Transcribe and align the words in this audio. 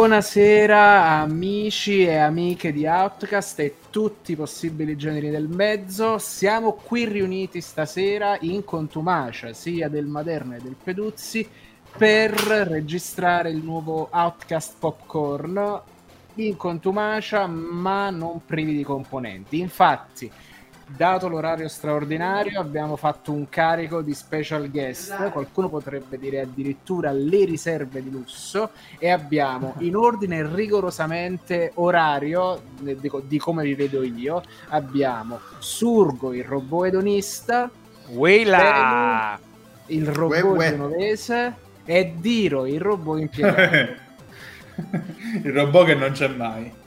Buonasera 0.00 1.18
amici 1.20 2.04
e 2.06 2.16
amiche 2.16 2.72
di 2.72 2.86
Outcast 2.86 3.58
e 3.58 3.74
tutti 3.90 4.32
i 4.32 4.34
possibili 4.34 4.96
generi 4.96 5.28
del 5.28 5.46
mezzo. 5.46 6.16
Siamo 6.16 6.72
qui 6.72 7.04
riuniti 7.04 7.60
stasera 7.60 8.38
in 8.40 8.64
contumacia 8.64 9.52
sia 9.52 9.90
del 9.90 10.06
Maderna 10.06 10.56
che 10.56 10.62
del 10.62 10.76
Peduzzi 10.82 11.46
per 11.98 12.30
registrare 12.30 13.50
il 13.50 13.62
nuovo 13.62 14.08
Outcast 14.10 14.76
Popcorn 14.78 15.82
in 16.36 16.56
contumacia 16.56 17.46
ma 17.46 18.08
non 18.08 18.40
privi 18.46 18.74
di 18.74 18.82
componenti. 18.82 19.58
Infatti, 19.58 20.32
dato 20.96 21.28
l'orario 21.28 21.68
straordinario, 21.68 22.60
abbiamo 22.60 22.96
fatto 22.96 23.32
un 23.32 23.48
carico 23.48 24.02
di 24.02 24.14
special 24.14 24.70
guest, 24.70 25.30
qualcuno 25.30 25.68
potrebbe 25.68 26.18
dire 26.18 26.40
addirittura 26.40 27.10
le 27.12 27.44
riserve 27.44 28.02
di 28.02 28.10
lusso, 28.10 28.70
e 28.98 29.08
abbiamo 29.10 29.74
in 29.80 29.96
ordine 29.96 30.46
rigorosamente 30.46 31.72
orario 31.74 32.60
di, 32.80 33.10
di 33.24 33.38
come 33.38 33.62
vi 33.64 33.74
vedo 33.74 34.02
io, 34.02 34.42
abbiamo 34.68 35.40
Surgo, 35.58 36.32
il 36.32 36.44
robot 36.44 36.86
edonista, 36.86 37.70
Weila, 38.08 39.38
il 39.86 40.06
robot 40.06 40.58
genovese, 40.58 41.54
e 41.84 42.14
Diro, 42.16 42.66
il 42.66 42.80
robot 42.80 43.20
impiegato. 43.20 44.08
il 45.42 45.52
robot 45.52 45.86
che 45.86 45.94
non 45.94 46.12
c'è 46.12 46.28
mai. 46.28 46.78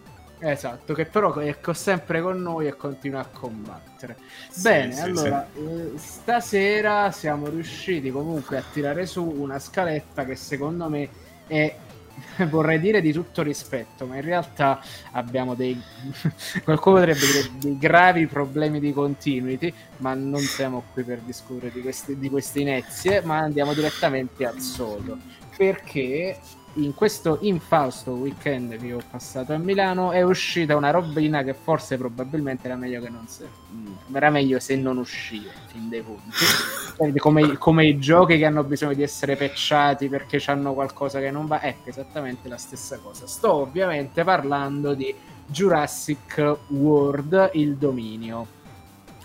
Esatto, 0.45 0.93
che 0.93 1.05
però 1.05 1.33
è 1.35 1.55
sempre 1.71 2.21
con 2.21 2.41
noi 2.41 2.67
e 2.67 2.75
continua 2.75 3.21
a 3.21 3.25
combattere. 3.25 4.17
Sì, 4.49 4.61
Bene, 4.61 4.91
sì, 4.91 5.01
allora, 5.01 5.47
sì. 5.53 5.59
Eh, 5.59 5.91
stasera 5.95 7.11
siamo 7.11 7.47
riusciti 7.47 8.11
comunque 8.11 8.57
a 8.57 8.63
tirare 8.69 9.05
su 9.05 9.23
una 9.23 9.57
scaletta 9.57 10.25
che 10.25 10.35
secondo 10.35 10.89
me 10.89 11.07
è 11.47 11.73
vorrei 12.49 12.81
dire 12.81 12.99
di 12.99 13.13
tutto 13.13 13.41
rispetto, 13.41 14.05
ma 14.05 14.17
in 14.17 14.21
realtà 14.23 14.81
abbiamo 15.13 15.55
dei 15.55 15.81
qualcuno 16.65 16.97
potrebbe 16.97 17.19
dire 17.19 17.49
dei 17.59 17.77
gravi 17.77 18.27
problemi 18.27 18.81
di 18.81 18.91
continuity, 18.91 19.73
ma 19.97 20.13
non 20.13 20.41
siamo 20.41 20.83
qui 20.91 21.03
per 21.03 21.19
discutere 21.19 21.71
di 21.71 21.81
queste, 21.81 22.19
di 22.19 22.29
queste 22.29 22.59
inezie, 22.59 23.21
ma 23.21 23.37
andiamo 23.37 23.73
direttamente 23.73 24.45
al 24.45 24.59
sodo. 24.59 25.17
Perché 25.55 26.37
in 26.75 26.95
questo 26.95 27.37
infausto 27.41 28.11
weekend 28.11 28.77
che 28.77 28.93
ho 28.93 29.01
passato 29.09 29.53
a 29.53 29.57
Milano 29.57 30.11
è 30.11 30.23
uscita 30.23 30.75
una 30.75 30.89
robina 30.89 31.43
che 31.43 31.53
forse 31.53 31.97
probabilmente 31.97 32.65
era 32.65 32.75
meglio 32.75 32.99
che 33.01 33.09
non 33.09 33.27
se, 33.27 33.47
mm, 33.71 34.15
era 34.15 34.29
meglio 34.29 34.59
se 34.59 34.75
non 34.75 34.97
usciva 34.97 35.51
fin 35.67 35.89
dei 35.89 36.01
punti 36.01 37.19
come, 37.19 37.57
come, 37.57 37.85
i 37.85 37.99
giochi 37.99 38.37
che 38.37 38.45
hanno 38.45 38.63
bisogno 38.63 38.93
di 38.93 39.03
essere 39.03 39.35
pecciati 39.35 40.09
perché 40.09 40.41
hanno 40.47 40.73
qualcosa 40.73 41.19
che 41.19 41.29
non 41.29 41.45
va 41.45 41.61
ecco 41.61 41.89
esattamente 41.89 42.47
la 42.47 42.57
stessa 42.57 42.97
cosa. 42.97 43.27
Sto 43.27 43.53
ovviamente 43.53 44.23
parlando 44.23 44.93
di 44.93 45.13
Jurassic 45.45 46.57
World 46.67 47.51
il 47.53 47.75
dominio. 47.75 48.61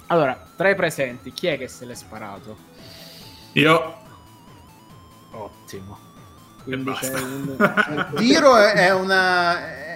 Allora 0.08 0.38
tra 0.56 0.68
i 0.68 0.74
presenti 0.74 1.32
chi 1.32 1.46
è 1.46 1.56
che 1.56 1.68
se 1.68 1.84
l'è 1.86 1.94
sparato? 1.94 2.56
io. 3.52 4.06
Ottimo 5.30 6.07
quindi 6.68 6.92
c'è 6.92 7.14
un... 7.14 8.12
Tiro 8.14 8.56
è, 8.56 8.72
è 8.72 8.92
una 8.92 9.86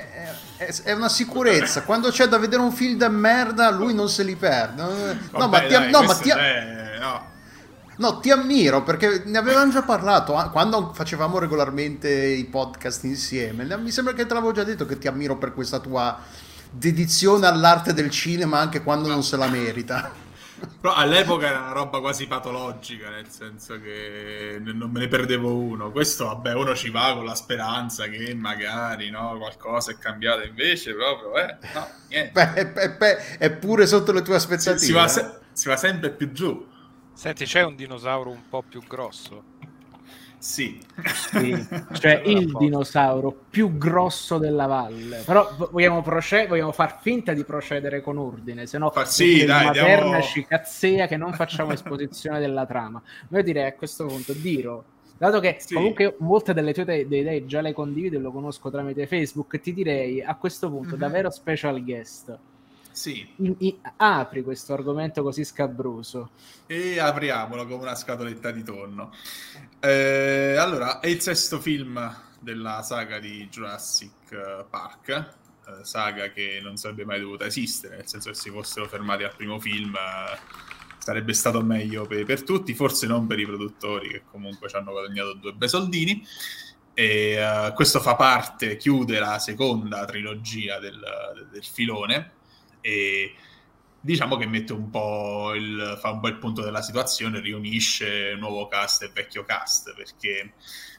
è 0.84 0.92
una 0.92 1.08
sicurezza. 1.08 1.82
Quando 1.82 2.10
c'è 2.10 2.26
da 2.26 2.38
vedere 2.38 2.62
un 2.62 2.72
film 2.72 2.96
da 2.96 3.08
merda, 3.08 3.70
lui 3.70 3.94
non 3.94 4.08
se 4.08 4.22
li 4.22 4.36
perde. 4.36 4.80
No, 4.80 4.88
Vabbè, 5.32 5.46
ma, 5.48 5.60
ti, 5.60 5.72
dai, 5.72 5.90
no, 5.90 6.02
ma 6.02 6.14
ti, 6.14 6.30
è... 6.30 6.98
no. 7.00 7.26
no, 7.96 8.20
ti 8.20 8.30
ammiro 8.30 8.82
perché 8.82 9.22
ne 9.26 9.38
avevamo 9.38 9.72
già 9.72 9.82
parlato 9.82 10.36
ah, 10.36 10.50
quando 10.50 10.92
facevamo 10.94 11.38
regolarmente 11.38 12.08
i 12.08 12.44
podcast 12.44 13.04
insieme. 13.04 13.64
Mi 13.76 13.90
sembra 13.90 14.14
che 14.14 14.24
te 14.24 14.32
l'avevo 14.32 14.52
già 14.52 14.64
detto 14.64 14.86
che 14.86 14.98
ti 14.98 15.08
ammiro 15.08 15.36
per 15.36 15.52
questa 15.52 15.78
tua 15.78 16.18
dedizione 16.70 17.46
all'arte 17.46 17.92
del 17.92 18.08
cinema 18.08 18.58
anche 18.58 18.82
quando 18.82 19.08
non 19.08 19.22
se 19.22 19.36
la 19.36 19.48
merita. 19.48 20.21
Però 20.80 20.94
all'epoca 20.94 21.46
era 21.48 21.60
una 21.60 21.72
roba 21.72 22.00
quasi 22.00 22.26
patologica, 22.26 23.08
nel 23.10 23.28
senso 23.28 23.80
che 23.80 24.58
non 24.60 24.90
me 24.90 25.00
ne 25.00 25.08
perdevo 25.08 25.54
uno. 25.54 25.90
Questo, 25.92 26.26
vabbè, 26.26 26.54
uno 26.54 26.74
ci 26.74 26.90
va 26.90 27.14
con 27.14 27.24
la 27.24 27.34
speranza 27.34 28.06
che 28.06 28.34
magari 28.34 29.10
no, 29.10 29.36
qualcosa 29.38 29.92
è 29.92 29.98
cambiato, 29.98 30.42
invece 30.42 30.94
proprio, 30.94 31.36
eh, 31.36 31.56
no, 31.74 31.88
niente. 32.08 32.32
Beh, 32.32 32.52
è, 32.54 32.72
è, 32.72 33.36
è, 33.38 33.50
pure 33.52 33.86
sotto 33.86 34.12
le 34.12 34.22
tue 34.22 34.34
aspettative. 34.34 34.78
Si, 34.78 34.86
si, 34.86 34.92
va 34.92 35.08
se- 35.08 35.38
si 35.52 35.68
va 35.68 35.76
sempre 35.76 36.10
più 36.10 36.32
giù. 36.32 36.66
Senti, 37.14 37.44
c'è 37.44 37.62
un 37.62 37.76
dinosauro 37.76 38.30
un 38.30 38.48
po' 38.48 38.62
più 38.62 38.82
grosso? 38.86 39.51
Sì. 40.42 40.76
sì. 41.04 41.66
cioè 41.92 42.20
il 42.24 42.52
dinosauro 42.58 43.32
più 43.48 43.78
grosso 43.78 44.38
della 44.38 44.66
valle. 44.66 45.22
Però 45.24 45.54
vogliamo, 45.70 46.02
proced- 46.02 46.48
vogliamo 46.48 46.72
far 46.72 46.98
finta 47.00 47.32
di 47.32 47.44
procedere 47.44 48.00
con 48.00 48.18
ordine, 48.18 48.66
se 48.66 48.76
no 48.76 48.90
Fa- 48.90 49.04
sì, 49.04 49.44
dai, 49.44 49.70
diamo... 49.70 50.20
ci 50.20 50.44
cazzea 50.44 51.06
che 51.06 51.16
non 51.16 51.32
facciamo 51.32 51.72
esposizione 51.72 52.40
della 52.40 52.66
trama. 52.66 53.00
Io 53.28 53.42
direi 53.42 53.68
a 53.68 53.74
questo 53.74 54.04
punto, 54.06 54.32
Diro, 54.32 54.84
dato 55.16 55.38
che 55.38 55.58
sì. 55.60 55.74
comunque 55.74 56.16
molte 56.18 56.52
delle 56.52 56.74
tue 56.74 56.84
te- 56.84 57.06
idee 57.08 57.46
già 57.46 57.60
le 57.60 57.72
condivido 57.72 58.16
e 58.16 58.20
lo 58.20 58.32
conosco 58.32 58.68
tramite 58.68 59.06
Facebook, 59.06 59.60
ti 59.60 59.72
direi 59.72 60.20
a 60.20 60.34
questo 60.34 60.68
punto 60.68 60.90
mm-hmm. 60.90 60.98
davvero 60.98 61.30
special 61.30 61.84
guest 61.84 62.36
sì. 62.92 63.26
In, 63.36 63.54
in, 63.58 63.76
apri 63.96 64.42
questo 64.42 64.72
argomento 64.72 65.22
così 65.22 65.44
scabroso. 65.44 66.30
E 66.66 66.98
apriamolo 66.98 67.66
come 67.66 67.82
una 67.82 67.94
scatoletta 67.94 68.50
di 68.50 68.62
tonno. 68.62 69.12
Eh, 69.80 70.56
allora, 70.58 71.00
è 71.00 71.08
il 71.08 71.20
sesto 71.20 71.60
film 71.60 72.14
della 72.38 72.82
saga 72.82 73.18
di 73.18 73.48
Jurassic 73.50 74.66
Park, 74.68 75.08
eh, 75.08 75.84
saga 75.84 76.30
che 76.30 76.60
non 76.62 76.76
sarebbe 76.76 77.04
mai 77.04 77.20
dovuta 77.20 77.46
esistere, 77.46 77.96
nel 77.96 78.08
senso 78.08 78.30
che 78.30 78.36
se 78.36 78.50
fossero 78.50 78.86
fermati 78.88 79.22
al 79.22 79.34
primo 79.34 79.58
film 79.58 79.94
eh, 79.94 80.38
sarebbe 80.98 81.32
stato 81.32 81.62
meglio 81.62 82.06
per, 82.06 82.24
per, 82.24 82.42
tutti, 82.42 82.74
forse 82.74 83.06
non 83.06 83.26
per 83.26 83.38
i 83.38 83.46
produttori 83.46 84.08
che 84.08 84.22
comunque 84.30 84.68
ci 84.68 84.76
hanno 84.76 84.92
guadagnato 84.92 85.34
due 85.34 85.52
bei 85.52 85.68
soldini. 85.68 86.24
E 86.94 87.72
questo 87.74 88.00
fa 88.00 88.16
parte, 88.16 88.76
chiude 88.76 89.18
la 89.18 89.38
seconda 89.38 90.04
trilogia 90.04 90.78
del, 90.78 91.00
del 91.50 91.64
filone 91.64 92.40
e 92.82 93.34
diciamo 93.98 94.36
che 94.36 94.46
mette 94.46 94.74
un 94.74 94.90
po' 94.90 95.54
il, 95.54 95.96
fa 95.98 96.10
un 96.10 96.20
po' 96.20 96.28
il 96.28 96.36
punto 96.36 96.60
della 96.60 96.82
situazione, 96.82 97.40
riunisce 97.40 98.34
nuovo 98.34 98.66
cast 98.66 99.04
e 99.04 99.10
vecchio 99.14 99.44
cast, 99.44 99.94
perché 99.94 100.52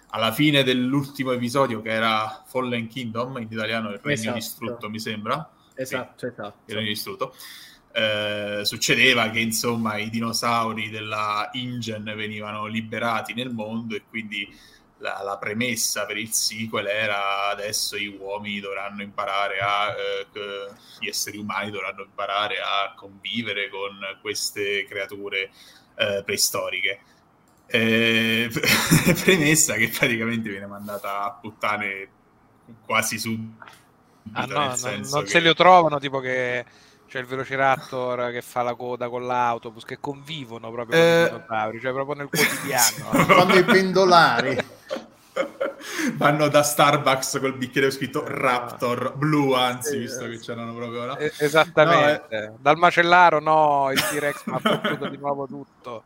alla 0.07 0.31
fine 0.31 0.63
dell'ultimo 0.63 1.31
episodio 1.31 1.81
che 1.81 1.89
era 1.89 2.43
Fallen 2.47 2.87
Kingdom, 2.87 3.37
in 3.37 3.47
italiano 3.51 3.89
il 3.89 3.99
regno 4.01 4.13
esatto. 4.13 4.35
distrutto 4.35 4.89
mi 4.89 4.99
sembra. 4.99 5.51
Esatto, 5.75 6.19
sì, 6.19 6.25
esatto. 6.27 6.57
Il 6.65 6.75
regno 6.75 6.87
distrutto. 6.87 7.35
Eh, 7.95 8.61
succedeva 8.63 9.29
che 9.29 9.39
insomma 9.39 9.97
i 9.97 10.09
dinosauri 10.09 10.89
della 10.89 11.49
InGen 11.53 12.11
venivano 12.15 12.65
liberati 12.65 13.33
nel 13.33 13.51
mondo 13.51 13.95
e 13.95 14.03
quindi 14.09 14.47
la, 15.03 15.21
la, 15.21 15.37
premessa 15.37 16.05
per 16.05 16.17
il 16.17 16.31
sequel 16.31 16.87
era 16.87 17.49
adesso 17.49 17.97
gli 17.97 18.17
uomini 18.17 18.61
dovranno 18.61 19.01
imparare 19.01 19.59
a 19.59 19.89
eh, 19.89 20.27
gli 20.99 21.07
esseri 21.07 21.37
umani 21.37 21.71
dovranno 21.71 22.03
imparare 22.03 22.55
a 22.59 22.93
convivere 22.95 23.69
con 23.69 23.99
queste 24.21 24.85
creature 24.87 25.51
eh, 25.95 26.23
preistoriche. 26.23 26.99
Eh, 27.67 28.49
premessa 29.23 29.73
che 29.75 29.89
praticamente 29.89 30.49
viene 30.49 30.67
mandata 30.67 31.23
a 31.23 31.31
puttane 31.31 32.09
quasi 32.85 33.17
subito 33.17 33.65
ah, 34.33 34.45
no, 34.45 34.75
non, 34.75 35.01
non 35.09 35.23
che... 35.23 35.29
se 35.29 35.39
li 35.39 35.53
trovano 35.53 35.99
tipo 35.99 36.19
che 36.19 36.65
c'è 37.13 37.19
il 37.19 37.27
Velociraptor 37.27 38.31
che 38.31 38.41
fa 38.41 38.63
la 38.63 38.73
coda 38.73 39.07
con 39.07 39.27
l'autobus, 39.27 39.85
che 39.85 39.99
convivono 39.99 40.71
proprio 40.71 40.97
eh... 40.97 41.27
con 41.29 41.37
i 41.37 41.41
dinosauri, 41.41 41.79
cioè 41.79 41.91
proprio 41.91 42.15
nel 42.15 42.27
quotidiano. 42.27 43.25
Quando 43.31 43.53
i 43.53 43.63
pendolari 43.63 44.57
vanno 46.17 46.47
da 46.47 46.63
Starbucks 46.63 47.37
col 47.39 47.55
bicchiere 47.55 47.91
scritto 47.91 48.23
Raptor 48.25 49.13
blu, 49.15 49.53
anzi, 49.53 49.99
visto 49.99 50.27
che 50.27 50.39
c'erano 50.39 50.73
proprio 50.73 51.05
no? 51.05 51.17
esattamente. 51.19 52.25
No, 52.35 52.45
eh... 52.45 52.51
Dal 52.57 52.77
macellaro, 52.77 53.39
no, 53.39 53.91
il 53.91 54.01
T-Rex 54.01 54.45
mi 54.45 54.55
ha 54.55 54.59
fottuto 54.59 55.07
di 55.07 55.17
nuovo 55.17 55.45
tutto. 55.45 56.03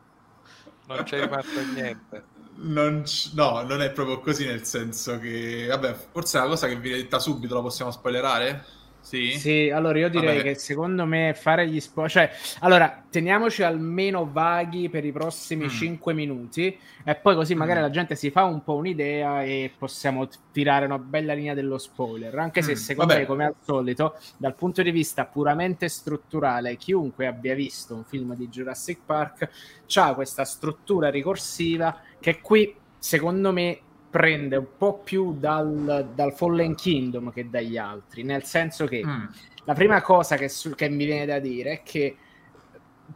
Non 0.88 1.03
c'è 1.03 1.21
rimasto 1.21 1.62
niente. 1.74 2.24
Non 2.56 3.03
c- 3.03 3.31
no, 3.33 3.62
non 3.62 3.81
è 3.81 3.92
proprio 3.92 4.19
così, 4.19 4.45
nel 4.45 4.65
senso 4.65 5.19
che, 5.19 5.68
vabbè, 5.69 5.95
forse 6.12 6.38
è 6.38 6.42
una 6.42 6.50
cosa 6.50 6.68
che 6.68 6.75
vi 6.75 6.89
detta 6.89 7.18
subito, 7.18 7.56
la 7.56 7.62
possiamo 7.62 7.92
spoilerare? 7.92 8.75
Sì? 9.07 9.38
sì, 9.38 9.69
allora 9.74 10.00
io 10.00 10.09
direi 10.09 10.36
Vabbè. 10.39 10.50
che 10.50 10.56
secondo 10.56 11.06
me 11.06 11.33
fare 11.33 11.65
gli 11.69 11.80
spoiler, 11.80 12.12
cioè, 12.12 12.31
allora 12.59 13.06
teniamoci 13.09 13.63
almeno 13.63 14.30
vaghi 14.30 14.89
per 14.89 15.06
i 15.06 15.13
prossimi 15.13 15.68
mm. 15.68 15.69
5 15.69 16.13
minuti 16.13 16.77
e 17.06 17.15
poi 17.15 17.36
così 17.36 17.56
magari 17.56 17.80
mm. 17.80 17.83
la 17.83 17.89
gente 17.89 18.15
si 18.15 18.31
fa 18.31 18.44
un 18.44 18.65
po' 18.65 18.75
un'idea 18.75 19.44
e 19.44 19.71
possiamo 19.77 20.27
tirare 20.51 20.88
una 20.88 21.00
bella 21.00 21.33
linea 21.33 21.54
dello 21.54 21.77
spoiler, 21.77 22.38
anche 22.38 22.62
se 22.62 22.74
mm. 22.74 22.75
secondo 22.75 23.13
Vabbè. 23.13 23.21
me 23.21 23.27
come 23.30 23.45
al 23.45 23.56
solito 23.62 24.19
dal 24.36 24.56
punto 24.56 24.81
di 24.81 24.92
vista 24.92 25.24
puramente 25.24 25.88
strutturale 25.88 26.75
chiunque 26.75 27.27
abbia 27.27 27.56
visto 27.56 27.95
un 27.95 28.03
film 28.03 28.36
di 28.36 28.50
Jurassic 28.50 29.00
Park 29.06 29.50
ha 29.95 30.13
questa 30.13 30.44
struttura 30.44 31.10
ricorsiva 31.10 31.98
che 32.19 32.42
qui 32.42 32.75
secondo 33.00 33.53
me 33.53 33.80
prende 34.17 34.55
un 34.55 34.65
po' 34.75 34.97
più 34.97 35.35
dal, 35.37 36.09
dal 36.15 36.33
Fallen 36.33 36.73
Kingdom 36.73 37.31
che 37.31 37.51
dagli 37.51 37.77
altri, 37.77 38.23
nel 38.23 38.43
senso 38.45 38.87
che 38.87 39.05
mm. 39.05 39.25
la 39.65 39.73
prima 39.75 40.01
cosa 40.01 40.37
che, 40.37 40.49
su, 40.49 40.71
che 40.71 40.89
mi 40.89 41.05
viene 41.05 41.27
da 41.27 41.37
dire 41.37 41.71
è 41.73 41.81
che 41.83 42.17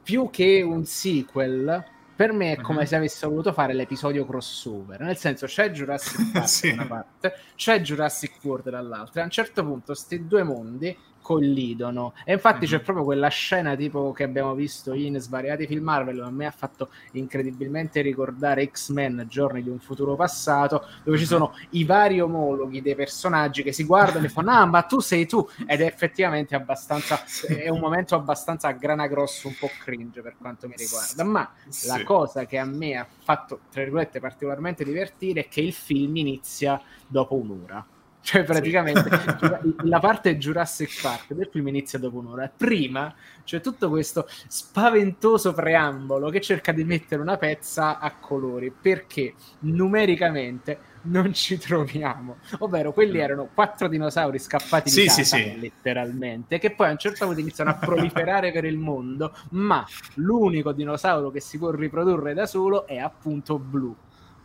più 0.04 0.30
che 0.30 0.62
un 0.62 0.86
sequel 0.86 1.84
per 2.16 2.34
me 2.34 2.52
è 2.52 2.62
come 2.62 2.82
uh-huh. 2.82 2.86
se 2.86 2.96
avesse 2.98 3.26
voluto 3.26 3.52
fare 3.52 3.74
l'episodio 3.74 4.28
crossover, 4.28 5.00
nel 5.00 5.18
senso 5.18 5.48
c'è 5.48 5.72
Jurassic 5.72 6.32
Park 6.32 6.46
sì. 6.48 6.68
da 6.68 6.74
una 6.74 6.86
parte, 6.86 7.34
c'è 7.56 7.82
Jurassic 7.82 8.34
World 8.44 8.70
dall'altra, 8.70 9.22
a 9.22 9.26
un 9.26 9.32
certo 9.32 9.66
punto 9.66 9.86
questi 9.88 10.28
due 10.28 10.44
mondi 10.44 10.96
collidono. 11.22 12.14
E 12.26 12.34
infatti 12.34 12.66
mm-hmm. 12.66 12.78
c'è 12.78 12.80
proprio 12.82 13.06
quella 13.06 13.30
scena 13.30 13.76
tipo 13.76 14.12
che 14.12 14.24
abbiamo 14.24 14.54
visto 14.54 14.94
in 14.94 15.20
svariati 15.20 15.68
film 15.68 15.84
Marvel, 15.84 16.22
a 16.22 16.30
me 16.30 16.46
ha 16.46 16.52
fatto 16.52 16.90
incredibilmente 17.14 18.02
ricordare 18.02 18.70
X-Men, 18.70 19.26
Giorni 19.30 19.64
di 19.64 19.70
un 19.70 19.80
futuro 19.80 20.16
passato, 20.16 20.86
dove 21.04 21.18
ci 21.18 21.26
sono 21.26 21.56
i 21.72 21.84
vari 21.86 22.20
omologhi 22.20 22.82
dei 22.82 22.96
personaggi 22.96 23.64
che 23.64 23.72
si 23.72 23.84
guardano 23.86 24.26
e 24.26 24.30
fanno 24.30 24.52
"Ah, 24.52 24.66
ma 24.66 24.82
tu 24.82 25.00
sei 25.00 25.26
tu" 25.26 25.48
ed 25.66 25.82
è 25.82 25.86
effettivamente 25.86 26.56
abbastanza 26.56 27.24
è 27.48 27.70
un 27.70 27.80
momento 27.80 28.16
abbastanza 28.16 28.68
a 28.68 28.74
grana 28.74 29.08
grosso, 29.08 29.48
un 29.48 29.56
po' 29.60 29.70
cringe 29.80 30.22
per 30.22 30.36
quanto 30.38 30.68
mi 30.68 30.76
riguarda, 30.76 31.24
ma 31.24 31.50
sì. 31.68 31.88
la 31.88 32.04
cosa 32.04 32.46
che 32.46 32.58
a 32.58 32.66
me 32.66 32.98
ha 32.98 33.08
fatto 33.24 33.62
tra 33.72 33.82
virgolette 33.82 34.20
particolarmente 34.20 34.84
divertire 34.84 35.42
è 35.42 35.48
che 35.48 35.62
il 35.62 35.74
film 35.74 36.16
inizia 36.18 36.82
dopo 37.08 37.36
un'ora 37.36 37.86
cioè, 38.22 38.44
praticamente 38.44 39.10
sì. 39.62 39.76
la 39.88 40.00
parte 40.00 40.38
Jurassic 40.38 41.02
Park 41.02 41.34
del 41.34 41.50
film 41.52 41.68
inizia 41.68 42.00
dopo 42.00 42.20
un'ora. 42.20 42.52
Prima 42.56 43.14
c'è 43.44 43.62
tutto 43.62 43.90
questo 43.90 44.28
spaventoso 44.48 45.54
preambolo 45.54 46.30
che 46.30 46.40
cerca 46.40 46.72
di 46.72 46.84
mettere 46.84 47.22
una 47.22 47.38
pezza 47.38 48.00
a 48.00 48.14
colori 48.16 48.72
perché 48.72 49.34
numericamente 49.60 50.90
non 51.04 51.34
ci 51.34 51.58
troviamo. 51.58 52.38
Ovvero, 52.60 52.94
quelli 52.94 53.18
mm. 53.18 53.22
erano 53.22 53.50
quattro 53.54 53.88
dinosauri 53.88 54.38
scappati 54.38 54.90
di 54.90 55.02
sì, 55.02 55.06
casa, 55.08 55.24
sì, 55.24 55.60
letteralmente, 55.60 56.60
che 56.60 56.72
poi 56.72 56.88
a 56.88 56.92
un 56.92 56.98
certo 56.98 57.26
punto 57.26 57.40
iniziano 57.40 57.72
a 57.72 57.76
proliferare 57.76 58.52
per 58.52 58.66
il 58.66 58.78
mondo, 58.78 59.36
ma 59.52 59.86
l'unico 60.16 60.72
dinosauro 60.72 61.32
che 61.32 61.40
si 61.40 61.58
può 61.58 61.72
riprodurre 61.72 62.34
da 62.34 62.46
solo 62.46 62.86
è 62.86 62.98
appunto 62.98 63.58
blu 63.58 63.96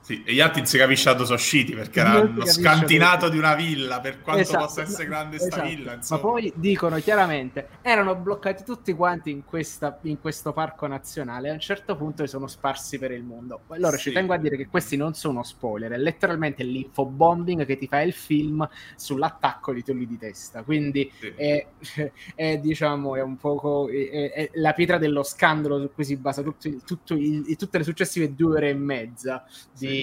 sì, 0.06 0.22
e 0.24 0.34
gli 0.34 0.40
altri 0.40 0.60
non 0.60 0.68
si 0.70 0.78
capisce 0.78 1.10
dove 1.10 1.24
sono 1.24 1.34
usciti 1.34 1.74
perché 1.74 1.98
era 1.98 2.20
uno 2.20 2.46
scantinato 2.46 3.28
di 3.28 3.38
una 3.38 3.56
villa, 3.56 3.98
per 3.98 4.20
quanto 4.20 4.42
esatto, 4.42 4.64
possa 4.64 4.82
essere 4.82 5.08
grande 5.08 5.34
esatto. 5.34 5.52
sta 5.52 5.62
villa. 5.64 5.94
Insomma. 5.94 6.20
Ma 6.22 6.28
poi 6.28 6.52
dicono 6.54 6.96
chiaramente, 6.98 7.68
erano 7.82 8.14
bloccati 8.14 8.62
tutti 8.62 8.92
quanti 8.92 9.32
in, 9.32 9.44
questa, 9.44 9.98
in 10.02 10.20
questo 10.20 10.52
parco 10.52 10.86
nazionale, 10.86 11.50
a 11.50 11.54
un 11.54 11.58
certo 11.58 11.96
punto 11.96 12.24
sono 12.28 12.46
sparsi 12.46 13.00
per 13.00 13.10
il 13.10 13.24
mondo. 13.24 13.62
Allora 13.70 13.96
sì. 13.96 14.04
ci 14.04 14.12
tengo 14.12 14.32
a 14.32 14.36
dire 14.36 14.56
che 14.56 14.68
questi 14.68 14.96
non 14.96 15.14
sono 15.14 15.42
spoiler, 15.42 15.90
è 15.90 15.98
letteralmente 15.98 16.62
l'infobombing 16.62 17.66
che 17.66 17.76
ti 17.76 17.88
fa 17.88 18.00
il 18.02 18.12
film 18.12 18.64
sull'attacco 18.94 19.72
di 19.72 19.82
tolli 19.82 20.06
di 20.06 20.18
testa, 20.18 20.62
quindi 20.62 21.10
sì. 21.18 21.32
è, 21.34 21.66
è, 22.36 22.58
diciamo, 22.58 23.16
è 23.16 23.22
un 23.22 23.38
poco 23.38 23.88
è, 23.88 24.30
è 24.30 24.50
la 24.54 24.72
pietra 24.72 24.98
dello 24.98 25.24
scandalo 25.24 25.80
su 25.80 25.90
cui 25.92 26.04
si 26.04 26.14
basa 26.14 26.42
tutto, 26.42 26.70
tutto 26.84 27.14
il, 27.14 27.56
tutte 27.56 27.78
le 27.78 27.82
successive 27.84 28.32
due 28.36 28.54
ore 28.54 28.68
e 28.68 28.74
mezza 28.74 29.44
di 29.76 29.95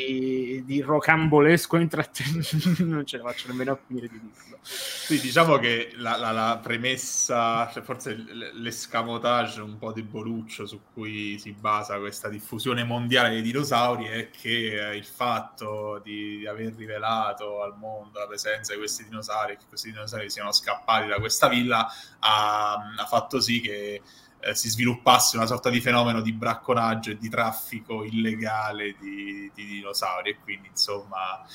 di, 0.65 0.81
rocambolesco 0.81 1.77
intrattenimento, 1.77 2.83
non 2.83 3.05
ce 3.05 3.17
la 3.17 3.23
faccio 3.23 3.47
nemmeno 3.47 3.71
a 3.71 3.79
finire 3.85 4.07
di 4.07 4.19
dirlo. 4.19 4.57
Sì, 4.61 5.19
diciamo 5.19 5.57
che 5.57 5.91
la, 5.95 6.15
la, 6.15 6.31
la 6.31 6.59
premessa, 6.61 7.69
cioè 7.71 7.83
forse 7.83 8.15
l'escamotage 8.53 9.61
un 9.61 9.77
po' 9.77 9.91
di 9.91 10.03
Boluccio 10.03 10.65
su 10.65 10.79
cui 10.93 11.37
si 11.37 11.51
basa 11.51 11.99
questa 11.99 12.29
diffusione 12.29 12.83
mondiale 12.83 13.29
dei 13.29 13.41
dinosauri 13.41 14.05
è 14.05 14.29
che 14.29 14.91
eh, 14.91 14.95
il 14.95 15.05
fatto 15.05 15.99
di, 16.03 16.37
di, 16.37 16.47
aver 16.47 16.73
rivelato 16.75 17.61
al 17.61 17.77
mondo 17.77 18.19
la 18.19 18.27
presenza 18.27 18.73
di 18.73 18.79
questi 18.79 19.03
dinosauri, 19.03 19.57
che 19.57 19.65
questi 19.67 19.91
dinosauri 19.91 20.29
siano 20.29 20.51
scappati 20.51 21.07
da 21.07 21.19
questa 21.19 21.49
villa, 21.49 21.85
ha, 22.19 22.73
ha 22.73 23.05
fatto 23.05 23.41
sì 23.41 23.59
che 23.59 24.01
eh, 24.45 24.55
si 24.55 24.69
sviluppasse 24.69 25.37
una 25.37 25.45
sorta 25.45 25.69
di 25.69 25.81
fenomeno 25.81 26.21
di 26.21 26.31
bracconaggio 26.31 27.11
e 27.11 27.17
di 27.17 27.29
traffico 27.29 28.03
illegale 28.03 28.95
di, 28.99 29.51
di 29.53 29.65
dinosauri 29.65 30.31
e 30.31 30.37
quindi 30.43 30.67
insomma 30.67 31.45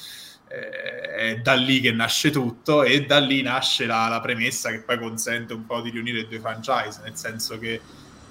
eh, 0.48 1.00
è 1.00 1.36
da 1.40 1.54
lì 1.54 1.80
che 1.80 1.92
nasce 1.92 2.30
tutto 2.30 2.82
e 2.82 3.04
da 3.04 3.18
lì 3.18 3.42
nasce 3.42 3.86
la, 3.86 4.08
la, 4.08 4.20
premessa 4.20 4.70
che 4.70 4.80
poi 4.80 4.98
consente 4.98 5.52
un 5.52 5.66
po' 5.66 5.80
di 5.80 5.90
riunire 5.90 6.20
i 6.20 6.26
due 6.26 6.40
franchise, 6.40 7.00
nel 7.02 7.16
senso 7.16 7.58
che 7.58 7.80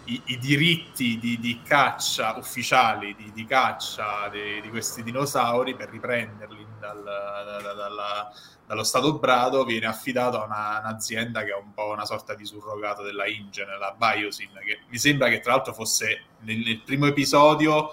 i, 0.06 0.22
i 0.26 0.38
diritti 0.40 1.20
di, 1.20 1.38
di, 1.40 1.62
caccia 1.64 2.36
ufficiali 2.38 3.16
di, 3.16 3.32
di 3.34 3.46
caccia 3.46 4.30
di, 4.30 4.68
questi 4.70 5.04
dinosauri 5.04 5.76
per 5.76 5.90
riprenderli 5.90 6.66
dal, 6.80 7.04
da, 7.04 7.74
dalla 7.74 8.32
dallo 8.68 8.84
Stato 8.84 9.18
Brado 9.18 9.64
viene 9.64 9.86
affidato 9.86 10.42
a 10.42 10.46
una, 10.46 10.82
un'azienda 10.84 11.44
che 11.44 11.52
è 11.52 11.56
un 11.56 11.74
po' 11.74 11.90
una 11.90 12.06
sorta 12.06 12.36
di 12.36 12.46
surrogato 12.46 13.02
della 13.02 13.26
Ingen, 13.26 13.66
la 13.80 13.96
Biosin, 13.98 14.50
che 14.66 14.80
mi 14.90 14.98
sembra 14.98 15.30
che 15.30 15.40
tra 15.40 15.54
l'altro 15.54 15.74
fosse 15.74 16.24
nel, 16.42 16.58
nel 16.58 16.82
primo 16.82 17.06
episodio, 17.06 17.92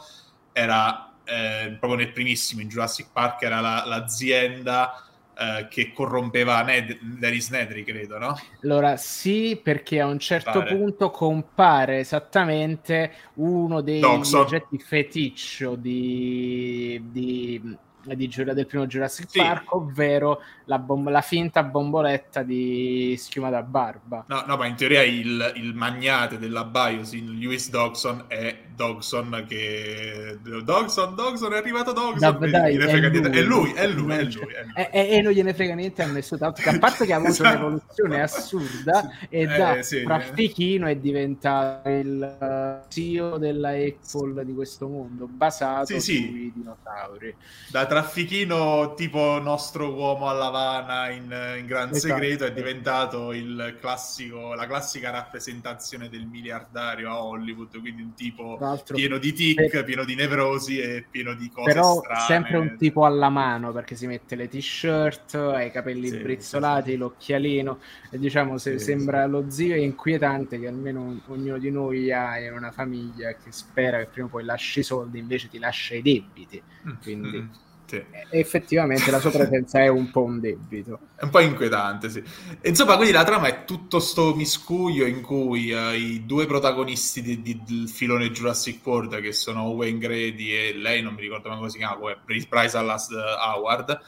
era 0.52 1.12
eh, 1.22 1.76
proprio 1.78 2.00
nel 2.00 2.12
primissimo 2.12 2.60
in 2.60 2.68
Jurassic 2.68 3.06
Park, 3.12 3.42
era 3.42 3.60
la, 3.60 3.84
l'azienda 3.86 5.00
eh, 5.38 5.68
che 5.70 5.92
corrompeva 5.92 6.62
Ned- 6.62 6.98
Dennis 7.00 7.50
Nedry, 7.50 7.84
credo, 7.84 8.18
no? 8.18 8.36
Allora 8.64 8.96
sì, 8.96 9.60
perché 9.62 10.00
a 10.00 10.06
un 10.06 10.18
certo 10.18 10.58
Pare. 10.58 10.74
punto 10.74 11.10
compare 11.10 12.00
esattamente 12.00 13.12
uno 13.34 13.80
dei 13.80 14.02
oggetti 14.02 14.76
feticcio 14.80 15.76
di, 15.76 17.00
di 17.12 17.78
di, 18.04 18.28
del 18.28 18.66
primo 18.66 18.86
Jurassic 18.86 19.30
sì. 19.30 19.38
Park, 19.38 19.74
ovvero 19.74 20.40
la, 20.66 20.78
bom- 20.78 21.08
la, 21.08 21.20
finta 21.20 21.62
bomboletta 21.62 22.42
di 22.42 23.14
schiuma 23.18 23.50
da 23.50 23.62
barba. 23.62 24.24
No, 24.28 24.44
no 24.46 24.56
ma 24.56 24.66
in 24.66 24.74
teoria 24.74 25.02
il, 25.02 25.52
il 25.56 25.74
magnate 25.74 26.38
della 26.38 26.64
Biosin, 26.64 27.38
Lewis 27.38 27.70
Dogson, 27.70 28.24
è 28.28 28.58
Dogson 28.74 29.44
che... 29.48 30.38
Dogson, 30.42 31.14
Dogson, 31.14 31.52
è 31.52 31.56
arrivato 31.56 31.92
Dogson! 31.92 32.18
Da, 32.18 32.30
dai, 32.46 32.76
è, 32.76 32.98
lui, 32.98 33.18
è, 33.20 33.42
lui, 33.42 33.72
è 33.72 33.86
lui, 33.86 34.12
è 34.14 34.22
lui, 34.22 34.44
E, 34.90 35.20
non 35.22 35.32
gliene 35.32 35.54
frega 35.54 35.74
niente 35.74 36.02
a 36.02 36.06
nessuno, 36.06 36.40
tanto 36.40 36.62
che 36.62 36.68
a 36.68 36.78
parte 36.78 37.06
che 37.06 37.12
ha 37.12 37.16
avuto 37.16 37.32
esatto. 37.32 37.56
un'evoluzione 37.56 38.22
assurda 38.22 39.10
e 39.28 39.46
da 39.46 39.76
eh, 39.76 39.82
sì, 39.82 40.02
traffichino 40.02 40.86
è 40.86 40.96
diventato 40.96 41.88
il 41.88 42.82
CEO 42.88 43.38
della 43.38 43.70
Apple 43.70 44.44
di 44.44 44.54
questo 44.54 44.88
mondo, 44.88 45.26
basato 45.26 45.98
sì, 45.98 46.00
sui 46.00 46.52
dinosauri. 46.54 47.34
Da 47.68 47.86
traffichino 47.94 48.94
tipo 48.94 49.38
nostro 49.40 49.94
uomo 49.94 50.28
alla 50.28 50.46
Havana 50.46 51.10
in, 51.10 51.56
in 51.58 51.64
gran 51.64 51.90
esatto. 51.90 52.12
segreto 52.12 52.44
è 52.44 52.52
diventato 52.52 53.32
il 53.32 53.76
classico, 53.78 54.52
la 54.54 54.66
classica 54.66 55.10
rappresentazione 55.10 56.08
del 56.08 56.26
miliardario 56.26 57.08
a 57.08 57.22
Hollywood, 57.22 57.78
quindi 57.78 58.02
un 58.02 58.14
tipo 58.14 58.58
pieno 58.92 59.18
di 59.18 59.32
tic, 59.32 59.70
per... 59.70 59.84
pieno 59.84 60.04
di 60.04 60.16
nevrosi 60.16 60.80
e 60.80 61.06
pieno 61.08 61.34
di 61.34 61.48
cose 61.50 61.72
Però 61.72 62.00
strane. 62.00 62.20
sempre 62.22 62.56
un 62.56 62.76
tipo 62.76 63.04
alla 63.04 63.28
mano 63.28 63.70
perché 63.70 63.94
si 63.94 64.08
mette 64.08 64.34
le 64.34 64.48
t-shirt, 64.48 65.36
ha 65.36 65.62
i 65.62 65.70
capelli 65.70 66.08
sì, 66.08 66.16
brizzolati, 66.16 66.90
sì, 66.90 66.96
l'occhialino 66.96 67.78
e 68.10 68.18
diciamo 68.18 68.58
se 68.58 68.80
sembra 68.80 69.24
lo 69.26 69.50
zio 69.50 69.76
è 69.76 69.78
inquietante 69.78 70.58
che 70.58 70.66
almeno 70.66 71.20
ognuno 71.28 71.58
di 71.58 71.70
noi 71.70 72.10
ha 72.10 72.40
in 72.40 72.54
una 72.54 72.72
famiglia 72.72 73.36
che 73.36 73.52
spera 73.52 73.98
che 73.98 74.06
prima 74.06 74.26
o 74.26 74.30
poi 74.30 74.42
lasci 74.42 74.80
i 74.80 74.82
soldi 74.82 75.20
invece 75.20 75.48
ti 75.48 75.60
lascia 75.60 75.94
i 75.94 76.02
debiti. 76.02 76.60
Mm, 76.88 76.92
quindi 77.00 77.38
mm 77.40 77.63
sì. 77.94 78.36
effettivamente 78.36 79.10
la 79.10 79.20
sua 79.20 79.30
presenza 79.30 79.80
è 79.80 79.88
un 79.88 80.10
po' 80.10 80.22
un 80.22 80.40
debito. 80.40 80.98
È 81.16 81.24
un 81.24 81.30
po' 81.30 81.40
inquietante, 81.40 82.10
sì. 82.10 82.22
Insomma, 82.62 82.96
quindi 82.96 83.12
la 83.12 83.24
trama 83.24 83.46
è 83.48 83.64
tutto 83.64 84.00
sto 84.00 84.34
miscuglio 84.34 85.06
in 85.06 85.20
cui 85.20 85.70
uh, 85.70 85.92
i 85.92 86.24
due 86.26 86.46
protagonisti 86.46 87.22
di, 87.22 87.42
di, 87.42 87.60
del 87.64 87.88
filone 87.88 88.30
Jurassic 88.30 88.84
World, 88.84 89.20
che 89.20 89.32
sono 89.32 89.68
Wayne 89.68 89.98
Grady 89.98 90.50
e 90.50 90.74
lei, 90.74 91.02
non 91.02 91.14
mi 91.14 91.20
ricordo 91.20 91.48
mai 91.48 91.58
come 91.58 91.70
si 91.70 91.78
chiama, 91.78 91.98
Bryce 92.24 92.70
Dallas 92.72 93.08
Howard, 93.10 94.00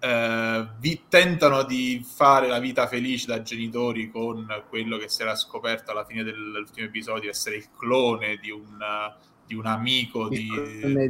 uh, 0.00 0.68
vi 0.78 1.02
tentano 1.08 1.62
di 1.62 2.04
fare 2.06 2.48
la 2.48 2.58
vita 2.58 2.86
felice 2.86 3.26
da 3.26 3.42
genitori 3.42 4.10
con 4.10 4.46
quello 4.68 4.98
che 4.98 5.08
si 5.08 5.22
era 5.22 5.34
scoperto 5.34 5.90
alla 5.90 6.04
fine 6.04 6.22
dell'ultimo 6.22 6.86
episodio 6.86 7.30
essere 7.30 7.56
il 7.56 7.68
clone 7.76 8.36
di 8.36 8.50
un... 8.50 8.78
Uh, 8.78 9.28
di 9.50 9.56
un 9.56 9.66
amico 9.66 10.28
di, 10.28 10.46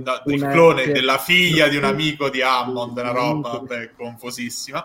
no, 0.03 0.23
del 0.25 0.49
clone 0.51 0.85
che... 0.85 0.93
della 0.93 1.19
figlia 1.19 1.69
di 1.69 1.77
un 1.77 1.85
amico 1.85 2.31
di 2.31 2.41
Hammond, 2.41 2.97
una 2.97 3.11
roba 3.11 3.51
vabbè, 3.51 3.93
confusissima. 3.93 4.83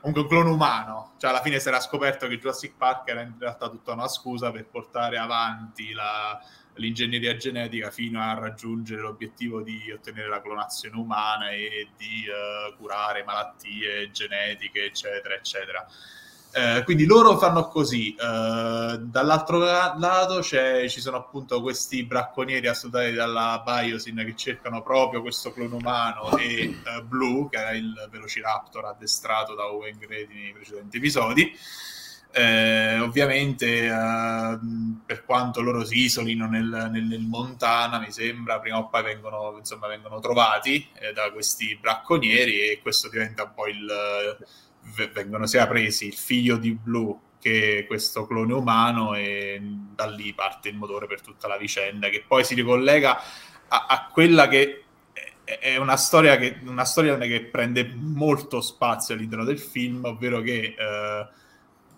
Comunque 0.00 0.22
un 0.22 0.28
clone 0.28 0.50
umano, 0.50 1.12
cioè 1.18 1.30
alla 1.30 1.40
fine 1.40 1.60
si 1.60 1.68
era 1.68 1.78
scoperto 1.78 2.26
che 2.26 2.38
Jurassic 2.38 2.74
Park 2.76 3.08
era 3.08 3.20
in 3.20 3.34
realtà 3.38 3.68
tutta 3.68 3.92
una 3.92 4.08
scusa 4.08 4.50
per 4.50 4.66
portare 4.66 5.16
avanti 5.16 5.92
la, 5.92 6.40
l'ingegneria 6.74 7.36
genetica 7.36 7.90
fino 7.90 8.20
a 8.20 8.34
raggiungere 8.34 9.00
l'obiettivo 9.00 9.62
di 9.62 9.92
ottenere 9.92 10.28
la 10.28 10.40
clonazione 10.40 10.96
umana 10.96 11.50
e 11.50 11.90
di 11.96 12.24
uh, 12.26 12.76
curare 12.76 13.22
malattie 13.22 14.10
genetiche, 14.10 14.86
eccetera, 14.86 15.34
eccetera. 15.34 15.86
Eh, 16.50 16.82
quindi 16.84 17.04
loro 17.04 17.36
fanno 17.36 17.68
così, 17.68 18.14
eh, 18.14 18.98
dall'altro 19.00 19.58
lato 19.58 20.42
ci 20.42 21.00
sono 21.00 21.18
appunto 21.18 21.60
questi 21.60 22.04
bracconieri 22.04 22.66
assodati 22.66 23.12
dalla 23.12 23.62
Biosin 23.64 24.16
che 24.24 24.34
cercano 24.34 24.82
proprio 24.82 25.20
questo 25.20 25.52
clone 25.52 25.74
umano 25.74 26.36
e 26.38 26.62
eh, 26.62 27.02
Blue, 27.02 27.48
che 27.50 27.58
era 27.58 27.72
il 27.72 28.08
Velociraptor 28.10 28.86
addestrato 28.86 29.54
da 29.54 29.70
Owen 29.70 29.98
Grady 29.98 30.34
nei 30.34 30.52
precedenti 30.52 30.96
episodi. 30.96 31.52
Eh, 32.30 32.98
ovviamente, 32.98 33.86
eh, 33.86 34.58
per 35.04 35.24
quanto 35.24 35.60
loro 35.60 35.84
si 35.84 36.00
isolino 36.04 36.46
nel, 36.46 36.88
nel, 36.90 37.04
nel, 37.04 37.20
Montana, 37.20 37.98
mi 37.98 38.10
sembra, 38.10 38.58
prima 38.58 38.78
o 38.78 38.88
poi 38.88 39.02
vengono, 39.02 39.54
insomma, 39.58 39.86
vengono 39.86 40.18
trovati 40.20 40.88
eh, 40.94 41.12
da 41.12 41.30
questi 41.30 41.76
bracconieri 41.80 42.70
e 42.70 42.80
questo 42.80 43.08
diventa 43.08 43.44
un 43.44 43.54
po' 43.54 43.66
il 43.66 44.36
vengono 45.12 45.46
sia 45.46 45.66
presi 45.66 46.06
il 46.06 46.14
figlio 46.14 46.56
di 46.56 46.72
Blue 46.72 47.16
che 47.40 47.84
questo 47.86 48.26
clone 48.26 48.52
umano 48.52 49.14
e 49.14 49.60
da 49.94 50.06
lì 50.06 50.32
parte 50.34 50.68
il 50.68 50.76
motore 50.76 51.06
per 51.06 51.20
tutta 51.20 51.46
la 51.46 51.56
vicenda 51.56 52.08
che 52.08 52.24
poi 52.26 52.44
si 52.44 52.54
ricollega 52.54 53.20
a, 53.68 53.86
a 53.88 54.08
quella 54.10 54.48
che 54.48 54.84
è 55.60 55.76
una 55.76 55.96
storia 55.96 56.36
che, 56.36 56.58
una 56.66 56.84
storia 56.84 57.16
che 57.16 57.44
prende 57.44 57.90
molto 57.94 58.60
spazio 58.60 59.14
all'interno 59.14 59.44
del 59.44 59.58
film, 59.58 60.04
ovvero 60.04 60.42
che 60.42 60.74
eh, 60.78 61.28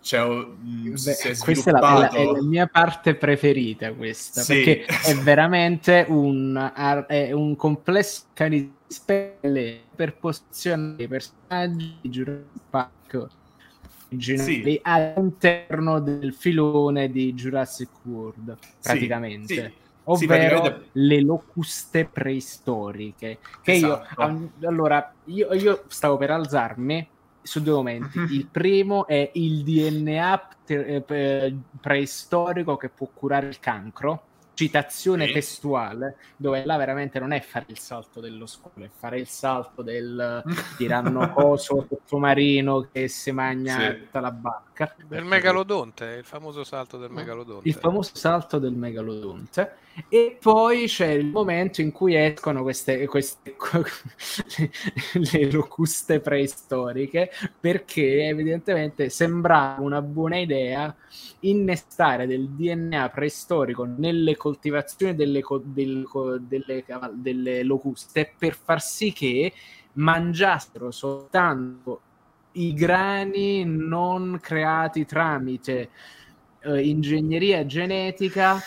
c'è, 0.01 0.25
mh, 0.25 0.95
Beh, 1.03 1.17
è 1.17 1.37
questa 1.37 1.71
è 1.71 1.73
la, 1.73 2.11
è 2.11 2.25
la, 2.25 2.43
mia 2.43 2.69
parte 2.69 3.17
preferita 3.17 3.93
questa, 3.93 4.43
sì. 4.43 4.63
perché 4.63 4.85
è 4.85 5.15
veramente 5.17 6.05
un, 6.09 6.73
è 7.09 7.33
un 7.33 7.57
complesso 7.57 8.23
spelle 8.91 9.83
per 9.95 10.17
posizionare 10.17 11.05
i 11.05 11.09
personaggi 11.09 11.97
di 12.01 12.09
Jurassic 12.09 12.61
Park 12.69 13.29
sì. 14.19 14.81
all'interno 14.83 16.01
del 16.01 16.35
filone 16.35 17.09
di 17.11 17.33
Jurassic 17.35 17.89
World, 18.03 18.57
praticamente. 18.83 19.55
Sì, 19.55 19.61
sì. 19.61 19.73
Ovvero 20.05 20.61
praticamente... 20.61 20.89
le 20.93 21.21
locuste 21.23 22.05
preistoriche. 22.07 23.39
Che 23.63 23.73
esatto. 23.73 24.23
io, 24.59 24.69
allora, 24.69 25.13
io, 25.27 25.55
io 25.55 25.85
stavo 25.87 26.17
per 26.17 26.33
alzarmi 26.33 27.09
su 27.41 27.63
due 27.63 27.75
momenti. 27.75 28.19
Il 28.35 28.49
primo 28.51 29.07
è 29.07 29.31
il 29.35 29.63
DNA 29.63 30.49
eh, 30.67 31.55
preistorico 31.81 32.77
che 32.77 32.89
può 32.89 33.09
curare 33.15 33.47
il 33.47 33.61
cancro 33.61 34.25
citazione 34.61 35.29
sì. 35.29 35.33
testuale, 35.33 36.17
dove 36.37 36.67
là 36.67 36.77
veramente 36.77 37.19
non 37.19 37.33
è 37.33 37.41
fare 37.41 37.65
il 37.69 37.79
salto 37.79 38.21
dello 38.21 38.45
scuolo, 38.45 38.85
è 38.85 38.91
fare 38.95 39.19
il 39.19 39.27
salto 39.27 39.81
del 39.81 40.43
tiranno 40.77 41.33
coso 41.33 41.87
sottomarino 41.89 42.89
che 42.93 43.09
si 43.09 43.33
mangia 43.33 43.79
sì. 43.79 43.99
tutta 44.01 44.21
la 44.21 44.31
barca. 44.31 44.70
Del 45.07 45.25
megalodonte, 45.25 46.17
il 46.19 46.25
famoso 46.25 46.65
salto 46.65 46.97
del 46.97 47.11
megalodonte. 47.11 47.69
Il 47.69 47.75
famoso 47.75 48.13
salto 48.15 48.59
del 48.59 48.73
megalodonte. 48.73 49.77
E 50.09 50.39
poi 50.41 50.87
c'è 50.87 51.09
il 51.09 51.27
momento 51.27 51.83
in 51.83 51.93
cui 51.93 52.15
escono 52.15 52.63
queste, 52.63 53.07
queste 53.07 53.57
le 55.13 55.51
locuste 55.51 56.21
preistoriche, 56.21 57.31
perché 57.59 58.29
evidentemente 58.29 59.11
sembrava 59.11 59.83
una 59.83 60.01
buona 60.01 60.39
idea 60.39 60.95
innestare 61.41 62.27
del 62.27 62.49
DNA 62.49 63.11
preistorico 63.11 63.85
nelle 63.85 64.37
coltivazioni 64.37 65.15
delle, 65.15 65.43
delle, 65.65 66.05
delle, 66.41 66.85
delle 67.13 67.63
locuste 67.65 68.33
per 68.39 68.55
far 68.55 68.81
sì 68.81 69.13
che 69.13 69.53
mangiassero 69.95 70.91
soltanto 70.91 72.03
i 72.53 72.75
grani 72.75 73.65
non 73.65 74.39
creati 74.41 75.05
tramite 75.07 75.91
eh, 76.63 76.81
ingegneria 76.81 77.65
genetica 77.65 78.61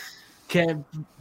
che 0.46 0.76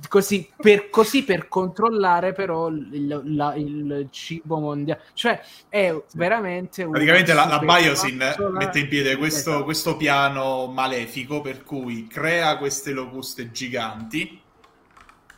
così 0.10 0.50
per, 0.56 0.90
così 0.90 1.24
per 1.24 1.48
controllare 1.48 2.34
però 2.34 2.68
il, 2.68 3.22
la, 3.36 3.56
il, 3.56 4.08
cibo 4.12 4.60
mondiale 4.60 5.02
cioè 5.14 5.42
è 5.70 5.96
veramente 6.14 6.86
praticamente 6.88 7.34
la, 7.34 7.46
la 7.46 7.60
Biosin 7.60 8.36
mette 8.52 8.80
in 8.80 8.88
piedi 8.88 9.16
questo, 9.16 9.50
esatto. 9.52 9.64
questo 9.64 9.98
piano 9.98 10.68
malefico 10.68 11.42
per 11.42 11.64
cui 11.64 12.08
crea 12.08 12.58
queste 12.58 12.92
locuste 12.92 13.52
giganti 13.52 14.42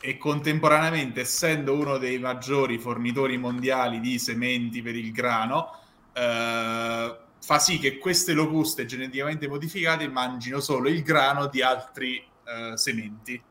e 0.02 0.18
contemporaneamente 0.18 1.22
essendo 1.22 1.74
uno 1.74 1.98
dei 1.98 2.20
maggiori 2.20 2.78
fornitori 2.78 3.38
mondiali 3.38 4.00
di 4.00 4.20
sementi 4.20 4.82
per 4.82 4.96
il 4.96 5.12
grano 5.12 5.80
eh, 6.16 7.18
fa 7.40 7.60
sì 7.60 7.78
che 7.78 7.98
queste 7.98 8.34
locuste 8.34 8.86
geneticamente 8.86 9.48
modificate 9.48 10.08
mangino 10.08 10.60
solo 10.60 10.90
il 10.90 11.04
grano 11.04 11.48
di 11.48 11.62
altri 11.62 12.18
eh, 12.18 12.78
sementi 12.78 13.42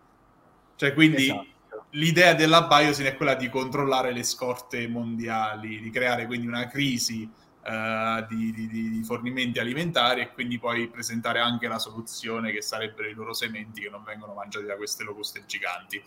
cioè, 0.76 0.92
quindi 0.92 1.24
esatto. 1.24 1.86
l'idea 1.90 2.34
della 2.34 2.66
Biosin 2.66 3.06
è 3.06 3.16
quella 3.16 3.34
di 3.34 3.48
controllare 3.48 4.12
le 4.12 4.24
scorte 4.24 4.88
mondiali, 4.88 5.80
di 5.80 5.90
creare 5.90 6.26
quindi 6.26 6.46
una 6.46 6.66
crisi 6.66 7.22
uh, 7.22 8.26
di, 8.28 8.52
di, 8.52 8.68
di, 8.68 9.02
fornimenti 9.04 9.60
alimentari 9.60 10.22
e 10.22 10.32
quindi 10.32 10.58
poi 10.58 10.88
presentare 10.88 11.38
anche 11.38 11.68
la 11.68 11.78
soluzione 11.78 12.50
che 12.50 12.60
sarebbero 12.60 13.08
i 13.08 13.14
loro 13.14 13.32
sementi 13.32 13.82
che 13.82 13.88
non 13.88 14.02
vengono 14.02 14.34
mangiati 14.34 14.66
da 14.66 14.76
queste 14.76 15.04
locuste 15.04 15.44
giganti 15.46 16.02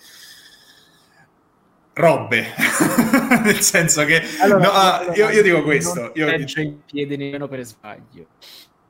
robe 1.98 2.54
nel 3.44 3.62
senso 3.62 4.06
che 4.06 4.22
allora, 4.40 4.64
no, 4.64 4.72
allora, 4.72 5.14
io, 5.16 5.30
io, 5.30 5.42
dico 5.42 5.64
questo 5.64 6.12
io 6.16 6.38
dico, 6.38 6.60
in 6.62 6.86
piedi 6.86 7.18
nemmeno 7.18 7.48
per 7.48 7.64
sbaglio 7.64 8.28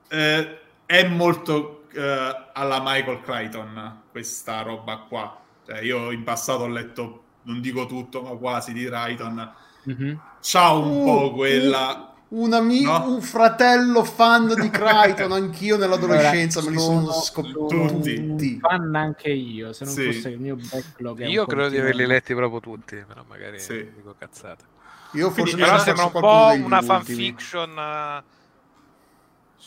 eh, 0.09 0.59
è 0.85 1.07
molto 1.07 1.87
eh, 1.93 2.49
alla 2.53 2.81
Michael 2.83 3.21
Crichton 3.21 4.01
questa 4.11 4.61
roba 4.61 5.05
qua 5.07 5.41
cioè, 5.67 5.81
io 5.81 6.11
in 6.11 6.23
passato 6.23 6.63
ho 6.63 6.67
letto, 6.67 7.23
non 7.43 7.59
dico 7.59 7.85
tutto, 7.87 8.21
ma 8.21 8.29
quasi 8.37 8.71
di 8.71 8.87
Raiton. 8.87 9.53
Mm-hmm. 9.89 10.15
C'ha 10.41 10.71
un 10.71 11.01
uh, 11.01 11.03
po' 11.03 11.33
quella... 11.33 12.06
Un, 12.29 12.53
amico, 12.53 12.91
no? 12.91 13.09
un 13.13 13.21
fratello 13.21 14.03
fan 14.03 14.53
di 14.59 14.69
Crichton, 14.69 15.31
anch'io 15.33 15.77
nell'adolescenza 15.77 16.61
me 16.61 16.71
li 16.71 16.79
sono 16.79 17.11
scoperti 17.11 18.15
tutti. 18.15 18.59
Fan 18.59 18.95
anche 18.95 19.29
io, 19.29 19.71
se 19.71 19.85
non 19.85 19.93
sì. 19.93 20.11
fosse 20.11 20.29
il 20.29 20.39
mio 20.39 20.57
backlog. 20.57 21.25
Io 21.27 21.45
credo 21.45 21.69
di 21.69 21.77
averli 21.77 22.05
letti 22.05 22.33
proprio 22.35 22.59
tutti, 22.59 22.95
però 23.07 23.23
magari 23.27 23.59
sì. 23.59 23.89
dico 23.95 24.13
cazzate. 24.17 24.75
Io 25.13 25.29
forse 25.29 25.53
Quindi, 25.53 25.61
però 25.61 25.79
sembra 25.79 26.05
un 26.05 26.11
po' 26.11 26.65
una 26.65 26.81
fanfiction... 26.81 28.23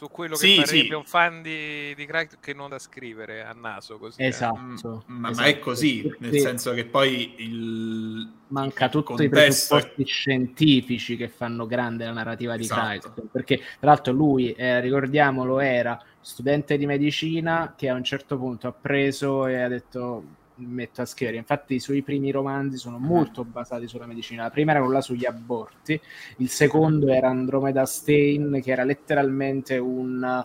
Su 0.00 0.08
quello 0.08 0.34
che 0.34 0.46
sì, 0.46 0.54
farebbe 0.54 0.86
sì. 0.86 0.92
un 0.94 1.04
fan 1.04 1.42
di, 1.42 1.94
di 1.94 2.06
Crichton 2.06 2.38
che 2.40 2.54
non 2.54 2.70
da 2.70 2.78
scrivere 2.78 3.44
a 3.44 3.52
naso 3.52 3.98
così. 3.98 4.22
Eh. 4.22 4.28
Esatto. 4.28 4.58
Mm, 4.58 4.70
ma, 4.70 5.28
esatto. 5.28 5.42
ma, 5.42 5.44
è 5.44 5.58
così, 5.58 6.10
nel 6.20 6.38
senso 6.38 6.72
che 6.72 6.86
poi 6.86 7.34
il 7.36 8.32
manca 8.46 8.88
tutti 8.88 9.24
i 9.24 9.28
presupposti 9.28 10.02
scientifici 10.06 11.18
che 11.18 11.28
fanno 11.28 11.66
grande 11.66 12.06
la 12.06 12.12
narrativa 12.12 12.56
di 12.56 12.62
esatto. 12.62 12.86
Crichton, 12.86 13.28
perché 13.30 13.56
tra 13.58 13.90
l'altro 13.90 14.14
lui, 14.14 14.52
eh, 14.52 14.80
ricordiamolo, 14.80 15.60
era 15.60 16.02
studente 16.18 16.78
di 16.78 16.86
medicina 16.86 17.74
che 17.76 17.90
a 17.90 17.94
un 17.94 18.02
certo 18.02 18.38
punto 18.38 18.68
ha 18.68 18.72
preso 18.72 19.46
e 19.48 19.60
ha 19.60 19.68
detto 19.68 20.24
metto 20.60 21.02
a 21.02 21.04
scrivere. 21.04 21.36
Infatti, 21.36 21.74
i 21.74 21.80
suoi 21.80 22.02
primi 22.02 22.30
romanzi 22.30 22.76
sono 22.76 22.98
mm. 22.98 23.04
molto 23.04 23.44
basati 23.44 23.88
sulla 23.88 24.06
medicina. 24.06 24.44
La 24.44 24.50
prima 24.50 24.72
era 24.72 24.82
quella 24.82 25.00
sugli 25.00 25.26
aborti, 25.26 26.00
il 26.38 26.48
secondo 26.48 27.08
era 27.08 27.28
Andromeda 27.28 27.86
Stain, 27.86 28.60
che 28.62 28.70
era 28.70 28.84
letteralmente 28.84 29.78
un 29.78 30.44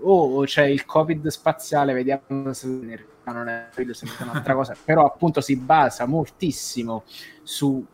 oh, 0.00 0.42
c'è 0.44 0.64
il 0.64 0.84
covid 0.84 1.26
spaziale, 1.28 1.92
vediamo 1.92 2.52
se 2.52 2.66
non 2.66 3.48
è 3.48 3.68
un'altra 4.22 4.54
cosa, 4.54 4.76
però 4.84 5.04
appunto 5.06 5.40
si 5.40 5.56
basa 5.56 6.06
moltissimo 6.06 7.04
su 7.42 7.84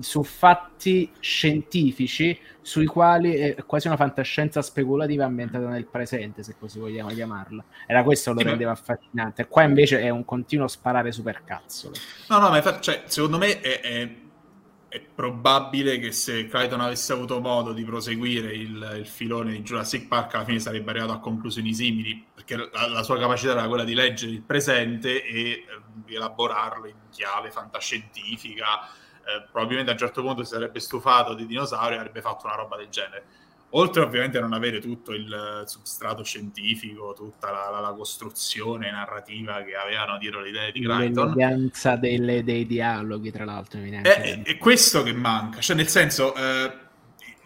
su 0.00 0.22
fatti 0.22 1.10
scientifici 1.20 2.38
sui 2.60 2.84
quali 2.84 3.34
è 3.34 3.64
quasi 3.64 3.86
una 3.86 3.96
fantascienza 3.96 4.60
speculativa 4.60 5.24
ambientata 5.24 5.68
nel 5.68 5.86
presente, 5.86 6.42
se 6.42 6.56
così 6.58 6.78
vogliamo 6.78 7.08
chiamarla. 7.08 7.64
Era 7.86 8.02
questo 8.02 8.32
lo 8.32 8.40
rendeva 8.40 8.72
affascinante. 8.72 9.46
Qua 9.46 9.62
invece 9.62 10.00
è 10.00 10.10
un 10.10 10.24
continuo 10.24 10.68
sparare 10.68 11.10
supercazzole. 11.10 11.96
No, 12.28 12.38
no, 12.38 12.50
ma 12.50 12.56
infatti, 12.56 12.82
cioè, 12.82 13.04
secondo 13.06 13.38
me 13.38 13.60
è, 13.60 13.80
è, 13.80 14.16
è, 14.88 15.00
probabile 15.00 15.98
che 15.98 16.12
se 16.12 16.46
Crichton 16.46 16.80
avesse 16.80 17.12
avuto 17.14 17.40
modo 17.40 17.72
di 17.72 17.84
proseguire 17.84 18.52
il, 18.52 18.96
il, 18.98 19.06
filone 19.06 19.52
di 19.52 19.62
Jurassic 19.62 20.06
Park, 20.06 20.34
alla 20.34 20.44
fine 20.44 20.58
sarebbe 20.58 20.90
arrivato 20.90 21.12
a 21.12 21.20
conclusioni 21.20 21.72
simili, 21.72 22.22
perché 22.34 22.56
la, 22.56 22.88
la 22.88 23.02
sua 23.02 23.18
capacità 23.18 23.52
era 23.52 23.66
quella 23.66 23.84
di 23.84 23.94
leggere 23.94 24.32
il 24.32 24.42
presente 24.42 25.24
e 25.24 25.50
eh, 25.50 25.64
di 26.04 26.14
elaborarlo 26.14 26.86
in 26.86 26.96
chiave 27.10 27.50
fantascientifica 27.50 29.06
eh, 29.28 29.42
probabilmente 29.50 29.90
a 29.90 29.92
un 29.92 29.98
certo 29.98 30.22
punto 30.22 30.42
si 30.42 30.52
sarebbe 30.52 30.80
stufato 30.80 31.34
di 31.34 31.46
dinosauri 31.46 31.94
e 31.94 31.98
avrebbe 31.98 32.22
fatto 32.22 32.46
una 32.46 32.54
roba 32.54 32.76
del 32.76 32.88
genere. 32.88 33.24
Oltre 33.72 34.00
ovviamente 34.00 34.38
a 34.38 34.40
non 34.40 34.54
avere 34.54 34.80
tutto 34.80 35.12
il 35.12 35.64
substrato 35.66 36.24
scientifico, 36.24 37.12
tutta 37.14 37.50
la, 37.50 37.68
la, 37.70 37.80
la 37.80 37.92
costruzione 37.92 38.90
narrativa 38.90 39.62
che 39.62 39.74
avevano 39.74 40.16
dietro 40.16 40.40
le 40.40 40.48
idee 40.48 40.72
di 40.72 40.80
Crichton. 40.80 41.34
L'eleganza 41.34 41.96
dei 41.96 42.66
dialoghi, 42.66 43.30
tra 43.30 43.44
l'altro. 43.44 43.78
È, 43.80 44.00
è, 44.00 44.42
è, 44.42 44.56
questo 44.56 45.02
che 45.02 45.12
manca, 45.12 45.60
cioè 45.60 45.76
nel 45.76 45.88
senso... 45.88 46.34
Eh, 46.34 46.86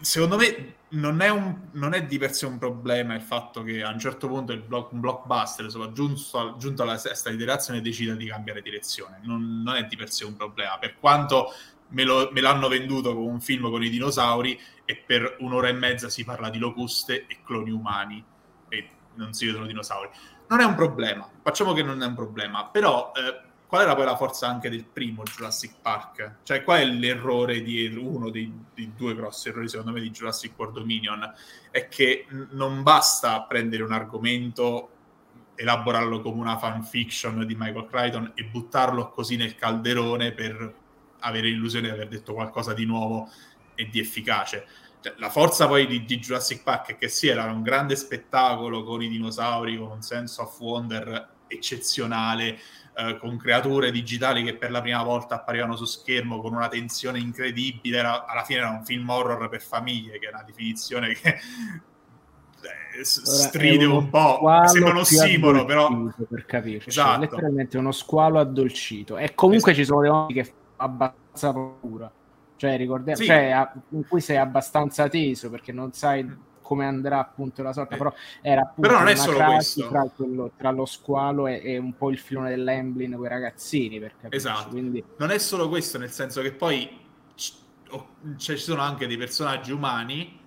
secondo 0.03 0.35
me 0.35 0.75
non 0.89 1.21
è, 1.21 1.29
un, 1.29 1.69
non 1.71 1.93
è, 1.93 2.05
di 2.05 2.17
per 2.17 2.33
sé 2.33 2.45
un 2.45 2.57
problema 2.57 3.15
il 3.15 3.21
fatto 3.21 3.63
che 3.63 3.81
a 3.81 3.89
un 3.89 3.99
certo 3.99 4.27
punto 4.27 4.51
il 4.51 4.61
block, 4.61 4.91
un 4.91 4.99
blockbuster, 4.99 5.65
insomma, 5.65 5.91
giunto, 5.91 6.55
giunto 6.57 6.83
alla 6.83 6.97
sesta 6.97 7.29
iterazione, 7.31 7.81
decida 7.81 8.13
di 8.13 8.27
cambiare 8.27 8.61
direzione. 8.61 9.19
Non, 9.23 9.63
non, 9.63 9.75
è 9.75 9.85
di 9.85 9.95
per 9.95 10.11
sé 10.11 10.25
un 10.25 10.35
problema, 10.35 10.77
per 10.77 10.99
quanto 10.99 11.51
me, 11.93 12.03
lo, 12.03 12.29
me, 12.31 12.41
l'hanno 12.41 12.67
venduto 12.67 13.13
come 13.15 13.31
un 13.31 13.41
film 13.41 13.69
con 13.69 13.83
i 13.83 13.89
dinosauri 13.89 14.59
e 14.85 14.95
per 14.95 15.37
un'ora 15.39 15.69
e 15.69 15.73
mezza 15.73 16.09
si 16.09 16.23
parla 16.23 16.49
di 16.49 16.59
locuste 16.59 17.25
e 17.25 17.39
cloni 17.43 17.71
umani 17.71 18.23
e 18.69 18.89
non 19.15 19.33
si 19.33 19.45
vedono 19.45 19.65
dinosauri. 19.65 20.09
Non 20.47 20.59
è 20.59 20.65
un 20.65 20.75
problema, 20.75 21.27
facciamo 21.41 21.73
che 21.73 21.83
non 21.83 22.01
è 22.01 22.05
un 22.05 22.15
problema, 22.15 22.65
però... 22.65 23.11
Eh, 23.15 23.51
qual 23.73 23.85
era 23.85 23.95
poi 23.95 24.05
la 24.05 24.15
forza 24.15 24.47
anche 24.47 24.69
del 24.69 24.85
primo 24.85 25.23
Jurassic 25.23 25.77
Park? 25.81 26.35
Cioè, 26.43 26.63
qual 26.63 26.81
è 26.81 26.85
l'errore 26.85 27.63
dietro, 27.63 28.05
uno 28.05 28.29
dei, 28.29 28.53
dei, 28.71 28.91
due 28.95 29.15
grossi 29.15 29.49
errori 29.49 29.67
secondo 29.67 29.91
me 29.91 29.99
di 29.99 30.11
Jurassic 30.11 30.53
World 30.55 30.75
Dominion? 30.75 31.33
È 31.71 31.87
che 31.87 32.27
non 32.51 32.83
basta 32.83 33.41
prendere 33.41 33.81
un 33.81 33.91
argomento, 33.91 34.89
elaborarlo 35.55 36.21
come 36.21 36.41
una 36.41 36.59
fanfiction 36.59 37.47
di 37.47 37.55
Michael 37.57 37.87
Crichton 37.87 38.31
e 38.35 38.43
buttarlo 38.43 39.09
così 39.09 39.37
nel 39.37 39.55
calderone 39.55 40.33
per 40.33 40.81
avere 41.23 41.47
l'illusione 41.47 41.87
di 41.87 41.93
aver 41.93 42.07
detto 42.07 42.33
qualcosa 42.33 42.73
di 42.73 42.85
nuovo 42.85 43.29
e 43.75 43.87
di 43.89 43.99
efficace. 43.99 44.65
Cioè, 45.01 45.15
la 45.17 45.29
forza 45.29 45.67
poi 45.67 45.85
di, 45.85 46.05
di, 46.05 46.19
Jurassic 46.19 46.63
Park 46.63 46.91
è 46.91 46.97
che 46.97 47.09
sì, 47.09 47.27
era 47.27 47.43
un 47.51 47.61
grande 47.61 47.95
spettacolo 47.95 48.83
con 48.83 49.01
i 49.01 49.09
dinosauri, 49.09 49.77
con 49.77 49.91
un 49.91 50.01
senso 50.01 50.43
of 50.43 50.59
wonder 50.59 51.31
eccezionale, 51.47 52.57
eh, 52.95 53.17
con 53.17 53.37
creature 53.37 53.91
digitali 53.91 54.43
che 54.43 54.55
per 54.55 54.71
la 54.71 54.81
prima 54.81 55.03
volta 55.03 55.35
apparivano 55.35 55.75
su 55.75 55.85
schermo 55.85 56.39
con 56.39 56.53
una 56.53 56.69
tensione 56.69 57.19
incredibile. 57.19 57.97
Era, 57.97 58.25
alla 58.25 58.43
fine 58.43 58.59
era 58.59 58.69
un 58.69 58.85
film 58.85 59.09
horror 59.09 59.49
per 59.49 59.61
famiglie, 59.61 60.19
che 60.19 60.27
è 60.27 60.29
una 60.29 60.43
definizione 60.43 61.13
che 61.13 61.39
eh, 62.61 63.03
stride 63.03 63.83
un 63.85 64.09
po'. 64.09 64.39
Sembra 64.67 64.91
un 64.91 64.97
ossimoro, 64.99 65.65
però 65.65 65.89
per 66.29 66.45
capirci. 66.45 66.89
Esatto. 66.89 67.19
Letteralmente 67.19 67.77
uno 67.77 67.91
squalo 67.91 68.39
addolcito. 68.39 69.17
E 69.17 69.33
comunque 69.35 69.71
esatto. 69.71 69.85
ci 69.85 69.85
sono 69.85 70.01
dei 70.01 70.09
momenti 70.09 70.33
che 70.33 70.53
abbastanza 70.83 71.53
paura. 71.53 72.11
Cioè, 72.55 72.77
ricordiamo, 72.77 73.19
sì. 73.19 73.25
cioè, 73.25 73.69
in 73.89 74.07
cui 74.07 74.21
sei 74.21 74.37
abbastanza 74.37 75.09
teso 75.09 75.49
perché 75.49 75.71
non 75.71 75.91
sai 75.91 76.51
come 76.61 76.85
andrà 76.85 77.19
appunto 77.19 77.61
la 77.61 77.73
sorta, 77.73 77.95
eh. 77.95 77.97
però 77.97 78.13
era 78.41 78.61
appunto 78.61 78.89
però 78.89 78.99
non 78.99 79.09
è 79.09 79.15
solo 79.15 79.43
questo. 79.43 79.87
Tra, 79.89 80.09
quello, 80.15 80.51
tra, 80.57 80.71
lo 80.71 80.85
squalo 80.85 81.47
e, 81.47 81.61
e, 81.63 81.77
un 81.77 81.95
po' 81.95 82.09
il 82.09 82.17
filone 82.17 82.49
dell'Emblin 82.49 83.15
quei 83.15 83.29
ragazzini, 83.29 83.99
per 83.99 84.13
capirci. 84.15 84.35
Esatto. 84.35 84.69
Quindi... 84.69 85.03
Non 85.17 85.29
è 85.29 85.37
solo 85.37 85.67
questo, 85.67 85.97
nel 85.97 86.11
senso 86.11 86.41
che 86.41 86.53
poi 86.53 86.89
c- 87.35 87.53
cioè, 88.37 88.55
ci 88.55 88.63
sono 88.63 88.81
anche 88.81 89.07
dei 89.07 89.17
personaggi 89.17 89.71
umani 89.71 90.39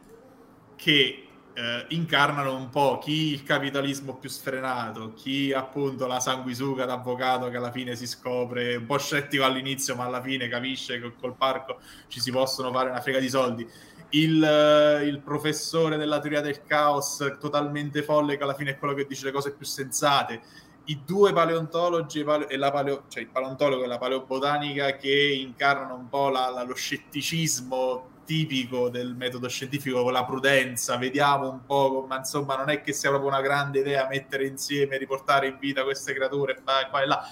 che 0.75 1.25
eh, 1.56 1.86
incarnano 1.88 2.54
un 2.54 2.68
po' 2.68 2.98
chi 2.98 3.32
il 3.32 3.42
capitalismo 3.42 4.16
più 4.16 4.28
sfrenato, 4.28 5.14
chi 5.14 5.54
appunto 5.54 6.06
la 6.06 6.20
sanguisuga 6.20 6.84
d'avvocato 6.84 7.48
che 7.48 7.56
alla 7.56 7.72
fine 7.72 7.96
si 7.96 8.06
scopre 8.06 8.76
un 8.76 8.84
po' 8.84 8.98
scettico 8.98 9.42
all'inizio, 9.42 9.96
ma 9.96 10.04
alla 10.04 10.20
fine 10.20 10.48
capisce 10.48 11.00
che 11.00 11.14
col 11.18 11.34
parco 11.34 11.80
ci 12.08 12.20
si 12.20 12.30
possono 12.30 12.70
fare 12.72 12.90
una 12.90 13.00
frega 13.00 13.18
di 13.18 13.28
soldi. 13.30 13.66
Il, 14.10 14.44
eh, 14.44 15.04
il, 15.06 15.20
professore 15.20 15.96
della 15.96 16.20
teoria 16.20 16.42
del 16.42 16.62
caos 16.64 17.36
totalmente 17.40 18.02
folle 18.02 18.36
che 18.36 18.42
alla 18.42 18.54
fine 18.54 18.72
è 18.72 18.78
quello 18.78 18.94
che 18.94 19.06
dice 19.06 19.25
le 19.25 19.32
cose 19.32 19.52
più 19.52 19.64
sensate. 19.64 20.40
I 20.88 21.00
due 21.06 21.32
paleontologi 21.32 22.25
e 22.49 22.56
la 22.56 22.71
paleo, 22.71 23.04
cioè 23.08 23.23
il 23.23 23.28
paleontologo 23.28 23.82
e 23.82 23.86
la 23.86 23.99
paleobotanica 23.99 24.97
che 24.97 25.10
incarnano 25.10 25.95
un 25.95 26.08
po' 26.08 26.28
la, 26.28 26.50
la, 26.50 26.62
lo 26.62 26.75
scetticismo 26.75 28.14
tipico 28.26 28.91
del 28.91 29.15
metodo 29.15 29.49
scientifico 29.49 30.02
con 30.02 30.12
la 30.12 30.26
prudenza, 30.26 30.99
vediamo 30.99 31.49
un 31.49 31.65
po', 31.65 32.04
ma 32.06 32.19
insomma 32.19 32.56
non 32.56 32.69
è 32.69 32.82
che 32.82 32.93
sia 32.93 33.08
proprio 33.08 33.30
una 33.30 33.41
grande 33.41 33.78
idea 33.78 34.06
mettere 34.06 34.47
insieme, 34.47 34.99
riportare 34.99 35.47
in 35.47 35.56
vita 35.58 35.84
queste 35.84 36.12
creature 36.12 36.60
qua 36.62 37.02
e 37.02 37.06
là. 37.06 37.23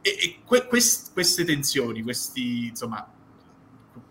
E, 0.00 0.16
e 0.18 0.38
que, 0.44 0.66
quest, 0.66 1.12
queste 1.12 1.44
tensioni, 1.44 2.02
questi, 2.02 2.68
insomma, 2.68 3.06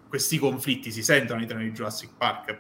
questi 0.08 0.38
conflitti 0.38 0.92
si 0.92 1.02
sentono 1.02 1.38
all'interno 1.38 1.64
di 1.64 1.72
Jurassic 1.72 2.12
Park. 2.16 2.60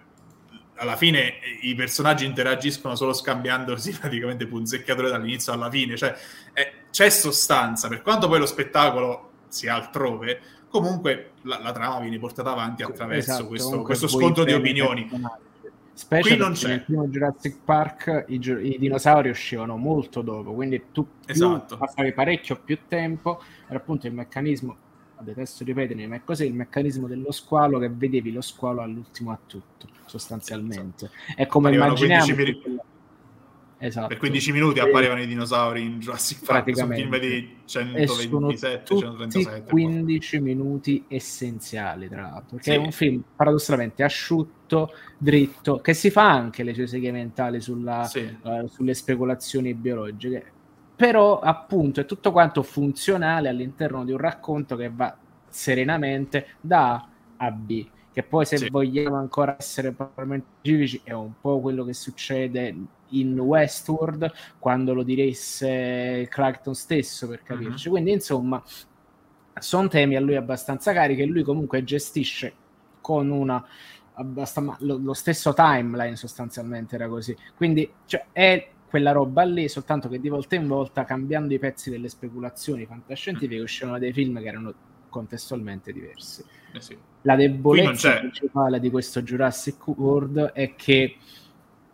Alla 0.77 0.95
fine 0.95 1.35
i 1.61 1.75
personaggi 1.75 2.25
interagiscono 2.25 2.95
solo 2.95 3.13
scambiandosi 3.13 3.91
praticamente 3.99 4.47
punzecchiature 4.47 5.09
dall'inizio 5.09 5.53
alla 5.53 5.69
fine, 5.69 5.95
cioè 5.97 6.15
è, 6.53 6.73
c'è 6.89 7.09
sostanza, 7.09 7.88
per 7.88 8.01
quanto 8.01 8.27
poi 8.27 8.39
lo 8.39 8.45
spettacolo 8.45 9.31
sia 9.47 9.75
altrove, 9.75 10.41
comunque 10.79 11.31
la, 11.43 11.59
la 11.61 11.71
trama 11.71 11.99
viene 11.99 12.19
portata 12.19 12.51
avanti 12.51 12.83
attraverso 12.83 13.31
esatto, 13.31 13.47
questo, 13.47 13.81
questo 13.81 14.07
scontro 14.07 14.43
di 14.43 14.53
opinioni. 14.53 15.09
Specie 15.93 16.29
Qui 16.29 16.38
non 16.38 16.51
c'è. 16.51 16.67
nel 16.67 16.81
primo 16.81 17.07
Jurassic 17.07 17.57
Park 17.63 18.25
i, 18.27 18.35
i, 18.35 18.77
dinosauri 18.77 19.29
uscivano 19.29 19.77
molto 19.77 20.21
dopo, 20.21 20.53
quindi 20.53 20.88
tu 20.91 21.07
esatto. 21.25 21.77
passavi 21.77 22.11
parecchio 22.11 22.59
più 22.61 22.79
tempo, 22.88 23.41
era 23.67 23.77
appunto 23.77 24.05
il 24.05 24.13
meccanismo 24.13 24.75
detesto 25.25 25.63
ripetere, 25.63 26.05
ma 26.07 26.15
è 26.15 26.21
così 26.23 26.45
il 26.45 26.53
meccanismo 26.53 27.07
dello 27.07 27.31
squalo 27.31 27.79
che 27.79 27.89
vedevi 27.89 28.31
lo 28.31 28.41
squalo 28.41 28.81
all'ultimo 28.81 29.31
a 29.31 29.39
tutto, 29.45 29.88
sostanzialmente. 30.05 31.09
È 31.35 31.47
come 31.47 31.73
immaginiamo... 31.73 32.25
Esatto. 33.85 34.07
Per 34.07 34.17
15 34.17 34.51
minuti 34.51 34.79
apparivano 34.79 35.21
i 35.21 35.27
dinosauri 35.27 35.83
in 35.83 35.99
Jurassic 35.99 36.43
Park, 36.43 36.75
sono 36.75 36.93
film 36.93 37.17
di 37.19 37.57
127, 37.65 38.95
137. 38.97 39.69
15 39.69 40.39
minuti 40.39 41.05
essenziali, 41.07 42.09
tra 42.09 42.23
l'altro, 42.23 42.55
perché 42.55 42.71
sì. 42.71 42.77
è 42.77 42.79
un 42.79 42.91
film 42.91 43.23
paradossalmente 43.35 44.03
asciutto, 44.03 44.91
dritto, 45.17 45.79
che 45.81 45.93
si 45.93 46.09
fa 46.09 46.31
anche 46.31 46.63
le 46.63 46.73
sue 46.73 46.87
seghe 46.87 47.11
mentali 47.11 47.61
sulla, 47.61 48.05
sì. 48.05 48.35
uh, 48.41 48.65
sulle 48.67 48.95
speculazioni 48.95 49.75
biologiche, 49.75 50.51
però 50.95 51.39
appunto 51.39 52.01
è 52.01 52.05
tutto 52.05 52.31
quanto 52.31 52.63
funzionale 52.63 53.49
all'interno 53.49 54.03
di 54.03 54.11
un 54.11 54.17
racconto 54.17 54.75
che 54.75 54.89
va 54.91 55.15
serenamente 55.47 56.47
da 56.59 56.93
A 56.93 57.09
a 57.37 57.51
B 57.51 57.85
che 58.15 58.23
poi 58.23 58.45
se 58.45 58.55
sì. 58.55 58.69
vogliamo 58.69 59.17
ancora 59.17 59.57
essere 59.59 59.91
probabilmente 59.91 60.47
civici 60.61 61.01
è 61.03 61.11
un 61.11 61.33
po' 61.41 61.59
quello 61.59 61.83
che 61.83 61.93
succede 61.93 62.73
in 63.09 63.39
Westworld 63.39 64.31
quando 64.59 64.93
lo 64.93 65.03
diresse 65.03 66.27
Crichton 66.29 66.73
stesso 66.73 67.27
per 67.27 67.43
capirci 67.43 67.87
uh-huh. 67.87 67.93
quindi 67.93 68.11
insomma 68.11 68.61
sono 69.59 69.87
temi 69.87 70.15
a 70.15 70.19
lui 70.19 70.35
abbastanza 70.35 70.91
cari 70.91 71.15
che 71.15 71.25
lui 71.25 71.43
comunque 71.43 71.83
gestisce 71.83 72.53
con 73.01 73.29
una 73.29 73.63
abbastanza, 74.13 74.77
lo, 74.79 74.97
lo 74.97 75.13
stesso 75.13 75.53
timeline 75.53 76.15
sostanzialmente 76.15 76.95
era 76.95 77.07
così 77.07 77.35
quindi 77.55 77.89
cioè, 78.05 78.25
è 78.31 78.69
quella 78.95 79.11
roba 79.11 79.43
lì, 79.43 79.67
soltanto 79.67 80.07
che 80.07 80.21
di 80.21 80.29
volta 80.29 80.55
in 80.55 80.67
volta, 80.67 81.03
cambiando 81.03 81.53
i 81.53 81.59
pezzi 81.59 81.89
delle 81.89 82.07
speculazioni 82.07 82.85
fantascientifiche, 82.85 83.59
mm. 83.59 83.63
uscivano 83.63 83.99
dei 83.99 84.13
film 84.13 84.39
che 84.39 84.47
erano 84.47 84.73
contestualmente 85.09 85.91
diversi. 85.91 86.45
Eh 86.71 86.79
sì. 86.79 86.97
La 87.23 87.35
debolezza 87.35 88.19
principale 88.19 88.79
di 88.79 88.89
questo 88.89 89.21
Jurassic 89.21 89.85
World 89.87 90.51
è 90.53 90.75
che 90.75 91.17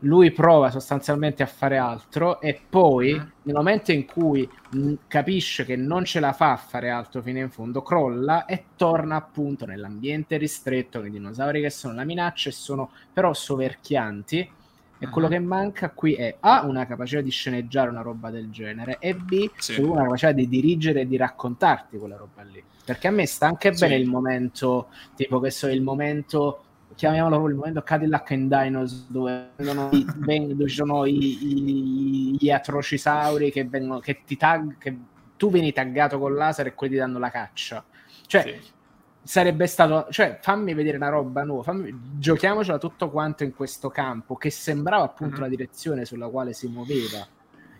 lui 0.02 0.32
prova 0.32 0.72
sostanzialmente 0.72 1.44
a 1.44 1.48
fare 1.48 1.78
altro 1.78 2.40
e 2.42 2.60
poi 2.68 3.14
mm. 3.14 3.28
nel 3.44 3.56
momento 3.56 3.92
in 3.92 4.06
cui 4.06 4.50
mh, 4.72 4.94
capisce 5.08 5.66
che 5.66 5.76
non 5.76 6.06
ce 6.06 6.20
la 6.20 6.34
fa 6.34 6.54
a 6.54 6.58
fare 6.58 6.90
altro 6.90 7.22
fino 7.22 7.40
in 7.40 7.50
fondo, 7.50 7.82
crolla 7.82 8.46
e 8.46 8.66
torna 8.76 9.16
appunto 9.16 9.66
nell'ambiente 9.66 10.38
ristretto 10.38 11.00
con 11.00 11.08
i 11.08 11.12
dinosauri 11.12 11.62
che 11.62 11.70
sono 11.70 11.94
la 11.94 12.04
minaccia 12.04 12.50
e 12.50 12.54
sono 12.54 12.92
però 13.12 13.34
soverchianti 13.34 14.60
e 15.04 15.10
quello 15.10 15.28
uh-huh. 15.28 15.34
che 15.34 15.40
manca 15.40 15.90
qui 15.90 16.14
è 16.14 16.36
A, 16.42 16.64
una 16.64 16.86
capacità 16.86 17.22
di 17.22 17.32
sceneggiare 17.32 17.90
una 17.90 18.02
roba 18.02 18.30
del 18.30 18.52
genere 18.52 18.98
e 19.00 19.16
B, 19.16 19.50
sì. 19.58 19.82
una 19.82 20.04
capacità 20.04 20.32
di 20.32 20.48
dirigere 20.48 21.02
e 21.02 21.08
di 21.08 21.18
raccontarti 21.18 21.98
quella 21.98 22.18
roba 22.18 22.44
lì. 22.44 22.64
Perché 22.86 23.08
a 23.08 23.12
me 23.12 23.26
sta 23.26 23.48
anche 23.48 23.74
sì. 23.74 23.80
bene 23.80 23.96
il 23.96 24.08
momento, 24.08 24.90
tipo 25.16 25.40
che 25.40 25.50
so, 25.50 25.68
il 25.68 25.82
momento 25.82 26.66
chiamiamolo 26.96 27.48
il 27.48 27.56
momento 27.56 27.82
Cadillac 27.82 28.32
and 28.32 28.54
Dinos 28.54 29.08
dove, 29.10 29.52
i, 29.92 30.06
ben, 30.16 30.50
dove 30.50 30.70
ci 30.70 30.76
sono 30.76 31.06
i, 31.06 31.14
i, 31.14 32.38
gli 32.40 32.50
atrocisauri 32.50 33.52
che, 33.52 33.66
vengono, 33.66 34.00
che 34.00 34.22
ti 34.26 34.38
tag 34.38 34.78
che 34.78 34.98
tu 35.38 35.50
vieni 35.50 35.72
taggato 35.72 36.20
con 36.20 36.36
laser 36.36 36.68
e 36.68 36.74
quelli 36.74 36.94
ti 36.94 37.00
danno 37.00 37.20
la 37.20 37.30
caccia 37.30 37.84
cioè 38.28 38.42
sì 38.42 38.80
sarebbe 39.24 39.68
stato, 39.68 40.08
cioè 40.12 40.40
fammi 40.42 40.74
vedere 40.74 40.98
una 40.98 41.10
roba 41.10 41.44
nuova, 41.44 41.64
fammi, 41.64 42.18
giochiamocela 42.18 42.78
tutto 42.78 43.10
quanto 43.10 43.44
in 43.44 43.54
questo 43.54 43.90
campo 43.90 44.36
che 44.36 44.50
sembrava 44.50 45.04
appunto 45.04 45.34
mm-hmm. 45.34 45.44
la 45.44 45.50
direzione 45.50 46.06
sulla 46.06 46.28
quale 46.28 46.54
si 46.54 46.68
muoveva 46.68 47.26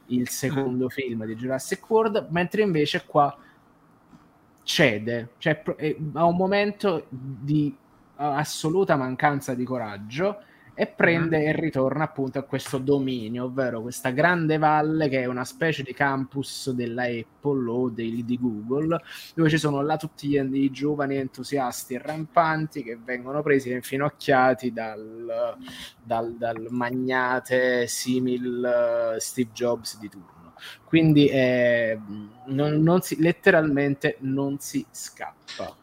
il 0.08 0.30
secondo 0.30 0.86
mm-hmm. 0.86 0.88
film 0.88 1.26
di 1.26 1.36
Jurassic 1.36 1.90
World, 1.90 2.28
mentre 2.30 2.62
invece 2.62 3.06
qua 3.06 3.36
cede, 4.64 5.30
cioè 5.38 5.64
ha 6.14 6.26
un 6.26 6.36
momento 6.36 7.08
di 7.10 7.76
assoluta 8.22 8.96
mancanza 8.96 9.54
di 9.54 9.64
coraggio 9.64 10.44
e 10.74 10.88
prende 10.88 11.38
mm. 11.38 11.42
e 11.42 11.52
ritorna 11.52 12.06
appunto 12.06 12.40
a 12.40 12.44
questo 12.44 12.78
dominio, 12.78 13.46
ovvero 13.46 13.82
questa 13.82 14.10
grande 14.10 14.58
valle 14.58 15.10
che 15.10 15.22
è 15.22 15.26
una 15.26 15.44
specie 15.44 15.84
di 15.84 15.94
campus 15.94 16.72
della 16.72 17.04
Apple 17.04 17.70
o 17.70 17.90
dei, 17.90 18.24
di 18.24 18.40
Google, 18.40 19.02
dove 19.36 19.50
ci 19.50 19.58
sono 19.58 19.82
là 19.82 19.98
tutti 19.98 20.36
i 20.36 20.72
giovani 20.72 21.18
entusiasti 21.18 21.96
e 21.96 22.02
rampanti 22.02 22.84
che 22.84 22.98
vengono 23.04 23.42
presi 23.42 23.70
e 23.70 23.76
infinocchiati 23.76 24.72
dal, 24.72 25.56
dal, 26.02 26.36
dal 26.36 26.68
magnate 26.70 27.86
simil 27.88 29.16
Steve 29.20 29.52
Jobs 29.54 30.00
di 30.00 30.10
turno. 30.10 30.54
Quindi 30.86 31.28
eh, 31.28 32.00
non, 32.46 32.82
non 32.82 33.02
si, 33.02 33.20
letteralmente 33.20 34.18
non 34.20 34.60
si 34.60 34.86
scappa. 34.90 35.76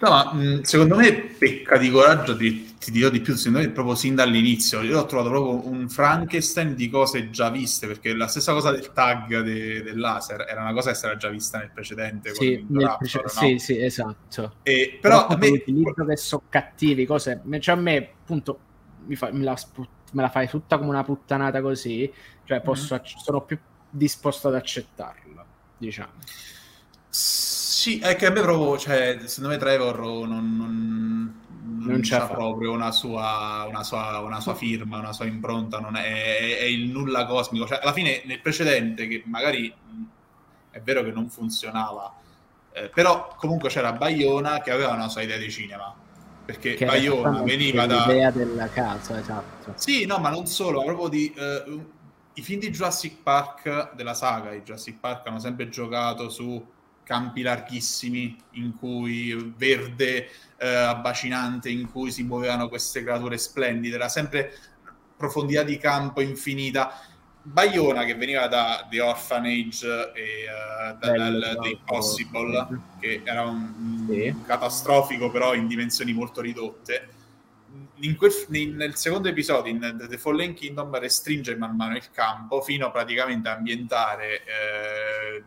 No, 0.00 0.10
ma 0.10 0.32
mh, 0.32 0.38
mm, 0.38 0.60
secondo 0.62 0.96
me 0.96 1.12
pecca 1.12 1.76
di 1.76 1.90
coraggio, 1.90 2.36
ti, 2.36 2.76
ti, 2.78 2.90
dirò 2.90 3.08
di 3.08 3.20
più, 3.20 3.34
secondo 3.34 3.58
me 3.58 3.70
proprio 3.70 3.94
sin 3.94 4.14
dall'inizio. 4.14 4.82
Io 4.82 5.00
ho 5.00 5.06
trovato 5.06 5.30
proprio 5.30 5.66
un 5.66 5.88
Frankenstein 5.88 6.74
di 6.74 6.88
cose 6.88 7.30
già 7.30 7.50
viste, 7.50 7.86
perché 7.86 8.14
la 8.14 8.28
stessa 8.28 8.52
cosa 8.52 8.70
del 8.70 8.92
tag 8.92 9.42
de, 9.42 9.82
del 9.82 9.98
laser 9.98 10.46
era 10.48 10.60
una 10.60 10.72
cosa 10.72 10.90
che 10.90 10.96
si 10.96 11.06
era 11.06 11.16
già 11.16 11.28
vista 11.28 11.58
nel 11.58 11.70
precedente. 11.72 12.34
Sì, 12.34 12.64
nel 12.68 12.86
Raptor, 12.86 12.98
prece- 12.98 13.22
no? 13.22 13.28
sì, 13.28 13.58
sì, 13.58 13.82
esatto. 13.82 14.52
E, 14.62 14.98
però, 15.00 15.26
però 15.26 15.34
a 15.34 15.38
me... 15.38 15.48
l'utilizzo 15.48 16.04
che 16.04 16.16
sono 16.16 16.42
cattivi, 16.48 17.06
cose... 17.06 17.42
Cioè 17.58 17.74
a 17.74 17.78
me, 17.78 17.96
appunto, 17.96 18.58
mi 19.06 19.16
fa, 19.16 19.30
me, 19.32 19.44
la 19.44 19.58
me, 20.12 20.22
la 20.22 20.30
fai 20.30 20.48
tutta 20.48 20.78
come 20.78 20.90
una 20.90 21.04
puttanata 21.04 21.60
così, 21.60 22.10
cioè 22.44 22.60
posso, 22.60 22.94
mm-hmm. 22.94 23.04
sono 23.16 23.40
più 23.42 23.58
disposto 23.90 24.48
ad 24.48 24.54
accettarla, 24.54 25.44
diciamo. 25.76 26.12
Sì, 27.88 28.00
è 28.00 28.16
che 28.16 28.26
a 28.26 28.30
me 28.30 28.42
proprio, 28.42 28.76
cioè, 28.76 29.16
secondo 29.24 29.48
me 29.48 29.56
Trevor 29.56 29.98
non, 30.00 30.26
non, 30.28 31.34
non 31.78 32.00
c'ha 32.02 32.26
proprio 32.26 32.70
una 32.70 32.92
sua, 32.92 33.64
una, 33.66 33.82
sua, 33.82 34.18
una 34.18 34.40
sua, 34.40 34.54
firma, 34.54 34.98
una 34.98 35.14
sua 35.14 35.24
impronta, 35.24 35.78
non 35.78 35.96
è, 35.96 36.58
è, 36.58 36.64
il 36.64 36.90
nulla 36.90 37.24
cosmico. 37.24 37.66
Cioè, 37.66 37.78
alla 37.80 37.94
fine, 37.94 38.20
nel 38.26 38.42
precedente, 38.42 39.08
che 39.08 39.22
magari 39.24 39.74
è 40.70 40.80
vero 40.82 41.02
che 41.02 41.12
non 41.12 41.30
funzionava, 41.30 42.12
eh, 42.72 42.90
però 42.90 43.34
comunque 43.38 43.70
c'era 43.70 43.94
Bayona 43.94 44.60
che 44.60 44.70
aveva 44.70 44.92
una 44.92 45.08
sua 45.08 45.22
idea 45.22 45.38
di 45.38 45.50
cinema. 45.50 45.94
Perché 46.44 46.74
che 46.74 46.84
Bayona 46.84 47.42
veniva 47.42 47.86
da... 47.86 48.04
L'idea 48.04 48.30
della 48.30 48.68
casa, 48.68 49.18
esatto. 49.18 49.72
Sì, 49.76 50.04
no, 50.04 50.18
ma 50.18 50.28
non 50.28 50.46
solo, 50.46 50.84
proprio 50.84 51.08
di... 51.08 51.32
Uh, 51.34 51.90
I 52.34 52.42
film 52.42 52.60
di 52.60 52.68
Jurassic 52.68 53.22
Park, 53.22 53.94
della 53.94 54.12
saga 54.12 54.50
di 54.50 54.60
Jurassic 54.60 54.98
Park, 55.00 55.26
hanno 55.26 55.38
sempre 55.38 55.70
giocato 55.70 56.28
su 56.28 56.76
campi 57.08 57.40
larghissimi 57.40 58.36
in 58.52 58.76
cui 58.76 59.54
verde 59.56 60.28
eh, 60.58 60.68
abbacinante 60.68 61.70
in 61.70 61.90
cui 61.90 62.12
si 62.12 62.22
muovevano 62.22 62.68
queste 62.68 63.02
creature 63.02 63.38
splendide. 63.38 63.94
Era 63.94 64.10
sempre 64.10 64.52
profondità 65.16 65.62
di 65.62 65.78
campo 65.78 66.20
infinita. 66.20 67.00
Bayona 67.40 68.04
che 68.04 68.14
veniva 68.14 68.46
da 68.46 68.86
The 68.90 69.00
Orphanage 69.00 70.12
e 70.12 70.44
uh, 70.44 70.98
da, 70.98 71.16
dal, 71.16 71.58
The 71.62 71.68
Impossible 71.70 72.80
che 73.00 73.22
era 73.24 73.44
un, 73.44 74.04
sì. 74.06 74.28
un 74.28 74.44
catastrofico 74.44 75.30
però 75.30 75.54
in 75.54 75.66
dimensioni 75.66 76.12
molto 76.12 76.42
ridotte 76.42 77.16
quel, 78.16 78.32
in, 78.52 78.76
nel 78.76 78.96
secondo 78.96 79.28
episodio 79.28 79.72
in 79.72 80.06
The 80.08 80.18
Fallen 80.18 80.54
Kingdom 80.54 80.98
restringe 80.98 81.56
man 81.56 81.76
mano 81.76 81.96
il 81.96 82.10
campo 82.10 82.60
fino 82.60 82.90
praticamente 82.90 83.48
a 83.48 83.52
ambientare 83.56 84.42
eh, 84.44 85.44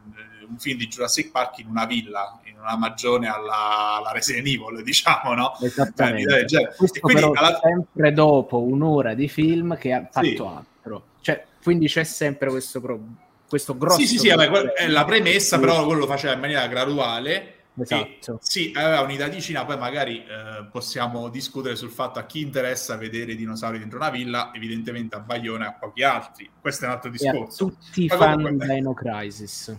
un 0.48 0.58
film 0.58 0.78
di 0.78 0.88
Jurassic 0.88 1.32
Park 1.32 1.60
in 1.60 1.68
una 1.68 1.86
villa, 1.86 2.40
in 2.44 2.60
una 2.60 2.76
magione 2.78 3.28
alla, 3.28 3.98
alla 3.98 4.12
Resident 4.12 4.46
Evil, 4.46 4.84
diciamo, 4.84 5.34
no? 5.34 5.58
Esattamente. 5.62 6.48
Cioè, 6.48 6.74
Questo 6.76 7.00
quindi, 7.00 7.24
alla... 7.24 7.60
sempre 7.62 8.14
dopo 8.14 8.62
un'ora 8.62 9.14
di 9.14 9.28
film 9.28 9.78
che 9.78 9.94
ha 9.94 10.08
fatto 10.12 10.28
sì. 10.28 10.42
altro. 10.42 11.04
Cioè, 11.22 11.46
quindi 11.64 11.88
c'è 11.88 12.04
sempre 12.04 12.50
questo, 12.50 12.82
pro... 12.82 13.00
questo 13.48 13.78
grosso... 13.78 14.00
Sì, 14.00 14.08
sì, 14.08 14.18
sì, 14.18 14.30
vabbè, 14.30 14.74
è 14.74 14.88
la 14.88 15.06
premessa, 15.06 15.60
però 15.60 15.86
quello 15.86 16.02
lo 16.02 16.08
faceva 16.08 16.34
in 16.34 16.40
maniera 16.40 16.68
graduale 16.68 17.51
Esatto. 17.74 18.38
sì, 18.42 18.74
aveva 18.76 19.02
un'idea 19.02 19.30
di 19.30 19.42
Cina, 19.42 19.64
poi 19.64 19.78
magari 19.78 20.18
eh, 20.26 20.66
possiamo 20.70 21.30
discutere 21.30 21.76
sul 21.76 21.90
fatto 21.90 22.20
a 22.20 22.26
chi 22.26 22.42
interessa 22.42 22.98
vedere 22.98 23.32
i 23.32 23.36
dinosauri 23.36 23.80
dentro 23.80 23.98
una 23.98 24.10
villa, 24.10 24.52
evidentemente 24.54 25.16
a 25.16 25.20
Bayona 25.20 25.66
e 25.66 25.68
a 25.70 25.74
pochi 25.74 26.04
altri. 26.04 26.50
Questo 26.60 26.84
è 26.84 26.88
un 26.88 26.94
altro 26.94 27.10
discorso. 27.10 27.66
Yeah, 27.66 27.76
tutti 27.76 28.04
i 28.04 28.10
fan 28.10 28.58
di 28.58 28.68
Dino 28.68 28.94
Crisis. 28.94 29.76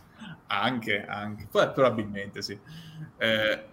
Anche, 0.46 1.05
anche. 1.05 1.46
Poi, 1.50 1.70
probabilmente 1.70 2.42
sì. 2.42 2.59
Eh, 3.18 3.64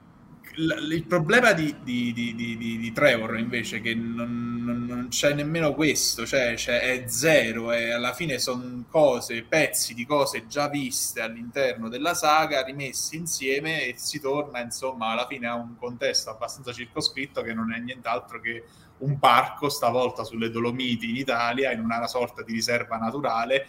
il 0.59 1.05
problema 1.07 1.53
di, 1.53 1.73
di, 1.81 2.11
di, 2.13 2.35
di, 2.35 2.91
Trevor 2.91 3.37
invece 3.37 3.77
è 3.77 3.81
che 3.81 3.95
non, 3.95 4.61
non, 4.61 4.85
non, 4.85 5.07
c'è 5.07 5.33
nemmeno 5.33 5.73
questo, 5.73 6.25
cioè, 6.25 6.55
cioè 6.57 6.81
è 6.81 7.07
zero 7.07 7.71
e 7.71 7.91
alla 7.91 8.13
fine 8.13 8.39
sono 8.39 8.83
cose, 8.89 9.43
pezzi 9.43 9.93
di 9.93 10.05
cose 10.05 10.47
già 10.47 10.67
viste 10.67 11.21
all'interno 11.21 11.87
della 11.87 12.13
saga 12.13 12.63
rimessi 12.63 13.15
insieme 13.15 13.85
e 13.85 13.93
si 13.97 14.19
torna 14.19 14.59
insomma 14.59 15.07
alla 15.07 15.27
fine 15.27 15.47
a 15.47 15.55
un 15.55 15.77
contesto 15.77 16.29
abbastanza 16.29 16.73
circoscritto 16.73 17.41
che 17.41 17.53
non 17.53 17.71
è 17.71 17.79
nient'altro 17.79 18.41
che 18.41 18.65
un 18.97 19.17
parco 19.17 19.69
stavolta 19.69 20.25
sulle 20.25 20.49
Dolomiti 20.49 21.09
in 21.09 21.15
Italia 21.15 21.71
in 21.71 21.79
una 21.79 22.05
sorta 22.07 22.43
di 22.43 22.51
riserva 22.51 22.97
naturale 22.97 23.67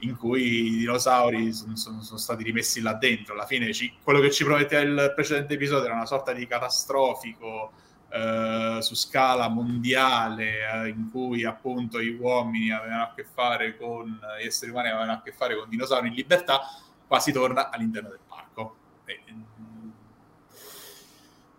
in 0.00 0.16
cui 0.16 0.42
i 0.42 0.76
dinosauri 0.78 1.52
sono, 1.52 1.76
sono, 1.76 2.02
sono, 2.02 2.18
stati 2.18 2.42
rimessi 2.42 2.80
là 2.80 2.94
dentro. 2.94 3.34
Alla 3.34 3.46
fine 3.46 3.72
ci, 3.72 3.92
quello 4.02 4.20
che 4.20 4.30
ci 4.30 4.44
prometteva 4.44 4.82
il 4.82 5.12
precedente 5.14 5.54
episodio 5.54 5.86
era 5.86 5.94
una 5.94 6.06
sorta 6.06 6.32
di 6.32 6.46
catastrofico 6.46 7.72
eh, 8.08 8.78
su 8.80 8.94
scala 8.94 9.48
mondiale 9.48 10.84
eh, 10.84 10.88
in 10.88 11.10
cui 11.10 11.44
appunto 11.44 12.00
gli 12.00 12.16
uomini 12.18 12.70
avevano 12.70 13.02
a 13.02 13.12
che 13.14 13.24
fare 13.24 13.76
con 13.76 14.20
gli 14.40 14.46
esseri 14.46 14.70
umani 14.70 14.88
avevano 14.88 15.12
a 15.12 15.22
che 15.22 15.32
fare 15.32 15.56
con 15.56 15.68
dinosauri 15.68 16.08
in 16.08 16.14
libertà, 16.14 16.60
qua 17.06 17.18
si 17.18 17.32
torna 17.32 17.70
all'interno 17.70 18.10
del 18.10 18.20
parco. 18.26 18.76
E, 19.04 19.20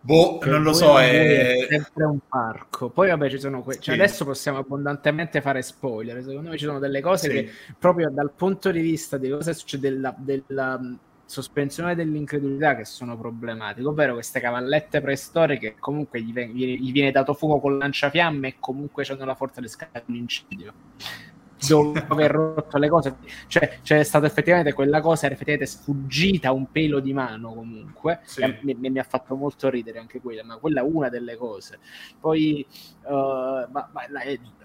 Boh, 0.08 0.40
non 0.46 0.64
lo 0.64 0.72
so, 0.72 0.98
è... 0.98 1.66
è... 1.66 1.68
sempre 1.68 2.06
un 2.06 2.20
parco. 2.30 2.90
Poi 2.90 3.10
vabbè, 3.10 3.30
ci 3.30 3.40
sono 3.40 3.62
que... 3.62 3.74
cioè, 3.74 3.94
sì. 3.96 4.02
adesso 4.02 4.24
possiamo 4.24 4.58
abbondantemente 4.60 5.42
fare 5.42 5.62
spoiler. 5.62 6.24
Secondo 6.24 6.52
me 6.52 6.58
ci 6.58 6.64
sono 6.64 6.80
delle 6.80 7.02
cose 7.02 7.30
sì. 7.30 7.34
che 7.34 7.50
proprio 7.78 8.10
dal 8.10 8.32
punto 8.32 8.72
di 8.72 8.80
vista 8.80 9.18
di 9.18 9.30
cosa 9.30 9.52
succede 9.52 9.90
della, 9.90 10.16
della 10.18 10.80
sospensione 11.26 11.94
dell'incredulità 11.94 12.78
che 12.78 12.86
sono 12.86 13.18
problematiche, 13.18 13.86
ovvero 13.86 14.14
queste 14.14 14.40
cavallette 14.40 15.02
preistoriche 15.02 15.76
comunque 15.78 16.22
gli, 16.22 16.32
viene, 16.32 16.54
gli 16.54 16.92
viene 16.94 17.12
dato 17.12 17.34
fuoco 17.34 17.60
con 17.60 17.78
lanciafiamme 17.78 18.48
e 18.48 18.56
comunque 18.62 19.06
hanno 19.10 19.26
la 19.26 19.36
forza 19.36 19.60
di 19.60 19.68
scattare 19.68 20.06
un 20.08 20.16
incendio 20.16 20.74
dopo 21.66 22.14
aver 22.14 22.32
rotto 22.32 22.78
le 22.78 22.90
cose. 22.90 23.16
Cioè, 23.48 23.80
c'è 23.82 24.04
stata 24.04 24.26
effettivamente 24.26 24.74
quella 24.74 25.02
cosa, 25.02 25.26
era 25.26 25.36
effettivamente 25.36 25.70
sfuggita 25.72 26.52
un 26.52 26.72
pelo 26.72 27.00
di 27.00 27.14
mano 27.14 27.54
comunque. 27.54 28.20
Sì. 28.24 28.44
Mi, 28.62 28.76
mi, 28.76 28.90
mi, 28.90 29.00
ha 29.00 29.04
fatto 29.04 29.36
molto 29.36 29.70
ridere 29.70 30.00
anche 30.00 30.20
quella, 30.22 30.44
ma 30.44 30.58
quella 30.58 30.82
è 30.82 30.84
una 30.84 31.10
delle 31.10 31.36
cose. 31.36 31.80
Poi, 32.20 32.66
uh, 33.04 33.12
ma, 33.12 33.68
ma, 33.72 34.02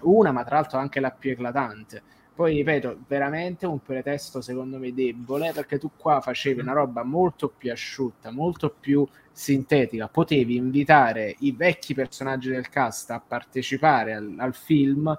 una, 0.01 0.31
ma 0.31 0.43
tra 0.43 0.55
l'altro 0.55 0.79
anche 0.79 0.99
la 0.99 1.11
più 1.11 1.31
eclatante. 1.31 2.01
Poi 2.35 2.55
ripeto, 2.55 3.01
veramente 3.07 3.67
un 3.67 3.79
pretesto 3.79 4.41
secondo 4.41 4.79
me 4.79 4.91
debole 4.91 5.51
perché 5.53 5.77
tu 5.77 5.91
qua 5.95 6.19
facevi 6.19 6.61
una 6.61 6.73
roba 6.73 7.03
molto 7.03 7.47
più 7.47 7.71
asciutta, 7.71 8.31
molto 8.31 8.71
più 8.71 9.07
sintetica. 9.31 10.07
Potevi 10.07 10.55
invitare 10.55 11.35
i 11.39 11.51
vecchi 11.51 11.93
personaggi 11.93 12.49
del 12.49 12.69
cast 12.69 13.11
a 13.11 13.19
partecipare 13.25 14.13
al, 14.13 14.33
al 14.37 14.55
film 14.55 15.15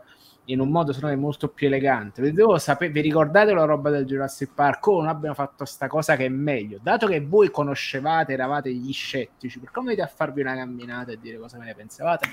in 0.46 0.60
un 0.60 0.68
modo 0.68 0.92
secondo 0.92 1.14
me 1.14 1.20
molto 1.20 1.48
più 1.48 1.66
elegante. 1.66 2.32
Devo 2.32 2.58
sapere, 2.58 2.92
vi 2.92 3.00
ricordate 3.00 3.52
la 3.52 3.64
roba 3.64 3.90
del 3.90 4.04
Jurassic 4.04 4.52
Park? 4.54 4.86
Oh, 4.86 5.00
non 5.00 5.08
abbiamo 5.08 5.34
fatto 5.34 5.64
sta 5.64 5.86
cosa 5.86 6.16
che 6.16 6.26
è 6.26 6.28
meglio. 6.28 6.78
Dato 6.82 7.06
che 7.06 7.20
voi 7.20 7.50
conoscevate, 7.50 8.32
eravate 8.32 8.72
gli 8.72 8.92
scettici, 8.92 9.58
perché 9.58 9.74
non 9.76 9.84
venite 9.86 10.02
a 10.02 10.06
farvi 10.06 10.42
una 10.42 10.54
camminata 10.54 11.12
e 11.12 11.18
dire 11.18 11.38
cosa 11.38 11.58
ve 11.58 11.64
ne 11.64 11.74
pensavate? 11.74 12.28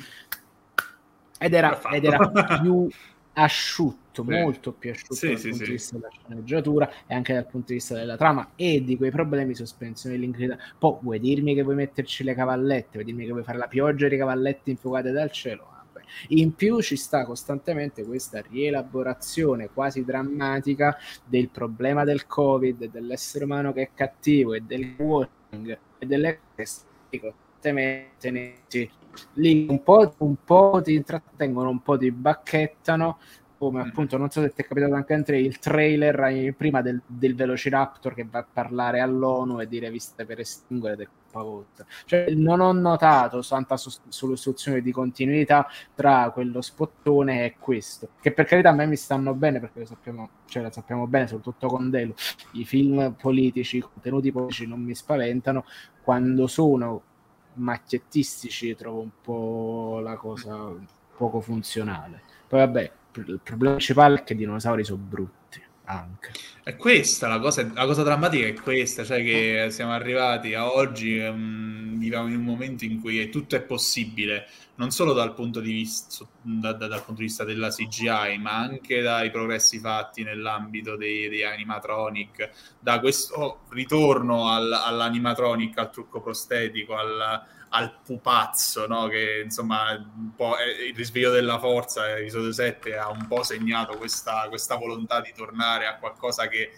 Ed 1.39 1.53
era, 1.53 1.79
ed 1.91 2.03
era 2.03 2.29
più 2.61 2.87
asciutto, 3.33 4.23
sì. 4.23 4.29
molto 4.29 4.73
più 4.73 4.91
asciutto 4.91 5.13
sì, 5.13 5.27
dal 5.29 5.37
sì, 5.37 5.49
punto 5.49 5.63
di 5.63 5.71
vista 5.71 5.95
della 5.95 6.09
sceneggiatura 6.11 6.91
e 7.07 7.15
anche 7.15 7.33
dal 7.33 7.47
punto 7.47 7.67
di 7.67 7.73
vista 7.75 7.95
della 7.95 8.17
trama 8.17 8.51
e 8.55 8.83
di 8.83 8.97
quei 8.97 9.09
problemi 9.09 9.49
di 9.49 9.55
sospensione 9.55 10.15
dell'incredibile. 10.15 10.61
Poi 10.77 10.97
vuoi 11.01 11.19
dirmi 11.19 11.55
che 11.55 11.63
vuoi 11.63 11.75
metterci 11.75 12.23
le 12.23 12.33
cavallette, 12.33 12.89
vuoi 12.93 13.05
dirmi 13.05 13.25
che 13.25 13.31
vuoi 13.31 13.43
fare 13.43 13.57
la 13.57 13.67
pioggia 13.67 14.07
di 14.09 14.17
cavallette 14.17 14.69
infuocate 14.71 15.11
dal 15.11 15.31
cielo? 15.31 15.80
In 16.29 16.55
più 16.55 16.81
ci 16.81 16.95
sta 16.95 17.25
costantemente 17.25 18.03
questa 18.03 18.41
rielaborazione 18.41 19.69
quasi 19.69 20.03
drammatica 20.03 20.97
del 21.25 21.49
problema 21.49 22.03
del 22.03 22.27
Covid, 22.27 22.89
dell'essere 22.89 23.45
umano 23.45 23.73
che 23.73 23.81
è 23.81 23.89
cattivo 23.93 24.53
e 24.53 24.61
del 24.61 24.95
watching 24.97 25.77
e 25.97 26.05
delle 26.05 26.39
costantemente 27.19 28.89
lì 29.33 29.67
un 29.69 29.83
po', 29.83 30.13
un 30.19 30.35
po' 30.43 30.81
ti 30.83 30.95
intrattengono, 30.95 31.69
un 31.69 31.81
po' 31.81 31.97
ti 31.97 32.11
bacchettano 32.11 33.19
come 33.61 33.81
appunto, 33.81 34.17
non 34.17 34.31
so 34.31 34.41
se 34.41 34.49
ti 34.55 34.63
è 34.63 34.65
capitato 34.65 34.95
anche 34.95 35.13
a 35.13 35.21
te, 35.21 35.35
il 35.35 35.59
trailer 35.59 36.55
prima 36.57 36.81
del, 36.81 36.99
del, 37.05 37.35
Velociraptor 37.35 38.15
che 38.15 38.25
va 38.27 38.39
a 38.39 38.47
parlare 38.51 39.01
all'ONU 39.01 39.61
e 39.61 39.67
dire 39.67 39.91
viste 39.91 40.25
per 40.25 40.39
estinguere 40.39 40.95
del 40.95 41.07
pavot. 41.29 41.85
Cioè, 42.05 42.31
non 42.31 42.59
ho 42.59 42.71
notato 42.71 43.39
tanta 43.47 43.77
soluzione 43.77 44.81
di 44.81 44.91
continuità 44.91 45.67
tra 45.93 46.31
quello 46.31 46.59
spottone 46.61 47.45
e 47.45 47.55
questo, 47.59 48.09
che 48.19 48.31
per 48.31 48.45
carità 48.45 48.69
a 48.69 48.73
me 48.73 48.87
mi 48.87 48.95
stanno 48.95 49.35
bene 49.35 49.59
perché 49.59 49.81
lo 49.81 49.85
sappiamo, 49.85 50.29
cioè, 50.47 50.63
lo 50.63 50.71
sappiamo 50.71 51.05
bene, 51.05 51.27
soprattutto 51.27 51.67
con 51.67 51.91
Delo, 51.91 52.15
i 52.53 52.65
film 52.65 53.13
politici, 53.13 53.77
i 53.77 53.81
contenuti 53.81 54.31
politici 54.31 54.65
non 54.65 54.81
mi 54.81 54.95
spaventano, 54.95 55.65
quando 56.01 56.47
sono 56.47 57.03
macchiettistici 57.53 58.75
trovo 58.75 59.01
un 59.01 59.11
po' 59.21 59.99
la 59.99 60.15
cosa 60.15 60.73
poco 61.15 61.41
funzionale. 61.41 62.23
Poi 62.47 62.59
vabbè, 62.59 62.91
il 63.15 63.39
problema 63.43 63.75
principale 63.75 64.19
è 64.19 64.23
che 64.23 64.33
i 64.33 64.37
dinosauri 64.37 64.83
sono 64.83 65.01
brutti 65.01 65.61
anche. 65.91 66.31
È 66.63 66.75
questa 66.75 67.27
la 67.27 67.39
cosa, 67.39 67.69
la 67.73 67.85
cosa 67.85 68.03
drammatica 68.03 68.45
è 68.45 68.53
questa, 68.53 69.03
cioè 69.03 69.23
che 69.23 69.67
siamo 69.71 69.91
arrivati 69.91 70.53
a 70.53 70.71
oggi, 70.71 71.17
um, 71.17 71.97
viviamo 71.97 72.27
in 72.27 72.35
un 72.35 72.43
momento 72.43 72.85
in 72.85 73.01
cui 73.01 73.29
tutto 73.29 73.55
è 73.55 73.61
possibile, 73.61 74.47
non 74.75 74.91
solo 74.91 75.13
dal 75.13 75.33
punto 75.33 75.59
di 75.59 75.73
vista, 75.73 76.25
da, 76.41 76.73
da, 76.73 76.87
dal 76.87 77.03
punto 77.03 77.21
di 77.21 77.27
vista 77.27 77.43
della 77.43 77.69
CGI, 77.69 78.37
ma 78.39 78.57
anche 78.57 79.01
dai 79.01 79.31
progressi 79.31 79.79
fatti 79.79 80.23
nell'ambito 80.23 80.95
dei, 80.95 81.27
dei 81.29 81.43
animatronic, 81.43 82.49
da 82.79 82.99
questo 82.99 83.61
ritorno 83.69 84.49
al, 84.49 84.71
all'animatronic, 84.71 85.77
al 85.77 85.91
trucco 85.91 86.21
prostetico, 86.21 86.95
al 86.95 87.43
al 87.73 87.99
pupazzo, 88.03 88.87
no? 88.87 89.07
che 89.07 89.41
insomma 89.43 89.91
un 89.93 90.35
po' 90.35 90.55
il 90.87 90.95
risveglio 90.95 91.31
della 91.31 91.59
forza, 91.59 92.17
episodio 92.17 92.51
7 92.51 92.97
ha 92.97 93.09
un 93.09 93.27
po' 93.27 93.43
segnato 93.43 93.97
questa, 93.97 94.47
questa 94.49 94.75
volontà 94.75 95.21
di 95.21 95.31
tornare 95.33 95.85
a 95.85 95.97
qualcosa 95.97 96.47
che, 96.47 96.71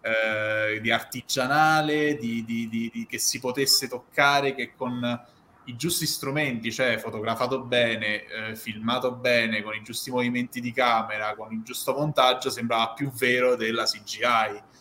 eh, 0.00 0.80
di 0.80 0.90
artigianale, 0.90 2.16
di, 2.16 2.44
di, 2.44 2.68
di, 2.68 3.06
che 3.08 3.18
si 3.18 3.40
potesse 3.40 3.88
toccare, 3.88 4.54
che 4.54 4.74
con 4.76 5.26
i 5.66 5.76
giusti 5.76 6.04
strumenti, 6.04 6.70
cioè 6.70 6.98
fotografato 6.98 7.62
bene, 7.62 8.24
eh, 8.26 8.56
filmato 8.56 9.12
bene, 9.12 9.62
con 9.62 9.74
i 9.74 9.82
giusti 9.82 10.10
movimenti 10.10 10.60
di 10.60 10.72
camera, 10.72 11.34
con 11.34 11.52
il 11.52 11.62
giusto 11.62 11.94
montaggio, 11.94 12.50
sembrava 12.50 12.92
più 12.92 13.10
vero 13.12 13.56
della 13.56 13.84
CGI 13.84 14.72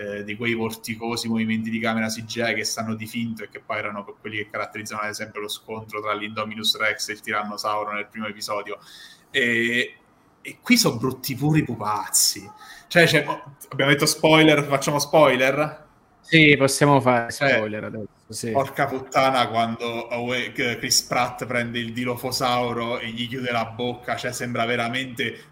eh, 0.00 0.24
di 0.24 0.34
quei 0.34 0.54
vorticosi 0.54 1.28
movimenti 1.28 1.68
di 1.68 1.78
camera 1.78 2.08
CGI 2.08 2.54
che 2.54 2.64
stanno 2.64 2.94
di 2.94 3.06
finto 3.06 3.42
e 3.42 3.50
che 3.50 3.60
poi 3.60 3.76
erano 3.76 4.02
quelli 4.18 4.38
che 4.38 4.48
caratterizzano 4.48 5.02
ad 5.02 5.10
esempio 5.10 5.42
lo 5.42 5.48
scontro 5.48 6.00
tra 6.00 6.14
l'Indominus 6.14 6.78
Rex 6.78 7.10
e 7.10 7.12
il 7.12 7.20
Tirannosauro 7.20 7.92
nel 7.92 8.06
primo 8.06 8.26
episodio. 8.26 8.78
E, 9.30 9.94
e 10.40 10.58
qui 10.62 10.78
sono 10.78 10.96
brutti 10.96 11.34
puri 11.34 11.62
pupazzi. 11.64 12.50
Cioè, 12.88 13.06
cioè, 13.06 13.24
abbiamo 13.68 13.90
detto 13.90 14.06
spoiler, 14.06 14.64
facciamo 14.64 14.98
spoiler? 14.98 15.88
Sì, 16.22 16.56
possiamo 16.56 17.00
fare 17.00 17.30
cioè, 17.30 17.56
spoiler 17.56 17.84
adesso. 17.84 18.08
Sì. 18.28 18.52
Porca 18.52 18.86
puttana 18.86 19.48
quando 19.48 20.08
Chris 20.54 21.02
Pratt 21.02 21.44
prende 21.44 21.78
il 21.78 21.92
dilofosauro 21.92 23.00
e 23.00 23.08
gli 23.08 23.28
chiude 23.28 23.50
la 23.50 23.66
bocca, 23.66 24.16
cioè 24.16 24.32
sembra 24.32 24.64
veramente 24.64 25.49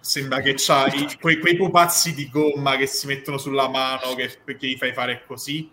sembra 0.00 0.40
che 0.40 0.54
c'ha 0.56 0.86
i, 0.86 1.16
quei, 1.20 1.38
quei, 1.38 1.56
pupazzi 1.56 2.14
di 2.14 2.28
gomma 2.28 2.76
che 2.76 2.86
si 2.86 3.06
mettono 3.06 3.38
sulla 3.38 3.68
mano 3.68 4.14
che, 4.14 4.38
che 4.56 4.66
gli 4.66 4.76
fai 4.76 4.92
fare 4.92 5.24
così 5.26 5.70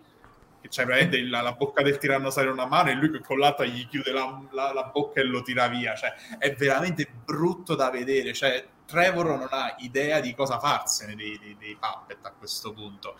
che 0.64 0.70
c'hai 0.70 0.86
veramente 0.86 1.20
la, 1.22 1.42
la, 1.42 1.52
bocca 1.52 1.82
del 1.82 1.98
tirannosauro 1.98 2.48
in 2.48 2.56
una 2.56 2.66
mano 2.66 2.88
e 2.88 2.94
lui 2.94 3.20
con 3.20 3.38
l'altra 3.38 3.66
gli 3.66 3.86
chiude 3.86 4.12
la, 4.12 4.40
la, 4.52 4.72
la, 4.72 4.84
bocca 4.84 5.20
e 5.20 5.24
lo 5.24 5.42
tira 5.42 5.68
via. 5.68 5.94
Cioè 5.94 6.14
è 6.38 6.54
veramente 6.54 7.06
brutto 7.22 7.74
da 7.74 7.90
vedere. 7.90 8.32
Cioè 8.32 8.64
Trevor 8.86 9.26
non 9.26 9.46
ha 9.50 9.74
idea 9.80 10.20
di 10.20 10.34
cosa 10.34 10.58
farsene 10.58 11.14
dei, 11.14 11.38
dei, 11.38 11.54
dei 11.58 11.76
puppet 11.78 12.16
a 12.22 12.32
questo 12.32 12.72
punto. 12.72 13.18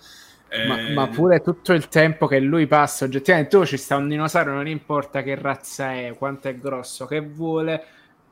Ma, 0.66 0.78
eh... 0.78 0.94
ma, 0.94 1.06
pure 1.08 1.42
tutto 1.42 1.74
il 1.74 1.88
tempo 1.88 2.26
che 2.26 2.38
lui 2.38 2.66
passa 2.66 3.04
oggettivamente 3.06 3.50
tu 3.50 3.64
ci 3.64 3.76
sta 3.76 3.96
un 3.96 4.08
dinosauro 4.08 4.52
non 4.52 4.68
importa 4.68 5.22
che 5.22 5.34
razza 5.34 5.94
è 5.94 6.14
quanto 6.16 6.48
è 6.48 6.54
grosso 6.54 7.06
che 7.06 7.20
vuole 7.20 7.84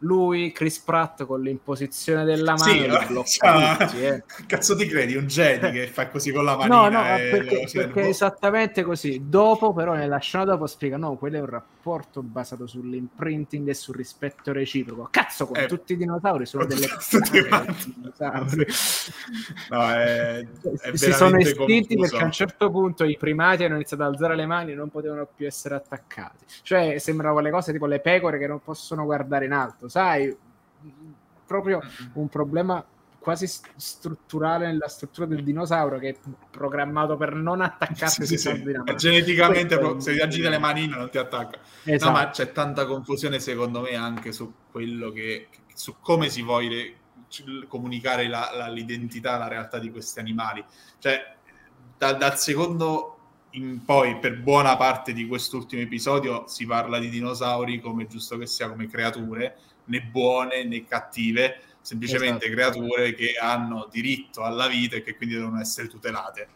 lui, 0.02 0.52
Chris 0.52 0.80
Pratt 0.80 1.24
con 1.24 1.40
l'imposizione 1.40 2.24
della 2.24 2.54
mano 2.56 2.72
sì, 2.72 2.80
li 2.80 3.06
blocca 3.06 3.76
tutti, 3.76 4.04
eh. 4.04 4.22
cazzo 4.46 4.76
ti 4.76 4.86
credi? 4.86 5.16
Un 5.16 5.26
Jedi 5.26 5.70
che 5.70 5.86
fa 5.86 6.08
così 6.08 6.32
con 6.32 6.44
la 6.44 6.56
manina 6.56 6.88
no 6.88 6.88
no 6.88 7.02
perché, 7.16 7.68
perché 7.72 8.02
è 8.02 8.06
esattamente 8.06 8.82
così. 8.82 9.22
Dopo 9.28 9.72
però 9.72 9.94
nella 9.94 10.18
scena 10.18 10.44
dopo 10.44 10.66
spiega 10.66 10.96
no 10.96 11.16
quello 11.16 11.36
è 11.36 11.40
un 11.40 11.46
rapporto 11.46 12.22
basato 12.22 12.66
sull'imprinting 12.66 13.68
e 13.68 13.74
sul 13.74 13.94
rispetto 13.94 14.52
reciproco. 14.52 15.08
Cazzo 15.10 15.46
con 15.46 15.56
eh, 15.56 15.66
tutti 15.66 15.92
i 15.92 15.96
dinosauri 15.96 16.46
sono 16.46 16.64
delle 16.64 16.88
dinosauri. 17.94 18.66
no, 19.70 19.90
è, 19.90 20.46
è 20.80 20.96
si 20.96 21.12
sono 21.12 21.36
estinti 21.38 21.96
perché 21.96 22.18
a 22.18 22.24
un 22.24 22.32
certo 22.32 22.70
punto 22.70 23.04
i 23.04 23.16
primati 23.16 23.64
hanno 23.64 23.76
iniziato 23.76 24.02
ad 24.02 24.12
alzare 24.12 24.34
le 24.34 24.46
mani 24.46 24.72
e 24.72 24.74
non 24.74 24.90
potevano 24.90 25.28
più 25.32 25.46
essere 25.46 25.76
attaccati. 25.76 26.44
Cioè 26.62 26.98
sembrano 26.98 27.34
quelle 27.34 27.50
cose 27.50 27.70
tipo 27.72 27.86
le 27.86 28.00
pecore 28.00 28.38
che 28.38 28.48
non 28.48 28.60
possono 28.62 29.04
guardare 29.04 29.44
in 29.44 29.52
alto 29.52 29.90
sai, 29.92 30.34
proprio 31.46 31.82
un 32.14 32.28
problema 32.30 32.82
quasi 33.18 33.46
strutturale 33.76 34.66
nella 34.66 34.88
struttura 34.88 35.26
del 35.26 35.44
dinosauro 35.44 35.98
che 35.98 36.08
è 36.08 36.16
programmato 36.50 37.18
per 37.18 37.34
non 37.34 37.60
attaccarsi 37.60 38.26
sì, 38.26 38.38
sì, 38.38 38.48
sì. 38.48 38.94
geneticamente 38.96 39.78
Questo 39.78 40.00
se 40.00 40.14
ti 40.14 40.20
agiti 40.20 40.48
le 40.48 40.58
manine 40.58 40.96
non 40.96 41.10
ti 41.10 41.18
attacca. 41.18 41.58
Esatto. 41.84 42.10
no 42.10 42.18
ma 42.18 42.30
c'è 42.30 42.52
tanta 42.52 42.86
confusione 42.86 43.38
secondo 43.38 43.82
me 43.82 43.94
anche 43.94 44.32
su 44.32 44.50
quello 44.70 45.10
che 45.10 45.48
su 45.74 45.96
come 46.00 46.30
si 46.30 46.40
vuole 46.42 46.96
comunicare 47.68 48.28
la, 48.28 48.50
la, 48.54 48.68
l'identità 48.68 49.36
la 49.36 49.48
realtà 49.48 49.78
di 49.78 49.90
questi 49.90 50.20
animali. 50.20 50.64
Cioè 50.98 51.36
da, 51.98 52.14
dal 52.14 52.38
secondo 52.38 53.18
in 53.50 53.84
poi 53.84 54.18
per 54.18 54.40
buona 54.40 54.76
parte 54.78 55.12
di 55.12 55.26
quest'ultimo 55.26 55.82
episodio 55.82 56.44
si 56.46 56.64
parla 56.64 56.98
di 56.98 57.10
dinosauri 57.10 57.80
come 57.80 58.06
giusto 58.06 58.38
che 58.38 58.46
sia 58.46 58.70
come 58.70 58.88
creature 58.88 59.58
né 59.84 60.00
buone 60.02 60.64
né 60.64 60.84
cattive, 60.84 61.60
semplicemente 61.80 62.46
esatto. 62.46 62.72
creature 62.72 63.14
che 63.14 63.34
hanno 63.40 63.88
diritto 63.90 64.42
alla 64.42 64.66
vita 64.66 64.96
e 64.96 65.02
che 65.02 65.16
quindi 65.16 65.34
devono 65.34 65.60
essere 65.60 65.88
tutelate. 65.88 66.48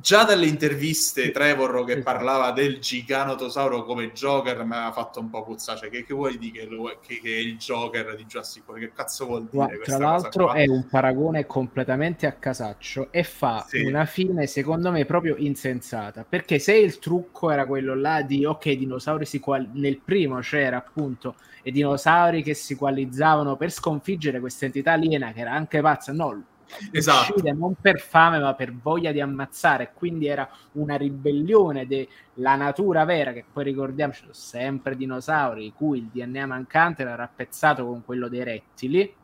Già 0.00 0.24
dalle 0.24 0.46
interviste 0.46 1.30
Trevor 1.30 1.84
che 1.84 1.92
esatto. 1.92 2.02
parlava 2.02 2.50
del 2.50 2.80
giganotosauro 2.80 3.84
come 3.84 4.10
Joker 4.10 4.64
mi 4.64 4.74
aveva 4.74 4.90
fatto 4.90 5.20
un 5.20 5.30
po' 5.30 5.44
puzzare. 5.44 5.78
Cioè, 5.78 5.90
che, 5.90 6.04
che 6.04 6.12
vuoi 6.12 6.38
dire 6.38 6.66
che, 7.00 7.20
che, 7.20 7.36
è 7.36 7.38
il 7.38 7.56
Joker 7.56 8.16
di 8.16 8.24
Jurassic 8.24 8.66
World? 8.66 8.84
Che 8.84 8.92
cazzo 8.92 9.26
vuol 9.26 9.46
dire? 9.48 9.78
tra 9.84 9.98
l'altro 9.98 10.52
è 10.52 10.66
un 10.66 10.88
paragone 10.88 11.46
completamente 11.46 12.26
a 12.26 12.32
casaccio 12.32 13.12
e 13.12 13.22
fa 13.22 13.64
sì. 13.68 13.84
una 13.84 14.06
fine 14.06 14.48
secondo 14.48 14.90
me 14.90 15.04
proprio 15.04 15.36
insensata. 15.38 16.26
Perché 16.28 16.58
se 16.58 16.74
il 16.74 16.98
trucco 16.98 17.50
era 17.52 17.64
quello 17.64 17.94
là 17.94 18.22
di 18.22 18.44
ok, 18.44 18.72
dinosauri 18.72 19.24
si 19.24 19.38
qual- 19.38 19.70
nel 19.74 20.00
primo 20.00 20.40
c'era 20.40 20.78
appunto 20.78 21.36
i 21.66 21.72
dinosauri 21.72 22.42
che 22.42 22.54
si 22.54 22.76
coalizzavano 22.76 23.56
per 23.56 23.70
sconfiggere 23.70 24.40
questa 24.40 24.66
entità 24.66 24.92
aliena 24.92 25.32
che 25.32 25.40
era 25.40 25.52
anche 25.52 25.80
pazza. 25.80 26.12
No, 26.12 26.44
esatto. 26.92 27.32
uccide 27.32 27.52
non 27.52 27.74
per 27.80 28.00
fame 28.00 28.38
ma 28.38 28.54
per 28.54 28.72
voglia 28.72 29.12
di 29.12 29.20
ammazzare 29.20 29.92
quindi 29.94 30.26
era 30.26 30.48
una 30.72 30.96
ribellione 30.96 31.86
della 31.86 32.54
natura 32.54 33.04
vera 33.04 33.32
che 33.32 33.44
poi 33.50 33.64
ricordiamoci 33.64 34.20
sono 34.20 34.32
sempre 34.32 34.96
dinosauri 34.96 35.72
cui 35.74 35.98
il 35.98 36.10
DNA 36.12 36.46
mancante 36.46 37.02
era 37.02 37.14
rappezzato 37.14 37.84
con 37.86 38.04
quello 38.04 38.28
dei 38.28 38.44
rettili 38.44 39.14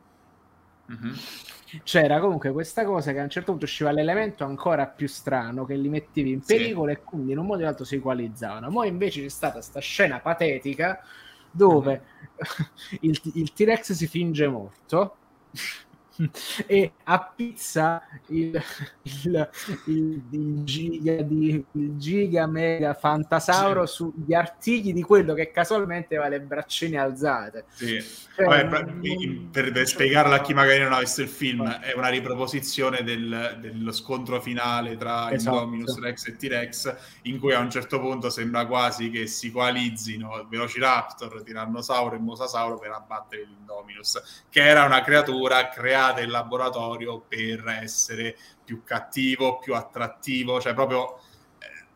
mm-hmm. 0.90 1.14
c'era 1.82 2.20
comunque 2.20 2.52
questa 2.52 2.84
cosa 2.84 3.12
che 3.12 3.18
a 3.18 3.24
un 3.24 3.30
certo 3.30 3.50
punto 3.50 3.66
usciva 3.66 3.90
l'elemento 3.90 4.44
ancora 4.44 4.86
più 4.86 5.08
strano 5.08 5.64
che 5.64 5.74
li 5.74 5.88
mettevi 5.88 6.30
in 6.30 6.40
pericolo 6.40 6.92
sì. 6.92 6.98
e 6.98 7.02
quindi 7.02 7.32
in 7.32 7.38
un 7.38 7.46
modo 7.46 7.62
o 7.62 7.64
l'altro 7.64 7.84
si 7.84 7.96
equalizzavano 7.96 8.68
poi 8.70 8.88
invece 8.88 9.20
c'è 9.20 9.28
stata 9.28 9.54
questa 9.54 9.80
scena 9.80 10.20
patetica 10.20 11.02
dove 11.52 12.02
mm-hmm. 12.02 12.98
il, 13.00 13.20
il 13.34 13.52
T-Rex 13.52 13.92
si 13.92 14.06
finge 14.06 14.48
morto 14.48 15.16
e 16.66 16.92
a 17.04 17.32
pizza 17.34 18.02
il, 18.28 18.60
il, 19.02 19.50
il, 19.86 20.22
il, 20.30 20.64
giga, 20.64 21.22
di, 21.22 21.64
il 21.72 21.96
giga 21.96 22.46
mega 22.46 22.94
fantasauro 22.94 23.86
sì. 23.86 23.94
sugli 23.94 24.34
artigli 24.34 24.92
di 24.92 25.02
quello 25.02 25.34
che 25.34 25.50
casualmente 25.50 26.16
va 26.16 26.28
le 26.28 26.40
braccine 26.40 26.98
alzate. 26.98 27.64
Sì. 27.72 28.04
Cioè, 28.34 28.46
Vabbè, 28.46 28.82
non... 28.82 29.48
per, 29.50 29.72
per, 29.72 29.86
spiegarla 29.86 30.36
a 30.36 30.40
chi 30.40 30.54
magari 30.54 30.82
non 30.82 30.92
ha 30.92 30.98
visto 30.98 31.22
il 31.22 31.28
film, 31.28 31.68
è 31.68 31.92
una 31.94 32.08
riproposizione 32.08 33.02
del, 33.02 33.58
dello 33.60 33.92
scontro 33.92 34.40
finale 34.40 34.96
tra 34.96 35.30
esatto. 35.30 35.56
Indominus 35.56 35.98
Rex 35.98 36.26
e 36.26 36.36
T-Rex, 36.36 36.96
in 37.22 37.38
cui 37.38 37.52
a 37.52 37.58
un 37.58 37.70
certo 37.70 38.00
punto 38.00 38.30
sembra 38.30 38.66
quasi 38.66 39.10
che 39.10 39.26
si 39.26 39.50
coalizzino 39.50 40.46
Velociraptor, 40.48 41.42
Tirannosauro 41.42 42.16
e 42.16 42.18
Mosasauro 42.18 42.78
per 42.78 42.90
abbattere 42.90 43.44
l'Indominus, 43.44 44.44
che 44.48 44.62
era 44.62 44.84
una 44.84 45.02
creatura 45.02 45.68
creata 45.68 46.01
create 46.02 46.22
in 46.22 46.30
laboratorio 46.30 47.20
per 47.20 47.66
essere 47.68 48.36
più 48.64 48.82
cattivo, 48.82 49.58
più 49.58 49.74
attrattivo, 49.74 50.60
cioè 50.60 50.74
proprio 50.74 51.20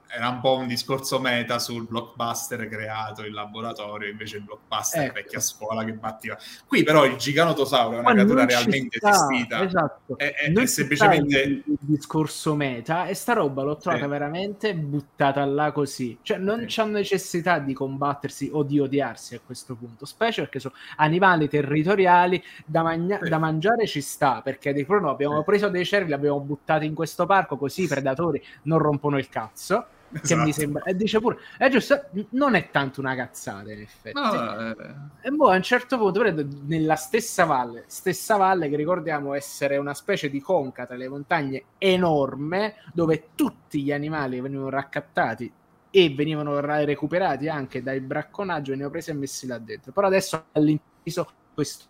era 0.08 0.28
un 0.28 0.40
po' 0.40 0.56
un 0.56 0.66
discorso 0.66 1.18
meta 1.18 1.58
sul 1.58 1.86
blockbuster 1.86 2.68
creato 2.68 3.24
in 3.24 3.32
laboratorio, 3.32 4.08
invece 4.08 4.36
il 4.36 4.44
blockbuster 4.44 5.04
ecco. 5.04 5.14
vecchia 5.14 5.40
scuola 5.40 5.84
che 5.84 5.92
battiva. 5.92 6.36
Qui 6.66 6.82
però 6.82 7.04
il 7.04 7.16
giganotosauro 7.16 7.96
è 7.96 7.98
una 8.00 8.12
creatura 8.12 8.44
realmente 8.44 8.98
sta, 8.98 9.10
esistita. 9.10 9.64
Esatto. 9.64 10.16
È, 10.16 10.32
è, 10.32 10.52
è 10.52 10.66
semplicemente 10.66 11.40
il, 11.40 11.62
il, 11.66 11.78
discorso 11.80 12.54
meta 12.54 13.06
e 13.06 13.14
sta 13.14 13.32
roba 13.32 13.62
l'ho 13.62 13.76
trovata 13.76 14.04
sì. 14.04 14.10
veramente 14.10 14.74
buttata 14.74 15.44
là 15.44 15.72
così. 15.72 16.18
Cioè 16.22 16.38
non 16.38 16.60
sì. 16.60 16.66
c'è 16.66 16.84
necessità 16.84 17.58
di 17.58 17.74
combattersi 17.74 18.50
o 18.52 18.62
di 18.62 18.78
odiarsi 18.78 19.34
a 19.34 19.40
questo 19.44 19.74
punto, 19.74 20.06
specie 20.06 20.42
perché 20.42 20.60
sono 20.60 20.74
animali 20.96 21.48
territoriali 21.48 22.42
da, 22.64 22.82
magna- 22.82 23.18
sì. 23.22 23.28
da 23.28 23.38
mangiare 23.38 23.86
ci 23.86 24.00
sta, 24.00 24.40
perché 24.42 24.72
di 24.72 24.84
crono 24.84 25.10
abbiamo 25.10 25.42
preso 25.42 25.68
dei 25.68 25.84
cervi, 25.84 26.08
li 26.08 26.14
abbiamo 26.14 26.40
buttati 26.40 26.86
in 26.86 26.94
questo 26.94 27.26
parco 27.26 27.56
così 27.56 27.82
i 27.82 27.88
predatori 27.88 28.42
non 28.62 28.78
rompono 28.78 29.18
il 29.18 29.28
cazzo 29.28 29.86
che 30.12 30.20
esatto. 30.22 30.42
mi 30.42 30.52
sembra 30.52 30.82
e 30.84 30.94
dice 30.94 31.20
pure 31.20 31.38
è 31.58 31.68
giusto 31.68 32.06
non 32.30 32.54
è 32.54 32.70
tanto 32.70 33.00
una 33.00 33.14
cazzata 33.14 33.72
in 33.72 33.80
effetti 33.80 34.18
no, 34.18 34.70
eh. 34.70 34.76
e 35.22 35.34
poi 35.34 35.52
a 35.52 35.56
un 35.56 35.62
certo 35.62 35.98
punto 35.98 36.22
nella 36.66 36.96
stessa 36.96 37.44
valle 37.44 37.84
stessa 37.86 38.36
valle 38.36 38.68
che 38.68 38.76
ricordiamo 38.76 39.34
essere 39.34 39.76
una 39.76 39.94
specie 39.94 40.30
di 40.30 40.40
conca 40.40 40.86
tra 40.86 40.96
le 40.96 41.08
montagne 41.08 41.64
enorme 41.78 42.76
dove 42.92 43.30
tutti 43.34 43.82
gli 43.82 43.92
animali 43.92 44.40
venivano 44.40 44.70
raccattati 44.70 45.52
e 45.90 46.10
venivano 46.10 46.60
recuperati 46.60 47.48
anche 47.48 47.82
dai 47.82 48.00
bracconaggio 48.00 48.70
venivano 48.70 48.92
presi 48.92 49.10
e 49.10 49.14
messi 49.14 49.46
là 49.46 49.58
dentro 49.58 49.92
però 49.92 50.06
adesso 50.06 50.46
all'improvviso 50.52 51.28
questo 51.52 51.84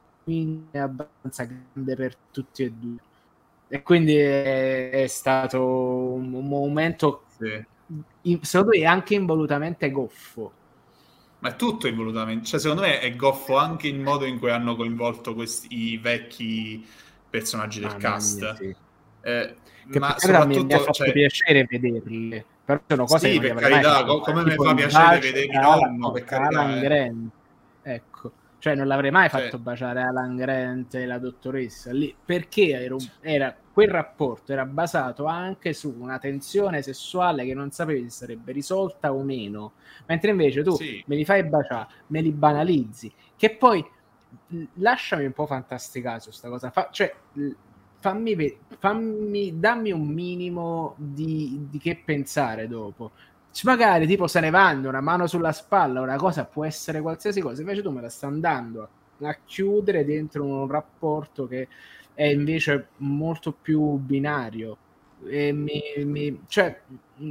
è 0.70 0.79
abbastanza 0.79 1.44
grande 1.44 1.94
per 1.94 2.16
tutti 2.31 2.64
e 2.64 2.72
due 2.72 2.96
e 3.68 3.83
quindi 3.83 4.16
è, 4.16 4.90
è 4.90 5.07
stato 5.07 5.61
un, 5.62 6.33
un 6.33 6.48
momento 6.48 7.24
sì 7.37 7.74
secondo 8.42 8.72
me 8.76 8.82
è 8.82 8.86
anche 8.86 9.14
involutamente 9.14 9.90
goffo. 9.90 10.52
Ma 11.38 11.50
è 11.50 11.56
tutto 11.56 11.86
involutamente, 11.86 12.46
cioè 12.46 12.58
secondo 12.58 12.82
me 12.82 13.00
è 13.00 13.14
goffo 13.14 13.56
anche 13.56 13.88
il 13.88 14.00
modo 14.00 14.24
in 14.24 14.38
cui 14.38 14.50
hanno 14.50 14.74
coinvolto 14.74 15.34
questi 15.34 15.96
vecchi 15.98 16.84
personaggi 17.28 17.80
del 17.80 17.90
ah, 17.90 17.96
cast. 17.96 18.40
Mia, 18.40 18.54
sì. 18.54 18.76
eh, 19.20 19.54
che 19.90 19.98
ma 19.98 20.14
soprattutto 20.18 20.64
mi 20.64 20.72
ha 20.72 20.78
fatto 20.78 20.92
cioè... 20.92 21.12
piacere 21.12 21.66
vederli, 21.68 22.44
però 22.64 22.80
sono 22.86 23.04
cose 23.04 23.30
sì, 23.30 23.38
che 23.38 23.52
per 23.52 23.62
carità, 23.62 24.04
co- 24.04 24.20
come 24.20 24.44
mi 24.44 24.54
fa 24.54 24.74
piacere 24.74 25.18
vedere 25.18 25.60
nonno, 25.60 26.10
per 26.10 26.24
carità. 26.24 26.80
Eh. 26.80 27.14
Ecco, 27.82 28.32
cioè 28.66 28.74
non 28.74 28.88
l'avrei 28.88 29.12
mai 29.12 29.29
fatto 29.29 29.61
baciare 29.61 30.02
Alan 30.02 30.35
Grant 30.35 30.92
e 30.96 31.07
la 31.07 31.18
dottoressa 31.18 31.92
lì, 31.92 32.12
perché 32.24 32.70
era, 32.70 32.96
era 33.20 33.57
quel 33.72 33.88
rapporto 33.88 34.52
era 34.52 34.66
basato 34.66 35.26
anche 35.26 35.72
su 35.72 35.94
una 35.96 36.18
tensione 36.18 36.83
sessuale 36.83 37.44
che 37.44 37.55
non 37.55 37.70
sapevi 37.70 38.02
se 38.02 38.11
sarebbe 38.11 38.50
risolta 38.50 39.12
o 39.12 39.22
meno, 39.22 39.74
mentre 40.07 40.31
invece 40.31 40.64
tu 40.64 40.72
sì. 40.72 41.00
me 41.07 41.14
li 41.14 41.24
fai 41.24 41.44
baciare, 41.44 41.87
me 42.09 42.20
li 42.20 42.33
banalizzi, 42.33 43.12
che 43.37 43.55
poi 43.55 43.88
lasciami 44.74 45.26
un 45.26 45.33
po' 45.33 45.46
fantasticare 45.46 46.18
su 46.18 46.31
questa 46.31 46.48
cosa, 46.48 46.70
Fa, 46.70 46.88
cioè 46.90 47.14
fammi, 48.00 48.59
fammi, 48.79 49.61
dammi 49.61 49.92
un 49.92 50.09
minimo 50.09 50.94
di, 50.98 51.68
di 51.70 51.79
che 51.79 52.02
pensare 52.05 52.66
dopo. 52.66 53.12
Magari 53.64 54.06
tipo 54.06 54.26
se 54.26 54.40
ne 54.40 54.50
vanno 54.50 54.88
una 54.88 55.00
mano 55.00 55.26
sulla 55.26 55.52
spalla, 55.52 56.00
una 56.00 56.16
cosa 56.16 56.44
può 56.44 56.64
essere 56.64 57.00
qualsiasi 57.00 57.40
cosa, 57.40 57.60
invece 57.60 57.82
tu 57.82 57.90
me 57.90 58.00
la 58.00 58.10
stai 58.10 58.30
andando 58.30 58.88
a, 59.22 59.36
chiudere 59.44 60.04
dentro 60.04 60.44
un 60.44 60.68
rapporto 60.68 61.46
che 61.46 61.68
è 62.12 62.24
invece 62.24 62.88
molto 62.98 63.52
più 63.52 63.96
binario, 63.96 64.76
e 65.26 65.52
mi, 65.52 65.80
mi, 66.04 66.42
cioè 66.48 66.80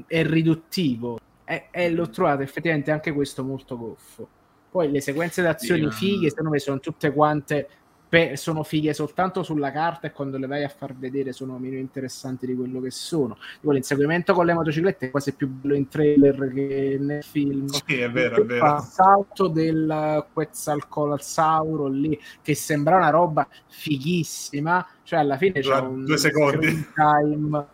è 0.07 0.23
riduttivo. 0.23 1.19
E, 1.47 1.67
e 1.69 1.91
l'ho 1.91 2.09
trovato 2.09 2.41
effettivamente 2.41 2.89
anche 2.89 3.11
questo 3.11 3.43
molto 3.43 3.77
goffo. 3.77 4.27
Poi 4.71 4.89
le 4.91 4.99
sequenze 4.99 5.43
d'azioni 5.43 5.91
sì, 5.91 5.97
fighe, 5.97 6.29
secondo 6.29 6.49
me, 6.49 6.59
sono 6.59 6.79
tutte 6.79 7.13
quante 7.13 7.67
pe- 8.07 8.37
sono 8.37 8.63
fighe 8.63 8.93
soltanto 8.93 9.43
sulla 9.43 9.71
carta 9.71 10.07
e 10.07 10.11
quando 10.11 10.37
le 10.37 10.47
vai 10.47 10.63
a 10.63 10.69
far 10.69 10.95
vedere 10.95 11.33
sono 11.33 11.57
meno 11.57 11.77
interessanti 11.77 12.45
di 12.45 12.55
quello 12.55 12.79
che 12.81 12.91
sono. 12.91 13.37
Tipo, 13.59 13.71
l'inseguimento 13.71 14.33
con 14.33 14.45
le 14.45 14.53
motociclette 14.53 15.07
è 15.07 15.11
quasi 15.11 15.33
più 15.33 15.47
bello 15.47 15.75
in 15.75 15.87
trailer 15.87 16.51
che 16.53 16.97
nel 16.99 17.23
film. 17.23 17.67
Sì, 17.67 17.99
è 17.99 18.09
vero, 18.09 18.41
è 18.41 18.45
vero. 18.45 18.75
Il 18.75 18.81
salto 18.81 19.47
del 19.47 20.25
Quetzalcoatl 20.31 21.91
lì 21.91 22.19
che 22.41 22.55
sembra 22.55 22.97
una 22.97 23.09
roba 23.09 23.47
fighissima, 23.67 24.85
cioè 25.03 25.19
alla 25.19 25.37
fine 25.37 25.59
c'è 25.59 25.79
un 25.79 26.05
due 26.05 26.17
secondi 26.17 26.87
time 26.93 27.67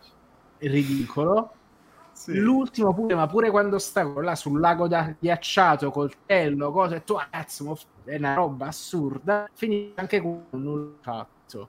ridicolo 0.58 1.54
sì. 2.22 2.38
L'ultimo 2.38 2.94
pure, 2.94 3.16
ma 3.16 3.26
pure 3.26 3.50
quando 3.50 3.80
sta 3.80 4.04
là 4.04 4.36
sul 4.36 4.60
lago 4.60 4.86
da 4.86 5.12
ghiacciato, 5.18 5.90
coltello, 5.90 6.70
cose, 6.70 6.96
e 6.96 7.04
tu 7.04 7.16
cazzo, 7.28 7.76
è 8.04 8.14
una 8.14 8.34
roba 8.34 8.68
assurda, 8.68 9.48
finisce 9.52 9.94
anche 9.96 10.20
con 10.20 10.44
nulla 10.50 10.92
fatto. 11.00 11.68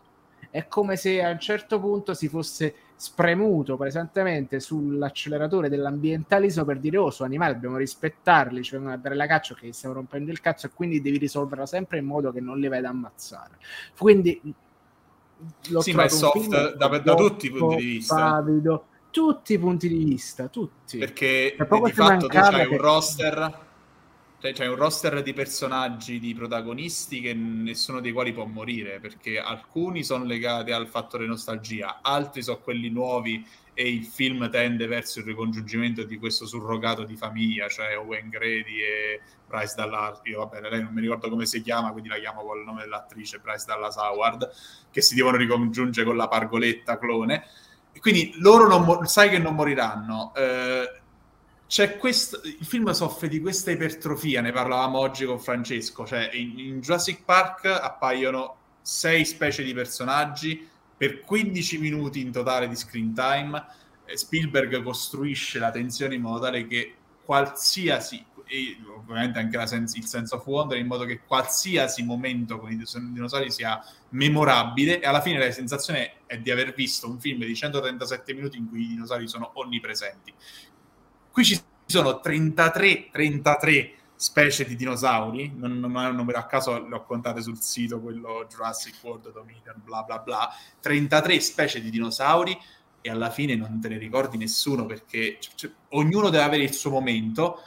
È 0.52 0.68
come 0.68 0.96
se 0.96 1.24
a 1.24 1.32
un 1.32 1.40
certo 1.40 1.80
punto 1.80 2.14
si 2.14 2.28
fosse 2.28 2.76
spremuto 2.96 3.78
presentemente 3.78 4.60
sull'acceleratore 4.60 5.70
dell'ambientalismo 5.70 6.64
per 6.64 6.78
dire 6.78 6.98
oh, 6.98 7.10
sono 7.10 7.28
animali, 7.30 7.54
dobbiamo 7.56 7.78
rispettarli, 7.78 8.62
cioè 8.62 8.80
a 8.86 8.96
dare 8.96 9.16
la 9.16 9.26
caccia 9.26 9.56
che 9.56 9.74
stiamo 9.74 9.96
rompendo 9.96 10.30
il 10.30 10.40
cazzo 10.40 10.68
e 10.68 10.70
quindi 10.72 11.02
devi 11.02 11.18
risolverla 11.18 11.66
sempre 11.66 11.98
in 11.98 12.06
modo 12.06 12.32
che 12.32 12.42
non 12.42 12.60
li 12.60 12.68
vai 12.68 12.78
ad 12.78 12.86
ammazzare. 12.86 13.58
Quindi 13.98 14.40
sì, 15.80 15.94
ma 15.94 16.04
è 16.04 16.10
soft 16.10 16.76
da, 16.76 16.88
da, 17.00 17.16
tutti 17.16 17.48
i 17.48 17.50
punti 17.50 17.76
di 17.78 17.86
vista. 17.86 18.16
Pavido 18.16 18.86
tutti 19.14 19.54
i 19.54 19.60
punti 19.60 19.88
di 19.88 20.04
vista, 20.04 20.48
tutti. 20.48 20.98
Perché 20.98 21.56
di 21.56 21.92
fatto 21.92 22.26
tu 22.26 22.36
hai 22.36 22.66
un 22.66 22.78
roster 22.78 23.62
cioè, 24.44 24.52
c'è 24.52 24.68
un 24.68 24.76
roster 24.76 25.22
di 25.22 25.32
personaggi, 25.32 26.20
di 26.20 26.34
protagonisti 26.34 27.22
che 27.22 27.34
nessuno 27.34 28.02
dei 28.02 28.12
quali 28.12 28.34
può 28.34 28.44
morire, 28.44 29.00
perché 29.00 29.40
alcuni 29.40 30.04
sono 30.04 30.26
legati 30.26 30.72
al 30.72 30.88
fattore 30.88 31.26
nostalgia, 31.26 32.00
altri 32.02 32.44
sono 32.44 32.60
quelli 32.60 32.90
nuovi 32.90 33.48
e 33.74 33.88
il 33.88 34.04
film 34.04 34.50
tende 34.50 34.86
verso 34.86 35.20
il 35.20 35.26
ricongiungimento 35.28 36.04
di 36.04 36.18
questo 36.18 36.46
surrogato 36.46 37.06
di 37.06 37.16
famiglia, 37.16 37.70
cioè 37.70 37.98
Owen 37.98 38.28
Grady 38.28 38.82
e 38.82 39.22
Bryce 39.48 39.76
Dallas, 39.78 40.20
io 40.24 40.40
va 40.40 40.48
bene, 40.48 40.70
lei 40.70 40.84
non 40.84 40.92
mi 40.92 41.00
ricordo 41.00 41.30
come 41.30 41.46
si 41.46 41.62
chiama, 41.62 41.94
quindi 41.94 42.10
la 42.10 42.18
chiamo 42.18 42.42
col 42.42 42.66
nome 42.66 42.82
dell'attrice, 42.82 43.40
Bryce 43.40 43.64
Dallas 43.66 43.96
Howard, 43.96 44.52
che 44.92 45.02
si 45.02 45.16
devono 45.16 45.38
ricongiungere 45.38 46.06
con 46.06 46.18
la 46.18 46.28
pargoletta 46.28 46.98
clone 46.98 47.46
quindi 48.04 48.34
loro 48.40 48.68
non, 48.68 49.08
sai 49.08 49.30
che 49.30 49.38
non 49.38 49.56
moriranno. 49.56 50.34
Eh, 50.36 50.92
c'è 51.68 51.98
questo, 51.98 52.42
il 52.44 52.66
film 52.66 52.92
soffre 52.92 53.30
di 53.30 53.40
questa 53.40 53.72
ipertrofia, 53.72 54.42
ne 54.42 54.52
parlavamo 54.52 55.00
oggi 55.00 55.24
con 55.24 55.40
Francesco, 55.40 56.06
cioè 56.06 56.30
in, 56.34 56.60
in 56.60 56.82
Jurassic 56.82 57.24
Park 57.24 57.64
appaiono 57.64 58.58
sei 58.82 59.24
specie 59.24 59.64
di 59.64 59.74
personaggi 59.74 60.68
per 60.98 61.22
15 61.22 61.78
minuti 61.78 62.20
in 62.20 62.34
totale 62.34 62.68
di 62.68 62.76
screen 62.76 63.14
time. 63.14 63.66
Spielberg 64.14 64.84
costruisce 64.84 65.58
la 65.60 65.72
tensione 65.72 66.16
in 66.16 66.22
modo 66.24 66.42
tale 66.42 66.68
che 66.68 66.96
qualsiasi 67.24 68.22
e 68.54 68.78
ovviamente 68.96 69.40
anche 69.40 69.66
senso, 69.66 69.98
il 69.98 70.06
senso 70.06 70.36
of 70.36 70.46
wonder 70.46 70.78
in 70.78 70.86
modo 70.86 71.06
che 71.06 71.22
qualsiasi 71.26 72.04
momento 72.04 72.60
con 72.60 72.72
i 72.72 72.78
dinosauri 72.78 73.50
sia 73.50 73.84
memorabile. 74.10 75.02
E 75.02 75.08
alla 75.08 75.22
fine 75.22 75.40
la 75.40 75.52
sensazione 75.52 76.18
è 76.28 76.38
di 76.38 76.52
aver 76.52 76.76
visto 76.76 77.10
un 77.10 77.20
film 77.20 77.44
di 77.44 77.56
137 77.56 78.32
minuti 78.36 78.58
in 78.58 78.70
cui 78.70 78.84
i 78.84 78.88
dinosauri 78.90 79.28
sono 79.28 79.50
onnipresenti. 79.56 80.32
Qui 81.32 81.44
ci 81.44 81.60
sono 81.88 82.20
33, 82.20 83.10
33 83.12 83.94
specie 84.16 84.66
di 84.66 84.76
dinosauri, 84.76 85.52
non, 85.56 85.80
non 85.80 86.16
numero 86.16 86.38
a 86.38 86.46
caso, 86.46 86.88
le 86.88 86.94
ho 86.94 87.04
contate 87.06 87.42
sul 87.42 87.60
sito, 87.60 88.00
quello 88.00 88.46
Jurassic 88.48 88.94
World 89.02 89.34
Dominion, 89.34 89.82
bla 89.84 90.04
bla 90.04 90.20
bla, 90.20 90.48
33 90.80 91.40
specie 91.40 91.82
di 91.82 91.90
dinosauri 91.90 92.56
e 93.02 93.10
alla 93.10 93.32
fine 93.32 93.56
non 93.56 93.82
te 93.82 93.90
ne 93.90 93.98
ricordi 93.98 94.38
nessuno 94.38 94.86
perché 94.86 95.40
cioè, 95.56 95.72
ognuno 95.90 96.30
deve 96.30 96.44
avere 96.44 96.64
il 96.64 96.74
suo 96.74 96.92
momento 96.92 97.60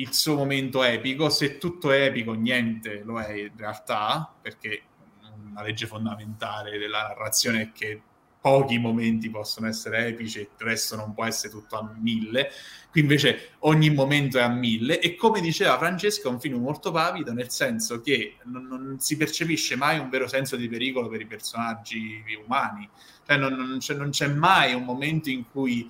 il 0.00 0.12
suo 0.12 0.34
momento 0.34 0.82
epico. 0.82 1.28
Se 1.28 1.58
tutto 1.58 1.90
è 1.92 2.04
epico, 2.04 2.32
niente 2.32 3.02
lo 3.04 3.20
è 3.20 3.32
in 3.32 3.52
realtà, 3.56 4.32
perché 4.40 4.82
una 5.50 5.62
legge 5.62 5.86
fondamentale 5.86 6.78
della 6.78 7.02
narrazione 7.02 7.62
è 7.62 7.72
che 7.72 8.02
pochi 8.40 8.78
momenti 8.78 9.28
possono 9.28 9.66
essere 9.66 10.06
epici 10.06 10.38
e 10.38 10.42
il 10.42 10.48
resto 10.66 10.96
non 10.96 11.12
può 11.12 11.24
essere 11.24 11.52
tutto 11.52 11.78
a 11.78 11.94
mille. 12.00 12.50
Qui 12.90 13.02
invece 13.02 13.50
ogni 13.60 13.90
momento 13.90 14.38
è 14.38 14.42
a 14.42 14.48
mille 14.48 14.98
e 14.98 15.14
come 15.14 15.40
diceva 15.40 15.78
Francesco 15.78 16.28
è 16.28 16.30
un 16.32 16.40
film 16.40 16.60
molto 16.60 16.90
pavido 16.90 17.32
nel 17.32 17.50
senso 17.50 18.00
che 18.00 18.38
non, 18.44 18.66
non 18.66 18.96
si 18.98 19.16
percepisce 19.16 19.76
mai 19.76 19.98
un 19.98 20.08
vero 20.08 20.26
senso 20.26 20.56
di 20.56 20.68
pericolo 20.68 21.08
per 21.08 21.20
i 21.20 21.26
personaggi 21.26 22.22
umani. 22.44 22.88
Cioè 23.26 23.36
non, 23.36 23.52
non, 23.52 23.78
c'è, 23.78 23.94
non 23.94 24.10
c'è 24.10 24.26
mai 24.28 24.74
un 24.74 24.84
momento 24.84 25.28
in 25.28 25.44
cui 25.50 25.88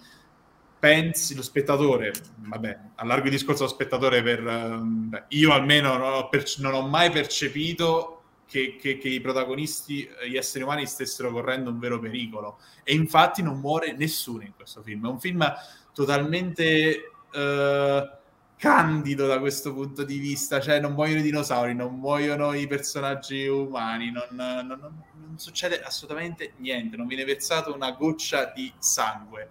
pensi 0.81 1.35
lo 1.35 1.43
spettatore, 1.43 2.11
vabbè, 2.37 2.79
allargo 2.97 3.27
il 3.27 3.33
discorso 3.33 3.65
allo 3.65 3.73
spettatore 3.73 4.23
per... 4.23 4.43
Beh, 4.43 5.25
io 5.29 5.53
almeno 5.53 5.97
non 5.99 6.13
ho, 6.15 6.29
perce- 6.29 6.63
non 6.63 6.73
ho 6.73 6.89
mai 6.89 7.11
percepito 7.11 8.23
che, 8.47 8.77
che, 8.81 8.97
che, 8.97 9.09
i 9.09 9.21
protagonisti, 9.21 10.09
gli 10.29 10.37
esseri 10.37 10.65
umani, 10.65 10.87
stessero 10.87 11.31
correndo 11.31 11.71
un 11.71 11.79
vero 11.79 12.01
pericolo. 12.01 12.59
E 12.83 12.95
infatti 12.95 13.43
non 13.43 13.61
muore 13.61 13.93
nessuno 13.93 14.43
in 14.43 14.55
questo 14.57 14.83
film. 14.83 15.05
È 15.05 15.09
un 15.09 15.21
film 15.21 15.55
totalmente 15.93 17.13
uh, 17.31 18.19
candido 18.57 19.27
da 19.27 19.39
questo 19.39 19.75
punto 19.75 20.03
di 20.03 20.19
vista, 20.19 20.61
cioè 20.61 20.81
non 20.81 20.95
muoiono 20.95 21.21
i 21.21 21.23
dinosauri, 21.23 21.75
non 21.75 21.95
muoiono 21.95 22.55
i 22.55 22.67
personaggi 22.67 23.47
umani, 23.47 24.11
non, 24.11 24.29
non, 24.31 24.67
non, 24.67 24.79
non 24.79 25.39
succede 25.39 25.83
assolutamente 25.83 26.55
niente, 26.57 26.97
non 26.97 27.07
viene 27.07 27.25
versato 27.25 27.75
una 27.75 27.93
goccia 27.93 28.51
di 28.55 28.73
sangue. 28.79 29.51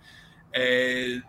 È, 0.50 1.22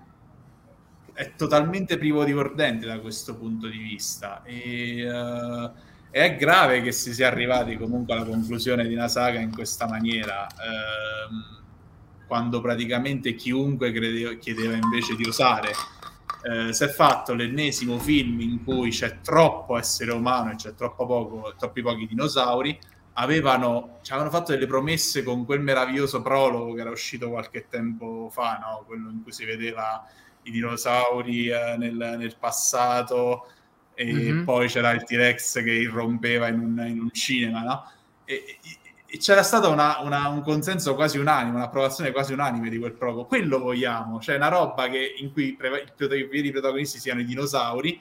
è 1.13 1.35
totalmente 1.37 1.99
privo 1.99 2.25
di 2.25 2.33
mordente 2.33 2.87
da 2.87 2.99
questo 2.99 3.37
punto 3.37 3.69
di 3.69 3.79
vista. 3.79 4.43
E, 4.45 5.11
uh, 5.11 5.71
è 6.11 6.37
grave 6.37 6.83
che 6.83 6.91
si 6.91 7.15
sia 7.15 7.29
arrivati 7.29 7.77
comunque 7.77 8.15
alla 8.15 8.25
conclusione 8.25 8.87
di 8.89 8.95
una 8.95 9.07
saga 9.07 9.39
in 9.39 9.53
questa 9.53 9.87
maniera, 9.87 10.45
ehm, 10.47 11.63
quando 12.27 12.61
praticamente 12.61 13.35
chiunque 13.35 13.93
credeva, 13.93 14.35
chiedeva 14.35 14.75
invece 14.75 15.15
di 15.15 15.27
osare. 15.27 15.71
Eh, 16.43 16.73
si 16.73 16.85
è 16.85 16.89
fatto 16.89 17.35
l'ennesimo 17.35 17.99
film 17.99 18.41
in 18.41 18.65
cui 18.65 18.91
c'è 18.91 19.21
troppo 19.21 19.77
essere 19.77 20.11
umano 20.11 20.51
e 20.51 20.55
c'è 20.57 20.75
troppo 20.75 21.07
poco, 21.07 21.55
troppi 21.57 21.83
pochi 21.83 22.07
dinosauri. 22.07 22.77
Avevano, 23.21 23.99
ci 24.03 24.13
avevano 24.13 24.35
fatto 24.35 24.53
delle 24.53 24.67
promesse 24.67 25.23
con 25.23 25.45
quel 25.45 25.61
meraviglioso 25.61 26.23
prologo 26.23 26.73
che 26.75 26.81
era 26.81 26.91
uscito 26.91 27.29
qualche 27.29 27.67
tempo 27.69 28.29
fa, 28.31 28.59
no? 28.59 28.85
quello 28.87 29.11
in 29.11 29.23
cui 29.23 29.33
si 29.33 29.45
vedeva 29.45 30.07
i 30.45 30.51
dinosauri 30.51 31.49
eh, 31.49 31.77
nel, 31.77 31.95
nel 31.95 32.37
passato 32.39 33.47
e 33.95 34.13
mm-hmm. 34.13 34.45
poi 34.45 34.69
c'era 34.69 34.93
il 34.93 35.05
T-Rex 35.05 35.63
che 35.63 35.73
irrompeva 35.73 36.49
in 36.49 36.59
un, 36.59 36.85
in 36.87 37.01
un 37.01 37.11
cinema, 37.13 37.61
no? 37.61 37.91
E, 38.25 38.59
e 39.13 39.19
c'era 39.19 39.43
stato 39.43 39.71
una, 39.71 39.99
una, 40.01 40.29
un 40.29 40.41
consenso 40.41 40.95
quasi 40.95 41.19
unanime, 41.19 41.57
un'approvazione 41.57 42.13
quasi 42.13 42.33
unanime 42.33 42.71
di 42.71 42.79
quel 42.79 42.93
progo. 42.93 43.27
Quello 43.27 43.59
vogliamo, 43.59 44.21
cioè 44.21 44.37
una 44.37 44.49
roba 44.49 44.89
che, 44.89 45.17
in 45.19 45.33
cui 45.33 45.49
i 45.49 46.27
veri 46.31 46.51
protagonisti 46.53 46.99
siano 46.99 47.21
i 47.21 47.25
dinosauri 47.25 48.01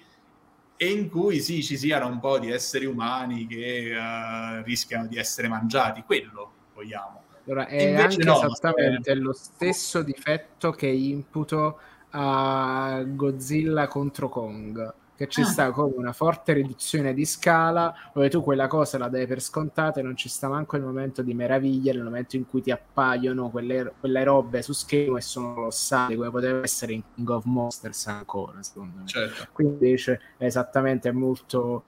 e 0.81 0.91
in 0.91 1.09
cui 1.09 1.41
sì, 1.41 1.61
ci 1.61 1.77
siano 1.77 2.07
un 2.07 2.21
po' 2.21 2.39
di 2.39 2.49
esseri 2.49 2.85
umani 2.85 3.45
che 3.45 3.91
uh, 3.93 4.63
rischiano 4.63 5.07
di 5.07 5.17
essere 5.17 5.49
mangiati. 5.49 6.03
Quello 6.05 6.51
vogliamo. 6.73 7.23
Allora, 7.45 7.67
è 7.67 7.95
anche 7.95 8.23
no, 8.23 8.41
esattamente 8.41 9.13
lo 9.15 9.33
stesso 9.33 10.01
difetto 10.01 10.71
che 10.71 10.87
imputo 10.87 11.79
a 12.11 13.03
Godzilla 13.05 13.89
contro 13.89 14.29
Kong 14.29 14.93
che 15.19 15.27
ci 15.27 15.41
ah. 15.41 15.45
sta 15.45 15.71
come 15.71 15.95
una 15.97 16.13
forte 16.13 16.53
riduzione 16.53 17.13
di 17.13 17.25
scala 17.25 17.93
dove 18.13 18.29
tu 18.29 18.41
quella 18.41 18.67
cosa 18.67 18.97
la 18.97 19.09
dai 19.09 19.27
per 19.27 19.41
scontata 19.41 19.99
e 19.99 20.01
non 20.01 20.15
ci 20.15 20.29
sta 20.29 20.47
manco 20.47 20.77
il 20.77 20.81
momento 20.81 21.21
di 21.21 21.33
meraviglia 21.33 21.91
nel 21.91 22.03
momento 22.03 22.37
in 22.37 22.47
cui 22.47 22.61
ti 22.61 22.71
appaiono 22.71 23.49
quelle, 23.49 23.91
quelle 23.99 24.23
robe 24.23 24.61
su 24.61 24.71
schermo 24.71 25.17
e 25.17 25.21
sono 25.21 25.55
colossali 25.55 26.15
come 26.15 26.29
poteva 26.29 26.61
essere 26.63 26.93
in 26.93 27.03
King 27.13 27.29
of 27.31 27.43
Monsters 27.43 28.07
ancora 28.07 28.63
secondo 28.63 28.99
me 28.99 29.07
certo. 29.07 29.47
quindi 29.51 29.73
invece 29.73 30.21
è 30.37 30.45
esattamente 30.45 31.11
molto, 31.11 31.83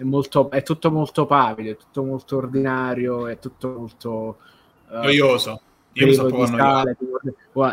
molto 0.00 0.50
è 0.50 0.64
tutto 0.64 0.90
molto 0.90 1.24
pavido 1.24 1.70
è 1.70 1.76
tutto 1.76 2.02
molto 2.02 2.36
ordinario 2.36 3.28
è 3.28 3.38
tutto 3.38 3.76
molto 3.78 4.38
uh, 4.88 4.94
noioso 4.94 5.60
io 5.94 6.06
lo 6.06 6.12
sapevo 6.14 6.46
scale, 6.46 6.96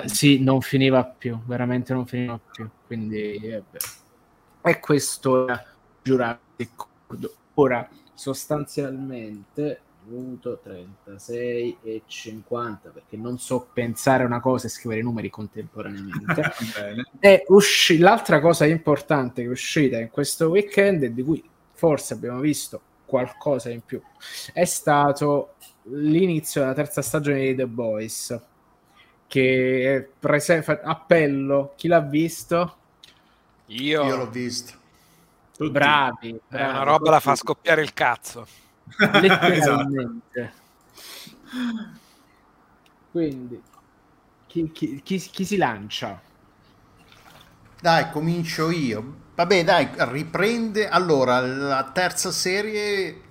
sì, 0.08 0.44
non 0.44 0.60
finiva 0.60 1.06
più, 1.06 1.40
veramente 1.46 1.94
non 1.94 2.06
finiva 2.06 2.38
più. 2.52 2.68
Quindi 2.86 3.36
è 3.36 3.64
vero. 3.72 3.88
E 4.62 4.80
questo 4.80 5.48
è 5.48 5.64
Jurassic 6.02 6.86
World. 7.08 7.32
Ora, 7.56 7.90
sostanzialmente, 8.14 9.82
minuto 10.06 10.60
36 10.62 11.78
e 11.84 12.02
50 12.06 12.90
perché 12.90 13.16
non 13.16 13.38
so 13.38 13.70
pensare 13.72 14.24
una 14.24 14.40
cosa 14.40 14.68
e 14.68 14.70
scrivere 14.70 15.02
i 15.02 15.04
numeri 15.04 15.30
contemporaneamente. 15.30 16.52
E 17.20 17.46
usci- 17.48 17.98
l'altra 17.98 18.40
cosa 18.40 18.66
importante 18.66 19.42
che 19.42 19.48
è 19.48 19.52
uscita 19.52 19.98
in 19.98 20.10
questo 20.10 20.50
weekend 20.50 21.04
e 21.04 21.14
di 21.14 21.24
cui 21.24 21.44
forse 21.74 22.14
abbiamo 22.14 22.40
visto 22.40 22.82
qualcosa 23.06 23.70
in 23.70 23.82
più 23.84 24.02
è 24.54 24.66
stato 24.66 25.56
l'inizio 25.84 26.62
della 26.62 26.74
terza 26.74 27.02
stagione 27.02 27.40
di 27.40 27.56
The 27.56 27.66
Boys 27.66 28.40
che 29.26 29.96
è 29.96 30.08
prese- 30.20 30.64
appello 30.84 31.74
chi 31.76 31.88
l'ha 31.88 32.02
visto 32.02 32.79
io, 33.70 34.04
Io 34.04 34.16
l'ho 34.16 34.30
visto. 34.30 34.78
Tutti. 35.56 35.72
Bravi, 35.72 36.40
bravi. 36.48 36.64
Eh, 36.64 36.70
una 36.70 36.84
roba 36.84 36.98
tutti. 36.98 37.10
la 37.10 37.20
fa 37.20 37.36
scoppiare 37.36 37.82
il 37.82 37.94
cazzo. 37.94 38.48
Letteralmente. 38.98 40.54
Quindi, 43.12 43.62
chi, 44.48 44.72
chi, 44.72 45.02
chi, 45.04 45.18
chi 45.18 45.46
si 45.46 45.58
lancia? 45.58 46.22
Dai, 47.82 48.10
comincio 48.12 48.70
io. 48.72 49.18
Vabbè, 49.36 49.64
dai, 49.64 49.90
riprende. 49.96 50.90
Allora, 50.90 51.40
la 51.40 51.84
terza 51.92 52.32
serie 52.32 53.22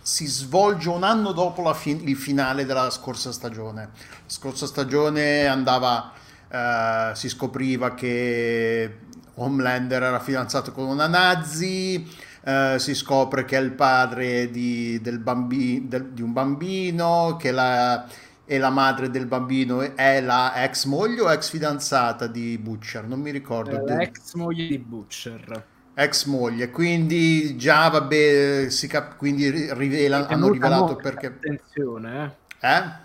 si 0.00 0.26
svolge 0.26 0.88
un 0.88 1.02
anno 1.02 1.32
dopo 1.32 1.72
fi- 1.74 2.08
il 2.08 2.16
finale 2.16 2.64
della 2.64 2.90
scorsa 2.90 3.32
stagione. 3.32 3.90
La 3.92 4.28
scorsa 4.28 4.66
stagione 4.66 5.46
andava, 5.46 6.12
uh, 6.48 7.14
si 7.14 7.28
scopriva 7.28 7.94
che 7.94 9.05
Homelander 9.36 10.02
era 10.02 10.18
fidanzato 10.18 10.72
con 10.72 10.86
una 10.86 11.06
nazi, 11.06 12.06
eh, 12.44 12.76
si 12.78 12.94
scopre 12.94 13.44
che 13.44 13.56
è 13.58 13.60
il 13.60 13.72
padre 13.72 14.50
di, 14.50 15.00
bambi, 15.18 15.86
del, 15.86 16.10
di 16.10 16.22
un 16.22 16.32
bambino, 16.32 17.36
che 17.38 17.50
la, 17.52 18.06
e 18.44 18.58
la 18.58 18.70
madre 18.70 19.10
del 19.10 19.26
bambino 19.26 19.80
è 19.94 20.20
la 20.20 20.62
ex 20.62 20.84
moglie 20.84 21.20
o 21.20 21.30
ex 21.30 21.50
fidanzata 21.50 22.26
di 22.26 22.56
Butcher, 22.58 23.04
non 23.04 23.20
mi 23.20 23.30
ricordo. 23.30 23.86
Eh, 23.86 24.04
ex 24.04 24.34
moglie 24.34 24.66
di 24.68 24.78
Butcher. 24.78 25.64
Ex 25.94 26.24
moglie, 26.26 26.70
quindi 26.70 27.56
già 27.56 27.88
vabbè, 27.88 28.66
si 28.68 28.86
cap- 28.86 29.16
quindi 29.16 29.50
rivela, 29.72 30.26
hanno 30.28 30.50
rivelato 30.50 30.84
morta, 30.84 31.02
perché... 31.02 31.26
Attenzione, 31.26 32.36
eh? 32.60 32.68
eh? 32.68 33.04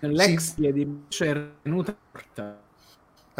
L'ex 0.00 0.54
sì. 0.54 0.72
di 0.72 0.84
Butcher 0.84 1.36
è 1.36 1.50
venuta 1.62 1.94
morta 2.12 2.68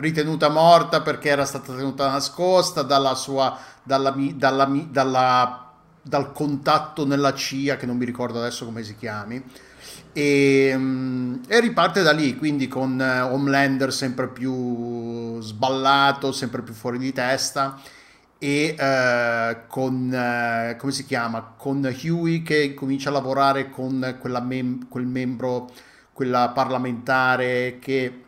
ritenuta 0.01 0.49
morta 0.49 1.03
perché 1.03 1.29
era 1.29 1.45
stata 1.45 1.75
tenuta 1.75 2.11
nascosta 2.11 2.83
dalla 2.83 3.15
sua, 3.15 3.57
dalla, 3.83 4.15
dalla, 4.35 4.65
dalla, 4.89 5.73
dal 6.03 6.33
contatto 6.33 7.07
nella 7.07 7.35
CIA, 7.35 7.77
che 7.77 7.87
non 7.87 7.97
mi 7.97 8.05
ricordo 8.05 8.39
adesso 8.39 8.65
come 8.65 8.83
si 8.83 8.97
chiami, 8.97 9.43
e, 10.13 10.73
mm, 10.77 11.35
e 11.47 11.61
riparte 11.61 12.03
da 12.03 12.13
lì, 12.13 12.37
quindi 12.37 12.67
con 12.67 13.01
eh, 13.01 13.21
Homelander 13.21 13.93
sempre 13.93 14.29
più 14.29 15.41
sballato, 15.41 16.33
sempre 16.33 16.63
più 16.63 16.75
fuori 16.75 16.99
di 16.99 17.13
testa 17.13 17.79
e 18.43 18.75
uh, 18.79 19.69
con 19.69 20.09
uh, 20.11 20.75
come 20.79 20.93
si 20.93 21.05
chiama? 21.05 21.53
Con 21.59 21.85
Huey 21.85 22.43
che 22.43 22.73
comincia 22.73 23.11
a 23.11 23.13
lavorare 23.13 23.69
con 23.69 24.19
mem- 24.43 24.89
quel 24.89 25.05
membro 25.05 25.71
quella 26.15 26.49
parlamentare 26.49 27.79
che 27.81 28.25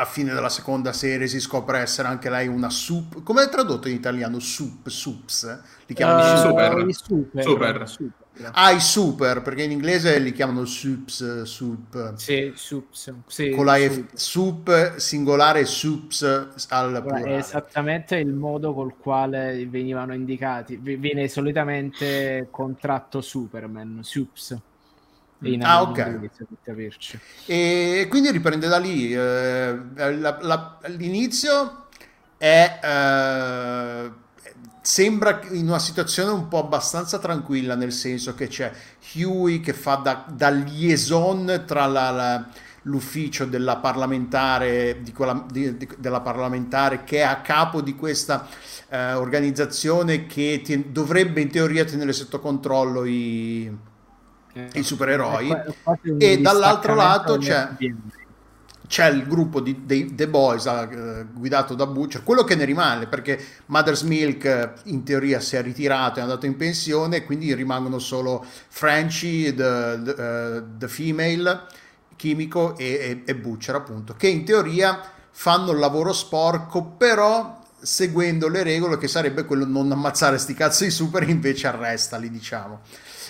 a 0.00 0.04
fine 0.04 0.32
della 0.32 0.48
seconda 0.48 0.92
serie 0.92 1.26
si 1.26 1.40
scopre 1.40 1.80
essere 1.80 2.06
anche 2.06 2.30
lei 2.30 2.46
una 2.46 2.70
sup. 2.70 3.24
Come 3.24 3.42
è 3.42 3.48
tradotto 3.48 3.88
in 3.88 3.94
italiano? 3.94 4.38
Sup, 4.38 4.88
sups? 4.88 5.60
Li 5.86 5.94
chiamano 5.94 6.34
uh, 6.34 6.36
super. 6.36 6.94
super. 6.94 7.42
super. 7.42 7.88
super. 7.88 8.50
Ah, 8.52 8.70
i 8.70 8.78
super, 8.78 9.42
perché 9.42 9.64
in 9.64 9.72
inglese 9.72 10.16
li 10.20 10.30
chiamano 10.30 10.64
sups, 10.64 11.42
sup. 11.42 12.14
Sì, 12.14 12.52
sups. 12.54 13.12
Sì, 13.26 13.50
Con 13.50 13.64
la 13.64 13.76
sup. 13.76 14.14
sup 14.14 14.96
singolare 14.96 15.64
sups 15.64 16.22
al 16.68 17.02
plurale. 17.02 17.24
È 17.24 17.38
esattamente 17.38 18.14
il 18.14 18.32
modo 18.32 18.72
col 18.74 18.96
quale 18.96 19.66
venivano 19.66 20.14
indicati. 20.14 20.76
Viene 20.76 21.26
solitamente 21.26 22.46
contratto 22.52 23.20
Superman, 23.20 23.98
sups. 24.04 24.56
In 25.42 25.64
ah, 25.64 25.82
ok. 25.82 26.30
E 27.46 28.06
quindi 28.10 28.30
riprende 28.30 28.66
da 28.66 28.78
lì. 28.78 29.12
Eh, 29.12 29.78
la, 29.94 30.38
la, 30.40 30.78
l'inizio 30.86 31.86
è. 32.36 32.80
Eh, 32.82 34.26
sembra 34.80 35.40
in 35.50 35.68
una 35.68 35.78
situazione 35.78 36.30
un 36.30 36.48
po' 36.48 36.60
abbastanza 36.60 37.18
tranquilla, 37.18 37.74
nel 37.74 37.92
senso 37.92 38.34
che 38.34 38.48
c'è 38.48 38.72
Huey 39.14 39.60
che 39.60 39.74
fa 39.74 39.96
da, 39.96 40.24
da 40.26 40.48
liaison 40.48 41.64
tra 41.66 41.84
la, 41.84 42.10
la, 42.10 42.48
l'ufficio 42.82 43.44
della 43.44 43.76
parlamentare, 43.76 45.02
di 45.02 45.12
quella, 45.12 45.44
di, 45.50 45.76
di, 45.76 45.88
della 45.98 46.20
parlamentare 46.20 47.04
che 47.04 47.18
è 47.18 47.22
a 47.22 47.42
capo 47.42 47.82
di 47.82 47.94
questa 47.94 48.48
eh, 48.88 49.12
organizzazione 49.12 50.26
che 50.26 50.62
ti, 50.64 50.90
dovrebbe 50.90 51.42
in 51.42 51.50
teoria 51.50 51.84
tenere 51.84 52.14
sotto 52.14 52.40
controllo 52.40 53.04
i 53.04 53.70
i 54.74 54.82
supereroi 54.82 55.54
e 56.18 56.40
dall'altro 56.40 56.94
lato 56.94 57.36
c'è, 57.38 57.68
c'è 58.88 59.08
il 59.08 59.26
gruppo 59.26 59.60
di, 59.60 59.84
dei 59.84 60.14
The 60.14 60.28
Boys 60.28 60.64
uh, 60.64 61.26
guidato 61.32 61.74
da 61.74 61.86
Butcher, 61.86 62.24
quello 62.24 62.42
che 62.42 62.56
ne 62.56 62.64
rimane 62.64 63.06
perché 63.06 63.38
Mother's 63.66 64.02
Milk 64.02 64.44
eh, 64.44 64.72
in 64.84 65.04
teoria 65.04 65.40
si 65.40 65.56
è 65.56 65.62
ritirato, 65.62 66.18
è 66.18 66.22
andato 66.22 66.46
in 66.46 66.56
pensione, 66.56 67.24
quindi 67.24 67.54
rimangono 67.54 67.98
solo 67.98 68.44
Frenchy, 68.68 69.54
the, 69.54 70.00
the, 70.02 70.10
uh, 70.10 70.78
the 70.78 70.88
Female, 70.88 71.66
Chimico 72.16 72.76
e, 72.76 72.86
e, 72.86 73.22
e 73.24 73.34
Butcher 73.36 73.74
appunto, 73.74 74.14
che 74.16 74.28
in 74.28 74.44
teoria 74.44 75.00
fanno 75.30 75.70
il 75.72 75.78
lavoro 75.78 76.12
sporco, 76.12 76.82
però 76.82 77.60
seguendo 77.80 78.48
le 78.48 78.62
regole 78.62 78.98
che 78.98 79.06
sarebbe 79.06 79.44
quello 79.44 79.64
non 79.64 79.92
ammazzare 79.92 80.38
sti 80.38 80.54
cazzo 80.54 80.84
di 80.84 80.90
super 80.90 81.28
invece 81.28 81.68
arrestali 81.68 82.28
diciamo 82.28 82.80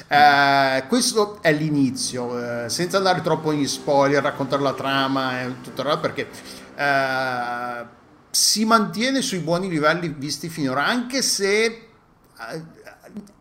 eh, 0.07 0.84
questo 0.88 1.42
è 1.42 1.53
l'inizio 1.53 2.64
eh, 2.64 2.68
senza 2.68 2.99
andare 2.99 3.20
troppo 3.20 3.53
in 3.53 3.66
spoiler 3.66 4.22
raccontare 4.22 4.62
la 4.62 4.74
trama 4.74 5.42
e 5.42 5.61
tutto 5.62 5.82
il 5.82 5.99
perché 6.01 6.28
eh, 6.76 7.86
si 8.30 8.64
mantiene 8.64 9.20
sui 9.22 9.38
buoni 9.38 9.68
livelli 9.68 10.09
visti 10.16 10.49
finora 10.49 10.86
anche 10.86 11.22
se 11.22 11.64
eh, 11.64 11.86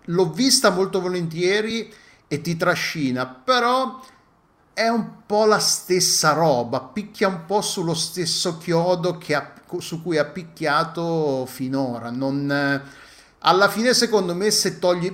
l'ho 0.06 0.32
vista 0.32 0.72
molto 0.72 1.00
volentieri 1.02 1.94
e 2.28 2.42
ti 2.42 2.58
trascina 2.58 3.26
però 3.28 4.00
è 4.78 4.90
un 4.90 5.26
po' 5.26 5.46
la 5.46 5.58
stessa 5.58 6.34
roba, 6.34 6.80
picchia 6.82 7.28
un 7.28 7.46
po' 7.48 7.62
sullo 7.62 7.96
stesso 7.96 8.60
chiodo 8.60 9.20
ha, 9.32 9.54
su 9.80 10.04
cui 10.04 10.20
ha 10.20 10.26
picchiato 10.26 11.48
finora. 11.48 12.12
Non, 12.12 12.84
alla 13.40 13.70
fine, 13.70 13.96
secondo 13.96 14.36
me, 14.36 14.52
se 14.52 14.78
togli 14.78 15.12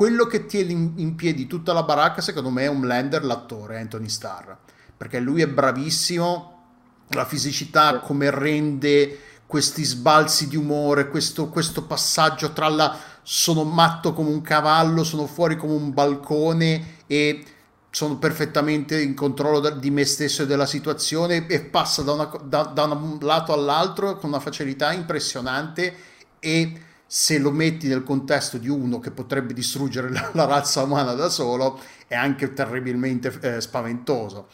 quello 0.00 0.24
che 0.24 0.46
tiene 0.46 0.72
in, 0.72 1.14
piedi 1.14 1.46
tutta 1.46 1.74
la 1.74 1.82
baracca, 1.82 2.22
secondo 2.22 2.48
me 2.48 2.62
è 2.62 2.68
un 2.68 2.80
blender 2.80 3.22
l'attore 3.22 3.78
Anthony 3.78 4.08
Starr, 4.08 4.50
perché 4.96 5.20
lui 5.20 5.42
è 5.42 5.46
bravissimo, 5.46 6.62
la 7.08 7.26
fisicità 7.26 7.98
come 7.98 8.30
rende 8.30 9.18
questi 9.44 9.84
sbalzi 9.84 10.48
di 10.48 10.56
umore, 10.56 11.10
questo, 11.10 11.50
questo 11.50 11.82
passaggio 11.82 12.54
tra 12.54 12.68
la 12.68 12.98
sono 13.22 13.62
matto 13.64 14.14
come 14.14 14.30
un 14.30 14.40
cavallo, 14.40 15.04
sono 15.04 15.26
fuori 15.26 15.58
come 15.58 15.74
un 15.74 15.92
balcone 15.92 17.02
e 17.06 17.44
sono 17.90 18.16
perfettamente 18.16 18.98
in 19.02 19.12
controllo 19.12 19.68
di 19.68 19.90
me 19.90 20.06
stesso 20.06 20.44
e 20.44 20.46
della 20.46 20.64
situazione 20.64 21.46
e 21.46 21.60
passa 21.60 22.00
da, 22.00 22.12
una, 22.12 22.30
da, 22.42 22.62
da 22.62 22.84
un 22.84 23.18
lato 23.20 23.52
all'altro 23.52 24.16
con 24.16 24.30
una 24.30 24.40
facilità 24.40 24.94
impressionante 24.94 25.94
e 26.38 26.84
se 27.12 27.40
lo 27.40 27.50
metti 27.50 27.88
nel 27.88 28.04
contesto 28.04 28.56
di 28.56 28.68
uno 28.68 29.00
che 29.00 29.10
potrebbe 29.10 29.52
distruggere 29.52 30.12
la, 30.12 30.30
la 30.32 30.44
razza 30.44 30.84
umana 30.84 31.14
da 31.14 31.28
solo 31.28 31.80
è 32.06 32.14
anche 32.14 32.52
terribilmente 32.52 33.36
eh, 33.40 33.60
spaventoso. 33.60 34.46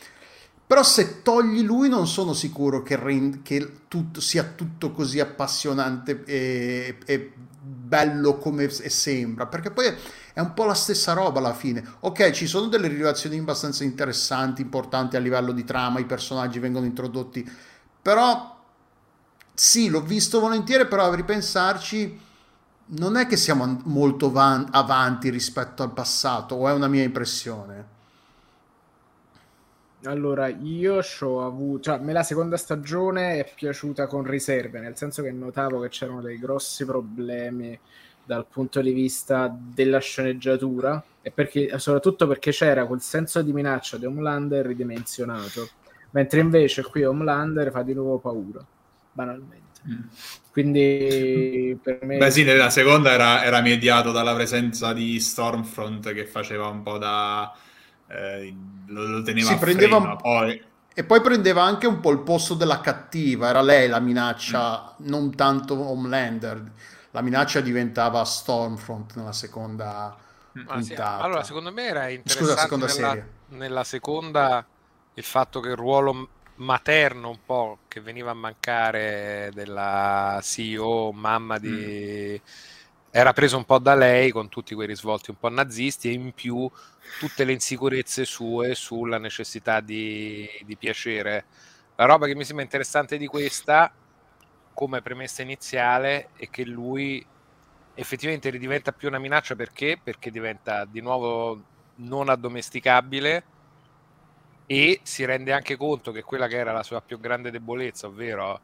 Però 0.67 0.83
se 0.83 1.21
togli 1.21 1.61
lui 1.61 1.91
non 1.91 2.07
sono 2.07 2.33
sicuro 2.33 2.83
che, 2.83 2.97
rend- 2.97 3.43
che 3.43 3.81
tutto, 3.89 4.23
sia 4.23 4.43
tutto 4.43 4.91
così 4.93 5.21
appassionante 5.21 6.25
e, 6.25 6.97
e 7.05 7.33
bello 7.37 8.39
come 8.39 8.71
sembra, 8.71 9.45
perché 9.45 9.71
poi 9.71 9.95
è 10.33 10.41
un 10.41 10.55
po' 10.55 10.65
la 10.65 10.73
stessa 10.73 11.13
roba 11.13 11.41
alla 11.41 11.53
fine. 11.53 11.85
Ok, 12.01 12.31
ci 12.31 12.47
sono 12.47 12.69
delle 12.69 12.89
rilevazioni 12.89 13.37
abbastanza 13.37 13.85
interessanti, 13.85 14.63
importanti 14.63 15.17
a 15.17 15.21
livello 15.21 15.53
di 15.53 15.65
trama, 15.65 15.99
i 15.99 16.07
personaggi 16.07 16.59
vengono 16.59 16.87
introdotti, 16.87 17.47
però 18.01 18.59
sì, 19.53 19.91
l'ho 19.91 20.01
visto 20.01 20.41
volentieri, 20.41 20.87
però 20.87 21.13
a 21.13 21.15
ripensarci 21.15 22.25
non 22.89 23.17
è 23.17 23.27
che 23.27 23.37
siamo 23.37 23.81
molto 23.85 24.31
van- 24.31 24.69
avanti 24.71 25.31
rispetto 25.31 25.83
al 25.83 25.93
passato, 25.93 26.55
o 26.55 26.69
è 26.69 26.73
una 26.73 26.89
mia 26.89 27.03
impressione? 27.03 27.95
Allora, 30.05 30.47
io 30.49 31.01
ho 31.21 31.45
avuto, 31.45 31.83
cioè, 31.83 31.99
me 31.99 32.13
la 32.13 32.23
seconda 32.23 32.57
stagione 32.57 33.41
è 33.41 33.53
piaciuta 33.53 34.07
con 34.07 34.23
riserve, 34.23 34.79
nel 34.79 34.97
senso 34.97 35.23
che 35.23 35.33
notavo 35.33 35.81
che 35.81 35.89
c'erano 35.89 36.21
dei 36.21 36.39
grossi 36.39 36.85
problemi 36.85 37.77
dal 38.23 38.47
punto 38.47 38.81
di 38.81 38.93
vista 38.93 39.53
della 39.57 39.99
sceneggiatura 39.99 41.03
e 41.23 41.31
perché, 41.33 41.77
soprattutto 41.79 42.27
perché 42.29 42.51
c'era 42.53 42.87
quel 42.87 43.01
senso 43.01 43.43
di 43.43 43.53
minaccia 43.53 43.97
di 43.99 44.05
Homelander 44.05 44.67
ridimensionato, 44.67 45.69
mentre 46.11 46.41
invece 46.41 46.83
qui 46.85 47.05
Homelander 47.05 47.71
fa 47.73 47.83
di 47.83 47.95
nuovo 47.95 48.19
paura, 48.19 48.65
banalmente. 49.13 49.66
Mm. 49.89 50.01
Quindi 50.51 51.79
per 51.83 51.99
me... 52.03 52.17
Beh 52.17 52.31
sì, 52.31 52.43
nella 52.43 52.71
seconda 52.71 53.13
era, 53.13 53.45
era, 53.45 53.61
mediato 53.61 54.11
dalla 54.11 54.35
presenza 54.35 54.93
di 54.93 55.21
Stormfront 55.21 56.13
che 56.13 56.27
faceva 56.27 56.69
un 56.69 56.83
po' 56.83 56.99
da... 56.99 57.55
Eh, 58.09 58.55
lo, 58.87 59.07
lo, 59.07 59.23
teneva 59.23 59.51
si 59.51 59.57
prendeva 59.59 60.01
freno, 60.01 60.17
poi... 60.17 60.63
E 60.95 61.05
poi 61.05 61.21
prendeva 61.21 61.63
anche 61.63 61.87
un 61.87 62.01
po' 62.01 62.11
il 62.11 62.21
posto 62.21 62.55
della 62.55 62.81
cattiva, 62.81 63.51
era 63.51 63.61
lei 63.61 63.87
la 63.87 64.01
minaccia, 64.01 64.95
mm. 65.03 65.07
non 65.07 65.35
tanto 65.35 65.79
Homelander 65.79 66.73
la 67.17 67.23
minaccia 67.23 67.63
diventava 67.63 68.23
Stormfront 68.25 69.15
nella 69.15 69.33
seconda 69.33 70.15
mm. 70.59 70.67
puntata. 70.67 71.17
Sì. 71.17 71.25
Allora, 71.25 71.43
secondo 71.43 71.73
me 71.73 71.87
era 71.87 72.09
interessante 72.09 72.53
Scusa, 72.53 72.61
seconda 72.61 72.87
nella, 72.87 73.09
serie. 73.09 73.31
nella 73.49 73.85
seconda 73.85 74.67
il 75.15 75.25
fatto 75.25 75.61
che 75.61 75.71
il 75.71 75.77
ruolo 75.77 76.29
materno 76.57 77.31
un 77.31 77.39
po' 77.45 77.79
che 77.89 78.01
veniva 78.01 78.31
a 78.31 78.35
mancare 78.35 79.51
della 79.55 80.39
CEO, 80.43 81.13
mamma 81.13 81.59
di... 81.59 82.41
Mm. 82.41 82.49
era 83.11 83.33
preso 83.33 83.57
un 83.57 83.65
po' 83.65 83.79
da 83.79 83.95
lei 83.95 84.31
con 84.31 84.49
tutti 84.49 84.75
quei 84.75 84.87
risvolti 84.87 85.31
un 85.31 85.39
po' 85.39 85.49
nazisti 85.49 86.09
e 86.09 86.13
in 86.13 86.33
più 86.33 86.71
tutte 87.19 87.45
le 87.45 87.53
insicurezze 87.53 88.25
sue 88.25 88.75
sulla 88.75 89.19
necessità 89.19 89.81
di, 89.81 90.49
di 90.65 90.77
piacere. 90.77 91.45
La 91.97 92.05
roba 92.05 92.27
che 92.27 92.35
mi 92.35 92.45
sembra 92.45 92.65
interessante 92.65 93.17
di 93.17 93.27
questa 93.27 93.93
come 94.75 95.01
premessa 95.01 95.43
iniziale 95.43 96.29
è 96.37 96.51
che 96.51 96.65
lui 96.65 97.25
effettivamente 97.95 98.51
ridiventa 98.51 98.93
più 98.93 99.09
una 99.09 99.19
minaccia 99.19 99.57
perché? 99.57 99.99
Perché 100.03 100.31
diventa 100.31 100.85
di 100.85 101.01
nuovo 101.01 101.63
non 101.97 102.29
addomesticabile 102.29 103.45
e 104.67 105.01
si 105.03 105.25
rende 105.25 105.53
anche 105.53 105.77
conto 105.77 106.13
che 106.13 106.23
quella 106.23 106.49
che 106.49 106.57
era 106.57 106.73
la 106.73 106.83
sua 106.83 107.01
più 107.01 107.19
grande 107.21 107.51
debolezza, 107.51 108.09
ovvero 108.09 108.53
uh, 108.53 108.61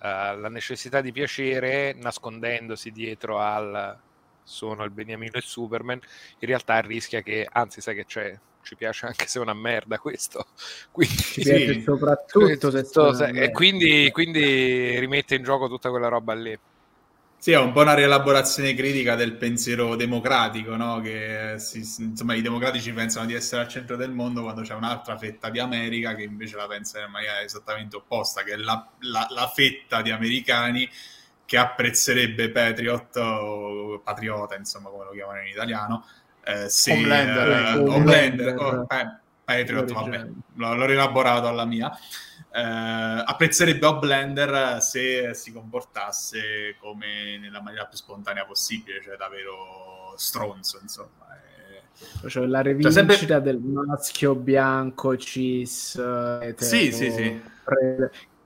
la 0.00 0.48
necessità 0.48 1.00
di 1.00 1.12
piacere, 1.12 1.94
nascondendosi 1.94 2.90
dietro 2.90 3.38
al 3.38 3.98
sono 4.44 4.84
il 4.84 4.90
Beniamino 4.90 5.34
e 5.34 5.38
il 5.38 5.44
Superman, 5.44 6.00
in 6.38 6.48
realtà 6.48 6.80
rischia 6.80 7.22
che, 7.22 7.46
anzi 7.50 7.80
sai 7.80 7.94
che 7.94 8.04
c'è, 8.04 8.38
ci 8.62 8.76
piace 8.76 9.06
anche 9.06 9.26
se 9.26 9.38
è 9.38 9.42
una 9.42 9.54
merda 9.54 9.98
questo. 9.98 10.46
Quindi, 10.90 11.14
sì, 11.14 11.82
soprattutto 11.84 12.70
se, 12.70 12.84
se 12.84 13.28
e 13.28 13.50
quindi, 13.50 14.10
quindi 14.10 14.98
rimette 14.98 15.34
in 15.34 15.42
gioco 15.42 15.68
tutta 15.68 15.90
quella 15.90 16.08
roba 16.08 16.34
lì. 16.34 16.58
Sì, 17.42 17.50
è 17.50 17.58
un 17.58 17.72
po' 17.72 17.80
una 17.80 17.94
rielaborazione 17.94 18.72
critica 18.72 19.16
del 19.16 19.34
pensiero 19.34 19.96
democratico, 19.96 20.76
no? 20.76 21.00
che 21.00 21.56
si, 21.56 21.78
insomma, 21.98 22.34
i 22.34 22.40
democratici 22.40 22.92
pensano 22.92 23.26
di 23.26 23.34
essere 23.34 23.62
al 23.62 23.66
centro 23.66 23.96
del 23.96 24.12
mondo 24.12 24.42
quando 24.42 24.60
c'è 24.62 24.74
un'altra 24.74 25.18
fetta 25.18 25.50
di 25.50 25.58
America 25.58 26.14
che 26.14 26.22
invece 26.22 26.54
la 26.54 26.68
pensa 26.68 27.00
in 27.04 27.10
maniera 27.10 27.42
esattamente 27.42 27.96
opposta, 27.96 28.44
che 28.44 28.52
è 28.52 28.56
la, 28.56 28.88
la, 29.00 29.26
la 29.30 29.48
fetta 29.52 30.02
di 30.02 30.12
americani 30.12 30.88
che 31.44 31.56
apprezzerebbe 31.58 32.50
Patriot 32.50 33.16
o 33.16 34.00
Patriota, 34.04 34.54
insomma, 34.54 34.90
come 34.90 35.06
lo 35.06 35.10
chiamano 35.10 35.40
in 35.40 35.48
italiano, 35.48 36.06
eh, 36.44 36.68
se, 36.68 36.92
Homelander, 36.92 37.48
eh, 37.48 37.76
Homelander, 37.76 38.56
oh, 38.56 38.86
eh, 38.88 39.16
Patriot, 39.44 39.92
vabbè, 39.92 40.26
l'ho, 40.54 40.74
l'ho 40.76 40.86
rielaborato 40.86 41.48
alla 41.48 41.64
mia. 41.64 41.90
Eh, 42.54 43.22
apprezzerebbe 43.24 43.86
Homelander 43.86 44.82
se 44.82 45.32
si 45.32 45.52
comportasse 45.52 46.76
come 46.78 47.38
nella 47.38 47.62
maniera 47.62 47.86
più 47.86 47.96
spontanea 47.96 48.44
possibile, 48.44 49.00
cioè 49.02 49.16
davvero 49.16 50.14
stronzo, 50.16 50.78
insomma. 50.82 51.30
Cioè, 52.26 52.46
la 52.46 52.60
rivincita 52.60 53.04
cioè, 53.04 53.16
sempre... 53.16 53.40
del 53.42 53.58
maschio 53.58 54.34
bianco 54.34 55.16
cis 55.16 55.94
etero, 55.94 56.54
sì, 56.56 56.90
sì, 56.90 57.10
sì. 57.10 57.40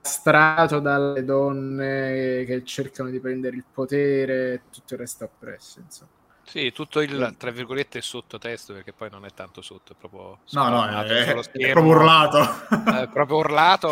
castrato 0.01 0.79
dalle 0.79 1.23
donne 1.23 2.43
che 2.45 2.63
cercano 2.63 3.09
di 3.09 3.19
prendere 3.19 3.55
il 3.55 3.63
potere 3.71 4.53
e 4.53 4.61
tutto 4.71 4.93
il 4.93 4.99
resto 4.99 5.23
appresso 5.23 5.79
insomma 5.79 6.11
sì, 6.47 6.71
tutto 6.71 7.01
il 7.01 7.35
tra 7.37 7.51
virgolette 7.51 8.01
sottotesto, 8.01 8.71
perché 8.73 8.93
poi 8.93 9.09
non 9.09 9.25
è 9.25 9.33
tanto 9.33 9.61
sotto, 9.61 9.91
è 9.91 9.95
proprio 9.97 10.39
no, 10.51 10.69
no, 10.69 10.87
è, 10.87 11.03
è, 11.03 11.35
è 11.35 11.71
proprio 11.71 11.83
urlato. 11.93 12.39
è 12.69 13.09
proprio 13.11 13.37
urlato. 13.37 13.89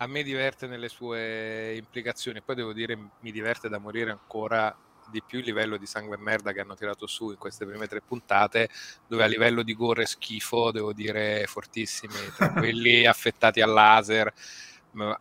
A 0.00 0.06
me 0.06 0.22
diverte 0.22 0.68
nelle 0.68 0.88
sue 0.88 1.74
implicazioni. 1.74 2.40
Poi 2.40 2.54
devo 2.54 2.72
dire, 2.72 2.96
mi 3.18 3.32
diverte 3.32 3.68
da 3.68 3.78
morire 3.78 4.12
ancora 4.12 4.72
di 5.10 5.20
più 5.26 5.40
il 5.40 5.44
livello 5.44 5.76
di 5.76 5.86
sangue 5.86 6.14
e 6.14 6.20
merda 6.20 6.52
che 6.52 6.60
hanno 6.60 6.76
tirato 6.76 7.08
su 7.08 7.30
in 7.30 7.38
queste 7.38 7.66
prime 7.66 7.88
tre 7.88 8.00
puntate, 8.00 8.68
dove 9.08 9.24
a 9.24 9.26
livello 9.26 9.62
di 9.62 9.74
gore 9.74 10.06
schifo, 10.06 10.70
devo 10.70 10.92
dire, 10.92 11.46
fortissimi, 11.48 12.14
tra 12.36 12.52
quelli 12.54 13.06
affettati 13.06 13.60
al 13.60 13.72
laser 13.72 14.32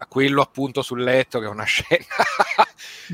quello 0.07 0.41
appunto 0.41 0.81
sul 0.81 1.03
letto 1.03 1.39
che 1.39 1.45
è 1.45 1.49
una 1.49 1.63
scena 1.65 2.05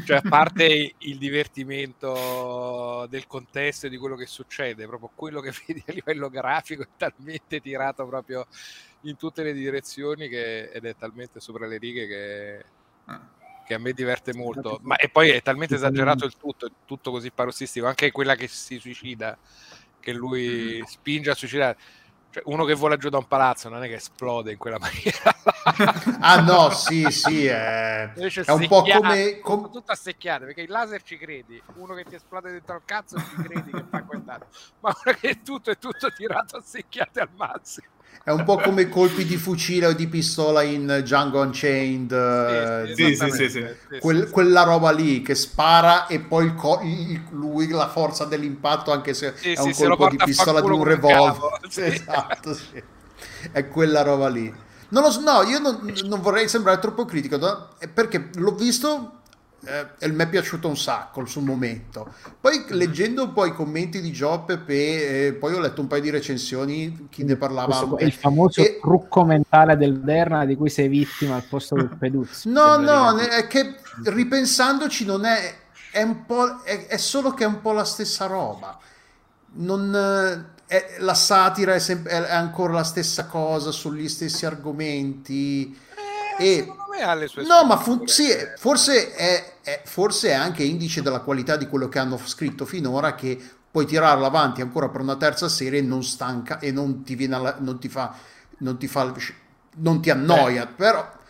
cioè 0.05 0.17
a 0.17 0.21
parte 0.27 0.93
il 0.99 1.17
divertimento 1.17 3.05
del 3.09 3.27
contesto 3.27 3.87
e 3.87 3.89
di 3.89 3.97
quello 3.97 4.15
che 4.15 4.25
succede 4.25 4.87
proprio 4.87 5.11
quello 5.15 5.41
che 5.41 5.51
vedi 5.65 5.83
a 5.87 5.91
livello 5.91 6.29
grafico 6.29 6.83
è 6.83 6.87
talmente 6.97 7.59
tirato 7.59 8.05
proprio 8.05 8.47
in 9.01 9.17
tutte 9.17 9.43
le 9.43 9.53
direzioni 9.53 10.29
che, 10.29 10.69
ed 10.69 10.85
è 10.85 10.95
talmente 10.95 11.39
sopra 11.39 11.67
le 11.67 11.77
righe 11.77 12.07
che, 12.07 12.65
che 13.65 13.73
a 13.73 13.79
me 13.79 13.91
diverte 13.91 14.33
molto. 14.33 14.79
ma 14.83 14.95
e 14.95 15.09
poi 15.09 15.29
è 15.29 15.41
talmente 15.41 15.75
esagerato 15.75 16.25
il 16.25 16.37
tutto 16.37 16.69
tutto 16.85 17.11
così 17.11 17.31
parossistico 17.31 17.85
anche 17.85 18.11
quella 18.11 18.35
che 18.35 18.47
si 18.47 18.79
suicida 18.79 19.37
che 19.99 20.13
lui 20.13 20.79
mm. 20.81 20.85
spinge 20.85 21.31
a 21.31 21.35
suicidare 21.35 21.77
Cioè, 22.33 22.41
uno 22.47 22.65
che 22.65 22.73
vola 22.73 22.97
giù 22.97 23.09
da 23.09 23.19
un 23.19 23.27
palazzo 23.27 23.69
non 23.69 23.83
è 23.83 23.87
che 23.87 23.93
esplode 23.93 24.53
in 24.53 24.57
quella 24.57 24.79
maniera. 24.81 25.35
ah 26.19 26.41
no, 26.41 26.71
sì, 26.71 27.05
sì, 27.11 27.45
è, 27.45 28.11
è 28.11 28.51
un 28.51 28.67
po' 28.67 28.81
come... 28.81 29.37
Com... 29.37 29.69
Tutto 29.71 29.91
a 29.91 29.95
secchiate, 29.95 30.45
perché 30.45 30.61
il 30.61 30.71
laser 30.71 31.03
ci 31.03 31.15
credi. 31.15 31.61
Uno 31.75 31.93
che 31.93 32.05
ti 32.05 32.15
esplode 32.15 32.49
dentro 32.49 32.75
il 32.75 32.81
cazzo 32.85 33.19
ci 33.19 33.35
credi 33.35 33.69
che 33.69 33.85
fa 33.87 34.01
quell'altro. 34.01 34.47
Ma 34.79 34.97
ora 34.99 35.13
che 35.13 35.43
tutto 35.43 35.69
è 35.69 35.77
tutto 35.77 36.11
tirato 36.11 36.57
a 36.57 36.61
secchiate 36.63 37.19
al 37.19 37.29
massimo. 37.35 37.85
È 38.23 38.31
un 38.31 38.43
po' 38.43 38.57
come 38.57 38.89
colpi 38.89 39.25
di 39.25 39.37
fucile 39.37 39.87
o 39.87 39.93
di 39.93 40.07
pistola 40.07 40.61
in 40.61 40.99
Django 41.01 41.41
Unchained. 41.41 42.93
Sì, 42.93 43.15
sì, 43.15 43.31
sì, 43.31 43.49
sì, 43.49 43.97
Quel, 43.99 44.29
quella 44.29 44.63
roba 44.63 44.91
lì 44.91 45.21
che 45.21 45.35
spara 45.35 46.07
e 46.07 46.19
poi 46.19 46.55
co- 46.55 46.81
lui 47.31 47.67
la 47.69 47.89
forza 47.89 48.25
dell'impatto, 48.25 48.91
anche 48.91 49.13
se 49.13 49.33
è 49.33 49.59
un 49.59 49.73
colpo 49.73 50.07
di 50.07 50.17
pistola 50.17 50.61
di 50.61 50.69
un 50.69 50.83
revolver. 50.83 51.59
Esatto, 51.75 52.53
sì. 52.53 52.81
È 53.51 53.67
quella 53.67 54.03
roba 54.03 54.27
lì. 54.29 54.53
Non 54.89 55.03
lo 55.03 55.11
so, 55.11 55.21
no, 55.21 55.41
io 55.43 55.59
non, 55.59 55.93
non 56.05 56.21
vorrei 56.21 56.47
sembrare 56.47 56.79
troppo 56.79 57.05
critico, 57.05 57.69
perché 57.93 58.29
l'ho 58.35 58.53
visto 58.53 59.22
eh, 59.65 59.87
e 59.99 60.09
mi 60.09 60.23
è 60.23 60.27
piaciuto 60.27 60.67
un 60.67 60.77
sacco 60.77 61.25
sul 61.25 61.43
momento. 61.43 62.13
Poi 62.39 62.59
mhm. 62.59 62.75
leggendo 62.75 63.23
un 63.23 63.33
po' 63.33 63.45
i 63.45 63.53
commenti 63.53 64.01
di 64.01 64.11
Job 64.11 64.63
e 64.67 65.27
eh, 65.27 65.33
poi 65.33 65.53
ho 65.53 65.59
letto 65.59 65.81
un 65.81 65.87
paio 65.87 66.01
di 66.01 66.09
recensioni, 66.09 67.07
chi 67.09 67.23
ne 67.23 67.35
parlava. 67.35 67.85
Questo 67.85 67.97
il 68.05 68.11
famoso 68.11 68.61
e... 68.61 68.79
trucco 68.81 69.23
mentale 69.23 69.77
del 69.77 69.99
Derna 69.99 70.45
di 70.45 70.55
cui 70.55 70.69
sei 70.69 70.87
vittima 70.87 71.35
al 71.35 71.43
posto 71.43 71.75
del 71.75 71.95
Peduzzi. 71.97 72.49
No, 72.63 72.77
no, 72.77 73.17
è 73.17 73.47
che 73.47 73.75
ripensandoci 74.03 75.05
non 75.05 75.25
è, 75.25 75.55
è, 75.91 76.01
un 76.01 76.25
po', 76.25 76.61
è, 76.63 76.87
è 76.87 76.97
solo 76.97 77.31
che 77.31 77.43
è 77.43 77.47
un 77.47 77.61
po' 77.61 77.71
la 77.71 77.85
stessa 77.85 78.25
roba. 78.25 78.77
Non, 79.55 79.95
è, 80.65 80.95
la 80.99 81.13
satira 81.13 81.73
è, 81.73 81.79
sempre, 81.79 82.11
è 82.11 82.31
ancora 82.31 82.73
la 82.73 82.83
stessa 82.83 83.25
cosa 83.25 83.71
sugli 83.71 84.07
stessi 84.07 84.45
argomenti 84.45 85.77
e, 86.37 86.57
secondo 86.57 86.82
me 86.93 87.03
ha 87.03 87.13
le 87.13 87.27
sue 87.27 87.43
No, 87.43 87.65
ma 87.65 87.77
fu- 87.77 88.05
sì, 88.05 88.27
forse 88.57 89.13
è, 89.13 89.53
è, 89.61 89.81
forse 89.85 90.29
è 90.29 90.33
anche 90.33 90.63
indice 90.63 91.01
della 91.01 91.19
qualità 91.19 91.55
di 91.55 91.67
quello 91.67 91.89
che 91.89 91.99
hanno 91.99 92.17
scritto 92.23 92.65
finora 92.65 93.15
che 93.15 93.39
puoi 93.69 93.85
tirarlo 93.85 94.25
avanti 94.25 94.61
ancora 94.61 94.89
per 94.89 95.01
una 95.01 95.15
terza 95.15 95.49
serie 95.49 95.79
e 95.79 95.83
non 95.83 96.03
stanca 96.03 96.59
e 96.59 96.71
non 96.71 97.03
ti, 97.03 97.15
viene 97.15 97.35
alla, 97.35 97.57
non 97.59 97.79
ti 97.79 97.89
fa 97.89 98.15
non 98.59 98.77
ti 98.77 98.87
fa 98.87 99.11
non 99.75 100.01
ti 100.01 100.09
annoia, 100.09 100.65
Beh. 100.65 100.73
però 100.75 101.21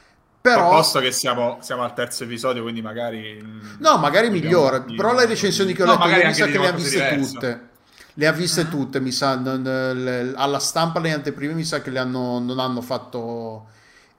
però 0.44 0.72
posto 0.72 1.00
che 1.00 1.14
siamo, 1.14 1.60
siamo, 1.62 1.84
al 1.84 1.94
terzo 1.94 2.26
episodio, 2.26 2.64
quindi 2.64 2.82
magari 2.82 3.42
no, 3.80 3.98
magari 3.98 4.30
migliora. 4.30 4.82
Però 4.82 5.14
le 5.14 5.26
recensioni 5.26 5.72
che 5.72 5.84
ho 5.84 5.86
letto 5.86 6.06
no, 6.06 6.14
mi 6.14 6.34
sa 6.34 6.46
che 6.48 6.60
le 6.60 6.68
ha 6.68 6.72
viste 6.74 6.98
diverso. 6.98 7.32
tutte. 7.32 7.68
Le 8.16 8.28
ha 8.28 8.32
viste 8.34 8.62
uh-huh. 8.62 8.70
tutte, 8.70 9.00
mi 9.00 9.14
sa. 9.14 9.38
Non, 9.38 9.64
le, 9.64 10.34
alla 10.36 10.60
stampa 10.60 11.00
le 11.00 11.14
anteprime 11.14 11.54
mi 11.54 11.64
sa 11.64 11.82
che 11.82 11.92
le 11.92 12.00
hanno, 12.00 12.40
non 12.40 12.60
hanno 12.60 12.82
fatto 12.82 13.68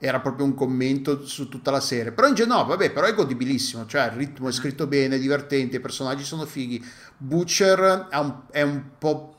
era 0.05 0.19
proprio 0.19 0.45
un 0.45 0.53
commento 0.53 1.25
su 1.25 1.49
tutta 1.49 1.71
la 1.71 1.79
serie. 1.79 2.11
Però 2.11 2.27
in 2.27 2.35
generale, 2.35 2.61
no, 2.61 2.67
vabbè, 2.67 2.91
però 2.91 3.07
è 3.07 3.13
godibilissimo, 3.13 3.85
cioè 3.85 4.05
il 4.05 4.11
ritmo 4.11 4.49
è 4.49 4.51
scritto 4.51 4.85
bene, 4.85 5.15
è 5.15 5.19
divertente, 5.19 5.77
i 5.77 5.79
personaggi 5.79 6.23
sono 6.23 6.45
fighi. 6.45 6.83
Butcher 7.17 8.07
è 8.09 8.17
un, 8.17 8.41
è 8.51 8.61
un 8.61 8.83
po' 8.97 9.31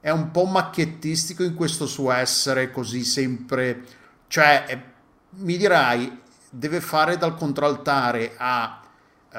è 0.00 0.10
un 0.10 0.32
po' 0.32 0.46
macchiettistico 0.46 1.44
in 1.44 1.54
questo 1.54 1.86
suo 1.86 2.10
essere 2.10 2.72
così 2.72 3.04
sempre, 3.04 3.84
cioè 4.26 4.64
è, 4.64 4.82
mi 5.36 5.56
dirai 5.56 6.20
deve 6.50 6.80
fare 6.80 7.16
dal 7.16 7.36
contraltare 7.36 8.34
a 8.36 8.81
uh, 9.32 9.36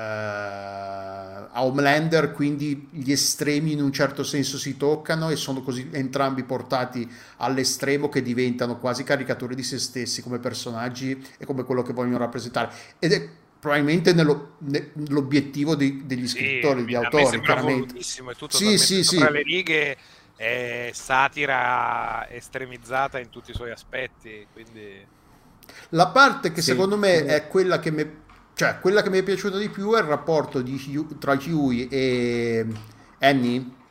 a 1.51 1.63
Homelander, 1.63 2.31
quindi 2.31 2.87
gli 2.91 3.11
estremi 3.11 3.71
in 3.73 3.81
un 3.81 3.91
certo 3.91 4.23
senso 4.23 4.57
si 4.57 4.75
toccano 4.77 5.29
e 5.29 5.35
sono 5.35 5.61
così 5.61 5.89
entrambi 5.91 6.43
portati 6.43 7.09
all'estremo 7.37 8.09
che 8.09 8.21
diventano 8.21 8.77
quasi 8.77 9.03
caricature 9.03 9.55
di 9.55 9.63
se 9.63 9.77
stessi 9.77 10.21
come 10.21 10.39
personaggi 10.39 11.21
e 11.37 11.45
come 11.45 11.63
quello 11.63 11.83
che 11.83 11.93
vogliono 11.93 12.17
rappresentare. 12.17 12.71
Ed 12.99 13.11
è 13.13 13.29
probabilmente 13.59 14.13
nello, 14.13 14.55
nell'obiettivo 14.59 15.75
di, 15.75 16.05
degli 16.05 16.27
scrittori, 16.27 16.79
sì, 16.79 16.85
degli 16.85 16.95
autori. 16.95 17.39
Chiaramente. 17.39 17.97
È 17.97 18.35
tutto 18.35 18.57
sì, 18.57 18.77
sì, 18.77 19.03
sì. 19.03 19.17
le 19.19 19.41
righe 19.41 19.97
è 20.35 20.89
satira 20.91 22.29
estremizzata 22.29 23.19
in 23.19 23.29
tutti 23.29 23.51
i 23.51 23.53
suoi 23.53 23.71
aspetti. 23.71 24.45
Quindi... 24.51 25.05
La 25.89 26.07
parte 26.07 26.51
che 26.51 26.61
sì. 26.61 26.71
secondo 26.71 26.97
me 26.97 27.23
è 27.23 27.47
quella 27.47 27.79
che 27.79 27.91
mi 27.91 28.05
cioè 28.55 28.79
quella 28.79 29.01
che 29.01 29.09
mi 29.09 29.17
è 29.17 29.23
piaciuta 29.23 29.57
di 29.57 29.69
più 29.69 29.93
è 29.93 29.99
il 29.99 30.05
rapporto 30.05 30.59
Hugh, 30.59 31.17
tra 31.17 31.33
Huey 31.33 31.87
e 31.89 32.65
Annie. 33.19 33.81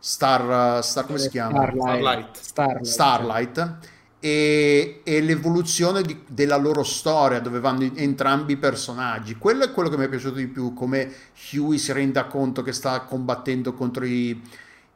Star, 0.00 0.82
Star 0.82 1.06
come 1.06 1.18
si 1.18 1.28
chiama? 1.28 1.70
Starlight. 1.70 2.36
Starlight, 2.36 2.84
Starlight. 2.84 3.78
E, 4.20 5.00
e, 5.04 5.20
l'evoluzione 5.20 6.02
di, 6.02 6.22
della 6.26 6.56
loro 6.56 6.82
storia 6.82 7.38
dove 7.38 7.60
vanno 7.60 7.90
entrambi 7.94 8.54
i 8.54 8.56
personaggi. 8.56 9.36
Quello 9.36 9.64
è 9.64 9.70
quello 9.70 9.88
che 9.88 9.96
mi 9.96 10.04
è 10.04 10.08
piaciuto 10.08 10.36
di 10.36 10.48
più 10.48 10.74
come 10.74 11.12
Huey 11.52 11.78
si 11.78 11.92
renda 11.92 12.26
conto 12.26 12.62
che 12.62 12.72
sta 12.72 13.02
combattendo 13.02 13.74
contro 13.74 14.04
i, 14.04 14.40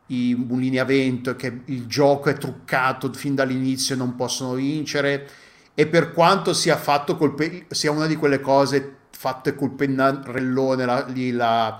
i 0.07 0.35
mulini 0.35 0.79
a 0.79 0.85
vento 0.85 1.37
che 1.37 1.61
il 1.67 1.87
gioco 1.87 2.29
è 2.31 2.35
truccato 2.35 3.13
fin 3.13 3.37
dall'inizio 3.37 3.95
e 3.95 3.99
non 3.99 4.17
possono 4.17 4.55
vincere. 4.55 5.29
E 5.75 5.87
per 5.87 6.13
quanto 6.13 6.53
sia 6.53 6.77
fatto 6.77 7.17
colpe- 7.17 7.67
sia 7.69 7.93
una 7.93 8.07
di 8.07 8.17
quelle 8.17 8.41
cose 8.41 8.97
fatte 9.17 9.55
col 9.55 9.71
pennarellone 9.71 10.85
la, 10.85 11.05
lì 11.07 11.31
la, 11.31 11.79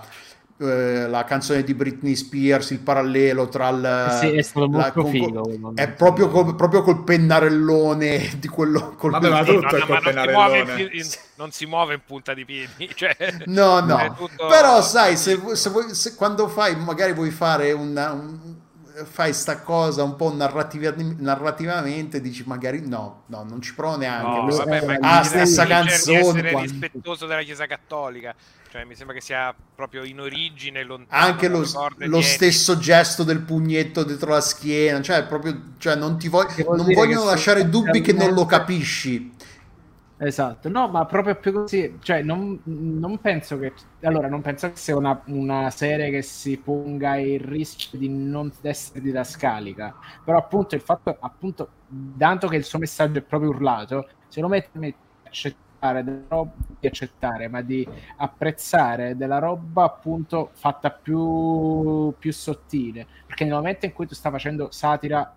eh, 0.63 1.07
la 1.07 1.23
canzone 1.23 1.63
di 1.63 1.73
Britney 1.73 2.15
Spears, 2.15 2.69
il 2.69 2.79
parallelo 2.79 3.49
tra 3.49 3.69
il... 3.69 4.17
Sì, 4.19 4.27
è 4.35 4.41
stato 4.41 4.69
molto 4.69 5.01
con, 5.01 5.11
figo. 5.11 5.73
È 5.75 5.89
proprio 5.89 6.29
col, 6.29 6.55
proprio 6.55 6.83
col 6.83 7.03
pennarellone 7.03 8.33
di 8.37 8.47
quello... 8.47 8.93
Col 8.95 9.11
Vabbè, 9.11 9.29
ma 9.29 9.43
tutto 9.43 9.77
no, 9.77 9.85
col 9.85 10.01
pennarellone. 10.01 10.63
Non, 10.63 10.79
in, 10.91 11.07
non 11.35 11.51
si 11.51 11.65
muove 11.65 11.95
in 11.95 12.01
punta 12.05 12.33
di 12.33 12.45
piedi. 12.45 12.89
Cioè, 12.95 13.15
no, 13.45 13.79
no. 13.81 14.13
Tutto... 14.15 14.47
Però 14.47 14.81
sai, 14.81 15.17
se, 15.17 15.39
se, 15.55 15.69
vuoi, 15.69 15.93
se, 15.93 16.15
quando 16.15 16.47
fai, 16.47 16.75
magari 16.75 17.13
vuoi 17.13 17.31
fare 17.31 17.71
una, 17.71 18.11
un, 18.11 18.55
fai 19.05 19.33
sta 19.33 19.59
cosa 19.59 20.03
un 20.03 20.15
po' 20.15 20.33
narrativa, 20.33 20.93
narrativamente 20.95 22.21
dici 22.21 22.43
magari 22.45 22.87
no, 22.87 23.23
no, 23.27 23.43
non 23.43 23.61
ci 23.61 23.73
provo 23.73 23.97
neanche. 23.97 24.55
No, 24.55 24.65
vabbè, 24.65 24.97
ah, 25.01 25.23
stessa 25.23 25.65
canzone. 25.65 26.19
Essere 26.19 26.51
quando... 26.51 26.71
rispettoso 26.71 27.25
della 27.25 27.41
Chiesa 27.41 27.65
Cattolica. 27.65 28.35
Cioè, 28.69 28.85
mi 28.85 28.95
sembra 28.95 29.15
che 29.15 29.21
sia 29.21 29.53
proprio 29.75 30.03
in 30.03 30.19
origine 30.19 30.83
lontano. 30.83 31.23
Anche 31.23 31.47
lo, 31.47 31.63
lo 31.97 32.21
stesso 32.21 32.79
gesto 32.79 33.23
del 33.23 33.41
pugnetto 33.41 34.03
dietro 34.03 34.31
la 34.31 34.41
schiena, 34.41 34.99
cioè, 35.01 35.25
proprio, 35.25 35.73
cioè 35.77 35.95
non 35.95 36.17
ti 36.17 36.27
voglio, 36.27 36.75
non 36.75 36.91
vogliono 36.91 37.25
lasciare 37.25 37.69
dubbi 37.69 38.01
che 38.01 38.13
non 38.13 38.33
lo 38.33 38.45
capisci. 38.45 39.31
Esatto, 40.25 40.69
no, 40.69 40.87
ma 40.87 41.05
proprio 41.05 41.35
più 41.35 41.51
così, 41.51 41.97
cioè 42.01 42.21
non, 42.21 42.57
non 42.63 43.19
penso 43.19 43.59
che, 43.59 43.73
allora 44.03 44.29
non 44.29 44.39
penso 44.41 44.69
che 44.69 44.77
sia 44.77 44.95
una, 44.95 45.21
una, 45.25 45.69
serie 45.69 46.09
che 46.11 46.21
si 46.21 46.57
ponga 46.57 47.17
il 47.17 47.41
rischio 47.41 47.97
di 47.99 48.07
non 48.07 48.49
essere 48.61 49.01
didascalica, 49.01 49.93
però 50.23 50.37
appunto 50.37 50.75
il 50.75 50.81
fatto, 50.81 51.17
appunto, 51.19 51.69
tanto 52.17 52.47
che 52.47 52.55
il 52.55 52.63
suo 52.63 52.79
messaggio 52.79 53.19
è 53.19 53.21
proprio 53.21 53.49
urlato, 53.49 54.07
se 54.29 54.39
lo 54.39 54.47
metti 54.47 54.77
a 54.77 54.93
accettare 55.25 56.23
roba, 56.29 56.51
di 56.79 56.87
accettare, 56.87 57.49
ma 57.49 57.61
di 57.61 57.85
apprezzare 58.15 59.17
della 59.17 59.39
roba 59.39 59.83
appunto 59.83 60.51
fatta 60.53 60.89
più, 60.89 62.13
più 62.17 62.31
sottile, 62.31 63.05
perché 63.25 63.43
nel 63.43 63.55
momento 63.55 63.85
in 63.85 63.91
cui 63.91 64.07
tu 64.07 64.13
stai 64.13 64.31
facendo 64.31 64.71
satira 64.71 65.35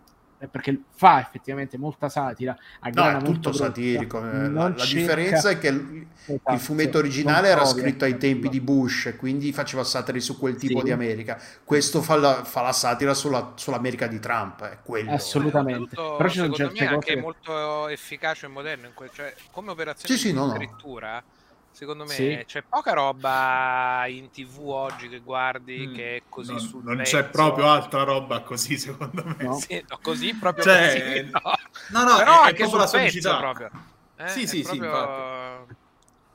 perché 0.50 0.82
fa 0.94 1.20
effettivamente 1.20 1.78
molta 1.78 2.08
satira. 2.08 2.56
No, 2.92 3.08
è 3.08 3.22
tutto 3.22 3.52
satirico. 3.52 4.18
Eh, 4.18 4.50
la, 4.50 4.68
la 4.68 4.84
differenza 4.84 5.48
è 5.50 5.58
che 5.58 5.68
il, 5.68 6.06
esatto, 6.26 6.52
il 6.52 6.58
fumetto 6.58 6.98
originale 6.98 7.48
era 7.48 7.64
scritto 7.64 8.04
ai 8.04 8.18
tempi 8.18 8.48
di 8.48 8.60
Bush, 8.60 9.14
quindi 9.18 9.52
faceva 9.52 9.82
satire 9.84 10.20
su 10.20 10.38
quel 10.38 10.56
tipo 10.56 10.78
sì. 10.80 10.84
di 10.84 10.92
America. 10.92 11.40
Questo 11.64 12.02
fa 12.02 12.16
la, 12.16 12.44
fa 12.44 12.62
la 12.62 12.72
satira 12.72 13.14
sulla, 13.14 13.52
sull'America 13.56 14.06
di 14.06 14.18
Trump. 14.18 14.64
È 14.64 14.78
quello. 14.82 15.12
Assolutamente. 15.12 15.94
Tutto, 15.94 16.16
Però 16.16 16.28
ci 16.28 16.38
sono 16.38 16.54
certe 16.54 16.80
me 16.80 16.86
cose... 16.86 16.94
anche 16.94 17.16
molto 17.16 17.88
efficace 17.88 18.46
e 18.46 18.48
moderno. 18.48 18.90
Que- 18.94 19.10
cioè, 19.12 19.34
come 19.50 19.70
operazione 19.70 20.14
sì, 20.14 20.20
sì, 20.20 20.32
di 20.32 20.38
no, 20.38 20.54
scrittura. 20.54 21.14
No 21.14 21.35
Secondo 21.76 22.04
me 22.04 22.14
sì. 22.14 22.42
c'è 22.46 22.62
poca 22.62 22.94
roba 22.94 24.06
in 24.08 24.30
tv 24.30 24.60
oggi 24.60 25.10
che 25.10 25.18
guardi 25.18 25.86
mm. 25.86 25.94
che 25.94 26.16
è 26.16 26.22
così 26.26 26.52
no, 26.52 26.58
sul 26.58 26.82
Non 26.82 27.02
c'è 27.02 27.24
proprio 27.24 27.68
altra 27.68 28.02
roba 28.02 28.40
così, 28.40 28.78
secondo 28.78 29.22
me. 29.22 29.36
No. 29.44 29.58
Sì, 29.58 29.84
no, 29.86 29.98
così 30.00 30.34
proprio 30.34 30.64
cioè, 30.64 31.28
così, 31.28 31.28
no. 31.92 32.02
no, 32.02 32.10
no, 32.10 32.16
Però 32.16 32.44
è, 32.44 32.54
è 32.54 32.66
sulla 32.66 32.86
solicità. 32.86 33.36
Proprio. 33.36 33.70
Eh, 34.16 34.28
sì, 34.28 34.46
sì, 34.46 34.62
proprio... 34.62 34.80
sì, 34.80 34.88
infatti. 34.88 35.74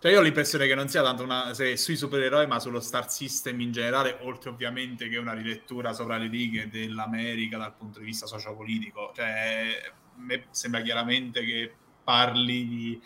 Cioè 0.02 0.12
io 0.12 0.20
ho 0.20 0.22
l'impressione 0.22 0.68
che 0.68 0.76
non 0.76 0.88
sia 0.90 1.02
tanto 1.02 1.24
una 1.24 1.56
serie 1.56 1.76
sui 1.76 1.96
supereroi, 1.96 2.46
ma 2.46 2.60
sullo 2.60 2.80
Star 2.80 3.10
System 3.10 3.60
in 3.62 3.72
generale, 3.72 4.20
oltre 4.22 4.52
ovviamente 4.52 5.10
che 5.10 5.18
una 5.18 5.34
rilettura 5.34 5.92
sopra 5.92 6.18
le 6.18 6.28
righe 6.28 6.70
dell'America 6.70 7.58
dal 7.58 7.74
punto 7.74 7.98
di 7.98 8.06
vista 8.06 8.28
sociopolitico. 8.28 9.12
Cioè, 9.16 9.92
a 9.92 10.22
me 10.22 10.46
sembra 10.52 10.82
chiaramente 10.82 11.44
che 11.44 11.74
parli 12.04 12.68
di 12.68 13.02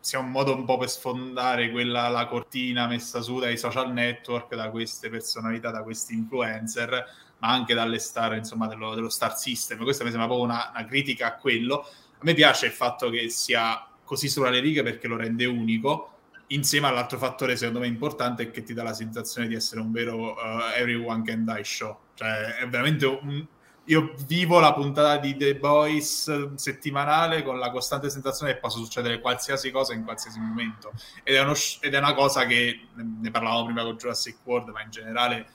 sia 0.00 0.18
un 0.18 0.30
modo 0.30 0.54
un 0.54 0.64
po' 0.64 0.78
per 0.78 0.88
sfondare 0.88 1.70
quella 1.70 2.08
la 2.08 2.26
cortina 2.26 2.86
messa 2.86 3.20
su 3.20 3.38
dai 3.38 3.56
social 3.56 3.92
network, 3.92 4.54
da 4.54 4.70
queste 4.70 5.10
personalità, 5.10 5.70
da 5.70 5.82
questi 5.82 6.14
influencer, 6.14 7.06
ma 7.38 7.48
anche 7.48 7.74
dalle 7.74 7.98
star, 7.98 8.34
insomma, 8.34 8.66
dello, 8.66 8.94
dello 8.94 9.10
star 9.10 9.36
system. 9.36 9.82
Questa 9.82 10.04
mi 10.04 10.10
sembra 10.10 10.28
proprio 10.28 10.46
una, 10.46 10.70
una 10.74 10.84
critica 10.84 11.26
a 11.26 11.36
quello. 11.36 11.80
A 11.82 12.22
me 12.22 12.34
piace 12.34 12.66
il 12.66 12.72
fatto 12.72 13.10
che 13.10 13.28
sia 13.28 13.86
così 14.04 14.28
sopra 14.28 14.50
le 14.50 14.60
righe 14.60 14.82
perché 14.82 15.06
lo 15.06 15.16
rende 15.16 15.44
unico 15.44 16.14
insieme 16.48 16.88
all'altro 16.88 17.18
fattore 17.18 17.56
secondo 17.56 17.80
me 17.80 17.86
importante 17.86 18.44
è 18.44 18.50
che 18.50 18.62
ti 18.62 18.74
dà 18.74 18.82
la 18.82 18.92
sensazione 18.92 19.46
di 19.46 19.54
essere 19.54 19.80
un 19.80 19.92
vero 19.92 20.32
uh, 20.32 20.76
everyone 20.76 21.22
can 21.22 21.44
die 21.44 21.62
show 21.62 21.96
cioè 22.14 22.56
è 22.56 22.68
veramente 22.68 23.06
un... 23.06 23.46
io 23.90 24.14
vivo 24.26 24.60
la 24.60 24.72
puntata 24.72 25.16
di 25.16 25.36
The 25.36 25.56
Boys 25.56 26.54
settimanale 26.54 27.42
con 27.42 27.58
la 27.58 27.70
costante 27.70 28.08
sensazione 28.08 28.54
che 28.54 28.58
possa 28.60 28.78
succedere 28.78 29.20
qualsiasi 29.20 29.72
cosa 29.72 29.94
in 29.94 30.04
qualsiasi 30.04 30.38
momento 30.38 30.92
ed 31.24 31.34
è, 31.34 31.40
uno, 31.40 31.54
ed 31.80 31.92
è 31.92 31.98
una 31.98 32.14
cosa 32.14 32.46
che 32.46 32.86
ne 32.94 33.30
parlavamo 33.30 33.64
prima 33.64 33.82
con 33.82 33.96
Jurassic 33.96 34.38
World 34.44 34.68
ma 34.68 34.82
in 34.82 34.90
generale 34.90 35.46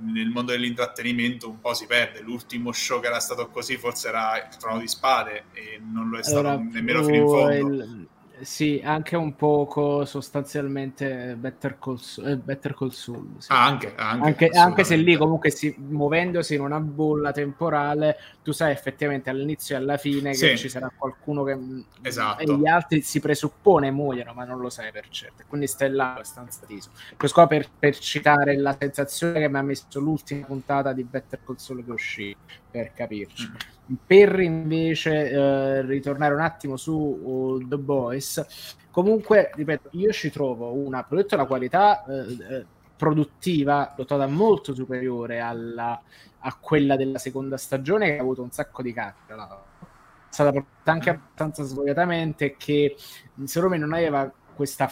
nel 0.00 0.28
mondo 0.28 0.52
dell'intrattenimento 0.52 1.48
un 1.48 1.60
po' 1.60 1.74
si 1.74 1.86
perde. 1.86 2.20
L'ultimo 2.20 2.72
show 2.72 3.00
che 3.00 3.06
era 3.06 3.20
stato 3.20 3.48
così 3.48 3.76
forse 3.76 4.08
era 4.08 4.36
il 4.36 4.56
Trono 4.56 4.78
di 4.78 4.86
Spade 4.86 5.44
e 5.52 5.80
non 5.82 6.08
lo 6.08 6.18
è 6.18 6.22
stato 6.22 6.48
allora, 6.48 6.56
nemmeno 6.56 7.02
fino 7.02 7.16
in 7.16 7.26
fondo. 7.26 7.82
Il, 7.82 8.08
sì, 8.42 8.80
anche 8.84 9.16
un 9.16 9.36
poco 9.36 10.04
sostanzialmente 10.04 11.36
Better 11.38 11.78
Call, 11.78 11.98
eh, 12.24 12.36
Better 12.36 12.74
Call 12.74 12.90
Saul. 12.90 13.28
Sì. 13.38 13.52
Ah, 13.52 13.64
anche, 13.64 13.94
anche, 13.96 14.26
anche, 14.26 14.58
anche, 14.58 14.84
se 14.84 14.96
lì 14.96 15.16
comunque 15.16 15.50
si, 15.50 15.74
muovendosi 15.78 16.54
in 16.54 16.60
una 16.60 16.80
bolla 16.80 17.32
temporale, 17.32 18.16
tu 18.42 18.52
sai 18.52 18.72
effettivamente 18.72 19.30
all'inizio 19.30 19.76
e 19.76 19.78
alla 19.78 19.96
fine 19.96 20.30
che 20.30 20.36
sì. 20.36 20.58
ci 20.58 20.68
sarà 20.68 20.90
qualcuno 20.94 21.44
che... 21.44 21.58
Esatto. 22.02 22.42
E 22.42 22.56
gli 22.56 22.66
altri 22.66 23.00
si 23.02 23.20
presuppone 23.20 23.90
muoiono, 23.90 24.32
ma 24.34 24.44
non 24.44 24.58
lo 24.58 24.70
sai 24.70 24.90
per 24.92 25.08
certo. 25.08 25.44
Quindi 25.46 25.66
stai 25.66 25.90
là 25.90 26.12
abbastanza 26.12 26.66
teso. 26.66 26.90
Questo 27.16 27.38
qua 27.38 27.46
per, 27.46 27.68
per 27.78 27.96
citare 27.96 28.56
la 28.56 28.76
sensazione 28.78 29.40
che 29.40 29.48
mi 29.48 29.58
ha 29.58 29.62
messo 29.62 30.00
l'ultima 30.00 30.44
puntata 30.46 30.92
di 30.92 31.04
Better 31.04 31.40
Call 31.44 31.56
Saul 31.56 31.84
che 31.84 31.90
uscì, 31.92 32.36
per 32.70 32.92
capirci. 32.92 33.48
Mm 33.48 33.72
per 34.06 34.40
invece 34.40 35.30
eh, 35.30 35.82
ritornare 35.82 36.34
un 36.34 36.40
attimo 36.40 36.76
su 36.76 36.92
uh, 36.92 37.66
The 37.66 37.78
Boys, 37.78 38.46
comunque, 38.90 39.50
ripeto, 39.54 39.88
io 39.92 40.12
ci 40.12 40.30
trovo 40.30 40.72
una, 40.72 41.02
prodotta 41.02 41.34
una 41.34 41.46
qualità 41.46 42.04
eh, 42.04 42.54
eh, 42.54 42.66
produttiva 42.96 43.92
dotata 43.96 44.26
molto 44.26 44.74
superiore 44.74 45.40
alla, 45.40 46.00
a 46.38 46.56
quella 46.58 46.96
della 46.96 47.18
seconda 47.18 47.56
stagione 47.56 48.06
che 48.06 48.18
ha 48.18 48.20
avuto 48.20 48.42
un 48.42 48.50
sacco 48.50 48.82
di 48.82 48.92
cacca. 48.92 49.34
È 49.34 50.34
stata 50.34 50.52
portata 50.52 50.92
anche 50.92 51.10
abbastanza 51.10 51.64
svogliatamente 51.64 52.56
che 52.56 52.96
secondo 53.44 53.74
me 53.74 53.80
non 53.80 53.92
aveva 53.92 54.32
questa 54.54 54.90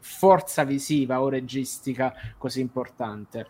forza 0.00 0.64
visiva 0.64 1.20
o 1.22 1.28
registica 1.28 2.12
così 2.36 2.60
importante. 2.60 3.46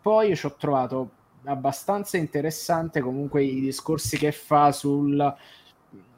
Poi 0.00 0.34
ci 0.34 0.46
ho 0.46 0.54
trovato 0.56 1.10
abbastanza 1.44 2.16
interessante 2.16 3.00
comunque 3.00 3.42
i 3.42 3.60
discorsi 3.60 4.16
che 4.18 4.32
fa 4.32 4.72
sul, 4.72 5.34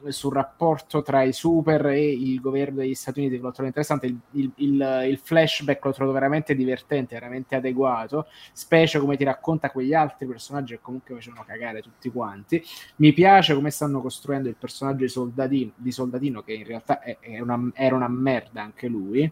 sul 0.07 0.33
rapporto 0.33 1.01
tra 1.01 1.23
i 1.23 1.31
super 1.33 1.87
e 1.87 2.11
il 2.11 2.39
governo 2.41 2.79
degli 2.79 2.93
Stati 2.93 3.19
Uniti, 3.19 3.37
che 3.37 3.41
l'ho 3.41 3.51
trovato 3.51 3.79
interessante, 3.79 4.05
il, 4.07 4.19
il, 4.31 4.51
il, 4.55 5.05
il, 5.09 5.17
flashback 5.17 5.83
lo 5.85 5.93
trovo 5.93 6.11
veramente 6.11 6.55
divertente, 6.55 7.15
veramente 7.15 7.55
adeguato, 7.55 8.27
specie 8.51 8.99
come 8.99 9.15
ti 9.15 9.23
racconta 9.23 9.71
quegli 9.71 9.93
altri 9.93 10.25
personaggi 10.25 10.75
che 10.75 10.81
comunque 10.81 11.15
facevano 11.15 11.43
cagare 11.45 11.81
tutti 11.81 12.09
quanti. 12.11 12.63
Mi 12.97 13.13
piace 13.13 13.53
come 13.53 13.71
stanno 13.71 14.01
costruendo 14.01 14.49
il 14.49 14.55
personaggio 14.55 15.03
di 15.03 15.09
Soldatino, 15.09 15.71
di 15.75 15.91
Soldatino 15.91 16.41
che 16.43 16.53
in 16.53 16.65
realtà 16.65 17.01
è, 17.01 17.17
è 17.19 17.39
una, 17.39 17.71
era 17.73 17.95
una 17.95 18.09
merda 18.09 18.61
anche 18.61 18.87
lui. 18.87 19.31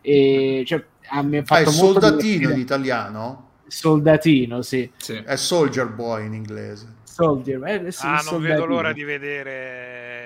E, 0.00 0.62
cioè, 0.66 0.84
a 1.10 1.22
me 1.22 1.42
ah, 1.46 1.58
è 1.58 1.66
Soldatino 1.66 2.50
in 2.50 2.58
italiano? 2.58 3.47
Soldatino, 3.68 4.62
sì. 4.62 4.90
sì. 4.96 5.14
È 5.14 5.36
Soldier 5.36 5.88
Boy 5.88 6.26
in 6.26 6.34
inglese. 6.34 6.96
Soldier, 7.04 7.64
eh, 7.66 7.90
sì, 7.90 8.06
ah, 8.06 8.12
non 8.12 8.20
soldatino. 8.20 8.54
vedo 8.54 8.66
l'ora 8.66 8.92
di 8.92 9.04
vedere 9.04 10.18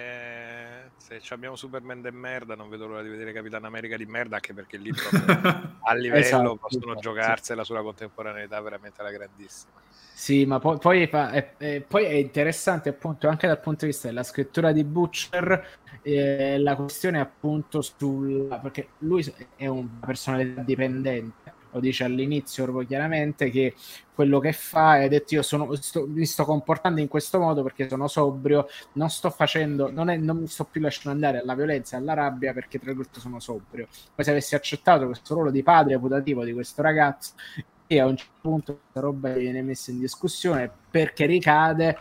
se 1.21 1.35
abbiamo 1.35 1.57
Superman 1.57 2.01
de 2.01 2.11
merda, 2.11 2.55
non 2.55 2.69
vedo 2.69 2.87
l'ora 2.87 3.03
di 3.03 3.09
vedere 3.09 3.33
Capitan 3.33 3.65
America 3.65 3.97
di 3.97 4.07
merda, 4.07 4.37
anche 4.37 4.55
perché 4.55 4.79
lì 4.79 4.93
proprio 4.93 5.77
a 5.83 5.95
livello 5.95 6.21
esatto, 6.21 6.57
possono 6.57 6.93
esatto, 6.93 7.01
giocarsela 7.01 7.65
sulla 7.65 7.83
contemporaneità 7.83 8.61
veramente 8.61 9.01
alla 9.01 9.11
grandissima. 9.11 9.73
Sì, 10.15 10.47
ma 10.47 10.59
poi, 10.59 10.79
poi, 10.79 11.03
è, 11.03 11.57
è, 11.57 11.81
poi, 11.81 12.05
è, 12.05 12.13
interessante 12.13 12.91
appunto 12.91 13.29
anche 13.29 13.47
dal 13.47 13.61
punto 13.61 13.85
di 13.85 13.91
vista 13.91 14.09
della 14.09 14.23
scrittura 14.23 14.71
di 14.71 14.85
Butcher 14.85 15.79
eh, 16.03 16.59
la 16.59 16.77
questione 16.77 17.19
appunto 17.19 17.83
sul... 17.83 18.47
perché 18.63 18.89
lui 18.99 19.25
è 19.57 19.67
una 19.67 19.89
personalità 20.05 20.63
dipendente 20.63 21.61
lo 21.73 21.81
dice 21.81 22.05
all'inizio 22.05 22.65
proprio 22.65 22.87
chiaramente 22.87 23.51
che 23.51 23.75
quello 24.15 24.39
che 24.39 24.53
fa 24.53 25.01
è 25.01 25.09
detto 25.09 25.35
io 25.35 25.43
sono, 25.43 25.75
sto, 25.75 26.07
mi 26.07 26.27
sto 26.27 26.45
comportando 26.45 27.01
in 27.01 27.09
questo 27.09 27.39
modo 27.39 27.63
perché 27.63 27.89
sono 27.89 28.09
sobrio, 28.09 28.69
non 28.93 29.09
sto 29.09 29.31
facendo, 29.31 29.91
non, 29.91 30.11
è, 30.11 30.17
non 30.17 30.39
mi 30.39 30.47
sto 30.47 30.65
più 30.65 30.81
lasciando 30.81 31.11
andare 31.11 31.43
alla 31.43 31.55
violenza 31.55 31.97
alla 31.97 32.15
rabbia 32.15 32.53
perché 32.53 32.79
tra 32.79 32.93
l'altro 32.93 33.21
sono 33.21 33.41
sobrio. 33.41 33.89
Poi 34.15 34.25
se 34.25 34.31
avessi 34.31 34.55
accettato 34.55 35.07
questo 35.07 35.35
ruolo 35.35 35.51
di 35.51 35.63
padre 35.63 35.99
putativo 35.99 36.45
di 36.45 36.53
questo 36.53 36.83
ragazzo 36.83 37.33
e 37.87 38.01
a 38.01 38.07
un 38.07 38.17
certo 38.17 38.33
punto 38.41 38.79
questa 38.81 39.01
roba 39.01 39.33
viene 39.33 39.63
messa 39.63 39.91
in 39.91 39.99
discussione 39.99 40.71
perché 40.91 41.27
ricade 41.27 41.97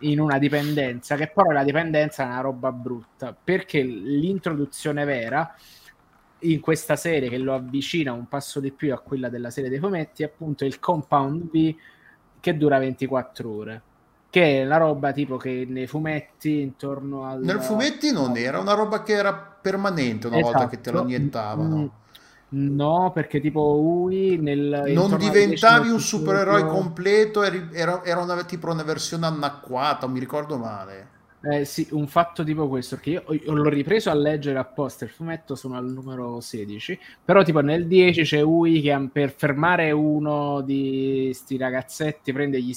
in 0.00 0.20
una 0.20 0.38
dipendenza 0.38 1.16
che 1.16 1.28
però 1.28 1.50
la 1.50 1.64
dipendenza 1.64 2.22
è 2.24 2.26
una 2.26 2.40
roba 2.40 2.70
brutta 2.70 3.34
perché 3.42 3.82
l'introduzione 3.82 5.04
vera 5.04 5.54
in 6.52 6.60
questa 6.60 6.96
serie 6.96 7.28
che 7.28 7.38
lo 7.38 7.54
avvicina 7.54 8.12
un 8.12 8.28
passo 8.28 8.60
di 8.60 8.70
più 8.70 8.92
a 8.92 8.98
quella 8.98 9.28
della 9.28 9.50
serie 9.50 9.70
dei 9.70 9.78
fumetti 9.78 10.22
appunto 10.22 10.64
il 10.64 10.78
Compound 10.78 11.50
V 11.50 11.74
che 12.40 12.56
dura 12.56 12.78
24 12.78 13.50
ore 13.50 13.82
che 14.30 14.62
è 14.62 14.64
la 14.64 14.76
roba 14.76 15.12
tipo 15.12 15.36
che 15.36 15.66
nei 15.68 15.86
fumetti 15.86 16.60
intorno 16.60 17.24
al 17.24 17.42
nel 17.42 17.60
fumetti 17.60 18.12
non 18.12 18.36
era 18.36 18.58
una 18.58 18.74
roba 18.74 19.02
che 19.02 19.12
era 19.12 19.34
permanente 19.34 20.26
una 20.26 20.38
esatto. 20.38 20.52
volta 20.52 20.68
che 20.68 20.80
te 20.80 20.90
lo 20.90 21.02
iniettavano 21.02 21.76
mm, 21.76 21.86
No, 22.48 23.10
perché 23.12 23.40
tipo 23.40 23.76
Ui 23.80 24.38
nel, 24.38 24.84
non 24.94 25.16
diventavi 25.16 25.90
un 25.90 25.98
supereroe 25.98 26.64
completo, 26.64 27.42
eri, 27.42 27.70
era, 27.72 28.04
era 28.04 28.20
una, 28.20 28.44
tipo 28.44 28.70
una 28.70 28.84
versione 28.84 29.26
anacquata, 29.26 30.06
mi 30.06 30.20
ricordo 30.20 30.56
male. 30.56 31.14
Eh, 31.42 31.64
sì, 31.64 31.86
un 31.92 32.08
fatto 32.08 32.42
tipo 32.42 32.66
questo, 32.66 32.96
perché 32.96 33.10
io, 33.10 33.22
io, 33.28 33.52
l'ho 33.52 33.68
ripreso 33.68 34.10
a 34.10 34.14
leggere 34.14 34.58
apposta, 34.58 35.04
il 35.04 35.10
fumetto 35.10 35.54
sono 35.54 35.76
al 35.76 35.84
numero 35.84 36.40
16, 36.40 36.98
però 37.24 37.42
tipo 37.44 37.60
nel 37.60 37.86
10 37.86 38.22
c'è 38.22 38.40
Ui 38.40 38.80
che 38.80 39.08
per 39.12 39.30
fermare 39.30 39.90
uno 39.92 40.60
di 40.62 41.30
sti 41.32 41.56
ragazzetti 41.56 42.32
prende 42.32 42.60
gli, 42.60 42.74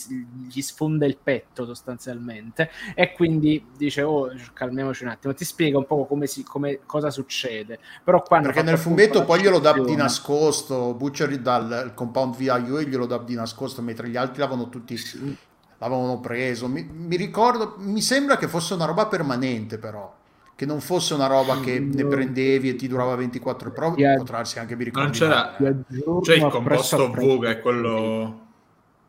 gli 0.47 0.62
sfonda 0.62 1.05
il 1.05 1.18
petto 1.18 1.66
sostanzialmente 1.66 2.70
e 2.93 3.14
quindi 3.14 3.66
dice 3.76 4.03
oh 4.03 4.32
calmiamoci 4.53 5.03
un 5.03 5.10
attimo, 5.10 5.34
ti 5.34 5.45
spiega 5.45 5.78
un 5.78 5.88
po' 5.88 6.05
come 6.05 6.28
si, 6.28 6.43
come, 6.43 6.82
cosa 6.86 7.10
succede. 7.10 7.80
Però 8.03 8.22
perché 8.22 8.62
nel 8.62 8.78
fumetto 8.78 9.24
poi 9.24 9.41
glielo 9.41 9.60
dà 9.60 9.74
di 9.74 9.95
nascosto, 9.95 10.93
Butcher 10.93 11.36
dal 11.39 11.93
compound 11.95 12.36
via 12.36 12.57
Ui 12.57 12.86
glielo 12.86 13.05
dà 13.05 13.18
di 13.18 13.36
nascosto, 13.36 13.82
mentre 13.82 14.10
gli 14.10 14.18
altri 14.18 14.41
l'avano 14.41 14.70
tutti 14.70 14.97
sì 14.97 15.47
l'avevano 15.80 16.19
preso. 16.19 16.67
Mi, 16.67 16.88
mi, 16.91 17.15
ricordo, 17.15 17.75
mi 17.77 18.01
sembra 18.01 18.38
che 18.38 18.47
fosse 18.47 18.73
una 18.73 18.86
roba 18.86 19.07
permanente, 19.07 19.77
però. 19.77 20.15
Che 20.55 20.65
non 20.65 20.82
fosse 20.82 21.13
una 21.13 21.27
roba 21.27 21.61
che 21.61 21.80
ne 21.80 22.05
prendevi 22.05 22.69
e 22.69 22.75
ti 22.75 22.88
durava 22.89 23.15
24 23.15 23.69
ore, 23.69 23.93
però 23.93 24.17
potrarsi 24.17 24.59
anche 24.59 24.75
mi 24.75 24.84
ricordo. 24.84 25.07
Non 25.07 25.17
c'era. 25.17 25.55
C'è 26.21 26.36
il 26.36 26.47
composto 26.47 27.11
V 27.11 27.41
che 27.41 27.49
è 27.49 27.59
quello. 27.61 28.47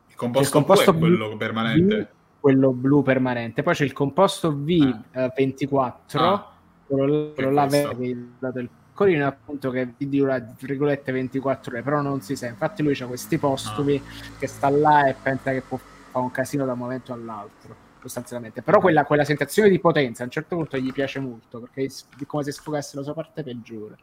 Il 0.08 0.14
composto, 0.14 0.46
il 0.46 0.64
composto 0.64 0.92
v 0.92 0.94
è 0.94 0.98
quello 0.98 1.36
permanente. 1.36 2.10
quello 2.38 2.70
blu 2.70 3.02
permanente. 3.02 3.64
Poi 3.64 3.74
c'è 3.74 3.82
il 3.82 3.92
composto 3.92 4.52
V24. 4.52 5.92
Ah. 6.12 6.32
Ah, 6.32 6.52
quello, 6.86 7.32
quello 7.34 7.50
là 7.50 7.66
dato 7.66 8.58
il 8.60 8.70
piccolino 9.00 9.26
appunto 9.26 9.70
che 9.70 9.92
vi 9.96 10.08
dura 10.08 10.38
virgolette 10.58 11.10
24 11.10 11.72
ore 11.72 11.82
però 11.82 12.02
non 12.02 12.20
si 12.20 12.36
sa 12.36 12.48
infatti 12.48 12.82
lui 12.82 12.98
ha 13.00 13.06
questi 13.06 13.38
postumi 13.38 13.96
ah. 13.96 14.38
che 14.38 14.46
sta 14.46 14.68
là 14.68 15.06
e 15.06 15.14
pensa 15.20 15.52
che 15.52 15.62
può 15.62 15.78
fa 16.10 16.18
un 16.18 16.30
casino 16.30 16.64
da 16.64 16.72
un 16.72 16.78
momento 16.78 17.12
all'altro 17.12 17.88
sostanzialmente 18.00 18.62
però 18.62 18.80
quella, 18.80 19.04
quella, 19.04 19.24
sensazione 19.24 19.68
di 19.68 19.78
potenza 19.78 20.22
a 20.22 20.26
un 20.26 20.30
certo 20.30 20.56
punto 20.56 20.78
gli 20.78 20.92
piace 20.92 21.20
molto 21.20 21.60
perché 21.60 21.84
è 21.84 22.26
come 22.26 22.42
se 22.42 22.52
sfogasse 22.52 22.96
la 22.96 23.02
sua 23.02 23.14
parte 23.14 23.42
peggiore 23.42 23.96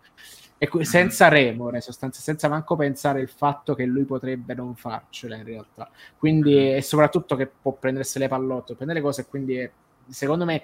e 0.58 0.70
mhm. 0.72 0.82
senza 0.82 1.28
remore 1.28 1.82
sostanzialmente 1.82 2.20
senza 2.20 2.48
manco 2.48 2.76
pensare 2.76 3.22
il 3.22 3.30
fatto 3.30 3.74
che 3.74 3.86
lui 3.86 4.06
potrebbe 4.06 4.54
non 4.54 4.76
farcela 4.76 5.36
in 5.36 5.44
realtà 5.44 5.90
quindi 6.18 6.54
mhm. 6.54 6.76
e 6.76 6.82
soprattutto 6.82 7.36
che 7.36 7.48
può 7.48 7.74
prendersi 7.74 8.20
le 8.20 8.28
pallotte 8.28 8.76
prendere 8.76 9.02
cose 9.02 9.22
e 9.22 9.26
quindi 9.26 9.56
è, 9.58 9.72
secondo 10.10 10.46
me 10.46 10.62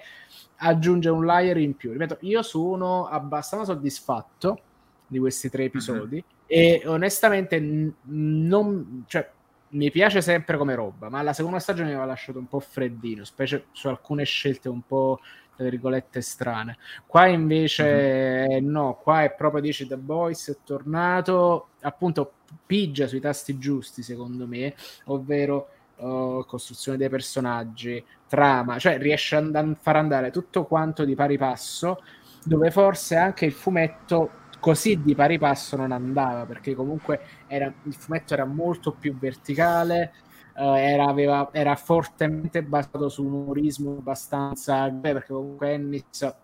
aggiunge 0.56 1.08
un 1.08 1.24
layer 1.24 1.56
in 1.58 1.76
più 1.76 1.92
ripeto 1.92 2.18
io 2.20 2.42
sono 2.42 3.06
abbastanza 3.08 3.66
soddisfatto 3.66 4.60
di 5.06 5.18
questi 5.18 5.50
tre 5.50 5.62
mhm. 5.64 5.68
episodi 5.68 6.14
mm-hmm. 6.16 6.22
e 6.46 6.82
onestamente 6.86 7.60
n- 7.60 7.92
non 8.04 9.04
cioè 9.06 9.28
mi 9.70 9.90
piace 9.90 10.20
sempre 10.20 10.56
come 10.56 10.74
roba, 10.74 11.08
ma 11.08 11.22
la 11.22 11.32
seconda 11.32 11.58
stagione 11.58 11.88
mi 11.88 11.94
aveva 11.94 12.08
lasciato 12.08 12.38
un 12.38 12.46
po' 12.46 12.60
freddino, 12.60 13.24
specie 13.24 13.66
su 13.72 13.88
alcune 13.88 14.24
scelte 14.24 14.68
un 14.68 14.82
po' 14.86 15.20
tra 15.56 15.68
virgolette 15.68 16.20
strane. 16.20 16.78
Qua 17.06 17.26
invece 17.26 18.46
mm-hmm. 18.48 18.68
no, 18.68 18.98
qua 19.02 19.22
è 19.22 19.32
proprio 19.32 19.60
dice 19.60 19.86
The 19.86 19.96
Boys 19.96 20.50
è 20.50 20.56
tornato, 20.64 21.68
appunto 21.82 22.32
pigia 22.66 23.06
sui 23.06 23.20
tasti 23.20 23.58
giusti 23.58 24.02
secondo 24.02 24.46
me, 24.46 24.74
ovvero 25.06 25.68
uh, 25.96 26.44
costruzione 26.46 26.98
dei 26.98 27.08
personaggi, 27.08 28.04
trama, 28.28 28.78
cioè 28.78 28.98
riesce 28.98 29.36
a 29.36 29.76
far 29.80 29.96
andare 29.96 30.30
tutto 30.30 30.64
quanto 30.64 31.04
di 31.04 31.14
pari 31.14 31.38
passo, 31.38 32.02
dove 32.44 32.70
forse 32.70 33.16
anche 33.16 33.44
il 33.44 33.52
fumetto 33.52 34.42
così 34.64 35.02
di 35.02 35.14
pari 35.14 35.38
passo 35.38 35.76
non 35.76 35.92
andava, 35.92 36.46
perché 36.46 36.74
comunque 36.74 37.20
era, 37.46 37.70
il 37.82 37.94
fumetto 37.94 38.32
era 38.32 38.46
molto 38.46 38.92
più 38.92 39.14
verticale, 39.14 40.14
uh, 40.56 40.72
era, 40.76 41.04
aveva, 41.04 41.50
era, 41.52 41.76
fortemente 41.76 42.62
basato 42.62 43.10
su 43.10 43.26
un 43.26 43.32
umorismo 43.34 43.98
abbastanza... 43.98 44.88
Beh, 44.88 45.12
perché 45.12 45.34
comunque 45.34 45.70
Ennis, 45.70 46.34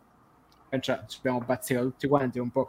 cioè, 0.81 1.01
ci 1.07 1.19
abbiamo 1.19 1.41
bazzicato 1.41 1.87
tutti 1.87 2.07
quanti 2.09 2.39
un 2.39 2.51
po' 2.51 2.69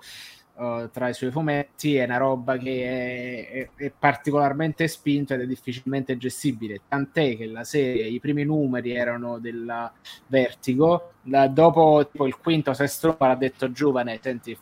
uh, 0.55 0.89
tra 0.89 1.09
i 1.09 1.13
suoi 1.13 1.31
fumetti, 1.31 1.97
è 1.97 2.05
una 2.05 2.15
roba 2.15 2.55
che 2.55 3.49
è, 3.49 3.69
è, 3.75 3.83
è, 3.83 3.91
particolarmente 3.91 4.87
spinta 4.87 5.33
ed 5.33 5.41
è 5.41 5.45
difficilmente 5.45 6.15
gestibile, 6.15 6.79
tant'è 6.87 7.35
che 7.35 7.45
la 7.47 7.65
serie, 7.65 8.07
i 8.07 8.21
primi 8.21 8.45
numeri 8.45 8.95
erano 8.95 9.37
della 9.37 9.91
Vertigo, 10.27 11.15
la, 11.23 11.47
dopo 11.49 12.07
tipo, 12.09 12.25
il 12.25 12.37
quinto, 12.37 12.73
sesto 12.73 13.07
numero 13.07 13.33
ha 13.33 13.35
detto 13.35 13.69
giovane, 13.73 14.17
senti, 14.21 14.57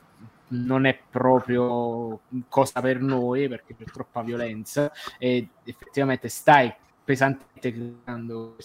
non 0.49 0.85
è 0.85 0.97
proprio 1.09 2.21
cosa 2.47 2.81
per 2.81 3.01
noi 3.01 3.47
perché 3.47 3.75
c'è 3.75 3.85
troppa 3.85 4.21
violenza 4.21 4.91
e 5.17 5.47
effettivamente 5.63 6.29
stai 6.29 6.73
pesantemente 7.09 7.71
criticando 7.71 8.55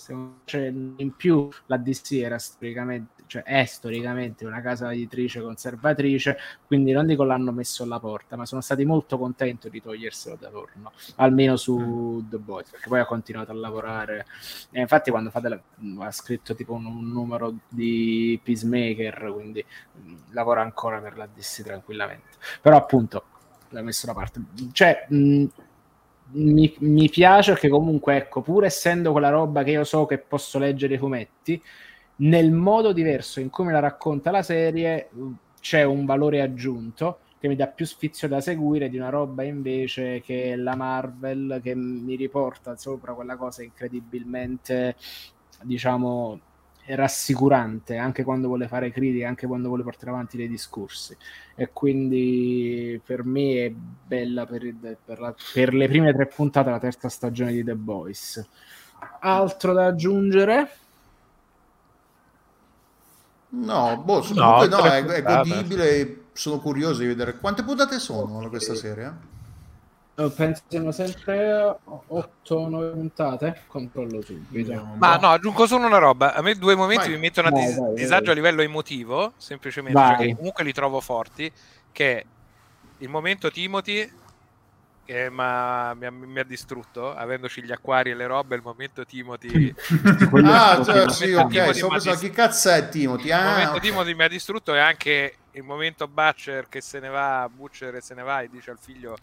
cioè, 0.45 0.67
in 0.67 1.17
più 1.17 1.49
la 1.67 1.79
DC 1.79 2.13
era 2.13 2.39
storicamente 2.39 3.23
cioè 3.27 3.43
è 3.43 3.65
storicamente 3.65 4.45
una 4.45 4.61
casa 4.61 4.93
editrice 4.93 5.41
conservatrice 5.41 6.37
quindi 6.67 6.93
non 6.93 7.07
dico 7.07 7.25
l'hanno 7.25 7.53
messo 7.53 7.85
alla 7.85 7.99
porta 7.99 8.37
ma 8.37 8.45
sono 8.45 8.61
stati 8.61 8.85
molto 8.85 9.17
contenti 9.17 9.71
di 9.71 9.81
toglierselo 9.81 10.37
da 10.39 10.51
torno 10.51 10.93
almeno 11.17 11.57
su 11.57 11.79
mm. 11.79 12.29
The 12.29 12.37
Boys 12.37 12.69
perché 12.69 12.89
poi 12.91 13.01
ha 13.01 13.07
continuato 13.07 13.51
a 13.51 13.55
lavorare. 13.55 14.27
E 14.71 14.81
infatti 14.81 15.11
quando 15.11 15.31
fate 15.31 15.49
la, 15.49 15.61
ha 16.05 16.11
scritto 16.11 16.55
tipo 16.55 16.75
un, 16.75 16.85
un, 16.85 17.11
numero 17.11 17.55
di 17.69 18.39
Peacemaker 18.43 19.31
quindi 19.33 19.65
mh, 19.93 20.11
mm, 20.11 20.17
lavora 20.33 20.61
ancora 20.61 21.01
per 21.01 21.17
la 21.17 21.27
DC 21.27 21.63
tranquillamente. 21.63 22.37
Però 22.61 22.77
appunto 22.77 23.25
l'ha 23.71 23.83
messo 23.83 24.07
da 24.07 24.13
parte. 24.13 24.43
Cioè 24.73 25.07
mh, 25.09 25.17
mm, 25.17 25.45
mi, 26.33 26.75
mi, 26.81 27.09
piace 27.09 27.55
che 27.55 27.69
comunque, 27.69 28.17
ecco, 28.17 28.43
pur 28.43 28.65
essendo 28.65 29.13
quella 29.13 29.29
roba 29.31 29.63
che 29.63 29.73
io 29.73 29.85
so 29.85 30.07
che 30.07 30.19
posso 30.19 30.59
leggere 30.59 30.95
i 30.95 30.99
fumetti, 30.99 31.61
nel 32.17 32.53
modo 32.53 32.93
diverso 32.93 33.41
in 33.41 33.51
cui 33.51 33.65
me 33.65 33.73
la 33.73 33.81
racconta 33.81 34.31
la 34.31 34.43
serie 34.43 35.09
c'è 35.61 35.83
un 35.83 36.05
valore 36.05 36.41
aggiunto 36.41 37.19
che 37.41 37.49
mi 37.49 37.57
dà 37.57 37.67
più 37.67 37.85
sfizio 37.85 38.29
da 38.29 38.41
seguire 38.41 38.89
di 38.89 38.97
una 38.97 39.11
roba 39.11 39.43
invece 39.43 40.23
che 40.23 40.57
la 40.57 40.77
Marvel 40.77 41.61
che 41.63 41.75
mi 41.75 42.17
riporta 42.17 42.77
sopra 42.77 43.13
quella 43.13 43.37
cosa 43.37 43.63
incredibilmente, 43.63 44.97
diciamo, 45.63 46.41
rassicurante 46.87 47.97
anche 47.97 48.25
quando 48.25 48.49
vuole 48.49 48.69
fare 48.69 48.91
critiche, 48.91 49.25
anche 49.25 49.47
quando 49.47 49.69
vuole 49.69 49.83
portare 49.83 50.11
avanti 50.11 50.37
dei 50.37 50.49
discorsi. 50.49 51.17
E 51.55 51.71
quindi 51.73 53.01
per 53.05 53.25
me 53.25 53.67
è 53.67 53.71
bella 53.71 54.47
per, 54.47 54.75
per, 55.05 55.21
la, 55.21 55.35
per 55.53 55.75
le 55.75 55.89
prime 55.89 56.13
tre 56.13 56.27
puntate 56.27 56.71
la 56.71 56.79
terza 56.79 57.09
stagione 57.09 57.53
di 57.53 57.65
The 57.65 57.75
Boys. 57.75 58.47
Altro 59.21 59.73
da 59.73 59.87
aggiungere? 59.87 60.71
No, 63.51 64.03
boh, 64.05 64.25
no, 64.33 64.65
no 64.67 64.79
è, 64.81 65.05
è 65.05 65.23
godibile. 65.23 66.23
Sono 66.33 66.59
curioso 66.59 67.01
di 67.01 67.07
vedere 67.07 67.39
quante 67.39 67.63
puntate 67.63 68.01
sono 68.01 68.49
questa 68.49 68.75
serie. 68.75 69.33
Penso 70.15 70.63
siano 70.69 70.93
sempre 70.93 71.77
8-9 71.87 72.93
puntate. 72.93 73.63
Controllo 73.67 74.23
subito. 74.23 74.95
Ma 74.97 75.17
no, 75.17 75.31
aggiungo 75.31 75.67
solo 75.67 75.87
una 75.87 75.99
roba. 75.99 76.35
A 76.35 76.43
me 76.43 76.55
due 76.55 76.77
momenti 76.77 77.07
vai. 77.07 77.15
mi 77.15 77.19
mettono 77.19 77.49
a 77.49 77.51
dis- 77.51 77.77
vai, 77.77 77.87
vai, 77.87 77.95
disagio 77.95 78.31
a 78.31 78.35
livello 78.35 78.63
emotivo, 78.63 79.33
semplicemente 79.37 80.01
perché 80.01 80.37
comunque 80.37 80.63
li 80.63 80.73
trovo 80.73 81.01
forti. 81.01 81.51
Che 81.91 82.27
il 82.99 83.09
momento 83.09 83.51
Timothy 83.51 84.09
che 85.05 85.29
ma, 85.29 85.93
mi, 85.95 86.07
ha, 86.07 86.11
mi, 86.11 86.39
ha, 86.39 86.45
distrutto 86.45 87.15
avendoci 87.15 87.63
gli 87.63 87.71
acquari 87.71 88.11
e 88.11 88.15
le 88.15 88.27
robe 88.27 88.57
il 88.57 88.63
momento 88.65 89.05
Timothy 89.05 89.75
ah 90.45 90.83
cioè, 90.83 91.11
sì 91.11 91.33
ok 91.33 91.75
so 91.75 91.89
dist- 91.89 92.19
chi 92.21 92.31
cazzo 92.31 92.71
è 92.71 92.89
Timothy 92.89 93.31
ah, 93.31 93.39
il 93.39 93.45
momento 93.45 93.77
okay. 93.77 93.81
Timothy 93.81 94.15
mi 94.15 94.23
ha 94.23 94.29
distrutto 94.29 94.75
e 94.75 94.79
anche 94.79 95.35
il 95.51 95.63
momento 95.63 96.09
Butcher 96.09 96.71
che 96.71 96.81
se 96.81 97.01
ne 97.01 97.09
va 97.09 97.49
Butcher 97.55 97.97
e 97.97 98.01
se 98.01 98.15
ne 98.15 98.23
va 98.23 98.41
e 98.41 98.49
dice 98.49 98.71
al 98.71 98.79
figlio 98.81 99.17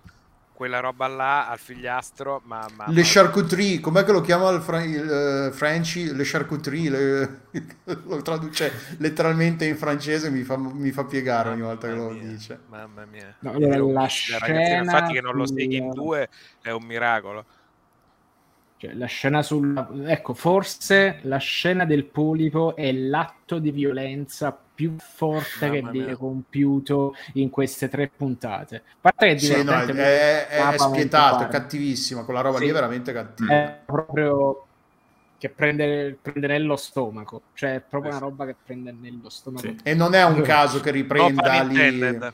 quella 0.54 0.80
roba 0.80 1.08
là 1.08 1.50
al 1.50 1.58
figliastro, 1.58 2.42
ma... 2.46 2.66
ma 2.76 2.86
le 2.90 3.02
charcuterie, 3.04 3.80
com'è 3.80 4.04
che 4.04 4.12
lo 4.12 4.22
chiama 4.22 4.50
il, 4.52 4.62
fra- 4.62 4.84
il 4.84 5.50
uh, 5.50 5.52
Frenchy? 5.52 6.14
Le 6.14 6.24
charcuterie, 6.24 6.90
le... 6.90 7.42
lo 8.06 8.22
traduce 8.22 8.72
letteralmente 8.98 9.66
in 9.66 9.76
francese, 9.76 10.30
mi 10.30 10.44
fa, 10.44 10.58
mi 10.58 10.92
fa 10.92 11.06
piegare 11.06 11.50
mamma 11.50 11.54
ogni 11.54 11.62
volta 11.62 11.88
che 11.88 11.94
lo 11.94 12.10
mia, 12.10 12.22
dice. 12.22 12.60
Mamma 12.68 13.06
mia. 13.06 13.36
No, 13.40 13.52
allora, 13.52 14.02
la 14.02 14.08
scena... 14.08 14.78
Infatti 14.78 15.14
che 15.14 15.22
non 15.22 15.36
lo 15.36 15.46
segui 15.48 15.78
in 15.78 15.90
due 15.90 16.30
è 16.62 16.70
un 16.70 16.84
miracolo. 16.84 17.46
Cioè, 18.78 18.94
la 18.94 19.06
scena 19.06 19.42
sul... 19.42 20.06
Ecco, 20.08 20.34
forse 20.34 21.20
la 21.24 21.38
scena 21.38 21.86
del 21.86 22.06
polipo 22.06 22.76
è 22.76 22.92
l'atto 22.92 23.60
di 23.60 23.72
violenza 23.72 24.58
più 24.82 24.96
forte 24.98 25.68
Mamma 25.68 25.74
che 25.74 25.82
mia. 25.82 25.92
viene 25.92 26.16
compiuto 26.16 27.16
in 27.34 27.52
queste 27.52 27.88
tre 27.88 28.10
puntate. 28.16 28.78
A 28.78 28.98
parte 29.00 29.28
che 29.28 29.34
è 29.34 29.38
sì, 29.38 29.64
no, 29.64 29.74
è, 29.74 29.86
è, 29.86 30.72
è 30.74 30.78
spietato, 30.80 31.44
è 31.44 31.48
cattivissima, 31.48 32.24
quella 32.24 32.42
roba 32.42 32.58
sì, 32.58 32.64
lì 32.64 32.70
è 32.72 32.74
veramente 32.74 33.14
cattiva. 33.14 33.54
È 33.54 33.80
proprio 33.86 34.66
che 35.38 35.50
prende, 35.50 36.18
prende, 36.20 36.48
nello 36.48 36.76
stomaco, 36.78 37.42
cioè 37.54 37.76
è 37.76 37.80
proprio 37.80 38.12
eh, 38.12 38.16
una 38.16 38.26
roba 38.26 38.46
che 38.46 38.56
prende 38.66 38.92
nello 39.00 39.30
stomaco. 39.30 39.68
Sì. 39.68 39.78
E 39.84 39.94
non 39.94 40.16
è 40.16 40.24
un 40.24 40.42
caso 40.42 40.80
che 40.80 40.90
riprenda 40.90 41.62
lì 41.62 42.02
uh, 42.02 42.32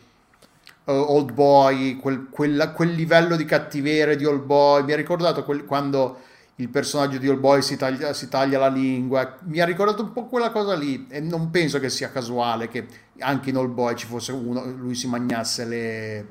Old 0.86 1.34
Boy, 1.34 1.98
quel, 1.98 2.28
quella, 2.30 2.72
quel, 2.72 2.91
livello 2.91 3.36
di 3.36 3.43
cattiveria 3.43 4.16
di 4.16 4.24
Old 4.24 4.43
Boy. 4.43 4.84
Mi 4.84 4.93
ha 4.93 4.95
ricordato 4.95 5.43
quel, 5.43 5.66
quando 5.66 6.22
il 6.60 6.70
personaggio 6.70 7.20
di 7.20 7.28
All 7.28 7.39
Boy 7.39 7.62
si 7.62 7.78
taglia, 7.78 8.14
si 8.14 8.30
taglia, 8.30 8.58
la 8.58 8.68
lingua. 8.70 9.38
Mi 9.43 9.60
ha 9.60 9.66
ricordato 9.66 10.01
un 10.01 10.12
po' 10.12 10.26
quella 10.26 10.49
cosa 10.49 10.76
lì 10.76 11.05
e 11.10 11.20
non 11.20 11.51
penso 11.51 11.80
che 11.80 11.89
sia 11.89 12.10
casuale 12.10 12.68
che 12.68 12.88
anche 13.20 13.51
in 13.51 13.58
All 13.58 13.72
Boy 13.72 13.95
ci 13.95 14.08
fosse 14.08 14.32
uno, 14.32 14.66
lui 14.66 14.95
si 14.95 15.08
magnasse 15.08 15.66
le, 15.66 16.28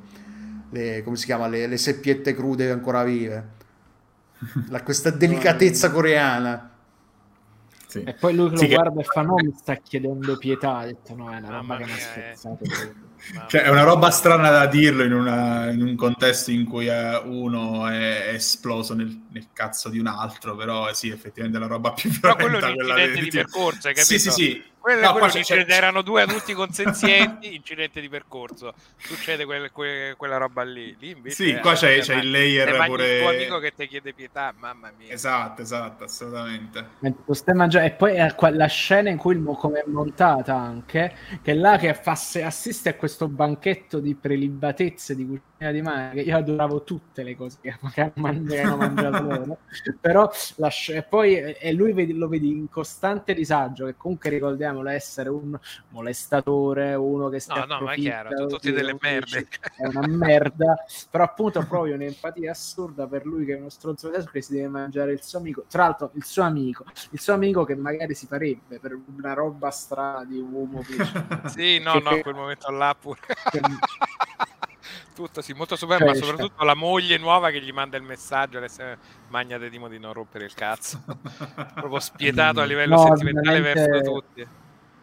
le 0.70 1.02
come 1.04 1.16
si 1.16 1.26
chiama, 1.26 1.46
le, 1.46 1.68
le 1.68 1.76
seppiette 1.76 2.34
crude 2.34 2.70
ancora 2.70 3.04
vive. 3.04 3.54
La, 4.68 4.82
questa 4.82 5.10
delicatezza 5.14 5.92
coreana. 5.92 6.72
Sì. 7.86 8.02
E 8.02 8.14
poi 8.14 8.34
lui 8.34 8.50
che 8.50 8.56
sì, 8.56 8.68
lo 8.68 8.74
guarda 8.74 9.00
che... 9.00 9.00
e 9.00 9.04
fa 9.04 9.22
no, 9.22 9.34
mi 9.36 9.54
sta 9.56 9.74
chiedendo 9.76 10.36
pietà, 10.38 10.78
ha 10.78 10.86
detto 10.86 11.14
no, 11.14 11.30
è 11.30 11.38
una 11.38 11.50
roba 11.50 11.76
che 11.76 11.84
mi 11.84 11.92
ha 11.92 11.98
spezzato. 11.98 12.64
Cioè, 13.48 13.62
è 13.62 13.68
una 13.68 13.82
roba 13.82 14.10
strana 14.10 14.50
da 14.50 14.66
dirlo 14.66 15.02
in, 15.02 15.12
una, 15.12 15.70
in 15.70 15.82
un 15.82 15.96
contesto 15.96 16.50
in 16.50 16.64
cui 16.64 16.86
eh, 16.86 17.16
uno 17.16 17.86
è 17.88 18.30
esploso 18.32 18.94
nel, 18.94 19.26
nel, 19.32 19.48
cazzo 19.52 19.88
di 19.88 19.98
un 19.98 20.06
altro, 20.06 20.54
però 20.54 20.92
sì, 20.92 21.08
effettivamente 21.08 21.58
è 21.58 21.60
la 21.60 21.66
roba 21.66 21.92
più 21.92 22.10
violenta. 22.10 22.36
Però 22.36 22.58
quello 22.58 22.66
è 22.66 22.70
un 22.70 22.78
incidente 22.78 23.20
di 23.20 23.30
percorso, 23.30 23.88
hai 23.88 23.94
capito? 23.94 24.12
Sì, 24.12 24.18
sì, 24.18 24.30
sì. 24.30 24.64
Quello, 24.86 25.00
no, 25.00 25.12
quello 25.14 25.26
c'è, 25.26 25.64
erano 25.66 26.00
due 26.00 26.22
adulti 26.22 26.52
consenzienti, 26.52 27.56
incidente 27.56 28.00
di 28.00 28.08
percorso. 28.08 28.72
Succede 28.96 29.44
quel, 29.44 29.72
que, 29.72 30.14
quella 30.16 30.36
roba 30.36 30.62
lì. 30.62 30.94
lì 31.00 31.20
sì, 31.26 31.56
qua 31.56 31.72
c'è, 31.72 31.98
c'è 31.98 32.14
il 32.14 32.30
layer 32.30 32.86
pure... 32.86 33.14
Il 33.14 33.20
tuo 33.20 33.30
amico 33.30 33.58
che 33.58 33.72
ti 33.74 33.88
chiede 33.88 34.12
pietà, 34.12 34.54
mamma 34.56 34.92
mia. 34.96 35.12
Esatto, 35.12 35.60
esatto, 35.60 36.04
assolutamente. 36.04 36.90
E 37.00 37.90
poi 37.90 38.14
la 38.54 38.66
scena 38.66 39.10
in 39.10 39.16
cui 39.16 39.42
come 39.58 39.80
è 39.80 39.84
montata 39.88 40.54
anche, 40.54 41.16
che 41.42 41.50
è 41.50 41.54
là 41.54 41.78
che 41.78 41.92
fa, 41.92 42.12
assiste 42.12 42.90
a 42.90 42.94
questo 42.94 43.26
banchetto 43.26 43.98
di 43.98 44.14
prelibatezze 44.14 45.16
di 45.16 45.26
cucina 45.26 45.55
di 45.58 45.82
mare, 45.82 46.14
che 46.14 46.20
io 46.22 46.36
adoravo 46.36 46.82
tutte 46.82 47.22
le 47.22 47.36
cose 47.36 47.58
che, 47.60 47.74
hanno 48.00 48.76
mangiato 48.76 49.22
loro. 49.22 49.58
Però 50.00 50.30
la, 50.56 50.70
e 50.88 51.02
poi 51.02 51.36
e 51.36 51.72
lui 51.72 51.92
vedi, 51.92 52.12
lo 52.12 52.28
vedi 52.28 52.50
in 52.50 52.68
costante 52.68 53.34
disagio, 53.34 53.86
che 53.86 53.96
comunque 53.96 54.30
ricordiamo 54.30 54.54
ricordiamolo, 54.56 54.88
essere 54.88 55.28
un 55.28 55.58
molestatore, 55.90 56.94
uno 56.94 57.28
che 57.28 57.40
sta... 57.40 57.64
No, 57.64 57.74
no, 57.74 57.80
ma 57.80 57.92
è 57.92 57.96
chiaro, 57.96 58.30
sono 58.34 58.48
tutti 58.48 58.72
delle 58.72 58.96
merde. 58.98 59.48
È 59.76 59.86
una 59.86 60.06
merda, 60.06 60.84
però 61.10 61.24
appunto 61.24 61.64
proprio 61.66 61.94
un'empatia 61.94 62.50
assurda 62.50 63.06
per 63.06 63.26
lui 63.26 63.44
che 63.44 63.54
è 63.54 63.58
uno 63.58 63.68
stronzo 63.68 64.10
che 64.30 64.42
si 64.42 64.54
deve 64.54 64.68
mangiare 64.68 65.12
il 65.12 65.22
suo 65.22 65.38
amico. 65.38 65.64
Tra 65.68 65.84
l'altro 65.84 66.10
il 66.14 66.24
suo 66.24 66.42
amico, 66.42 66.84
il 67.10 67.20
suo 67.20 67.34
amico 67.34 67.64
che 67.64 67.76
magari 67.76 68.14
si 68.14 68.26
farebbe 68.26 68.78
per 68.78 68.98
una 69.16 69.34
roba 69.34 69.70
strana 69.70 70.24
di 70.24 70.38
uomo. 70.38 70.82
sì, 71.46 71.78
no, 71.78 71.92
che, 71.92 72.00
no, 72.00 72.20
quel 72.20 72.34
momento 72.34 72.70
là 72.70 72.96
pure. 72.98 73.20
Tutto 75.14 75.40
sì, 75.40 75.52
molto 75.52 75.76
super, 75.76 76.04
ma 76.04 76.14
soprattutto 76.14 76.64
la 76.64 76.74
moglie 76.74 77.18
nuova 77.18 77.50
che 77.50 77.60
gli 77.60 77.72
manda 77.72 77.96
il 77.96 78.02
messaggio 78.02 78.58
adesso 78.58 78.82
magna 79.28 79.58
te 79.58 79.70
Dimo 79.70 79.88
di 79.88 79.98
non 79.98 80.12
rompere 80.12 80.44
il 80.44 80.54
cazzo 80.54 81.02
proprio 81.74 82.00
spietato 82.00 82.60
a 82.60 82.64
livello 82.64 82.96
no, 82.96 83.02
sentimentale 83.02 83.60
veramente... 83.60 83.90
verso 83.90 84.12
tutti. 84.12 84.46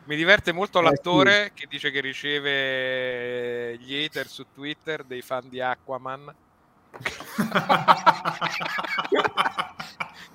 Mi 0.06 0.18
diverte 0.18 0.52
molto 0.52 0.80
eh, 0.80 0.84
l'attore 0.84 1.46
sì. 1.46 1.52
che 1.54 1.68
dice 1.70 1.90
che 1.90 2.02
riceve 2.02 3.78
gli 3.78 4.04
hater 4.04 4.28
su 4.28 4.46
Twitter 4.54 5.04
dei 5.04 5.22
fan 5.22 5.48
di 5.50 5.62
Aquaman. 5.62 6.36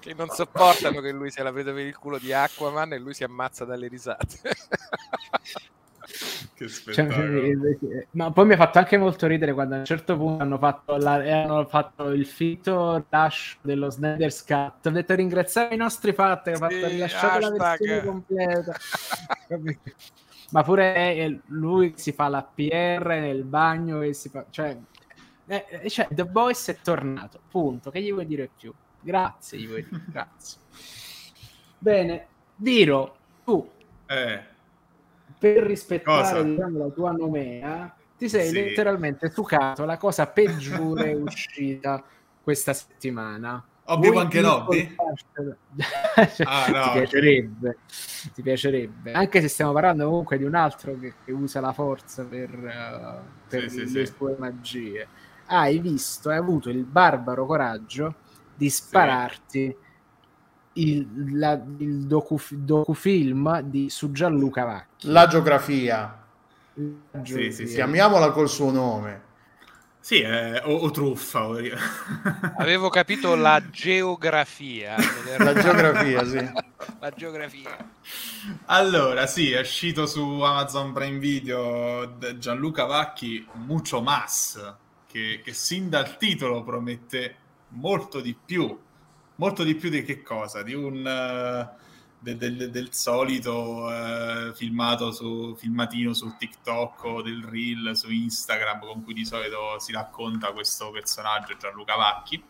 Che 0.00 0.14
non 0.14 0.28
sopportano 0.28 1.00
che 1.00 1.10
lui 1.10 1.30
sia 1.30 1.42
la 1.42 1.52
presa 1.52 1.72
per 1.72 1.84
il 1.84 1.98
culo 1.98 2.18
di 2.18 2.32
Aquaman 2.32 2.92
e 2.92 2.98
lui 2.98 3.14
si 3.14 3.24
ammazza 3.24 3.64
dalle 3.64 3.88
risate. 3.88 4.38
che 6.54 6.68
cioè, 6.68 8.06
ma 8.12 8.32
poi 8.32 8.46
mi 8.46 8.54
ha 8.54 8.56
fatto 8.56 8.78
anche 8.78 8.96
molto 8.96 9.26
ridere 9.26 9.52
quando 9.52 9.76
a 9.76 9.78
un 9.78 9.84
certo 9.84 10.16
punto 10.16 10.42
hanno 10.42 10.58
fatto, 10.58 10.96
la, 10.96 11.14
hanno 11.14 11.64
fatto 11.66 12.10
il 12.10 12.26
fito 12.26 13.04
dash 13.08 13.58
dello 13.60 13.90
Snyder's 13.90 14.44
Cut. 14.44 14.86
Ho 14.86 14.90
detto 14.90 15.14
ringraziamo 15.14 15.72
i 15.72 15.76
nostri 15.76 16.12
fatti 16.12 16.52
sì, 16.52 16.58
fatto 16.58 16.86
rilasciare 16.86 17.40
la 17.40 17.50
versione 17.50 18.04
completa. 18.04 18.74
ma 20.50 20.62
pure 20.62 21.42
lui 21.46 21.92
si 21.96 22.12
fa 22.12 22.28
la 22.28 22.42
PR 22.42 23.06
nel 23.06 23.44
bagno 23.44 24.00
e 24.02 24.14
si 24.14 24.28
fa 24.28 24.46
cioè, 24.48 24.76
eh, 25.46 25.88
cioè 25.88 26.08
The 26.10 26.22
Voice 26.24 26.72
è 26.72 26.78
tornato 26.82 27.40
punto 27.50 27.90
che 27.90 28.00
gli 28.00 28.12
vuoi 28.12 28.26
dire 28.26 28.48
più 28.56 28.72
grazie 29.00 29.58
gli 29.58 29.66
vuoi 29.66 29.86
dire 29.86 30.04
grazie 30.08 30.60
bene 31.78 32.26
Diro 32.54 33.16
tu 33.44 33.70
eh. 34.06 34.56
Per 35.38 35.62
rispettare 35.62 36.44
diciamo, 36.44 36.78
la 36.78 36.88
tua 36.88 37.12
nomea 37.12 37.94
ti 38.16 38.28
sei 38.28 38.48
sì. 38.48 38.54
letteralmente 38.54 39.30
succato 39.30 39.84
la 39.84 39.96
cosa 39.96 40.26
peggiore 40.26 41.12
uscita 41.14 42.02
questa 42.42 42.72
settimana 42.72 43.64
Obi-Wan 43.90 44.28
Kenobi? 44.28 44.96
cioè, 45.32 46.46
ah, 46.46 46.66
no, 46.68 46.82
ti 46.82 46.98
piacerebbe, 46.98 47.68
okay. 47.68 48.32
ti 48.34 48.42
piacerebbe. 48.42 49.12
Anche 49.12 49.40
se 49.40 49.48
stiamo 49.48 49.72
parlando 49.72 50.04
comunque 50.04 50.36
di 50.36 50.44
un 50.44 50.54
altro 50.54 50.98
che, 50.98 51.14
che 51.24 51.32
usa 51.32 51.60
la 51.60 51.72
forza 51.72 52.24
per, 52.24 52.50
uh, 52.50 53.48
per 53.48 53.70
sì, 53.70 53.78
le 53.78 53.86
sì, 53.86 54.06
sue 54.06 54.34
sì. 54.34 54.40
magie. 54.40 55.08
Hai 55.46 55.78
visto, 55.78 56.28
hai 56.28 56.36
avuto 56.36 56.68
il 56.68 56.84
barbaro 56.84 57.46
coraggio 57.46 58.14
di 58.54 58.68
spararti 58.68 59.74
il, 60.80 61.36
la, 61.38 61.60
il 61.78 62.06
docu, 62.06 62.38
docufilm 62.50 63.60
di, 63.60 63.90
su 63.90 64.10
Gianluca 64.12 64.64
Vacchi. 64.64 65.10
La 65.10 65.26
geografia. 65.26 66.24
La 66.74 67.22
geografia. 67.22 67.66
Chiamiamola 67.66 68.30
col 68.30 68.48
suo 68.48 68.70
nome. 68.70 69.26
Sì, 70.00 70.20
eh, 70.20 70.58
o, 70.60 70.76
o, 70.76 70.90
truffa. 70.90 71.48
Avevo 72.56 72.88
capito 72.88 73.34
la 73.34 73.60
geografia. 73.68 74.96
la 75.36 75.52
geografia, 75.52 76.24
sì. 76.24 76.36
la 77.00 77.10
geografia. 77.10 77.76
Allora, 78.66 79.26
sì, 79.26 79.50
è 79.50 79.60
uscito 79.60 80.06
su 80.06 80.22
Amazon 80.40 80.92
Prime 80.92 81.18
Video 81.18 82.16
Gianluca 82.38 82.84
Vacchi 82.84 83.46
Mucho 83.66 84.00
Mas, 84.00 84.74
che, 85.06 85.42
che 85.44 85.52
sin 85.52 85.90
dal 85.90 86.16
titolo 86.16 86.62
promette 86.62 87.34
molto 87.70 88.20
di 88.20 88.34
più. 88.42 88.78
Molto 89.38 89.62
di 89.62 89.74
più 89.76 89.88
di 89.88 90.02
che 90.02 90.22
cosa? 90.22 90.62
Di 90.62 90.74
un... 90.74 91.04
Uh, 91.04 91.86
del, 92.20 92.36
del, 92.36 92.70
del 92.70 92.92
solito 92.92 93.88
eh, 93.92 94.52
filmato 94.54 95.12
su, 95.12 95.54
filmatino 95.56 96.12
su 96.12 96.34
TikTok 96.36 97.04
o 97.04 97.22
del 97.22 97.44
reel 97.44 97.96
su 97.96 98.10
Instagram 98.10 98.80
con 98.80 99.04
cui 99.04 99.14
di 99.14 99.24
solito 99.24 99.78
si 99.78 99.92
racconta 99.92 100.50
questo 100.52 100.90
personaggio 100.90 101.56
Gianluca 101.56 101.94
Vacchi 101.94 102.42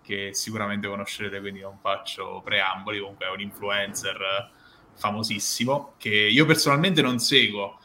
che 0.00 0.30
sicuramente 0.34 0.86
conoscerete 0.86 1.40
quindi 1.40 1.60
non 1.60 1.78
faccio 1.80 2.40
preamboli 2.44 3.00
comunque 3.00 3.26
è 3.26 3.30
un 3.30 3.40
influencer 3.40 4.50
famosissimo 4.94 5.94
che 5.98 6.10
io 6.10 6.44
personalmente 6.46 7.02
non 7.02 7.18
seguo 7.18 7.80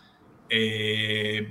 e, 0.47 1.49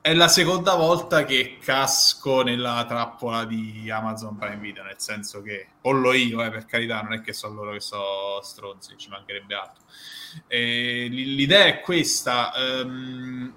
è 0.00 0.12
la 0.12 0.28
seconda 0.28 0.74
volta 0.74 1.24
che 1.24 1.56
casco 1.58 2.42
nella 2.42 2.84
trappola 2.86 3.46
di 3.46 3.90
Amazon 3.90 4.36
Prime 4.36 4.58
Video, 4.58 4.82
nel 4.82 4.98
senso 4.98 5.40
che 5.40 5.66
pollo 5.80 6.12
io, 6.12 6.44
eh, 6.44 6.50
per 6.50 6.66
carità, 6.66 7.00
non 7.00 7.14
è 7.14 7.22
che 7.22 7.32
sono 7.32 7.54
loro 7.54 7.72
che 7.72 7.80
sono 7.80 8.40
stronzi, 8.42 8.94
ci 8.98 9.08
mancherebbe 9.08 9.54
altro. 9.54 9.82
E 10.46 11.06
l'idea 11.08 11.64
è 11.64 11.80
questa, 11.80 12.52
um, 12.84 13.50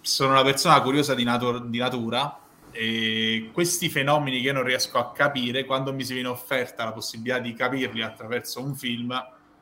sono 0.00 0.30
una 0.30 0.42
persona 0.42 0.80
curiosa 0.80 1.14
di, 1.14 1.24
natur- 1.24 1.66
di 1.66 1.76
natura 1.76 2.38
e 2.70 3.50
questi 3.52 3.90
fenomeni 3.90 4.40
che 4.40 4.52
non 4.52 4.62
riesco 4.62 4.96
a 4.96 5.12
capire, 5.12 5.66
quando 5.66 5.92
mi 5.92 6.02
si 6.02 6.14
viene 6.14 6.28
offerta 6.28 6.84
la 6.84 6.92
possibilità 6.92 7.40
di 7.40 7.52
capirli 7.52 8.02
attraverso 8.02 8.62
un 8.62 8.74
film, 8.74 9.14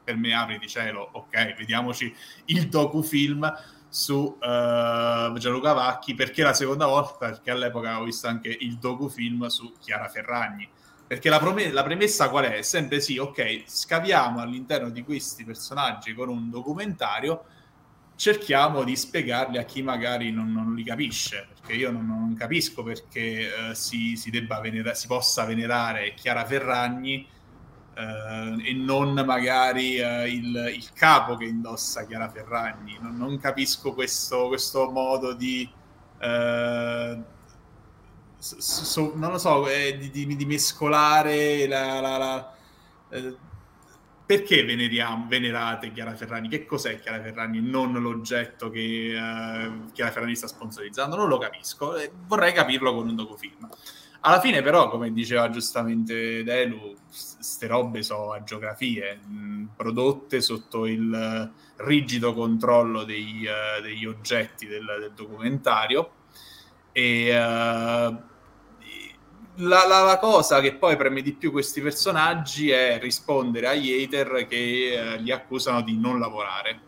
per 0.05 0.16
me 0.16 0.32
apri 0.34 0.59
di 0.61 0.68
cielo, 0.68 1.09
ok, 1.14 1.57
vediamoci 1.57 2.14
il 2.44 2.68
docufilm 2.68 3.53
su 3.89 4.14
uh, 4.14 5.39
Gianluca 5.39 5.72
Vacchi 5.72 6.14
perché 6.14 6.43
la 6.43 6.55
seconda 6.55 6.87
volta 6.87 7.28
perché 7.28 7.51
all'epoca 7.51 7.91
avevo 7.91 8.05
visto 8.05 8.26
anche 8.26 8.57
il 8.61 8.78
docufilm 8.78 9.47
su 9.47 9.72
Chiara 9.78 10.09
Ferragni 10.09 10.68
perché 11.07 11.28
la, 11.28 11.39
prom- 11.39 11.70
la 11.70 11.82
premessa 11.84 12.28
qual 12.28 12.47
è? 12.47 12.57
è 12.57 12.62
sempre 12.62 13.01
sì, 13.01 13.16
ok, 13.16 13.62
scaviamo 13.64 14.41
all'interno 14.41 14.91
di 14.91 15.03
questi 15.03 15.45
personaggi 15.45 16.14
con 16.14 16.28
un 16.28 16.51
documentario 16.51 17.45
cerchiamo 18.16 18.82
di 18.82 18.97
spiegarli 18.97 19.59
a 19.59 19.64
chi 19.64 19.82
magari 19.82 20.32
non, 20.32 20.51
non 20.51 20.74
li 20.74 20.82
capisce 20.82 21.49
perché 21.55 21.74
io 21.74 21.91
non, 21.91 22.07
non 22.07 22.34
capisco 22.37 22.82
perché 22.82 23.49
uh, 23.49 23.72
si, 23.74 24.16
si, 24.16 24.30
debba 24.30 24.61
venera- 24.61 24.95
si 24.95 25.07
possa 25.07 25.45
venerare 25.45 26.14
Chiara 26.14 26.45
Ferragni 26.45 27.26
Uh, 27.97 28.61
e 28.62 28.74
non 28.74 29.14
magari 29.24 29.99
uh, 30.01 30.26
il, 30.26 30.72
il, 30.74 30.92
capo 30.92 31.34
che 31.34 31.47
indossa 31.47 32.05
Chiara 32.05 32.28
Ferragni. 32.28 32.99
Non, 33.01 33.16
non 33.16 33.38
capisco 33.38 33.94
questo, 33.94 34.49
questo, 34.49 34.90
modo 34.90 35.32
di... 35.32 35.66
Uh, 36.20 37.24
so, 38.36 38.61
so, 38.61 39.12
non 39.14 39.30
lo 39.30 39.38
so, 39.38 39.66
eh, 39.66 39.97
di, 39.97 40.11
di, 40.11 40.36
di, 40.36 40.44
mescolare 40.44 41.66
la... 41.66 42.01
la, 42.01 42.16
la 42.18 42.55
eh, 43.09 43.36
perché 44.26 44.62
veneriamo, 44.64 45.24
venerate 45.26 45.90
Chiara 45.90 46.14
Ferragni? 46.14 46.49
Che 46.49 46.66
cos'è 46.66 47.01
Chiara 47.01 47.22
Ferragni? 47.22 47.62
Non 47.62 47.92
l'oggetto 47.94 48.68
che 48.70 49.16
Chiara 49.92 50.11
Ferragni 50.11 50.34
sta 50.34 50.49
sponsorizzando? 50.49 51.16
Non 51.16 51.28
lo 51.28 51.38
capisco. 51.38 51.94
vorrei 52.26 52.53
capirlo 52.53 52.92
con 52.92 53.09
un 53.09 53.14
docufilm. 53.14 53.68
Alla 54.21 54.41
fine, 54.41 54.62
però, 54.62 54.89
come 54.89 55.12
diceva 55.12 55.51
giustamente 55.51 56.43
Delu, 56.43 56.95
queste 57.09 57.67
robe 57.67 58.03
sono 58.03 58.33
a 58.33 58.43
geografie 58.43 59.17
mh, 59.17 59.69
prodotte 59.77 60.41
sotto 60.41 60.87
il 60.87 61.53
rigido 61.77 62.33
controllo 62.35 63.05
dei, 63.05 63.47
uh, 63.47 63.83
degli 63.83 64.05
oggetti 64.05 64.67
del, 64.67 64.85
del 64.99 65.12
documentario. 65.14 66.11
E 66.93 67.29
uh, 67.31 68.17
la, 69.59 69.87
la, 69.87 70.03
la, 70.03 70.19
cosa 70.19 70.61
che 70.61 70.75
poi 70.75 70.97
preme 70.97 71.23
di 71.23 71.33
più 71.33 71.51
questi 71.51 71.81
personaggi 71.81 72.71
è 72.71 72.99
rispondere 73.01 73.69
agli 73.69 74.03
hater 74.03 74.47
che 74.47 75.17
uh, 75.17 75.23
li 75.23 75.31
accusano 75.31 75.83
di 75.83 75.97
non 75.97 76.19
lavorare. 76.19 76.81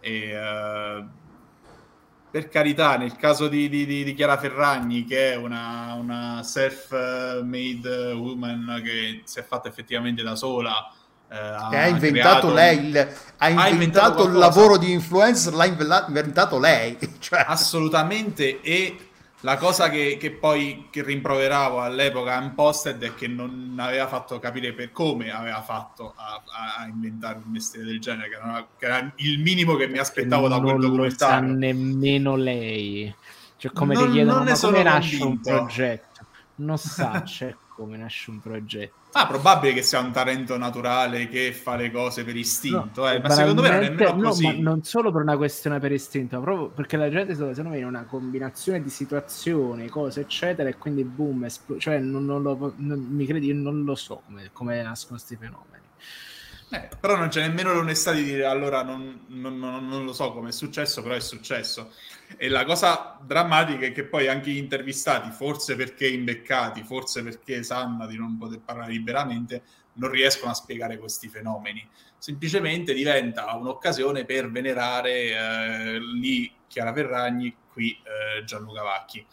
E 0.00 0.34
per 2.32 2.48
carità, 2.48 2.96
nel 2.96 3.14
caso 3.16 3.46
di, 3.46 3.68
di, 3.68 3.84
di, 3.84 4.14
Chiara 4.14 4.38
Ferragni, 4.38 5.04
che 5.04 5.34
è 5.34 5.36
una, 5.36 5.92
una 6.00 6.42
self-made 6.42 8.12
woman 8.12 8.80
che 8.82 9.20
si 9.24 9.38
è 9.38 9.42
fatta 9.42 9.68
effettivamente 9.68 10.22
da 10.22 10.34
sola, 10.34 10.90
eh, 11.30 11.36
ha, 11.36 11.68
ha, 11.68 11.86
inventato 11.88 12.50
creato, 12.50 12.52
lei, 12.54 12.86
il, 12.86 12.96
ha, 13.36 13.48
inventato, 13.50 13.72
inventato 13.74 14.24
il 14.24 14.32
lavoro 14.32 14.78
di 14.78 14.92
influencer, 14.92 15.52
l'ha 15.52 15.66
inventato 15.66 16.58
lei. 16.58 16.96
Cioè. 17.20 17.44
Assolutamente, 17.46 18.62
e 18.62 19.10
la 19.42 19.56
cosa 19.56 19.90
che, 19.90 20.16
che 20.18 20.30
poi 20.30 20.86
che 20.90 21.02
rimproveravo 21.02 21.80
all'epoca 21.80 22.38
Unposted 22.38 23.02
è 23.02 23.14
che 23.14 23.26
non 23.26 23.74
aveva 23.78 24.06
fatto 24.06 24.38
capire 24.38 24.72
per 24.72 24.92
come 24.92 25.32
aveva 25.32 25.62
fatto 25.62 26.14
a, 26.16 26.42
a 26.80 26.86
inventare 26.86 27.40
un 27.44 27.50
mestiere 27.50 27.86
del 27.86 28.00
genere, 28.00 28.28
che 28.28 28.34
era, 28.36 28.66
che 28.78 28.84
era, 28.84 29.12
il 29.16 29.40
minimo 29.40 29.74
che 29.74 29.88
mi 29.88 29.98
aspettavo 29.98 30.46
da 30.46 30.60
quel 30.60 30.78
documentario. 30.78 31.40
Non 31.40 31.54
lo 31.54 31.60
sa 31.60 31.66
nemmeno 31.66 32.36
lei. 32.36 33.14
Cioè, 33.56 33.72
come 33.72 33.94
non, 33.94 34.06
ti 34.06 34.12
chiedono, 34.12 34.44
ma 34.44 34.58
come 34.58 34.82
nasce 34.82 35.18
convinto. 35.18 35.50
un 35.50 35.56
progetto? 35.56 36.20
Non 36.54 36.78
sa, 36.78 37.24
cioè, 37.24 37.54
come 37.82 37.96
nasce 37.96 38.30
un 38.30 38.40
progetto. 38.40 38.94
Ah, 39.12 39.26
probabile 39.26 39.74
che 39.74 39.82
sia 39.82 40.00
un 40.00 40.10
talento 40.10 40.56
naturale 40.56 41.28
che 41.28 41.52
fa 41.52 41.76
le 41.76 41.90
cose 41.90 42.24
per 42.24 42.34
istinto, 42.34 43.02
no, 43.02 43.10
eh, 43.10 43.20
ma 43.20 43.28
secondo 43.28 43.60
me 43.60 43.68
non 43.68 43.78
è 43.78 43.88
nemmeno 43.88 44.12
no, 44.14 44.28
così. 44.28 44.60
non 44.60 44.82
solo 44.84 45.12
per 45.12 45.22
una 45.22 45.36
questione 45.36 45.78
per 45.78 45.92
istinto, 45.92 46.38
ma 46.38 46.42
proprio 46.42 46.68
perché 46.68 46.96
la 46.96 47.10
gente 47.10 47.34
secondo 47.34 47.68
me 47.68 47.78
in 47.78 47.84
una 47.84 48.04
combinazione 48.04 48.82
di 48.82 48.88
situazioni, 48.88 49.88
cose, 49.88 50.20
eccetera, 50.20 50.68
e 50.68 50.78
quindi 50.78 51.04
boom, 51.04 51.44
espl- 51.44 51.78
cioè 51.78 51.98
non, 51.98 52.24
non 52.24 52.42
lo, 52.42 52.72
non, 52.76 52.98
mi 52.98 53.26
credi, 53.26 53.48
io 53.48 53.54
non 53.54 53.84
lo 53.84 53.94
so 53.94 54.22
come, 54.24 54.48
come 54.52 54.82
nascono 54.82 55.18
questi 55.18 55.36
fenomeni. 55.36 55.84
Eh, 56.72 56.88
però 56.98 57.16
non 57.16 57.28
c'è 57.28 57.42
nemmeno 57.42 57.74
l'onestà 57.74 58.12
di 58.12 58.24
dire 58.24 58.46
allora 58.46 58.82
non, 58.82 59.26
non, 59.26 59.58
non, 59.58 59.86
non, 59.86 60.06
lo 60.06 60.14
so 60.14 60.32
come 60.32 60.48
è 60.48 60.52
successo, 60.52 61.02
però 61.02 61.14
è 61.14 61.20
successo. 61.20 61.92
E 62.38 62.48
la 62.48 62.64
cosa 62.64 63.18
drammatica 63.22 63.84
è 63.84 63.92
che 63.92 64.04
poi 64.04 64.26
anche 64.26 64.50
gli 64.50 64.56
intervistati, 64.56 65.30
forse 65.32 65.76
perché 65.76 66.08
imbeccati, 66.08 66.82
forse 66.82 67.22
perché 67.22 67.62
sanno 67.62 68.06
di 68.06 68.16
non 68.16 68.38
poter 68.38 68.60
parlare 68.60 68.92
liberamente, 68.92 69.62
non 69.94 70.10
riescono 70.10 70.50
a 70.50 70.54
spiegare 70.54 70.96
questi 70.96 71.28
fenomeni. 71.28 71.86
Semplicemente 72.16 72.94
diventa 72.94 73.52
un'occasione 73.52 74.24
per 74.24 74.50
venerare 74.50 75.12
eh, 75.12 75.98
lì 76.00 76.50
Chiara 76.68 76.94
Ferragni, 76.94 77.54
qui 77.70 77.90
eh, 77.90 78.44
Gianluca 78.44 78.80
Vacchi. 78.80 79.26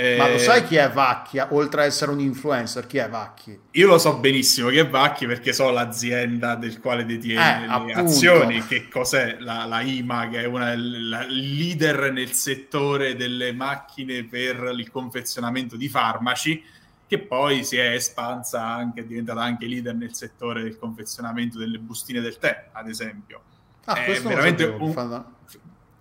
Eh, 0.00 0.16
Ma 0.16 0.28
lo 0.28 0.38
sai 0.38 0.62
chi 0.62 0.76
è 0.76 0.88
Vacchia, 0.88 1.48
oltre 1.50 1.80
ad 1.80 1.88
essere 1.88 2.12
un 2.12 2.20
influencer, 2.20 2.86
chi 2.86 2.98
è 2.98 3.08
Vacchi? 3.08 3.58
Io 3.72 3.88
lo 3.88 3.98
so 3.98 4.18
benissimo 4.18 4.68
chi 4.68 4.76
è 4.76 4.88
Vacchi 4.88 5.26
perché 5.26 5.52
so 5.52 5.70
l'azienda 5.70 6.54
del 6.54 6.78
quale 6.78 7.04
detiene 7.04 7.64
eh, 7.64 7.66
le 7.66 7.72
appunto. 7.72 7.98
azioni, 7.98 8.64
che 8.64 8.86
cos'è 8.88 9.38
la, 9.40 9.64
la, 9.64 9.80
IMA, 9.80 10.28
che 10.28 10.42
è 10.42 10.44
una 10.44 10.72
la 10.76 11.26
leader 11.26 12.12
nel 12.12 12.30
settore 12.30 13.16
delle 13.16 13.52
macchine 13.52 14.22
per 14.22 14.70
il 14.72 14.88
confezionamento 14.88 15.74
di 15.74 15.88
farmaci, 15.88 16.62
che 17.04 17.18
poi 17.18 17.64
si 17.64 17.76
è 17.76 17.90
espansa 17.90 18.64
anche, 18.64 19.00
è 19.00 19.04
diventata 19.04 19.42
anche 19.42 19.66
leader 19.66 19.96
nel 19.96 20.14
settore 20.14 20.62
del 20.62 20.78
confezionamento 20.78 21.58
delle 21.58 21.78
bustine 21.78 22.20
del 22.20 22.38
tè, 22.38 22.68
ad 22.70 22.88
esempio. 22.88 23.42
Ah, 23.86 24.04
è 24.04 24.20
veramente 24.20 24.62
un, 24.62 25.24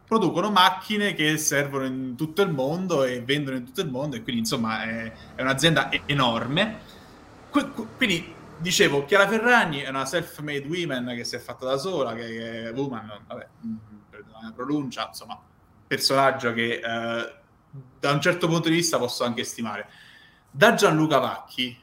producono 0.08 0.50
macchine 0.50 1.14
che 1.14 1.38
servono 1.38 1.86
in 1.86 2.16
tutto 2.16 2.42
il 2.42 2.50
mondo 2.50 3.04
e 3.04 3.22
vendono 3.22 3.58
in 3.58 3.66
tutto 3.66 3.82
il 3.82 3.90
mondo 3.90 4.16
e 4.16 4.24
quindi 4.24 4.42
insomma 4.42 4.84
è, 4.84 5.12
è 5.36 5.42
un'azienda 5.42 5.90
enorme. 6.06 6.80
Qu- 7.50 7.98
quindi 7.98 8.34
dicevo, 8.58 9.04
Chiara 9.04 9.28
Ferragni 9.28 9.80
è 9.80 9.90
una 9.90 10.06
self-made 10.06 10.66
woman 10.66 11.14
che 11.16 11.26
si 11.26 11.36
è 11.36 11.40
fatta 11.40 11.66
da 11.66 11.78
sola, 11.78 12.14
che 12.14 12.70
è 12.70 12.74
woman, 12.74 13.22
vabbè, 13.28 13.48
per 14.10 14.24
la 14.32 14.52
pronuncia, 14.56 15.08
insomma, 15.08 15.38
personaggio 15.86 16.54
che 16.54 16.82
eh, 16.84 17.36
da 18.00 18.12
un 18.12 18.22
certo 18.22 18.48
punto 18.48 18.70
di 18.70 18.76
vista 18.76 18.98
posso 18.98 19.26
anche 19.26 19.44
stimare. 19.44 19.90
Da 20.50 20.74
Gianluca 20.74 21.20
Vacchi, 21.20 21.78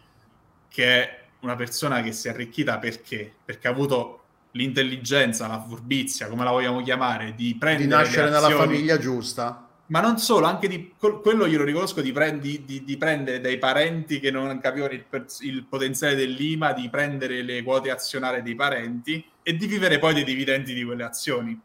che 0.68 1.02
è 1.02 1.24
una 1.40 1.56
persona 1.56 2.02
che 2.02 2.12
si 2.12 2.28
è 2.28 2.30
arricchita 2.30 2.78
perché? 2.78 3.34
Perché 3.44 3.68
ha 3.68 3.70
avuto 3.70 4.23
l'intelligenza, 4.54 5.46
la 5.46 5.60
furbizia, 5.60 6.28
come 6.28 6.44
la 6.44 6.50
vogliamo 6.50 6.82
chiamare, 6.82 7.34
di 7.34 7.56
prendere... 7.58 7.84
Di 7.84 7.90
nascere 7.90 8.30
nella 8.30 8.50
famiglia 8.50 8.98
giusta. 8.98 9.68
Ma 9.86 10.00
non 10.00 10.18
solo, 10.18 10.46
anche 10.46 10.66
di 10.66 10.94
quello 10.96 11.46
glielo 11.46 11.64
riconosco 11.64 12.00
di, 12.00 12.10
prendi, 12.10 12.64
di, 12.64 12.84
di 12.84 12.96
prendere 12.96 13.40
dai 13.40 13.58
parenti 13.58 14.18
che 14.18 14.30
non 14.30 14.58
capivano 14.58 14.92
il, 14.92 15.04
il, 15.40 15.64
potenziale 15.64 16.14
dell'IMA, 16.14 16.72
di 16.72 16.88
prendere 16.88 17.42
le 17.42 17.62
quote 17.62 17.90
azionarie 17.90 18.42
dei 18.42 18.54
parenti 18.54 19.22
e 19.42 19.56
di 19.56 19.66
vivere 19.66 19.98
poi 19.98 20.14
dei 20.14 20.24
dividendi 20.24 20.72
di 20.72 20.84
quelle 20.84 21.04
azioni. 21.04 21.60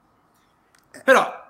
Però 1.03 1.48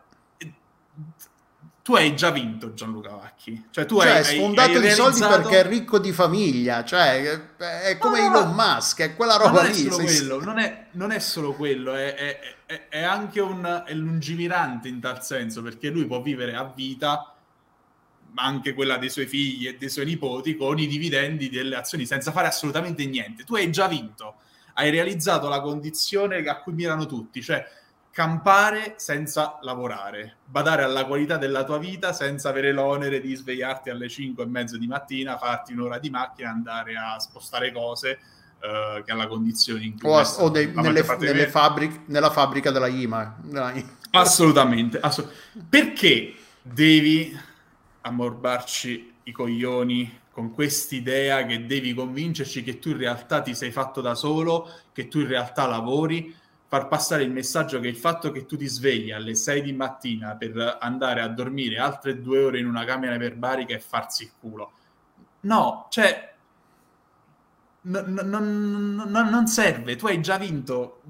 tu 1.89 1.95
hai 1.95 2.15
già 2.15 2.29
vinto 2.29 2.75
Gianluca 2.75 3.15
Vacchi. 3.15 3.65
Cioè, 3.71 3.87
tu 3.87 3.99
cioè, 3.99 4.09
hai 4.09 4.23
sfondato 4.23 4.77
hai 4.77 4.85
i 4.85 4.91
soldi 4.91 5.21
perché 5.21 5.61
è 5.61 5.67
ricco 5.67 5.97
di 5.97 6.11
famiglia. 6.11 6.83
Cioè, 6.83 7.55
è 7.57 7.97
come 7.97 8.19
no, 8.19 8.27
Elon 8.27 8.53
Musk, 8.53 9.01
è 9.01 9.15
quella 9.15 9.37
roba 9.37 9.63
non 9.63 9.71
lì. 9.71 9.85
È 9.85 9.89
quello, 9.89 10.39
non, 10.39 10.59
è, 10.59 10.85
non, 10.91 11.09
è, 11.09 11.17
solo 11.17 11.53
quello, 11.53 11.95
è, 11.95 12.13
è, 12.67 12.89
è 12.89 13.01
anche 13.01 13.41
un 13.41 13.83
è 13.87 13.93
lungimirante 13.95 14.87
in 14.87 14.99
tal 14.99 15.23
senso, 15.23 15.63
perché 15.63 15.89
lui 15.89 16.05
può 16.05 16.21
vivere 16.21 16.53
a 16.53 16.63
vita 16.63 17.33
anche 18.35 18.75
quella 18.75 18.97
dei 18.97 19.09
suoi 19.09 19.25
figli 19.25 19.65
e 19.65 19.75
dei 19.75 19.89
suoi 19.89 20.05
nipoti 20.05 20.55
con 20.55 20.77
i 20.77 20.85
dividendi 20.85 21.49
delle 21.49 21.75
azioni 21.75 22.05
senza 22.05 22.31
fare 22.31 22.45
assolutamente 22.45 23.03
niente. 23.07 23.43
Tu 23.45 23.55
hai 23.55 23.71
già 23.71 23.87
vinto, 23.87 24.35
hai 24.75 24.91
realizzato 24.91 25.47
la 25.47 25.59
condizione 25.59 26.47
a 26.47 26.59
cui 26.61 26.73
mirano 26.73 27.07
tutti, 27.07 27.41
cioè 27.41 27.65
campare 28.19 28.95
senza 28.97 29.59
lavorare, 29.61 30.39
badare 30.43 30.83
alla 30.83 31.05
qualità 31.05 31.37
della 31.37 31.63
tua 31.63 31.77
vita 31.77 32.11
senza 32.11 32.49
avere 32.49 32.73
l'onere 32.73 33.21
di 33.21 33.33
svegliarti 33.33 33.89
alle 33.89 34.09
5 34.09 34.43
e 34.43 34.45
mezzo 34.45 34.77
di 34.77 34.87
mattina, 34.87 35.37
farti 35.37 35.71
un'ora 35.71 35.99
di 35.99 36.09
macchina, 36.09 36.49
andare 36.49 36.97
a 36.97 37.17
spostare 37.17 37.71
cose 37.71 38.19
uh, 38.59 39.01
che 39.05 39.11
ha 39.13 39.15
la 39.15 39.27
condizione 39.27 39.85
in 39.85 39.97
cui... 39.97 40.09
O, 40.09 40.19
o 40.19 40.49
dei, 40.49 40.69
nelle, 40.75 41.01
nelle 41.17 41.47
fabbric- 41.47 42.01
nella 42.07 42.29
fabbrica 42.29 42.71
della 42.71 42.87
IMA. 42.87 43.37
Della 43.41 43.71
IMA. 43.71 43.89
Assolutamente, 44.11 44.99
assolut- 44.99 45.33
Perché 45.69 46.33
devi 46.61 47.39
ammorbarci 48.01 49.13
i 49.23 49.31
coglioni 49.31 50.19
con 50.29 50.53
quest'idea 50.53 51.45
che 51.45 51.65
devi 51.65 51.93
convincerci 51.93 52.63
che 52.63 52.79
tu 52.79 52.89
in 52.89 52.97
realtà 52.97 53.41
ti 53.41 53.55
sei 53.55 53.71
fatto 53.71 54.01
da 54.01 54.13
solo, 54.13 54.69
che 54.91 55.07
tu 55.07 55.19
in 55.19 55.27
realtà 55.27 55.65
lavori, 55.67 56.35
far 56.69 56.87
passare 56.87 57.23
il 57.23 57.31
messaggio 57.31 57.79
che 57.79 57.87
il 57.87 57.97
fatto 57.97 58.29
che 58.31 58.45
tu 58.45 58.55
ti 58.55 58.67
svegli 58.67 59.09
alle 59.09 59.33
6 59.33 59.63
di 59.63 59.73
mattina 59.73 60.35
per 60.35 60.77
andare 60.79 61.21
a 61.21 61.27
dormire 61.27 61.79
altre 61.79 62.21
due 62.21 62.43
ore 62.43 62.59
in 62.59 62.67
una 62.67 62.85
camera 62.85 63.15
iperbarica 63.15 63.73
e 63.73 63.79
farsi 63.79 64.23
il 64.25 64.31
culo. 64.39 64.71
No, 65.41 65.87
cioè, 65.89 66.35
n- 67.81 68.03
n- 68.07 69.07
n- 69.09 69.29
non 69.31 69.47
serve, 69.47 69.95
tu 69.95 70.05
hai 70.05 70.21
già 70.21 70.37
vinto. 70.37 71.01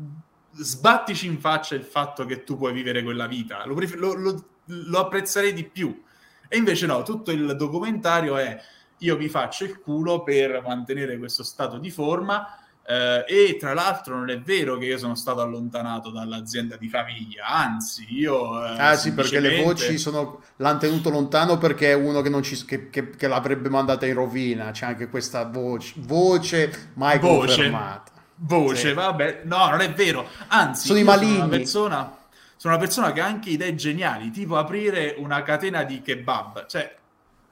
Sbattici 0.53 1.27
in 1.27 1.41
faccia 1.41 1.75
il 1.75 1.83
fatto 1.83 2.25
che 2.25 2.45
tu 2.45 2.55
puoi 2.55 2.71
vivere 2.71 3.03
quella 3.03 3.27
vita, 3.27 3.65
lo, 3.65 3.73
pref- 3.73 3.95
lo, 3.95 4.13
lo, 4.13 4.45
lo 4.63 4.99
apprezzerei 4.99 5.51
di 5.51 5.65
più. 5.65 6.01
E 6.47 6.55
invece 6.55 6.85
no, 6.85 7.03
tutto 7.03 7.31
il 7.31 7.57
documentario 7.57 8.37
è 8.37 8.57
io 8.99 9.17
mi 9.17 9.27
faccio 9.27 9.65
il 9.65 9.79
culo 9.79 10.23
per 10.23 10.61
mantenere 10.65 11.17
questo 11.17 11.43
stato 11.43 11.77
di 11.77 11.91
forma 11.91 12.47
eh, 12.89 13.23
e 13.27 13.57
tra 13.59 13.75
l'altro 13.75 14.15
non 14.15 14.31
è 14.31 14.39
vero 14.39 14.75
che 14.77 14.85
io 14.85 14.97
sono 14.97 15.13
stato 15.13 15.41
allontanato 15.41 16.09
dall'azienda 16.09 16.75
di 16.75 16.89
famiglia, 16.89 17.45
anzi 17.45 18.07
io... 18.09 18.65
Eh, 18.65 18.79
ah 18.79 18.95
sì, 18.95 19.13
perché 19.13 19.39
le 19.39 19.61
voci 19.61 19.99
sono... 19.99 20.41
l'hanno 20.55 20.79
tenuto 20.79 21.11
lontano 21.11 21.59
perché 21.59 21.91
è 21.91 21.93
uno 21.93 22.21
che, 22.21 22.41
ci... 22.41 22.65
che, 22.65 22.89
che, 22.89 23.11
che, 23.11 23.27
l'avrebbe 23.27 23.69
mandata 23.69 24.07
in 24.07 24.15
rovina, 24.15 24.71
c'è 24.71 24.87
anche 24.87 25.07
questa 25.07 25.45
voce, 25.45 25.93
voce 25.97 26.91
mai 26.95 27.19
voce, 27.19 27.45
confermata. 27.45 28.11
Voce, 28.37 28.87
sì. 28.87 28.93
vabbè, 28.93 29.41
no, 29.43 29.69
non 29.69 29.81
è 29.81 29.93
vero, 29.93 30.27
anzi... 30.47 30.87
Sono 30.87 30.97
i 30.97 31.03
maligni. 31.03 31.33
Sono 31.33 31.45
una 31.45 31.57
persona 31.57 32.13
sono 32.55 32.73
una 32.73 32.83
persona 32.83 33.13
che 33.13 33.21
ha 33.21 33.25
anche 33.25 33.51
idee 33.51 33.73
geniali, 33.75 34.31
tipo 34.31 34.57
aprire 34.57 35.15
una 35.17 35.43
catena 35.43 35.83
di 35.83 36.01
kebab. 36.01 36.65
Cioè, 36.65 36.93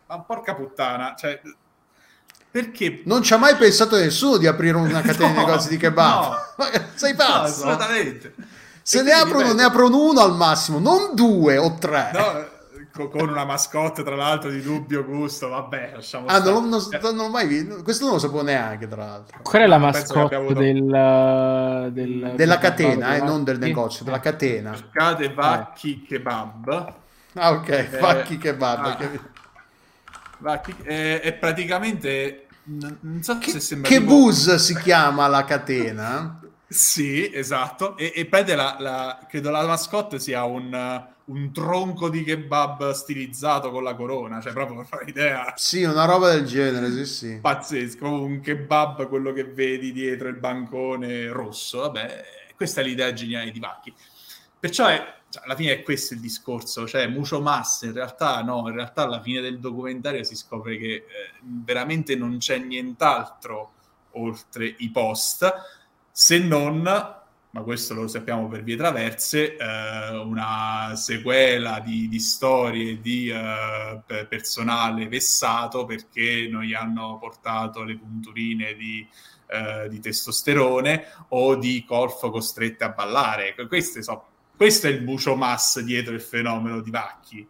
ma 0.07 0.19
porca 0.19 0.53
puttana, 0.53 1.15
cioè, 1.15 1.39
perché? 2.49 3.01
Non 3.05 3.21
ci 3.21 3.33
ha 3.33 3.37
mai 3.37 3.55
pensato 3.55 3.97
nessuno 3.97 4.37
di 4.37 4.47
aprire 4.47 4.77
una 4.77 5.01
catena 5.01 5.27
no, 5.27 5.33
di 5.33 5.39
negozi 5.39 5.69
di 5.69 5.77
kebab. 5.77 6.23
No, 6.57 6.65
Sei 6.95 7.13
pazzo? 7.13 7.65
No, 7.65 7.71
assolutamente. 7.71 8.33
Se 8.81 8.99
e 8.99 9.01
ne 9.03 9.11
aprono, 9.11 9.53
ne 9.53 9.63
aprono 9.63 10.01
uno 10.01 10.21
al 10.21 10.35
massimo, 10.35 10.79
non 10.79 11.13
due 11.13 11.57
o 11.57 11.75
tre. 11.77 12.11
No, 12.13 12.55
con 13.07 13.29
una 13.29 13.45
mascotte 13.45 14.03
tra 14.03 14.15
l'altro 14.15 14.49
di 14.49 14.61
dubbio 14.61 15.05
gusto 15.05 15.49
vabbè 15.49 15.91
lasciamo 15.95 16.25
ah 16.25 16.39
non, 16.39 16.67
non, 16.67 16.81
non, 16.99 17.19
ho 17.19 17.29
mai 17.29 17.47
visto 17.47 17.83
questo 17.83 18.05
non 18.05 18.13
lo 18.13 18.19
sapevo 18.19 18.41
neanche 18.41 18.87
tra 18.87 19.05
l'altro 19.05 19.39
qual 19.43 19.61
è 19.61 19.67
la 19.67 19.77
mascotte 19.77 20.33
avuto... 20.33 20.59
del, 20.59 21.89
del, 21.91 22.33
della 22.35 22.57
catena 22.57 23.15
eh, 23.15 23.21
non 23.21 23.43
del 23.43 23.59
negozio 23.59 24.03
della 24.03 24.19
catena 24.19 24.73
cercate 24.73 25.31
vacchi 25.31 26.01
eh. 26.03 26.07
kebab 26.07 26.93
ah 27.33 27.51
ok 27.51 27.69
eh, 27.69 27.97
vacchi 27.99 28.37
kebab 28.37 28.79
ah, 28.79 28.81
vacchi, 28.81 29.19
eh, 30.83 31.21
è 31.21 31.33
praticamente 31.33 32.47
non 32.67 33.19
so 33.21 33.37
che, 33.37 33.51
se 33.51 33.59
sembra 33.59 33.89
che 33.89 33.99
tipo... 33.99 34.13
bus 34.13 34.55
si 34.55 34.75
chiama 34.77 35.27
la 35.27 35.43
catena? 35.43 36.41
Sì 36.69 37.31
esatto. 37.33 37.95
E, 37.95 38.11
e 38.13 38.25
prende 38.25 38.53
la, 38.53 38.75
la, 38.77 39.25
credo 39.29 39.51
la 39.51 39.65
mascotte 39.65 40.19
sia 40.19 40.43
un, 40.43 41.07
un 41.23 41.53
tronco 41.53 42.09
di 42.09 42.25
kebab 42.25 42.91
stilizzato 42.91 43.71
con 43.71 43.83
la 43.83 43.95
corona 43.95 44.41
cioè 44.41 44.51
proprio 44.51 44.75
per 44.75 44.85
fare 44.85 45.05
idea 45.07 45.53
sì 45.55 45.83
una 45.83 46.03
roba 46.03 46.29
del 46.29 46.45
genere 46.45 46.91
sì 46.91 47.05
sì. 47.05 47.39
Pazzesco 47.39 48.05
un 48.05 48.41
kebab 48.41 49.07
quello 49.07 49.31
che 49.31 49.45
vedi 49.45 49.93
dietro 49.93 50.27
il 50.27 50.35
bancone 50.35 51.31
rosso. 51.31 51.79
Vabbè 51.79 52.25
questa 52.57 52.81
è 52.81 52.83
l'idea 52.83 53.13
geniale 53.13 53.49
di 53.49 53.59
Vacchi 53.61 53.93
perciò 54.59 54.87
è 54.87 55.16
cioè, 55.29 55.43
alla 55.43 55.55
fine 55.55 55.73
è 55.73 55.83
questo 55.83 56.13
il 56.13 56.21
discorso, 56.21 56.87
cioè 56.87 57.07
Mucio 57.07 57.41
Mass 57.41 57.81
in 57.83 57.93
realtà 57.93 58.41
no, 58.41 58.67
in 58.67 58.75
realtà 58.75 59.03
alla 59.03 59.21
fine 59.21 59.41
del 59.41 59.59
documentario 59.59 60.23
si 60.23 60.35
scopre 60.35 60.77
che 60.77 60.93
eh, 60.93 61.05
veramente 61.41 62.15
non 62.15 62.37
c'è 62.37 62.57
nient'altro 62.57 63.73
oltre 64.11 64.73
i 64.77 64.89
post, 64.89 65.51
se 66.11 66.39
non, 66.39 66.81
ma 66.81 67.61
questo 67.61 67.93
lo 67.93 68.07
sappiamo 68.07 68.47
per 68.47 68.63
vie 68.63 68.77
traverse, 68.77 69.57
eh, 69.57 70.17
una 70.17 70.93
sequela 70.95 71.79
di, 71.79 72.07
di 72.07 72.19
storie 72.19 72.99
di 72.99 73.29
eh, 73.29 74.25
personale 74.27 75.07
vessato 75.07 75.85
perché 75.85 76.47
non 76.49 76.63
gli 76.63 76.73
hanno 76.73 77.17
portato 77.19 77.83
le 77.83 77.97
punturine 77.97 78.75
di, 78.75 79.07
eh, 79.47 79.87
di 79.89 79.99
testosterone 79.99 81.05
o 81.29 81.55
di 81.55 81.83
colfo 81.85 82.31
costrette 82.31 82.83
a 82.83 82.89
ballare. 82.89 83.55
Queste 83.67 84.01
sono 84.01 84.36
questo 84.57 84.87
è 84.87 84.89
il 84.89 85.01
bucio 85.01 85.35
mass 85.35 85.79
dietro 85.81 86.15
il 86.15 86.21
fenomeno 86.21 86.81
di 86.81 86.89
Vacchi. 86.89 87.47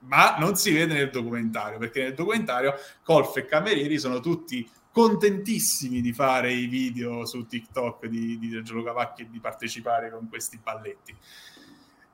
Ma 0.00 0.36
non 0.38 0.56
si 0.56 0.72
vede 0.72 0.94
nel 0.94 1.10
documentario, 1.10 1.78
perché 1.78 2.02
nel 2.02 2.14
documentario 2.14 2.74
Colf 3.04 3.36
e 3.36 3.46
Camerieri 3.46 4.00
sono 4.00 4.18
tutti 4.18 4.68
contentissimi 4.90 6.00
di 6.00 6.12
fare 6.12 6.52
i 6.52 6.66
video 6.66 7.24
su 7.24 7.46
TikTok 7.46 8.06
di, 8.06 8.38
di 8.38 8.50
Giorgio 8.50 8.82
Cavacchi 8.82 9.22
e 9.22 9.30
di 9.30 9.38
partecipare 9.38 10.10
con 10.10 10.28
questi 10.28 10.58
balletti. 10.60 11.16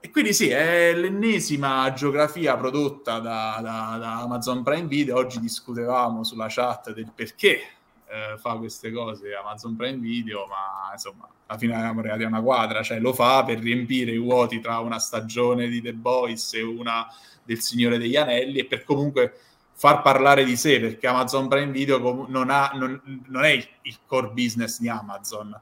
E 0.00 0.10
quindi 0.10 0.32
sì, 0.32 0.50
è 0.50 0.94
l'ennesima 0.94 1.90
geografia 1.94 2.56
prodotta 2.56 3.18
da, 3.18 3.58
da, 3.62 3.96
da 3.98 4.20
Amazon 4.20 4.62
Prime 4.62 4.86
Video. 4.86 5.16
Oggi 5.16 5.40
discutevamo 5.40 6.22
sulla 6.22 6.46
chat 6.48 6.92
del 6.92 7.10
perché 7.12 7.77
eh, 8.10 8.38
fa 8.38 8.56
queste 8.56 8.90
cose 8.90 9.34
Amazon 9.34 9.76
Prime 9.76 9.98
Video, 9.98 10.46
ma 10.46 10.92
insomma, 10.92 11.28
alla 11.46 11.58
fine 11.58 11.74
siamo 11.74 12.00
arrivati 12.00 12.22
a 12.24 12.26
una 12.26 12.42
quadra, 12.42 12.82
cioè 12.82 12.98
lo 12.98 13.12
fa 13.12 13.44
per 13.44 13.58
riempire 13.58 14.12
i 14.12 14.18
vuoti 14.18 14.60
tra 14.60 14.78
una 14.78 14.98
stagione 14.98 15.68
di 15.68 15.80
The 15.80 15.94
Boys 15.94 16.54
e 16.54 16.62
una 16.62 17.06
del 17.44 17.60
Signore 17.60 17.98
degli 17.98 18.16
Anelli 18.16 18.58
e 18.58 18.64
per 18.66 18.84
comunque 18.84 19.40
far 19.72 20.02
parlare 20.02 20.44
di 20.44 20.56
sé 20.56 20.80
perché 20.80 21.06
Amazon 21.06 21.48
Prime 21.48 21.70
Video 21.70 22.26
non, 22.28 22.50
ha, 22.50 22.72
non, 22.74 23.22
non 23.26 23.44
è 23.44 23.50
il, 23.82 23.98
core 24.06 24.28
business 24.28 24.80
di 24.80 24.88
Amazon 24.88 25.58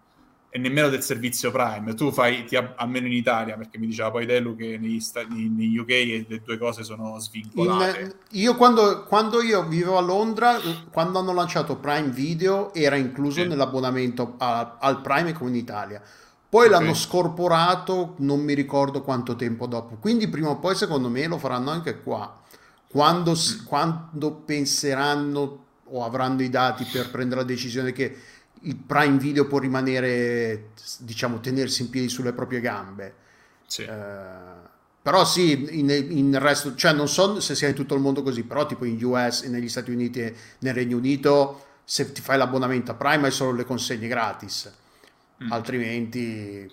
e 0.56 0.58
nemmeno 0.58 0.88
del 0.88 1.02
servizio 1.02 1.50
Prime. 1.50 1.92
Tu 1.92 2.10
fai, 2.10 2.46
ti, 2.46 2.56
almeno 2.56 3.06
in 3.06 3.12
Italia, 3.12 3.58
perché 3.58 3.76
mi 3.76 3.86
diceva 3.86 4.10
poi 4.10 4.24
Delu 4.24 4.56
che 4.56 4.78
negli, 4.78 5.00
stati, 5.00 5.50
negli 5.50 5.76
UK 5.76 5.88
le 6.26 6.40
due 6.42 6.56
cose 6.56 6.82
sono 6.82 7.18
svincolate. 7.18 8.00
In, 8.00 8.14
io 8.40 8.54
quando, 8.54 9.04
quando, 9.04 9.42
io 9.42 9.66
vivevo 9.66 9.98
a 9.98 10.00
Londra, 10.00 10.58
quando 10.90 11.18
hanno 11.18 11.34
lanciato 11.34 11.76
Prime 11.76 12.08
Video 12.08 12.72
era 12.72 12.96
incluso 12.96 13.42
sì. 13.42 13.46
nell'abbonamento 13.46 14.36
a, 14.38 14.78
al 14.80 15.02
Prime 15.02 15.34
come 15.34 15.50
in 15.50 15.56
Italia. 15.56 16.00
Poi 16.48 16.68
okay. 16.68 16.80
l'hanno 16.80 16.94
scorporato, 16.94 18.14
non 18.20 18.40
mi 18.40 18.54
ricordo 18.54 19.02
quanto 19.02 19.36
tempo 19.36 19.66
dopo. 19.66 19.96
Quindi 20.00 20.26
prima 20.26 20.48
o 20.48 20.58
poi 20.58 20.74
secondo 20.74 21.10
me 21.10 21.26
lo 21.26 21.36
faranno 21.36 21.70
anche 21.70 22.00
qua 22.00 22.34
quando, 22.88 23.32
mm. 23.32 23.64
quando 23.66 24.32
penseranno 24.32 25.64
o 25.88 26.02
avranno 26.02 26.42
i 26.42 26.48
dati 26.48 26.84
per 26.90 27.10
prendere 27.10 27.42
la 27.42 27.46
decisione 27.46 27.92
che 27.92 28.16
il 28.62 28.76
Prime 28.76 29.18
Video 29.18 29.46
può 29.46 29.58
rimanere, 29.58 30.70
diciamo, 30.98 31.40
tenersi 31.40 31.82
in 31.82 31.90
piedi 31.90 32.08
sulle 32.08 32.32
proprie 32.32 32.60
gambe. 32.60 33.14
Sì. 33.66 33.82
Eh, 33.82 34.64
però 35.06 35.24
sì, 35.24 35.78
in, 35.78 35.88
in 35.88 36.36
resto, 36.40 36.74
cioè 36.74 36.92
non 36.92 37.08
so 37.08 37.38
se 37.38 37.54
sia 37.54 37.68
in 37.68 37.74
tutto 37.74 37.94
il 37.94 38.00
mondo 38.00 38.22
così, 38.22 38.42
però 38.42 38.66
tipo 38.66 38.84
in 38.84 39.02
US, 39.04 39.42
negli 39.44 39.68
Stati 39.68 39.92
Uniti 39.92 40.20
e 40.20 40.34
nel 40.58 40.74
Regno 40.74 40.96
Unito, 40.96 41.64
se 41.84 42.10
ti 42.10 42.20
fai 42.20 42.36
l'abbonamento 42.36 42.90
a 42.90 42.94
Prime 42.94 43.26
hai 43.26 43.30
solo 43.30 43.52
le 43.52 43.64
consegne 43.64 44.08
gratis, 44.08 44.72
mm. 45.44 45.52
altrimenti 45.52 46.68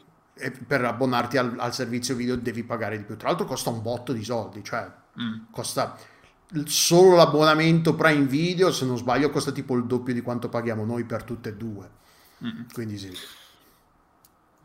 per 0.66 0.84
abbonarti 0.84 1.38
al, 1.38 1.54
al, 1.60 1.76
servizio 1.76 2.16
video 2.16 2.36
devi 2.36 2.64
pagare 2.64 2.98
di 2.98 3.04
più. 3.04 3.16
Tra 3.18 3.28
l'altro 3.28 3.46
costa 3.46 3.70
un 3.70 3.84
botto 3.84 4.14
di 4.14 4.24
soldi, 4.24 4.64
cioè 4.64 4.90
mm. 5.22 5.52
costa 5.52 5.96
solo 6.66 7.16
l'abbonamento 7.16 7.96
Prime 7.96 8.26
Video, 8.26 8.72
se 8.72 8.86
non 8.86 8.98
sbaglio, 8.98 9.30
costa 9.30 9.52
tipo 9.52 9.76
il 9.76 9.86
doppio 9.86 10.14
di 10.14 10.22
quanto 10.22 10.50
paghiamo 10.50 10.86
noi 10.86 11.04
per 11.04 11.24
tutte 11.24 11.50
e 11.50 11.56
due. 11.56 11.90
Mm. 12.46 12.62
Quindi 12.72 12.98
sì. 12.98 13.12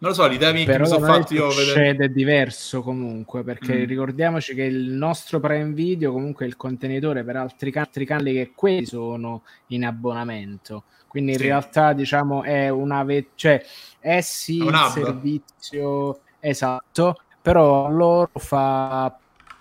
Non 0.01 0.11
lo 0.11 0.15
so, 0.15 0.29
l'idea 0.29 0.53
mi 0.53 0.65
sono 0.65 1.05
fatto 1.05 1.35
io 1.35 1.49
vedere... 1.49 1.97
è 2.05 2.09
diverso 2.09 2.83
comunque, 2.83 3.43
perché 3.43 3.79
mm. 3.79 3.85
ricordiamoci 3.85 4.55
che 4.55 4.63
il 4.63 4.91
nostro 4.91 5.41
Prime 5.41 5.73
Video 5.73 6.13
comunque 6.13 6.45
è 6.45 6.49
il 6.49 6.57
contenitore 6.57 7.25
per 7.25 7.37
altri, 7.37 7.73
altri 7.75 8.05
canali 8.05 8.33
che 8.33 8.53
quelli 8.55 8.87
sono 8.87 9.43
in 9.69 9.85
abbonamento. 9.85 10.85
Quindi 11.09 11.33
in 11.33 11.39
realtà 11.39 11.95
diciamo 11.95 12.43
è 12.43 12.69
una... 12.69 13.03
Ve- 13.03 13.31
cioè 13.35 13.65
è 13.99 14.21
sì 14.21 14.59
il 14.59 14.91
servizio 14.93 16.21
esatto, 16.39 17.17
però 17.43 17.91
loro 17.91 18.31
fa 18.35 19.05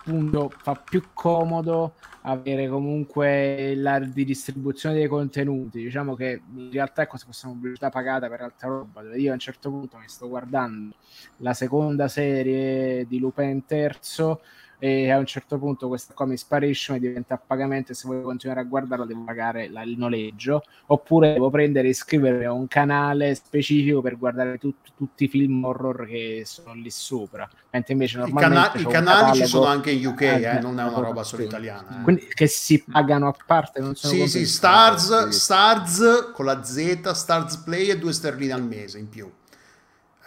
appunto 0.08 0.52
fa 0.62 0.76
più 0.76 1.04
comodo 1.14 1.94
avere 2.30 2.68
comunque 2.68 3.74
la 3.76 4.00
distribuzione 4.00 4.96
dei 4.96 5.08
contenuti. 5.08 5.82
Diciamo 5.82 6.14
che 6.16 6.42
in 6.56 6.72
realtà 6.72 7.04
è 7.04 7.08
come 7.08 7.20
se 7.20 7.26
fosse 7.26 7.46
una 7.46 7.56
pubblicità 7.56 7.90
pagata 7.90 8.28
per 8.28 8.42
altra 8.42 8.68
roba. 8.68 9.02
Dove 9.02 9.18
io 9.18 9.32
a 9.32 9.34
un 9.34 9.40
certo 9.40 9.70
punto 9.70 9.98
mi 9.98 10.08
sto 10.08 10.28
guardando 10.28 10.96
la 11.38 11.54
seconda 11.54 12.08
serie 12.08 13.08
di 13.08 13.20
Lupin 13.20 13.66
terzo 13.66 14.42
e 14.80 15.10
a 15.10 15.18
un 15.18 15.26
certo 15.26 15.58
punto 15.58 15.88
questa 15.88 16.14
qua 16.14 16.26
mi 16.26 16.38
sparisce, 16.38 16.94
mi 16.94 17.00
diventa 17.00 17.34
a 17.34 17.42
pagamento 17.46 17.92
e 17.92 17.96
se 17.96 18.08
voglio 18.08 18.22
continuare 18.22 18.60
a 18.60 18.64
guardarla 18.64 19.06
devo 19.06 19.24
pagare 19.24 19.70
la, 19.70 19.82
il 19.82 19.98
noleggio. 19.98 20.64
Oppure 20.88 21.34
devo 21.34 21.50
prendere 21.50 21.88
e 21.88 21.92
iscrivermi 21.92 22.46
a 22.46 22.52
un 22.52 22.68
canale 22.68 23.34
specifico 23.36 24.02
per 24.02 24.18
guardare 24.18 24.58
tut, 24.58 24.76
tutti 24.96 25.24
i 25.24 25.28
film 25.28 25.64
horror 25.64 26.06
che 26.06 26.44
sono 26.46 26.74
lì 26.74 26.92
sopra. 26.92 27.50
Mentre 27.72 27.94
invece 27.94 28.18
normalmente 28.20 28.80
i, 28.80 28.84
cana- 28.84 28.90
i 28.90 28.94
canali 28.94 29.38
ci 29.38 29.46
sono 29.46 29.66
anche 29.66 29.92
in 29.92 30.06
UK 30.06 30.22
eh, 30.22 30.42
eh, 30.42 30.60
non 30.60 30.80
è 30.80 30.84
una 30.84 31.00
roba 31.00 31.24
solo 31.24 31.44
italiana 31.44 32.00
eh. 32.00 32.04
Quindi, 32.04 32.28
che 32.28 32.48
si 32.48 32.84
pagano 32.84 33.28
a 33.28 33.36
parte 33.46 33.80
non 33.80 33.96
sono 33.96 34.14
sì 34.14 34.28
sì 34.28 34.46
Stars, 34.46 35.28
Stars 35.30 36.32
con 36.34 36.46
la 36.46 36.64
Z 36.64 37.12
Stars 37.12 37.58
Play 37.58 37.90
e 37.90 37.98
due 37.98 38.14
sterline 38.14 38.54
al 38.54 38.64
mese 38.64 38.98
in 39.00 39.10
più 39.10 39.30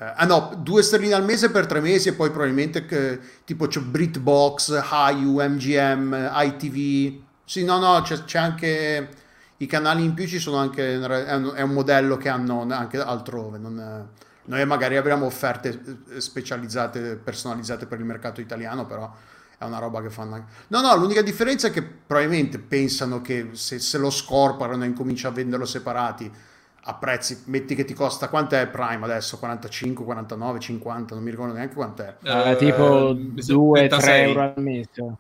ah 0.00 0.24
no, 0.24 0.54
due 0.56 0.82
sterline 0.82 1.12
al 1.12 1.24
mese 1.24 1.50
per 1.50 1.66
tre 1.66 1.80
mesi 1.80 2.08
e 2.08 2.14
poi 2.14 2.30
probabilmente 2.30 2.86
che, 2.86 3.20
tipo 3.44 3.66
c'è 3.66 3.80
BritBox, 3.80 4.82
Hayu, 4.90 5.42
MGM, 5.42 6.30
ITV. 6.32 7.22
Sì, 7.44 7.64
no, 7.64 7.78
no, 7.78 8.00
c'è, 8.00 8.24
c'è, 8.24 8.38
anche 8.38 9.08
i 9.58 9.66
canali 9.66 10.02
in 10.02 10.14
più 10.14 10.26
ci 10.26 10.38
sono 10.38 10.56
anche 10.56 10.94
è 10.94 11.34
un, 11.34 11.70
modello 11.72 12.16
che 12.16 12.30
hanno 12.30 12.66
anche 12.70 12.98
altrove. 12.98 13.58
Non, 13.58 14.08
noi 14.44 14.66
magari 14.66 14.96
avremo 14.96 15.26
offerte 15.26 15.82
eh, 16.08 16.20
specializzate, 16.20 17.16
personalizzate 17.16 17.84
per 17.84 17.98
il 17.98 18.06
mercato 18.06 18.40
italiano, 18.40 18.86
però 18.86 19.12
è 19.58 19.64
una 19.64 19.78
roba 19.78 20.00
che 20.00 20.08
fanno. 20.08 20.46
No, 20.68 20.80
no, 20.80 20.96
l'unica 20.96 21.20
differenza 21.20 21.68
è 21.68 21.70
che 21.70 21.82
probabilmente 21.82 22.58
pensano 22.58 23.20
che 23.20 23.50
se, 23.52 23.78
se 23.78 23.98
lo 23.98 24.08
scorporano 24.08 24.84
e 24.84 24.86
incominciano 24.86 25.34
a 25.34 25.36
venderlo 25.36 25.66
separati 25.66 26.32
a 26.82 26.94
prezzi, 26.94 27.42
metti 27.46 27.74
che 27.74 27.84
ti 27.84 27.94
costa, 27.94 28.28
quanto 28.28 28.54
è 28.56 28.66
Prime 28.66 29.04
adesso? 29.04 29.38
45, 29.38 30.04
49, 30.04 30.58
50, 30.58 31.14
non 31.14 31.22
mi 31.22 31.30
ricordo 31.30 31.52
neanche 31.52 31.74
quanto 31.74 32.02
è. 32.02 32.16
Uh, 32.22 32.56
tipo 32.56 33.12
2-3 33.12 34.08
euro 34.08 34.40
al 34.40 34.54
mese. 34.56 35.14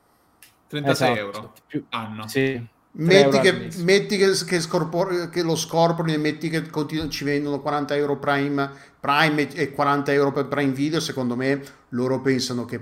36 0.68 0.90
esatto. 0.90 1.18
euro 1.18 1.52
più 1.66 1.84
anno. 1.90 2.26
Sì. 2.28 2.78
Metti, 2.92 3.38
che, 3.38 3.70
metti 3.78 4.16
che, 4.16 4.32
che, 4.44 4.60
scorpor- 4.60 5.28
che, 5.28 5.42
lo 5.42 5.54
scorporino 5.54 6.16
e 6.16 6.20
metti 6.20 6.48
che 6.48 6.68
continu- 6.70 7.08
ci 7.08 7.22
vendono 7.22 7.60
40 7.60 7.94
euro 7.94 8.18
Prime, 8.18 8.68
Prime 8.98 9.48
e 9.54 9.70
40 9.70 10.12
euro 10.12 10.32
per 10.32 10.46
Prime 10.46 10.72
Video, 10.72 10.98
secondo 10.98 11.36
me 11.36 11.62
loro 11.90 12.20
pensano 12.20 12.64
che 12.64 12.80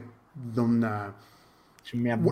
non, 0.55 1.13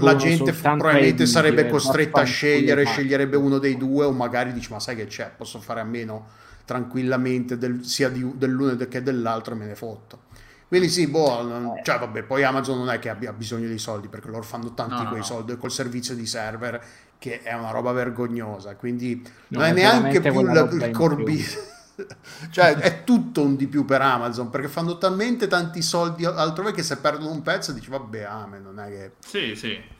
la 0.00 0.16
gente 0.16 0.52
probabilmente 0.52 1.24
sarebbe 1.26 1.68
costretta 1.68 2.20
a 2.20 2.24
scegliere, 2.24 2.84
sceglierebbe 2.84 3.36
uno 3.36 3.58
dei 3.58 3.76
due 3.76 4.04
o 4.04 4.12
magari 4.12 4.52
dice 4.52 4.72
ma 4.72 4.80
sai 4.80 4.96
che 4.96 5.06
c'è, 5.06 5.30
posso 5.34 5.60
fare 5.60 5.80
a 5.80 5.84
meno 5.84 6.26
tranquillamente 6.64 7.56
del, 7.56 7.84
sia 7.84 8.08
di, 8.08 8.28
dell'uno 8.34 8.76
che 8.76 9.02
dell'altro 9.02 9.54
e 9.54 9.56
me 9.56 9.66
ne 9.66 9.74
fotto. 9.74 10.24
Quindi 10.68 10.88
sì, 10.88 11.06
boh, 11.06 11.76
cioè 11.84 11.98
vabbè, 11.98 12.24
poi 12.24 12.42
Amazon 12.42 12.78
non 12.78 12.90
è 12.90 12.98
che 12.98 13.08
abbia 13.08 13.32
bisogno 13.32 13.68
di 13.68 13.78
soldi 13.78 14.08
perché 14.08 14.28
loro 14.28 14.42
fanno 14.42 14.74
tanti 14.74 15.00
no, 15.00 15.08
quei 15.08 15.20
no. 15.20 15.24
soldi 15.24 15.56
col 15.56 15.70
servizio 15.70 16.16
di 16.16 16.26
server 16.26 16.84
che 17.18 17.40
è 17.42 17.54
una 17.54 17.70
roba 17.70 17.92
vergognosa, 17.92 18.74
quindi 18.74 19.22
non, 19.48 19.62
non 19.62 19.70
è 19.70 19.72
neanche 19.72 20.20
più 20.20 20.40
il, 20.40 20.68
il 20.72 20.90
core 20.90 21.16
business. 21.22 21.75
cioè 22.50 22.74
è 22.74 23.04
tutto 23.04 23.42
un 23.42 23.56
di 23.56 23.66
più 23.66 23.84
per 23.84 24.02
Amazon 24.02 24.50
perché 24.50 24.68
fanno 24.68 24.98
talmente 24.98 25.46
tanti 25.46 25.82
soldi 25.82 26.24
altrove 26.24 26.72
che 26.72 26.82
se 26.82 26.98
perdono 26.98 27.30
un 27.30 27.42
pezzo 27.42 27.72
dici 27.72 27.90
vabbè 27.90 28.22
amen 28.22 28.62
non 28.62 28.80
è 28.80 28.88
che 28.88 29.12
sì 29.20 29.56
sì. 29.56 29.94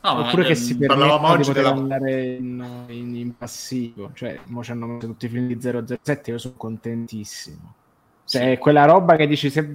No, 0.00 0.26
oppure 0.26 0.44
che 0.44 0.54
si 0.54 0.76
permettono 0.76 1.36
di 1.36 1.44
poter 1.44 1.54
della... 1.54 1.70
andare 1.70 2.34
in, 2.34 2.84
in, 2.86 3.16
in, 3.16 3.36
passivo. 3.36 4.12
Cioè 4.14 4.38
mo 4.44 4.62
ci 4.62 4.70
hanno 4.70 4.86
messo 4.86 5.08
tutti 5.08 5.26
i 5.26 5.28
film 5.28 5.48
di 5.48 5.58
007 5.60 6.30
io 6.30 6.38
sono 6.38 6.54
contentissimo. 6.56 7.74
Cioè 8.24 8.52
sì. 8.52 8.58
quella 8.58 8.84
roba 8.84 9.16
che 9.16 9.26
dici 9.26 9.50
se, 9.50 9.68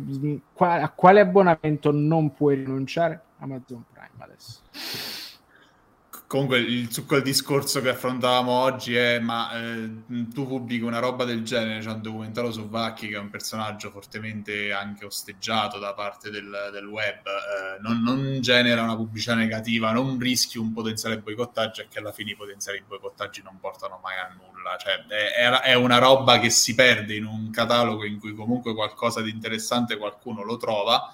a 0.57 0.90
quale 0.91 1.19
abbonamento 1.19 1.91
non 1.91 2.34
puoi 2.34 2.56
rinunciare? 2.56 3.22
Amazon 3.40 3.84
Prime 3.91 4.11
adesso 4.19 4.60
Comunque 6.34 6.57
il 6.57 6.91
succo 6.91 7.14
del 7.14 7.23
discorso 7.23 7.80
che 7.80 7.89
affrontavamo 7.89 8.51
oggi 8.51 8.95
è 8.95 9.19
ma 9.19 9.51
eh, 9.55 9.88
tu 10.34 10.47
pubblichi 10.47 10.84
una 10.84 10.97
roba 10.97 11.26
del 11.26 11.43
genere, 11.43 11.80
c'è 11.80 11.91
un 11.91 12.01
documentario 12.01 12.51
su 12.51 12.68
Vacchi 12.69 13.07
che 13.07 13.18
è 13.18 13.19
un 13.19 13.30
personaggio 13.30 13.91
fortemente 13.91 14.72
anche 14.72 15.05
osteggiato 15.05 15.77
da 15.77 15.93
parte 15.93 16.31
del, 16.31 16.72
del 16.72 16.88
web, 16.88 17.27
eh, 17.27 17.80
non, 17.81 18.01
non, 18.01 18.41
genera 18.41 18.81
una 18.81 18.95
pubblicità 18.95 19.35
negativa, 19.35 19.91
non 19.91 20.18
rischi 20.18 20.57
un 20.57 20.73
potenziale 20.73 21.19
boicottaggio 21.19 21.81
e 21.81 21.88
che 21.88 21.99
alla 21.99 22.11
fine 22.11 22.31
i 22.31 22.35
potenziali 22.35 22.81
boicottaggi 22.84 23.43
non 23.43 23.60
portano 23.60 23.99
mai 24.01 24.15
a 24.15 24.34
nulla, 24.34 24.76
cioè 24.77 25.05
è, 25.05 25.69
è 25.69 25.76
una 25.76 25.99
roba 25.99 26.39
che 26.39 26.49
si 26.49 26.73
perde 26.73 27.14
in 27.14 27.26
un 27.26 27.51
catalogo 27.51 28.05
in 28.05 28.18
cui 28.18 28.34
comunque 28.34 28.73
qualcosa 28.73 29.22
di 29.22 29.30
interessante 29.30 29.97
qualcuno 29.97 30.41
lo 30.41 30.57
trova 30.57 31.14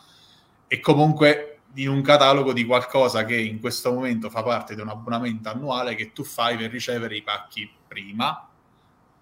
e 0.66 0.80
comunque 0.80 1.49
in 1.76 1.90
un 1.90 2.02
catalogo 2.02 2.54
di 2.54 2.66
qualcosa 2.66 3.26
che 3.26 3.36
in 3.36 3.60
questo 3.60 3.94
momento 3.94 4.30
fa 4.30 4.44
parte 4.44 4.76
di 4.76 4.82
un 4.82 4.90
abbonamento 4.90 5.50
annuale 5.50 5.96
che 5.96 6.12
tu 6.12 6.24
fai 6.24 6.58
per 6.58 6.72
ricevere 6.72 7.16
i 7.16 7.22
pacchi 7.22 7.70
prima 7.88 8.48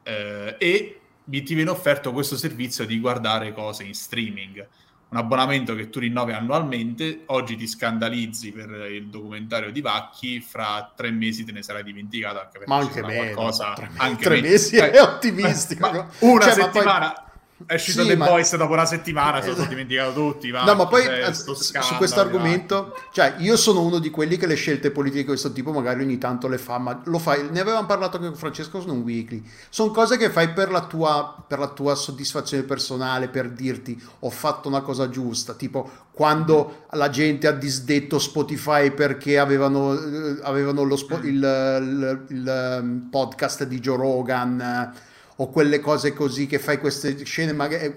eh, 0.03 0.55
e 0.57 0.99
ti 1.25 1.53
viene 1.53 1.69
offerto 1.69 2.13
questo 2.13 2.37
servizio 2.37 2.85
di 2.85 2.99
guardare 2.99 3.53
cose 3.53 3.83
in 3.83 3.93
streaming. 3.93 4.65
Un 5.09 5.17
abbonamento 5.17 5.73
che 5.73 5.89
tu 5.89 5.99
rinnovi 5.99 6.33
annualmente, 6.33 7.23
oggi 7.27 7.55
ti 7.55 7.65
scandalizzi 7.65 8.51
per 8.51 8.69
il 8.91 9.07
documentario 9.07 9.71
di 9.71 9.79
Vacchi, 9.79 10.41
fra 10.41 10.91
tre 10.93 11.11
mesi 11.11 11.45
te 11.45 11.53
ne 11.53 11.63
sarai 11.63 11.83
dimenticato 11.83 12.39
anche 12.39 12.59
perché 12.59 12.67
ma 12.67 12.77
anche 12.77 13.01
meno, 13.01 13.33
qualcosa. 13.33 13.73
Tre, 13.73 13.89
anche 13.95 14.23
tre 14.23 14.41
mesi 14.41 14.75
è 14.75 15.01
ottimistico. 15.01 16.07
una 16.19 16.43
cioè, 16.43 16.53
settimana. 16.53 17.11
Poi 17.11 17.25
è 17.65 17.73
uscito 17.73 18.03
sì, 18.03 18.09
The 18.09 18.15
ma... 18.15 18.25
Boys 18.27 18.55
dopo 18.55 18.73
una 18.73 18.85
settimana, 18.85 19.41
sono 19.41 19.65
dimenticato 19.65 20.13
tutti. 20.13 20.51
Va, 20.51 20.63
no, 20.63 20.75
ma 20.75 20.85
poi 20.85 21.03
cioè, 21.03 21.33
su 21.33 21.95
questo 21.97 22.19
argomento, 22.19 22.95
cioè 23.11 23.35
io 23.39 23.57
sono 23.57 23.81
uno 23.81 23.97
di 23.97 24.11
quelli 24.11 24.37
che 24.37 24.45
le 24.45 24.55
scelte 24.55 24.91
politiche 24.91 25.21
di 25.21 25.27
questo 25.27 25.51
tipo 25.51 25.71
magari 25.71 26.03
ogni 26.03 26.19
tanto 26.19 26.47
le 26.47 26.59
fa, 26.59 26.77
ma 26.77 27.01
lo 27.05 27.17
fai, 27.17 27.49
ne 27.49 27.59
avevamo 27.59 27.87
parlato 27.87 28.17
anche 28.17 28.29
con 28.29 28.37
Francesco 28.37 28.79
su 28.79 28.89
un 28.89 29.01
weekly. 29.01 29.43
Sono 29.69 29.91
cose 29.91 30.17
che 30.17 30.29
fai 30.29 30.49
per 30.49 30.69
la, 30.69 30.85
tua, 30.85 31.43
per 31.47 31.57
la 31.57 31.69
tua 31.69 31.95
soddisfazione 31.95 32.63
personale, 32.63 33.27
per 33.27 33.49
dirti 33.49 33.99
ho 34.19 34.29
fatto 34.29 34.67
una 34.67 34.81
cosa 34.81 35.09
giusta, 35.09 35.53
tipo 35.53 36.05
quando 36.11 36.85
la 36.91 37.09
gente 37.09 37.47
ha 37.47 37.51
disdetto 37.51 38.19
Spotify 38.19 38.91
perché 38.91 39.39
avevano, 39.39 39.93
eh, 39.93 40.39
avevano 40.43 40.83
lo 40.83 40.95
spo- 40.95 41.17
il, 41.17 41.25
il, 41.25 42.25
il, 42.29 42.37
il, 42.37 42.47
ehm, 42.47 43.07
podcast 43.09 43.63
di 43.65 43.79
Joe 43.79 43.97
Rogan 43.97 44.93
o 45.37 45.49
quelle 45.49 45.79
cose 45.79 46.13
così 46.13 46.47
che 46.47 46.59
fai 46.59 46.79
queste 46.79 47.23
scene 47.25 47.53
magari... 47.53 47.85
Eh, 47.85 47.95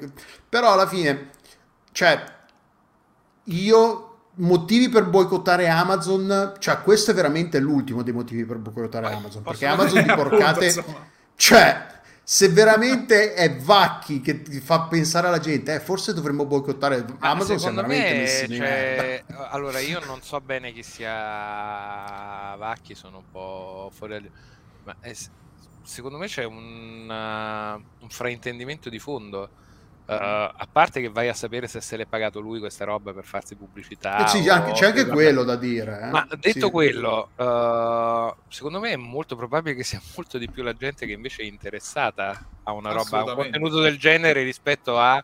però 0.48 0.72
alla 0.72 0.86
fine 0.86 1.30
cioè 1.92 2.22
io 3.44 4.06
motivi 4.34 4.88
per 4.88 5.06
boicottare 5.06 5.68
Amazon 5.68 6.54
cioè 6.58 6.82
questo 6.82 7.10
è 7.10 7.14
veramente 7.14 7.58
l'ultimo 7.58 8.02
dei 8.02 8.12
motivi 8.12 8.44
per 8.44 8.58
boicottare 8.58 9.12
Amazon 9.12 9.42
perché 9.42 9.66
Amazon 9.66 10.02
di 10.02 10.12
porcate 10.14 10.84
cioè 11.36 11.88
se 12.30 12.48
veramente 12.48 13.34
è 13.34 13.56
Vacchi 13.56 14.20
che 14.20 14.42
ti 14.42 14.60
fa 14.60 14.82
pensare 14.82 15.26
alla 15.26 15.40
gente, 15.40 15.74
eh, 15.74 15.80
forse 15.80 16.14
dovremmo 16.14 16.46
boicottare 16.46 17.04
Amazon. 17.18 17.58
Secondo 17.58 17.84
me, 17.84 18.46
cioè, 18.48 19.24
allora 19.48 19.80
io 19.80 19.98
non 20.04 20.22
so 20.22 20.40
bene 20.40 20.70
chi 20.70 20.84
sia 20.84 22.54
Vacchi, 22.56 22.94
sono 22.94 23.16
un 23.18 23.24
po' 23.32 23.90
fuori. 23.92 24.30
Ma 24.84 24.94
è, 25.00 25.12
secondo 25.82 26.18
me 26.18 26.26
c'è 26.26 26.44
un, 26.44 27.08
uh, 27.08 28.02
un 28.02 28.08
fraintendimento 28.08 28.88
di 28.88 28.98
fondo. 28.98 29.50
Uh, 30.10 30.12
a 30.12 30.66
parte 30.70 31.00
che 31.00 31.08
vai 31.08 31.28
a 31.28 31.34
sapere 31.34 31.68
se 31.68 31.80
se 31.80 31.96
l'è 31.96 32.04
pagato 32.04 32.40
lui 32.40 32.58
questa 32.58 32.84
roba 32.84 33.12
per 33.12 33.24
farsi 33.24 33.54
pubblicità. 33.54 34.24
Eh 34.24 34.26
sì, 34.26 34.48
anche, 34.48 34.72
c'è 34.72 34.86
anche 34.86 35.06
quello 35.06 35.44
da 35.44 35.54
dire. 35.54 36.00
Eh? 36.02 36.06
Ma 36.06 36.26
detto 36.36 36.66
sì. 36.66 36.70
quello, 36.72 37.30
uh, 37.36 38.34
secondo 38.48 38.80
me 38.80 38.90
è 38.90 38.96
molto 38.96 39.36
probabile 39.36 39.76
che 39.76 39.84
sia 39.84 40.00
molto 40.16 40.36
di 40.38 40.50
più 40.50 40.64
la 40.64 40.72
gente 40.72 41.06
che 41.06 41.12
invece 41.12 41.42
è 41.42 41.44
interessata 41.44 42.44
a 42.64 42.72
una 42.72 42.90
roba, 42.90 43.20
a 43.20 43.24
un 43.24 43.34
contenuto 43.34 43.78
del 43.78 43.98
genere 43.98 44.42
rispetto 44.42 44.98
a 44.98 45.22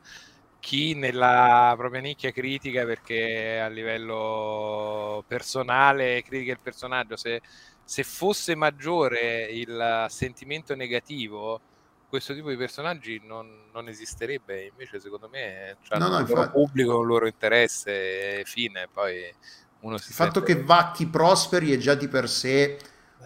chi 0.61 0.95
nella 0.95 1.75
propria 1.77 2.01
nicchia 2.01 2.31
critica 2.31 2.85
perché 2.85 3.61
a 3.61 3.69
livello 3.69 5.25
personale 5.27 6.23
critica 6.23 6.53
il 6.53 6.61
personaggio. 6.63 7.17
Se 7.17 7.41
se 7.87 8.03
fosse 8.03 8.57
maggiore 8.57 9.45
il 9.45 10.07
sentimento 10.09 10.75
negativo, 10.75 11.61
questo 12.09 12.35
tipo 12.35 12.49
di 12.49 12.57
personaggi 12.57 13.23
non, 13.25 13.49
non 13.73 13.87
esisterebbe. 13.87 14.67
Invece, 14.67 14.99
secondo 14.99 15.29
me, 15.29 15.77
cioè, 15.83 15.97
no, 15.97 16.09
no, 16.09 16.19
il 16.19 16.29
loro 16.29 16.51
pubblico, 16.51 16.99
un 16.99 17.07
loro 17.07 17.27
interesse, 17.29 18.43
fine. 18.45 18.89
Poi 18.93 19.33
uno 19.81 19.99
si 19.99 20.09
il 20.09 20.15
fatto 20.15 20.43
che 20.43 20.61
Vacchi 20.61 21.07
prosperi 21.07 21.71
è 21.73 21.77
già 21.77 21.95
di 21.95 22.09
per 22.09 22.29
sé 22.29 22.77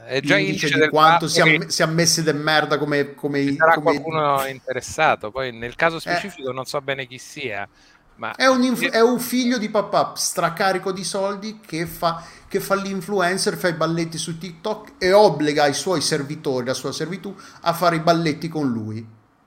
è 0.05 0.20
già 0.20 0.37
indice 0.37 0.78
di 0.78 0.89
quanto 0.89 1.28
siamo, 1.28 1.69
siamo 1.69 1.93
messi 1.93 2.23
de 2.23 2.32
merda 2.32 2.78
come, 2.78 3.15
come, 3.15 3.55
sarà 3.55 3.74
come... 3.74 3.91
qualcuno 3.91 4.47
interessato 4.47 5.31
poi 5.31 5.53
nel 5.53 5.74
caso 5.74 5.97
eh. 5.97 6.01
specifico 6.01 6.51
eh. 6.51 6.55
non 6.55 6.65
so 6.65 6.81
bene 6.81 7.07
chi 7.07 7.19
sia 7.19 7.69
ma 8.20 8.34
è 8.34 8.47
un, 8.47 8.62
inf- 8.62 8.90
è 8.90 9.01
un 9.01 9.18
figlio 9.18 9.56
di 9.56 9.70
papà 9.70 10.12
stracarico 10.14 10.92
di 10.92 11.05
soldi 11.05 11.59
che 11.59 11.86
fa, 11.86 12.22
che 12.47 12.60
fa 12.60 12.74
l'influencer, 12.74 13.56
fa 13.56 13.68
i 13.68 13.72
balletti 13.72 14.18
su 14.18 14.36
TikTok 14.36 14.92
e 14.98 15.10
obbliga 15.12 15.66
i 15.66 15.72
suoi 15.72 16.02
servitori, 16.02 16.66
la 16.66 16.74
sua 16.74 16.92
servitù, 16.92 17.34
a 17.62 17.72
fare 17.72 17.97
i 17.97 18.01
balletti 18.01 18.48
con 18.48 18.70
lui. 18.70 18.98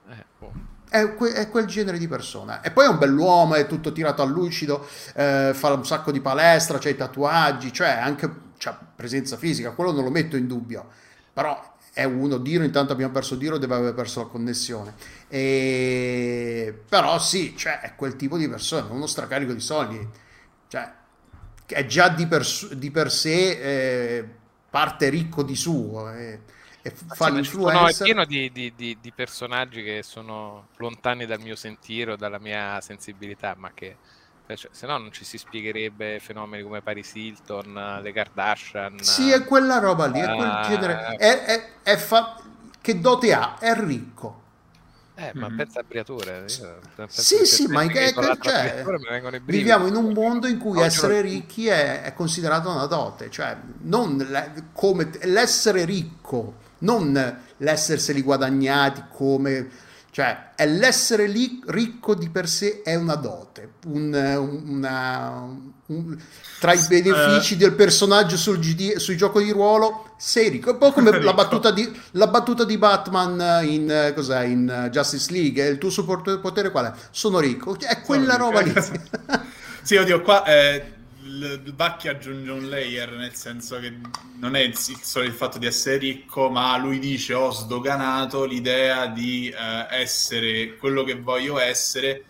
Eh, 0.10 0.26
boh. 0.40 0.52
È, 0.90 1.14
que- 1.14 1.34
è, 1.34 1.50
quel 1.52 1.68
genere 1.68 2.00
di 2.00 2.08
persona. 2.08 2.62
E 2.62 2.72
poi 2.72 2.86
è 2.86 2.90
un 2.90 2.98
bell'uomo, 2.98 3.54
è 3.54 3.68
tutto 3.68 3.92
tirato 3.92 4.24
al 4.24 4.32
lucido, 4.32 4.88
eh, 5.14 5.52
fa 5.54 5.72
un 5.72 5.86
sacco 5.86 6.12
di 6.12 6.20
palestra, 6.20 6.80
c'ha 6.80 6.90
i 6.90 6.96
tatuaggi, 6.96 7.72
cioè 7.72 7.90
anche 7.90 8.28
c'ha 8.58 8.76
presenza 8.96 9.38
fisica, 9.38 9.70
quello 9.74 9.92
non 9.92 10.04
lo 10.04 10.10
metto 10.10 10.36
in 10.36 10.48
dubbio. 10.48 10.88
Però 11.32 11.73
è 11.94 12.04
uno, 12.06 12.38
Diro 12.40 12.64
intanto 12.64 12.92
abbiamo 12.92 13.14
perso 13.14 13.36
Diro, 13.36 13.60
deve 13.60 13.76
aver 13.76 13.94
perso 13.94 14.22
la 14.22 14.26
connessione. 14.26 14.96
E... 15.28 16.82
Però 16.90 17.20
sì, 17.20 17.56
cioè, 17.56 17.82
è 17.82 17.94
quel 17.96 18.16
tipo 18.16 18.36
di 18.38 18.50
persona, 18.50 18.88
uno 18.90 19.06
stracarico 19.06 19.54
di 19.54 19.60
soldi, 19.60 20.10
cioè, 20.68 20.92
è 21.68 21.86
già 21.86 22.10
di 22.10 22.26
per, 22.26 22.44
di 22.74 22.90
per 22.90 23.12
sé 23.12 24.18
eh, 24.18 24.28
parte 24.72 25.10
ricco 25.10 25.44
di 25.44 25.56
suo. 25.56 26.12
Eh, 26.12 26.40
e 26.82 26.90
fa 26.92 27.28
sì, 27.28 27.32
l'influencer. 27.32 27.82
No, 27.82 27.88
è 27.88 28.04
pieno 28.04 28.26
di, 28.26 28.52
di, 28.52 28.74
di, 28.76 28.98
di 29.00 29.12
personaggi 29.12 29.84
che 29.84 30.02
sono 30.04 30.70
lontani 30.78 31.28
dal 31.28 31.40
mio 31.40 31.56
sentire 31.56 32.14
o 32.14 32.16
dalla 32.16 32.40
mia 32.40 32.82
sensibilità, 32.82 33.56
ma 33.56 33.72
che 33.74 33.98
cioè, 34.48 34.70
se 34.72 34.86
no 34.86 34.98
non 34.98 35.12
ci 35.12 35.24
si 35.24 35.38
spiegherebbe 35.38 36.20
fenomeni 36.20 36.64
come 36.64 36.82
Paris 36.82 37.14
Hilton, 37.16 38.00
le 38.02 38.12
Kardashian. 38.12 39.00
Sì, 39.02 39.32
è 39.32 39.44
quella 39.44 39.80
roba 39.80 40.08
lì, 40.08 40.20
è 40.20 40.26
quel 40.26 40.60
uh, 40.64 40.68
genere. 40.68 41.16
È, 41.18 41.44
è, 41.44 41.70
è 41.84 41.96
fa... 41.98 42.40
Che 42.80 43.00
dote 43.00 43.34
ha? 43.34 43.58
È 43.58 43.74
ricco. 43.76 44.42
Eh, 45.16 45.32
ma 45.36 45.48
mm-hmm. 45.48 45.58
pensa 45.58 45.80
a 45.80 45.84
Briatore. 45.84 46.46
Sì, 47.08 47.46
sì, 47.46 47.68
ma 47.68 47.86
che, 47.86 48.14
che, 48.14 48.38
cioè, 48.42 48.84
viviamo 49.44 49.88
in 49.88 49.96
un 49.96 50.12
mondo 50.12 50.48
in 50.48 50.58
cui 50.58 50.82
essere 50.82 51.22
ricchi 51.22 51.68
è, 51.68 52.02
è 52.02 52.14
considerato 52.14 52.70
una 52.70 52.88
dote, 52.88 53.30
cioè 53.30 53.56
non 53.82 54.18
le, 54.18 54.70
come 54.74 55.10
l'essere 55.22 55.86
ricco, 55.86 56.56
non 56.80 57.42
l'esserseli 57.58 58.22
guadagnati 58.22 59.04
come 59.10 59.70
cioè, 60.14 60.52
è 60.54 60.68
l'essere 60.68 61.26
lì 61.26 61.60
ricco 61.66 62.14
di 62.14 62.30
per 62.30 62.48
sé 62.48 62.84
è 62.84 62.94
una 62.94 63.16
dote, 63.16 63.68
un, 63.86 64.14
una, 64.66 65.48
un, 65.88 66.18
tra 66.60 66.74
i 66.74 66.86
benefici 66.88 67.54
uh, 67.54 67.58
del 67.58 67.74
personaggio 67.74 68.38
sul, 68.38 68.60
GD, 68.60 68.98
sui 68.98 69.18
giochi 69.18 69.44
di 69.44 69.52
ruolo, 69.52 70.16
sei 70.18 70.50
ricco. 70.50 70.72
Un 70.72 70.78
po' 70.78 70.92
come 70.92 71.22
la 71.22 71.34
battuta, 71.34 71.72
di, 71.72 71.90
la 72.12 72.28
battuta 72.28 72.64
di 72.64 72.78
Batman 72.78 73.66
in, 73.66 74.12
cos'è, 74.16 74.44
in 74.44 74.90
Justice 74.92 75.32
League, 75.32 75.66
il 75.66 75.78
tuo 75.78 76.06
potere 76.42 76.72
qual 76.72 76.86
è? 76.86 76.94
Sono 77.12 77.40
ricco. 77.40 77.78
È 77.80 78.02
quella 78.02 78.34
Sono 78.34 78.46
roba 78.46 78.62
lì. 78.62 78.74
sì, 79.82 79.96
oddio, 79.96 80.22
qua... 80.22 80.44
Eh 80.46 81.02
il 81.26 81.74
Bacchi 81.74 82.10
aggiunge 82.10 82.52
un 82.52 82.70
layer 82.70 83.12
nel 83.14 83.34
senso 83.34 83.80
che 83.80 83.94
non 84.40 84.56
è 84.56 84.70
solo 84.74 85.26
il 85.26 85.32
fatto 85.32 85.58
di 85.58 85.66
essere 85.66 85.98
ricco 85.98 86.50
ma 86.50 86.78
lui 86.78 87.00
dice 87.00 87.34
ho 87.34 87.50
sdoganato 87.52 88.46
l'idea 88.46 89.08
di 89.08 89.50
eh, 89.50 89.88
essere 89.90 90.76
quello 90.76 91.04
che 91.04 91.16
voglio 91.16 91.60
essere 91.60 92.26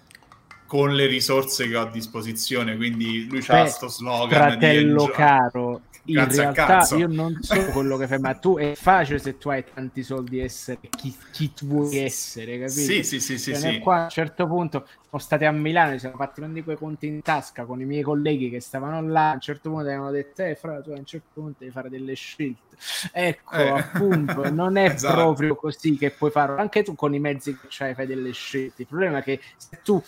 con 0.65 0.93
le 0.93 1.05
risorse 1.05 1.67
che 1.67 1.75
ho 1.75 1.81
a 1.81 1.89
disposizione 1.89 2.75
quindi 2.75 3.27
lui 3.27 3.43
ha 3.47 3.61
questo 3.61 3.87
slogan 3.87 4.39
fratello 4.49 5.05
caro 5.07 5.81
in 6.05 6.29
realtà 6.29 6.85
io 6.97 7.07
non 7.07 7.37
so 7.41 7.55
quello 7.71 7.95
che 7.95 8.07
fai, 8.07 8.19
ma 8.19 8.33
tu 8.33 8.57
è 8.57 8.73
facile 8.75 9.19
se 9.19 9.37
tu 9.37 9.49
hai 9.49 9.63
tanti 9.63 10.03
soldi 10.03 10.39
essere 10.39 10.79
chi, 10.89 11.15
chi 11.31 11.53
vuoi 11.61 11.97
essere, 11.97 12.59
capito? 12.59 12.71
Sì, 12.71 13.03
sì, 13.03 13.21
sì, 13.21 13.37
sì, 13.37 13.51
cioè, 13.53 13.73
sì. 13.73 13.79
Qua 13.79 13.99
a 13.99 14.03
un 14.03 14.09
certo 14.09 14.45
punto 14.45 14.85
siamo 14.85 15.23
stati 15.23 15.45
a 15.45 15.51
Milano, 15.51 15.93
ci 15.93 15.99
siamo 15.99 16.17
fatti 16.17 16.41
uno 16.41 16.51
di 16.51 16.61
quei 16.61 16.75
conti 16.75 17.07
in 17.07 17.21
tasca 17.21 17.63
con 17.63 17.79
i 17.79 17.85
miei 17.85 18.01
colleghi 18.01 18.49
che 18.49 18.59
stavano 18.59 19.01
là, 19.07 19.29
a 19.29 19.33
un 19.35 19.39
certo 19.39 19.69
punto 19.69 19.85
avevano 19.85 20.11
detto, 20.11 20.43
eh, 20.43 20.55
fra, 20.55 20.81
tu 20.81 20.89
a 20.89 20.97
un 20.97 21.05
certo 21.05 21.27
punto 21.33 21.55
devi 21.59 21.71
fare 21.71 21.89
delle 21.89 22.15
scelte. 22.15 22.75
Ecco, 23.13 23.55
eh. 23.55 23.69
appunto, 23.69 24.49
non 24.51 24.75
è 24.75 24.89
esatto. 24.89 25.15
proprio 25.15 25.55
così 25.55 25.95
che 25.95 26.11
puoi 26.11 26.31
fare, 26.31 26.59
anche 26.59 26.83
tu 26.83 26.95
con 26.95 27.13
i 27.13 27.19
mezzi 27.19 27.57
che 27.57 27.67
c'hai 27.69 27.93
fai 27.93 28.07
delle 28.07 28.33
scelte. 28.33 28.81
Il 28.81 28.87
problema 28.89 29.19
è 29.19 29.23
che 29.23 29.39
se 29.55 29.79
tu 29.81 30.03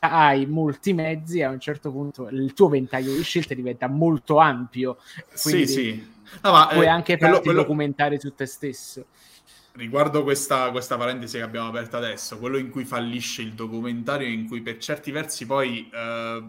hai 0.00 0.46
molti 0.46 0.92
mezzi, 0.92 1.42
a 1.42 1.50
un 1.50 1.60
certo 1.60 1.90
punto 1.90 2.28
il 2.28 2.52
tuo 2.54 2.68
ventaglio 2.68 3.14
di 3.14 3.22
scelte 3.22 3.54
diventa 3.54 3.88
molto 3.88 4.38
ampio. 4.38 4.98
Quindi 5.42 5.66
sì, 5.66 5.72
sì. 5.72 6.12
No, 6.42 6.52
ma, 6.52 6.68
puoi 6.68 6.84
eh, 6.84 6.88
anche 6.88 7.16
farti 7.18 7.42
quello, 7.42 7.60
documentare 7.60 8.18
su 8.18 8.34
te 8.34 8.46
stesso. 8.46 9.06
Riguardo 9.72 10.22
questa, 10.22 10.70
questa 10.70 10.96
parentesi 10.96 11.36
che 11.36 11.42
abbiamo 11.42 11.68
aperto 11.68 11.96
adesso, 11.96 12.38
quello 12.38 12.58
in 12.58 12.70
cui 12.70 12.84
fallisce 12.84 13.42
il 13.42 13.52
documentario, 13.52 14.26
in 14.26 14.46
cui 14.46 14.60
per 14.60 14.78
certi 14.78 15.10
versi 15.10 15.46
poi, 15.46 15.88
eh, 15.92 16.44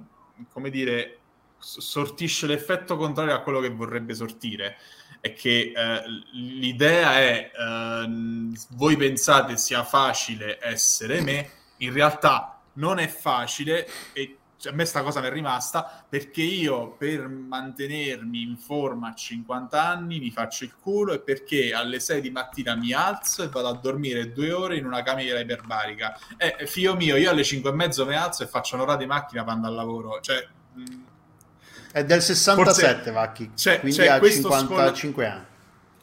come 0.52 0.70
dire, 0.70 1.18
sortisce 1.58 2.48
l'effetto 2.48 2.98
contrario 2.98 3.36
a 3.36 3.42
quello 3.42 3.60
che 3.60 3.70
vorrebbe 3.70 4.16
sortire 4.16 4.78
è 5.22 5.34
che 5.34 5.72
eh, 5.76 6.02
l'idea 6.34 7.20
è 7.20 7.52
eh, 7.56 8.10
voi 8.72 8.98
pensate 8.98 9.56
sia 9.56 9.84
facile 9.84 10.58
essere 10.60 11.22
me, 11.22 11.50
in 11.78 11.94
realtà 11.94 12.51
non 12.74 13.00
è 13.00 13.08
facile 13.08 13.88
e 14.14 14.38
a 14.70 14.72
me 14.74 14.86
sta 14.86 15.02
cosa 15.02 15.22
mi 15.22 15.28
è 15.28 15.32
rimasta 15.32 16.06
perché 16.08 16.42
io 16.42 16.92
per 16.92 17.28
mantenermi 17.28 18.42
in 18.42 18.58
forma 18.58 19.10
a 19.10 19.16
50 19.16 19.82
anni 19.84 20.20
mi 20.20 20.30
faccio 20.30 20.66
il 20.66 20.76
culo 20.80 21.14
e 21.14 21.20
perché 21.20 21.74
alle 21.74 22.00
6 22.00 22.22
di 22.22 22.30
mattina 22.30 22.76
mi 22.76 22.94
alzo 22.94 23.44
e 23.44 23.50
vado 23.50 23.70
a 23.70 23.74
dormire 23.74 24.32
due 24.32 24.52
ore 24.52 24.78
in 24.78 24.86
una 24.86 25.02
camera 25.02 25.40
iperbarica. 25.40 26.18
Eh, 26.38 26.68
figlio 26.68 26.96
mio, 26.96 27.16
io 27.16 27.32
alle 27.32 27.44
5 27.44 27.70
e 27.70 27.74
mezzo 27.74 28.06
mi 28.06 28.16
alzo 28.16 28.44
e 28.44 28.48
faccio 28.48 28.76
un'ora 28.76 28.96
di 28.98 29.06
macchina 29.06 29.44
quando 29.44 29.68
al 29.68 29.74
lavoro. 29.74 30.20
Cioè, 30.22 30.48
mh, 30.74 30.84
è 31.92 32.06
del 32.06 32.22
67 32.22 32.94
Forse 32.94 33.12
Vacchi, 33.12 33.52
c'è, 33.56 33.80
quindi 33.80 33.98
c'è 33.98 34.08
ha 34.08 34.20
55 34.22 35.24
scoll- 35.24 35.26
anni. 35.26 35.46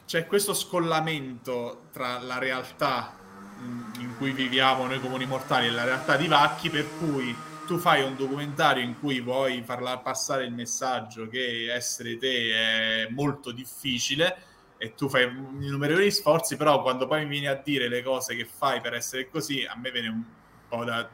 C'è 0.05 0.27
questo 0.27 0.55
scollamento 0.55 1.83
tra 1.93 2.19
la 2.19 2.39
realtà 2.39 3.18
in 3.63 4.15
cui 4.17 4.33
viviamo 4.33 4.87
noi 4.87 5.01
comuni 5.01 5.27
mortali 5.27 5.67
è 5.67 5.71
la 5.71 5.85
realtà 5.85 6.17
di 6.17 6.27
Vacchi, 6.27 6.71
per 6.71 6.87
cui 6.99 7.37
tu 7.67 7.77
fai 7.77 8.03
un 8.03 8.17
documentario 8.17 8.83
in 8.83 8.99
cui 8.99 9.21
vuoi 9.21 9.63
farla 9.63 9.99
passare 9.99 10.45
il 10.45 10.53
messaggio 10.53 11.29
che 11.29 11.73
essere 11.73 12.17
te 12.17 12.53
è 12.53 13.09
molto 13.11 13.53
difficile 13.53 14.37
e 14.79 14.95
tu 14.95 15.09
fai 15.09 15.25
innumerevoli 15.25 16.11
sforzi, 16.11 16.57
però 16.57 16.81
quando 16.81 17.07
poi 17.07 17.25
mi 17.25 17.31
vieni 17.31 17.47
a 17.47 17.61
dire 17.63 17.89
le 17.89 18.03
cose 18.03 18.37
che 18.37 18.47
fai 18.47 18.81
per 18.81 18.95
essere 18.95 19.29
così, 19.29 19.65
a 19.65 19.77
me 19.77 19.91
viene 19.91 20.09
un 20.09 20.23
po' 20.69 20.85
da, 20.85 21.07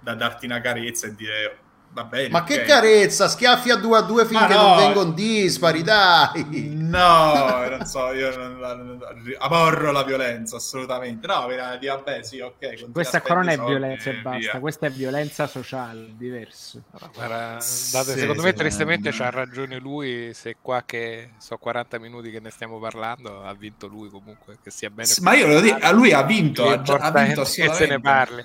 da 0.00 0.14
darti 0.14 0.46
una 0.46 0.60
carezza 0.60 1.06
e 1.06 1.14
dire 1.14 1.58
bene, 1.92 2.30
Ma 2.30 2.40
okay. 2.40 2.58
che 2.58 2.64
carezza, 2.64 3.28
schiaffi 3.28 3.70
a 3.70 3.76
due 3.76 3.98
a 3.98 4.00
due 4.00 4.24
finché 4.24 4.54
no, 4.54 4.68
non 4.68 4.76
vengono 4.78 5.10
dispari, 5.12 5.82
dai. 5.82 6.70
No, 6.92 7.66
non 7.68 7.84
so, 7.84 8.12
io 8.12 8.34
non, 8.36 8.58
non, 8.58 8.86
non, 8.86 9.00
aborro 9.38 9.92
la 9.92 10.02
violenza, 10.02 10.56
assolutamente. 10.56 11.26
No, 11.26 11.46
vabbè, 11.46 12.22
sì, 12.22 12.40
ok. 12.40 12.90
Questa 12.90 13.20
qua 13.20 13.34
non 13.36 13.48
è 13.48 13.58
violenza 13.58 14.10
e 14.10 14.14
basta, 14.14 14.38
via. 14.38 14.60
questa 14.60 14.86
è 14.86 14.90
violenza 14.90 15.46
sociale, 15.46 16.14
diverso. 16.16 16.82
Guarda, 17.14 17.58
date, 17.58 18.12
sì, 18.12 18.18
secondo 18.18 18.40
sì, 18.40 18.46
me 18.46 18.52
tristemente 18.54 19.10
c'ha 19.10 19.30
ragione 19.30 19.78
lui, 19.78 20.32
se 20.32 20.56
qua 20.60 20.82
che 20.86 21.32
so 21.38 21.58
40 21.58 21.98
minuti 21.98 22.30
che 22.30 22.40
ne 22.40 22.50
stiamo 22.50 22.78
parlando, 22.78 23.42
ha 23.42 23.52
vinto 23.54 23.86
lui 23.86 24.08
comunque, 24.08 24.58
che 24.62 24.70
sia 24.70 24.88
bene. 24.88 25.10
Ma 25.20 25.34
io 25.34 25.46
lo 25.46 25.60
dico, 25.60 25.78
lui 25.92 26.12
ha 26.12 26.22
vinto, 26.22 26.68
ha, 26.68 26.80
ha 26.80 27.10
vinto 27.10 27.42
che 27.42 27.72
se 27.72 27.86
ne 27.86 28.00
parli. 28.00 28.44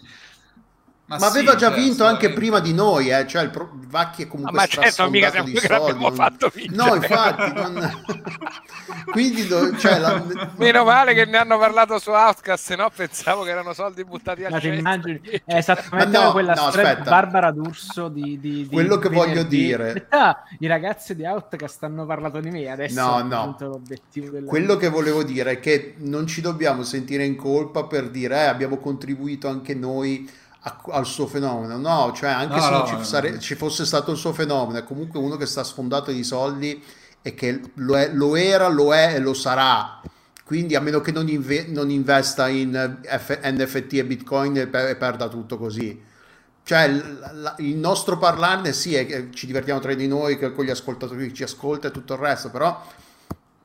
Ma, 1.07 1.17
ma 1.19 1.29
sì, 1.29 1.37
aveva 1.37 1.55
già 1.55 1.69
vinto 1.69 2.03
anche 2.03 2.33
prima 2.33 2.59
di 2.59 2.73
noi, 2.73 3.09
eh? 3.09 3.25
cioè 3.25 3.41
il, 3.43 3.49
pro... 3.49 3.71
Vacchi 3.87 4.23
è 4.23 4.27
comunque 4.27 4.57
ah, 4.57 4.61
ma 4.61 4.67
certo, 4.67 5.09
mica 5.09 5.31
siamo 5.31 5.47
di 5.47 5.55
soldi. 5.55 6.01
Non... 6.01 6.13
fatto 6.13 6.51
vincere. 6.53 6.75
No, 6.75 6.95
infatti, 6.95 7.53
non... 7.53 8.03
quindi 9.11 9.47
do... 9.47 9.77
cioè, 9.77 9.99
la... 9.99 10.21
meno 10.57 10.83
male 10.83 11.13
che 11.13 11.23
ne 11.23 11.37
hanno 11.37 11.57
parlato 11.57 11.97
su 11.97 12.09
Outcast, 12.09 12.65
se 12.65 12.75
no 12.75 12.91
pensavo 12.93 13.43
che 13.43 13.51
erano 13.51 13.71
soldi 13.71 14.03
buttati 14.03 14.43
a 14.43 14.51
cesto. 14.51 14.67
Immagini... 14.67 15.21
È 15.45 15.55
esattamente 15.55 16.17
no, 16.17 16.31
quella 16.33 16.53
no, 16.53 16.69
storia 16.71 16.95
Barbara 16.97 17.51
D'Urso 17.51 18.09
di, 18.09 18.37
di, 18.41 18.67
di 18.67 18.69
quello 18.69 18.97
che 18.97 19.07
voglio 19.07 19.43
dire. 19.43 20.09
I 20.59 20.67
ragazzi 20.67 21.15
di 21.15 21.23
Outcast 21.23 21.83
hanno 21.83 22.05
parlato 22.05 22.41
di 22.41 22.49
me, 22.49 22.69
adesso 22.69 22.99
no, 22.99 23.23
no. 23.23 23.55
l'obiettivo 23.57 24.29
della... 24.29 24.45
Quello 24.45 24.75
che 24.75 24.89
volevo 24.89 25.23
dire 25.23 25.51
è 25.51 25.59
che 25.61 25.95
non 25.99 26.27
ci 26.27 26.41
dobbiamo 26.41 26.83
sentire 26.83 27.23
in 27.23 27.37
colpa 27.37 27.85
per 27.85 28.09
dire 28.09 28.35
eh, 28.35 28.47
abbiamo 28.47 28.75
contribuito 28.79 29.47
anche 29.47 29.73
noi 29.73 30.29
al 30.91 31.05
suo 31.05 31.27
fenomeno. 31.27 31.77
No, 31.77 32.11
cioè 32.15 32.29
anche 32.29 32.55
no, 32.55 32.61
se 32.61 32.69
no, 32.69 32.85
ci, 32.85 33.03
sare- 33.05 33.39
ci, 33.39 33.55
fosse 33.55 33.85
stato 33.85 34.11
il 34.11 34.17
suo 34.17 34.33
fenomeno, 34.33 34.79
è 34.79 34.83
comunque 34.83 35.19
uno 35.19 35.35
che 35.37 35.45
sta 35.45 35.63
sfondato 35.63 36.11
di 36.11 36.23
soldi 36.23 36.83
e 37.21 37.33
che 37.33 37.61
lo, 37.75 37.97
è, 37.97 38.11
lo 38.13 38.35
era, 38.35 38.67
lo 38.67 38.93
è 38.93 39.15
e 39.15 39.19
lo 39.19 39.33
sarà. 39.33 40.01
Quindi 40.43 40.75
a 40.75 40.79
meno 40.81 41.01
che 41.01 41.11
non, 41.11 41.27
inve- 41.27 41.67
non 41.67 41.89
investa 41.89 42.47
in 42.47 42.99
F- 43.03 43.39
NFT 43.43 43.93
e 43.93 44.05
Bitcoin 44.05 44.57
e, 44.57 44.67
per- 44.67 44.89
e 44.89 44.95
perda 44.95 45.27
tutto 45.27 45.57
così. 45.57 46.03
Cioè 46.63 46.83
il 47.59 47.75
nostro 47.77 48.17
parlarne 48.17 48.73
sì, 48.73 48.93
è 48.95 49.05
che 49.05 49.29
ci 49.31 49.45
divertiamo 49.45 49.79
tra 49.79 49.93
di 49.93 50.07
noi, 50.07 50.37
con 50.37 50.65
gli 50.65 50.69
ascoltatori 50.69 51.27
che 51.27 51.33
ci 51.33 51.43
ascolta 51.43 51.87
e 51.87 51.91
tutto 51.91 52.13
il 52.13 52.19
resto, 52.19 52.49
però 52.49 52.81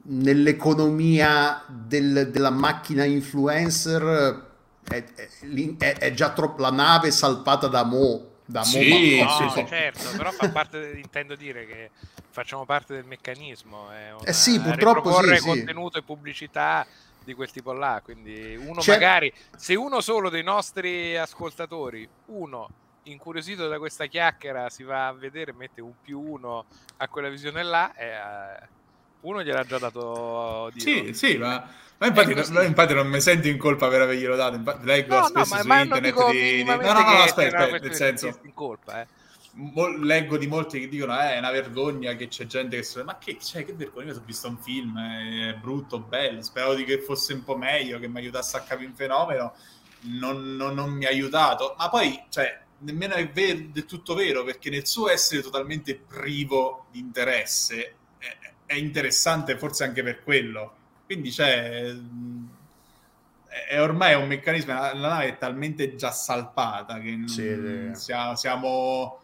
nell'economia 0.04 1.62
del- 1.68 2.30
della 2.30 2.50
macchina 2.50 3.04
influencer 3.04 4.50
è, 4.88 5.04
è, 5.78 5.98
è 5.98 6.12
già 6.12 6.32
troppo 6.32 6.60
la 6.60 6.70
nave 6.70 7.10
salpata 7.10 7.68
da 7.68 7.84
Mo. 7.84 8.30
Da 8.44 8.64
sì, 8.64 9.20
Mo, 9.20 9.24
no, 9.24 9.50
sì, 9.50 9.66
certo, 9.66 10.16
però 10.16 10.30
fa 10.32 10.50
parte, 10.50 10.92
intendo 10.96 11.36
dire 11.36 11.64
che 11.64 11.90
facciamo 12.30 12.64
parte 12.64 12.94
del 12.94 13.04
meccanismo. 13.04 13.90
È 13.90 14.12
una, 14.12 14.24
eh 14.24 14.32
sì, 14.32 14.60
purtroppo 14.60 15.22
sì, 15.22 15.38
contenuto 15.38 15.98
e 15.98 16.02
pubblicità 16.02 16.86
di 17.24 17.34
quel 17.34 17.50
tipo 17.50 17.72
là. 17.72 18.00
Quindi 18.04 18.56
uno 18.56 18.80
C'è... 18.80 18.92
magari, 18.92 19.32
se 19.56 19.74
uno 19.74 20.00
solo 20.00 20.28
dei 20.28 20.42
nostri 20.42 21.16
ascoltatori, 21.16 22.06
uno 22.26 22.68
incuriosito 23.04 23.68
da 23.68 23.78
questa 23.78 24.06
chiacchiera, 24.06 24.68
si 24.68 24.82
va 24.82 25.06
a 25.06 25.12
vedere, 25.12 25.52
mette 25.52 25.80
un 25.80 25.94
più 26.02 26.20
uno 26.20 26.66
a 26.98 27.08
quella 27.08 27.28
visione 27.28 27.62
là, 27.62 27.94
e, 27.94 28.16
uh, 28.16 28.66
uno 29.22 29.42
gliel'ha 29.42 29.64
già 29.64 29.78
dato 29.78 30.70
Dio. 30.72 30.82
Sì, 30.82 31.12
sì, 31.14 31.36
ma 31.36 31.66
ma 32.02 32.08
infatti, 32.08 32.34
non, 32.34 32.64
infatti 32.64 32.94
non 32.94 33.06
mi 33.06 33.20
sento 33.20 33.46
in 33.46 33.56
colpa 33.56 33.86
per 33.86 34.00
averglielo 34.00 34.34
dato, 34.34 34.56
infatti, 34.56 34.84
leggo 34.84 35.20
no, 35.20 35.26
spesso 35.26 35.54
no, 35.54 35.62
ma, 35.62 35.76
su 35.76 35.82
internet 35.84 36.30
di. 36.32 36.64
No, 36.64 36.74
no, 36.74 36.92
no, 36.92 37.22
aspetta, 37.22 37.66
nel 37.78 37.94
senso... 37.94 38.40
In 38.42 38.54
colpa, 38.54 39.02
eh. 39.02 39.06
leggo 40.00 40.36
di 40.36 40.48
molti 40.48 40.80
che 40.80 40.88
dicono 40.88 41.16
eh, 41.16 41.34
è 41.34 41.38
una 41.38 41.52
vergogna 41.52 42.16
che 42.16 42.26
c'è 42.26 42.46
gente 42.46 42.74
che 42.74 42.82
si 42.82 43.00
ma 43.04 43.18
che, 43.18 43.38
cioè, 43.40 43.64
che 43.64 43.74
vergogna 43.74 44.10
io 44.10 44.18
ho 44.18 44.22
visto 44.26 44.48
un 44.48 44.58
film 44.58 44.98
è 44.98 45.54
brutto, 45.54 46.00
bello 46.00 46.42
speravo 46.42 46.74
di 46.74 46.82
che 46.82 46.98
fosse 46.98 47.34
un 47.34 47.44
po' 47.44 47.56
meglio 47.56 48.00
che 48.00 48.08
mi 48.08 48.18
aiutasse 48.18 48.56
a 48.56 48.62
capire 48.62 48.88
un 48.88 48.96
fenomeno 48.96 49.54
non, 50.00 50.56
non, 50.56 50.74
non 50.74 50.90
mi 50.90 51.04
ha 51.04 51.08
aiutato 51.08 51.76
ma 51.78 51.88
poi 51.88 52.20
cioè, 52.30 52.62
nemmeno 52.78 53.14
è 53.14 53.28
ver- 53.30 53.68
del 53.68 53.84
tutto 53.84 54.14
vero 54.14 54.42
perché 54.42 54.70
nel 54.70 54.88
suo 54.88 55.08
essere 55.08 55.40
totalmente 55.40 55.94
privo 55.94 56.86
di 56.90 56.98
interesse 56.98 57.94
è, 58.72 58.76
interessante 58.76 59.56
forse 59.56 59.84
anche 59.84 60.02
per 60.02 60.22
quello. 60.22 60.74
Quindi 61.06 61.30
c'è... 61.30 61.94
È 63.68 63.80
ormai 63.80 64.14
un 64.14 64.26
meccanismo, 64.28 64.72
la, 64.72 64.94
la 64.94 65.08
nave 65.08 65.26
è 65.26 65.38
talmente 65.38 65.94
già 65.94 66.10
salpata 66.10 66.98
che 67.00 67.24
sì, 67.26 67.90
siamo, 67.92 68.34
siamo 68.34 69.20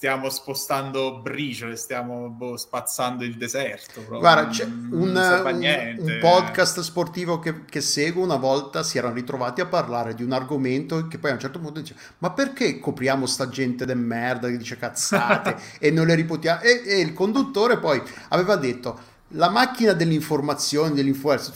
stiamo 0.00 0.30
spostando 0.30 1.20
briciole, 1.20 1.76
stiamo 1.76 2.30
boh, 2.30 2.56
spazzando 2.56 3.22
il 3.22 3.36
deserto. 3.36 4.00
Proprio. 4.00 4.20
Guarda, 4.20 4.48
c'è 4.48 4.64
un, 4.64 4.88
un, 4.92 5.98
un, 5.98 6.18
podcast 6.18 6.80
sportivo 6.80 7.38
che, 7.38 7.66
che, 7.66 7.82
seguo 7.82 8.24
una 8.24 8.36
volta 8.36 8.82
si 8.82 8.96
erano 8.96 9.12
ritrovati 9.12 9.60
a 9.60 9.66
parlare 9.66 10.14
di 10.14 10.22
un 10.22 10.32
argomento 10.32 11.06
che 11.06 11.18
poi 11.18 11.32
a 11.32 11.34
un 11.34 11.40
certo 11.40 11.58
punto 11.58 11.80
dice 11.80 11.94
ma 12.16 12.30
perché 12.30 12.78
copriamo 12.78 13.26
sta 13.26 13.50
gente 13.50 13.84
de 13.84 13.94
merda 13.94 14.48
che 14.48 14.56
dice 14.56 14.78
cazzate 14.78 15.54
e 15.78 15.90
non 15.90 16.06
le 16.06 16.14
ripotiamo? 16.14 16.62
E, 16.62 16.82
e 16.82 17.00
il 17.00 17.12
conduttore 17.12 17.76
poi 17.76 18.02
aveva 18.30 18.56
detto 18.56 18.98
la 19.32 19.50
macchina 19.50 19.92
dell'informazione, 19.92 20.94
dell'influenza, 20.94 21.52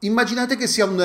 immaginate 0.00 0.56
che 0.56 0.66
sia 0.66 0.84
un, 0.84 0.98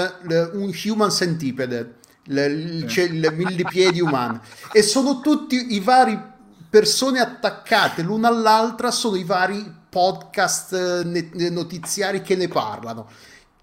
un 0.54 0.74
human 0.86 1.12
centipede, 1.12 1.98
il, 2.30 2.38
il, 2.40 2.98
il 2.98 3.34
millipiedi 3.36 4.02
umano, 4.02 4.42
e 4.72 4.82
sono 4.82 5.22
tutti 5.22 5.76
i 5.76 5.80
vari 5.80 6.32
persone 6.74 7.20
attaccate 7.20 8.02
l'una 8.02 8.30
all'altra, 8.30 8.90
sono 8.90 9.16
i 9.16 9.24
vari 9.24 9.64
podcast 9.88 10.74
eh, 10.74 11.50
notiziari 11.52 12.24
che 12.24 12.36
ne 12.36 12.48
parlano. 12.48 13.08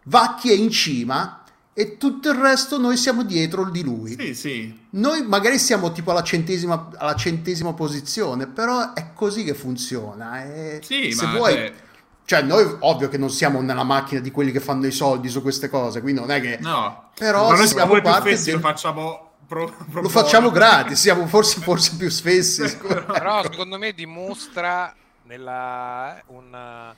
Vacchi 0.04 0.52
è 0.52 0.54
in 0.54 0.70
cima 0.70 1.42
e 1.72 1.96
tutto 1.96 2.30
il 2.30 2.36
resto 2.36 2.78
noi 2.78 2.96
siamo 2.96 3.24
dietro 3.24 3.68
di 3.68 3.82
lui. 3.82 4.14
Sì, 4.16 4.32
sì. 4.32 4.80
Noi 4.90 5.26
magari 5.26 5.58
siamo 5.58 5.90
tipo 5.90 6.12
alla 6.12 6.22
centesima, 6.22 6.90
alla 6.98 7.16
centesima 7.16 7.72
posizione, 7.72 8.46
però 8.46 8.92
è 8.92 9.12
così 9.12 9.42
che 9.42 9.54
funziona. 9.54 10.44
E 10.44 10.80
sì, 10.80 11.10
se 11.10 11.26
vuoi... 11.26 11.54
È 11.54 11.72
cioè, 12.26 12.42
noi 12.42 12.76
ovvio 12.78 13.08
che 13.08 13.18
non 13.18 13.28
siamo 13.28 13.60
nella 13.60 13.82
macchina 13.82 14.20
di 14.20 14.30
quelli 14.30 14.52
che 14.52 14.60
fanno 14.60 14.86
i 14.86 14.92
soldi 14.92 15.28
su 15.28 15.42
queste 15.42 15.68
cose, 15.68 16.00
quindi 16.00 16.20
non 16.20 16.30
è 16.30 16.40
che... 16.40 16.58
No, 16.60 17.10
però 17.18 17.48
ma 17.50 17.56
noi 17.56 17.66
siamo 17.66 18.00
parte 18.00 18.40
del... 18.40 18.60
facciamo... 18.60 19.29
Pro, 19.50 19.74
pro 19.90 20.02
lo 20.02 20.08
facciamo 20.08 20.48
gratis, 20.54 21.00
siamo 21.00 21.26
forse, 21.26 21.60
forse 21.60 21.96
più 21.96 22.08
spessi. 22.08 22.78
però 22.78 23.42
secondo 23.50 23.78
me 23.78 23.92
dimostra 23.92 24.94
nella, 25.24 26.22
un, 26.26 26.94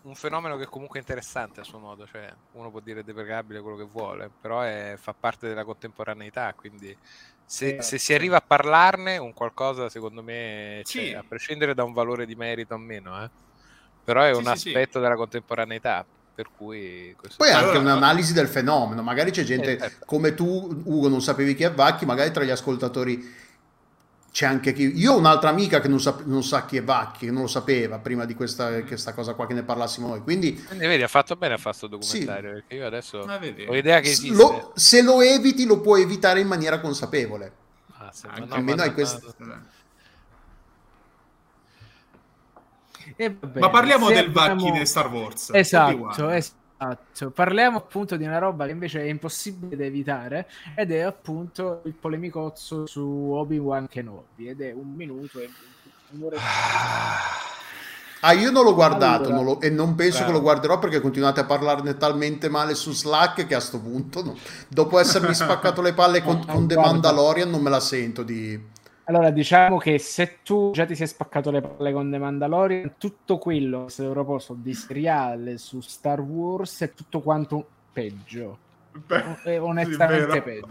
un, 0.00 0.14
fenomeno 0.14 0.56
che 0.56 0.64
comunque 0.64 0.98
è 0.98 1.02
interessante 1.02 1.60
a 1.60 1.62
suo 1.62 1.78
modo, 1.78 2.06
cioè 2.06 2.32
uno 2.52 2.70
può 2.70 2.80
dire 2.80 3.04
deprecabile 3.04 3.60
quello 3.60 3.76
che 3.76 3.84
vuole, 3.84 4.30
però 4.40 4.62
è, 4.62 4.94
fa 4.98 5.12
parte 5.12 5.46
della 5.46 5.64
contemporaneità, 5.64 6.54
quindi 6.54 6.96
se, 7.44 7.82
se, 7.82 7.98
si 7.98 8.14
arriva 8.14 8.38
a 8.38 8.42
parlarne 8.42 9.18
un 9.18 9.34
qualcosa 9.34 9.90
secondo 9.90 10.22
me, 10.22 10.80
cioè, 10.86 11.02
sì. 11.02 11.12
a 11.12 11.22
prescindere 11.22 11.74
da 11.74 11.84
un 11.84 11.92
valore 11.92 12.24
di 12.24 12.34
merito 12.34 12.72
o 12.72 12.78
meno, 12.78 13.22
eh 13.22 13.48
però 14.02 14.22
è 14.22 14.32
sì, 14.32 14.38
un 14.38 14.44
sì, 14.44 14.50
aspetto 14.50 14.98
sì. 14.98 15.00
della 15.00 15.16
contemporaneità. 15.16 16.04
Per 16.40 16.48
cui 16.56 17.14
Poi 17.36 17.48
è 17.48 17.52
anche 17.52 17.76
un'analisi 17.76 18.32
del 18.32 18.48
fenomeno. 18.48 19.02
Magari 19.02 19.30
c'è 19.30 19.42
gente 19.42 19.74
eh, 19.74 19.78
certo. 19.78 20.06
come 20.06 20.32
tu, 20.32 20.82
Ugo, 20.84 21.08
non 21.08 21.20
sapevi 21.20 21.54
chi 21.54 21.64
è 21.64 21.70
Vacchi, 21.70 22.06
magari 22.06 22.30
tra 22.30 22.44
gli 22.44 22.50
ascoltatori 22.50 23.30
c'è 24.32 24.46
anche 24.46 24.72
chi. 24.72 24.98
Io 24.98 25.12
ho 25.12 25.18
un'altra 25.18 25.50
amica 25.50 25.80
che 25.80 25.88
non 25.88 26.00
sa, 26.00 26.16
non 26.24 26.42
sa 26.42 26.64
chi 26.64 26.78
è 26.78 26.82
Vacchi, 26.82 27.26
che 27.26 27.30
non 27.30 27.42
lo 27.42 27.46
sapeva 27.46 27.98
prima 27.98 28.24
di 28.24 28.34
questa, 28.34 28.82
questa, 28.84 29.12
cosa 29.12 29.34
qua 29.34 29.46
che 29.46 29.52
ne 29.52 29.64
parlassimo 29.64 30.08
noi. 30.08 30.22
Quindi, 30.22 30.54
Quindi 30.54 30.86
vedi, 30.86 31.02
ha 31.02 31.08
fatto 31.08 31.36
bene 31.36 31.52
a 31.52 31.58
fare 31.58 31.76
questo 31.76 31.88
documentario. 31.88 32.52
Perché 32.52 32.74
io 32.74 32.86
adesso 32.86 33.18
ho 33.18 33.76
idea 33.76 34.00
che 34.00 34.08
esiste. 34.08 34.34
Lo, 34.34 34.72
se 34.76 35.02
lo 35.02 35.20
eviti, 35.20 35.66
lo 35.66 35.80
puoi 35.80 36.00
evitare 36.00 36.40
in 36.40 36.46
maniera 36.46 36.80
consapevole. 36.80 37.52
Ah, 37.98 38.10
Almeno 38.48 38.80
hai 38.80 38.94
questo. 38.94 39.34
Vabbè, 43.16 43.58
Ma 43.58 43.70
parliamo 43.70 44.08
del 44.08 44.26
abbiamo... 44.26 44.64
Vacchi 44.64 44.78
di 44.78 44.86
Star 44.86 45.10
Wars. 45.10 45.50
Esatto, 45.52 46.28
esatto. 46.30 47.30
Parliamo 47.34 47.78
appunto 47.78 48.16
di 48.16 48.24
una 48.24 48.38
roba 48.38 48.64
che 48.66 48.72
invece 48.72 49.00
è 49.02 49.08
impossibile 49.08 49.76
da 49.76 49.84
evitare 49.84 50.48
ed 50.74 50.92
è 50.92 51.00
appunto 51.00 51.82
il 51.84 51.92
polemicozzo 51.92 52.86
su 52.86 53.02
Obi-Wan 53.02 53.86
Kenobi 53.88 54.48
ed 54.48 54.60
è 54.62 54.72
un 54.72 54.94
minuto 54.94 55.40
e 55.40 55.50
un'ora 56.12 56.36
e 56.36 56.38
Ah, 58.22 58.32
io 58.32 58.50
non 58.50 58.64
l'ho 58.64 58.74
guardato 58.74 59.28
allora, 59.28 59.34
non 59.34 59.44
lo, 59.44 59.60
e 59.60 59.70
non 59.70 59.94
penso 59.94 60.18
bravo. 60.18 60.26
che 60.26 60.36
lo 60.36 60.42
guarderò 60.42 60.78
perché 60.78 61.00
continuate 61.00 61.40
a 61.40 61.44
parlarne 61.44 61.96
talmente 61.96 62.50
male 62.50 62.74
su 62.74 62.92
Slack 62.92 63.46
che 63.46 63.54
a 63.54 63.60
sto 63.60 63.80
punto, 63.80 64.22
no, 64.22 64.36
dopo 64.68 64.98
essermi 64.98 65.32
spaccato 65.34 65.80
le 65.80 65.94
palle 65.94 66.22
con, 66.22 66.44
con 66.44 66.66
The 66.66 66.76
Mandalorian, 66.76 67.48
non 67.48 67.62
me 67.62 67.70
la 67.70 67.80
sento 67.80 68.22
di... 68.22 68.78
Allora, 69.10 69.30
diciamo 69.30 69.76
che 69.76 69.98
se 69.98 70.38
tu 70.44 70.70
già 70.72 70.86
ti 70.86 70.94
sei 70.94 71.08
spaccato 71.08 71.50
le 71.50 71.60
palle 71.60 71.92
con 71.92 72.08
The 72.12 72.18
Mandalorian, 72.18 72.94
tutto 72.96 73.38
quello 73.38 73.80
che 73.80 73.86
è 73.86 73.90
stato 73.90 74.10
proposto 74.10 74.54
di 74.56 74.72
seriale 74.72 75.58
su 75.58 75.80
Star 75.80 76.20
Wars 76.20 76.82
è 76.82 76.94
tutto 76.94 77.18
quanto 77.18 77.66
peggio. 77.92 78.56
Beh, 78.92 79.58
onestamente 79.58 80.42
peggio. 80.42 80.68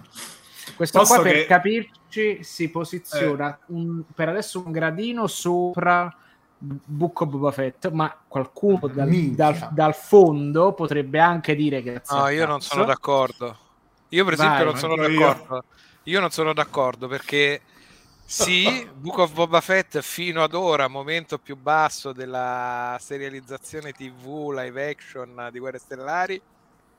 Questo 0.74 1.00
Posso 1.00 1.16
qua, 1.16 1.24
che... 1.24 1.32
per 1.32 1.46
capirci, 1.48 2.42
si 2.42 2.70
posiziona 2.70 3.54
eh. 3.54 3.74
un, 3.74 4.04
per 4.16 4.30
adesso 4.30 4.64
un 4.66 4.72
gradino 4.72 5.28
sopra 5.28 6.16
Book 6.58 7.20
of 7.20 7.28
Boba 7.28 7.52
Fett, 7.52 7.90
ma 7.90 8.18
qualcuno 8.26 8.88
dal, 8.88 9.10
dal, 9.10 9.70
dal, 9.74 9.96
fondo 9.96 10.72
potrebbe 10.72 11.20
anche 11.20 11.56
dire 11.56 11.82
che... 11.82 12.02
No, 12.10 12.30
io 12.30 12.46
non 12.46 12.62
sono 12.62 12.86
d'accordo. 12.86 13.58
Io 14.10 14.24
per 14.24 14.34
esempio 14.34 14.56
Vai, 14.56 14.66
non 14.66 14.78
sono 14.78 14.96
d'accordo. 14.96 15.56
Io. 15.56 15.64
io 16.04 16.20
non 16.22 16.30
sono 16.30 16.54
d'accordo 16.54 17.10
perché 17.10 17.64
sì, 18.30 18.88
Book 18.94 19.18
of 19.18 19.34
Boba 19.34 19.60
Fett 19.60 20.02
fino 20.02 20.44
ad 20.44 20.54
ora, 20.54 20.88
momento 20.88 21.40
più 21.40 21.58
basso 21.58 22.14
della 22.14 22.96
serializzazione 23.00 23.92
TV 23.92 24.52
live 24.52 24.88
action 24.88 25.50
di 25.52 25.58
Guerre 25.58 25.80
Stellari, 25.80 26.40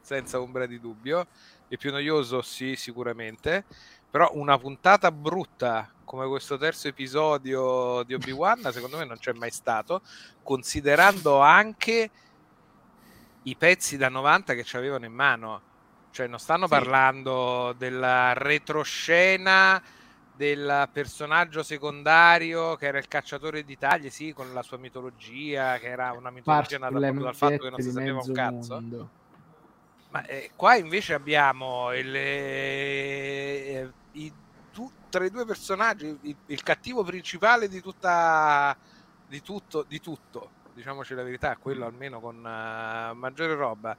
senza 0.00 0.40
ombra 0.40 0.66
di 0.66 0.80
dubbio. 0.80 1.28
Il 1.68 1.78
più 1.78 1.92
noioso, 1.92 2.42
sì, 2.42 2.74
sicuramente. 2.74 3.64
Però 4.10 4.28
una 4.34 4.58
puntata 4.58 5.12
brutta 5.12 5.88
come 6.04 6.26
questo 6.26 6.58
terzo 6.58 6.88
episodio 6.88 8.02
di 8.02 8.14
Obi-Wan, 8.14 8.68
secondo 8.72 8.96
me 8.96 9.04
non 9.04 9.18
c'è 9.18 9.32
mai 9.32 9.52
stato, 9.52 10.02
considerando 10.42 11.38
anche 11.38 12.10
i 13.44 13.54
pezzi 13.54 13.96
da 13.96 14.08
90 14.08 14.54
che 14.54 14.64
ci 14.64 14.76
avevano 14.76 15.04
in 15.04 15.12
mano. 15.12 15.62
Cioè, 16.10 16.26
non 16.26 16.40
stanno 16.40 16.66
sì. 16.66 16.72
parlando 16.72 17.72
della 17.78 18.32
retroscena 18.32 19.80
del 20.40 20.88
personaggio 20.90 21.62
secondario 21.62 22.74
che 22.76 22.86
era 22.86 22.96
il 22.96 23.06
cacciatore 23.08 23.62
di 23.62 23.76
taglie, 23.76 24.08
sì, 24.08 24.32
con 24.32 24.54
la 24.54 24.62
sua 24.62 24.78
mitologia, 24.78 25.76
che 25.76 25.88
era 25.88 26.12
una 26.12 26.30
mitologia 26.30 26.78
nata 26.78 26.98
proprio 26.98 27.24
dal 27.24 27.34
fatto 27.34 27.58
che 27.58 27.68
non 27.68 27.78
si 27.78 27.90
sapeva 27.90 28.22
un 28.22 28.32
cazzo. 28.32 28.72
Mondo. 28.72 29.10
Ma 30.08 30.24
eh, 30.24 30.52
qua 30.56 30.76
invece 30.76 31.12
abbiamo 31.12 31.92
il, 31.92 32.16
eh, 32.16 33.90
i 34.12 34.32
tu, 34.72 34.90
tra 35.10 35.26
i 35.26 35.30
due 35.30 35.44
personaggi, 35.44 36.06
il, 36.22 36.36
il, 36.46 36.62
cattivo 36.62 37.04
principale 37.04 37.68
di 37.68 37.82
tutta 37.82 38.74
di 39.28 39.42
tutto, 39.42 39.84
di 39.86 40.00
tutto, 40.00 40.50
diciamoci 40.72 41.12
la 41.12 41.22
verità, 41.22 41.54
quello 41.58 41.84
almeno 41.84 42.18
con 42.18 42.36
uh, 42.36 43.14
maggiore 43.14 43.54
roba. 43.54 43.94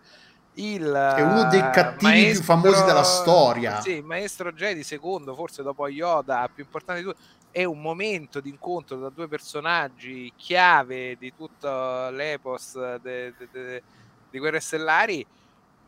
Il, 0.56 0.92
è 0.92 1.22
uno 1.22 1.48
dei 1.48 1.62
cattivi 1.72 2.12
maestro, 2.12 2.34
più 2.34 2.44
famosi 2.44 2.84
della 2.84 3.04
storia. 3.04 3.82
Sì, 3.82 4.02
maestro 4.02 4.52
Jedi 4.52 4.84
secondo, 4.84 5.34
forse 5.34 5.64
dopo 5.64 5.88
Yoda, 5.88 6.50
più 6.54 6.64
importante 6.64 7.02
di 7.02 7.08
tutto. 7.08 7.22
È 7.50 7.64
un 7.64 7.82
momento 7.82 8.40
di 8.40 8.50
incontro 8.50 8.98
tra 8.98 9.10
due 9.10 9.28
personaggi 9.28 10.32
chiave 10.36 11.18
di 11.18 11.34
tutto 11.36 12.10
l'epos 12.10 12.98
de, 13.02 13.34
de, 13.38 13.48
de, 13.52 13.84
di 14.30 14.40
Guerre 14.40 14.60
Stellari 14.62 15.26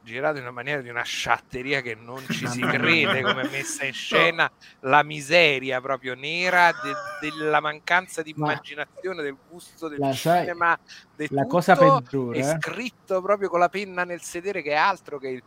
girato 0.03 0.37
in 0.37 0.43
una 0.43 0.51
maniera 0.51 0.81
di 0.81 0.89
una 0.89 1.03
sciatteria 1.03 1.81
che 1.81 1.95
non 1.95 2.23
ci 2.29 2.47
si 2.47 2.59
crede 2.61 3.21
come 3.21 3.47
messa 3.49 3.85
in 3.85 3.93
scena 3.93 4.51
la 4.81 5.01
miseria 5.01 5.79
proprio 5.79 6.13
nera 6.13 6.71
de- 6.71 7.29
della 7.29 7.61
mancanza 7.61 8.21
di 8.21 8.33
immaginazione 8.35 9.23
del 9.23 9.37
gusto 9.49 9.87
del 9.87 9.99
la 9.99 10.11
cinema 10.11 10.77
sai, 11.15 11.27
la 11.29 11.45
cosa 11.47 11.75
peggiore 11.75 12.39
è 12.39 12.57
scritto 12.59 13.21
proprio 13.21 13.49
con 13.49 13.59
la 13.59 13.69
penna 13.69 14.03
nel 14.03 14.21
sedere 14.21 14.61
che 14.61 14.71
è 14.71 14.75
altro 14.75 15.17
che 15.17 15.27
il, 15.29 15.43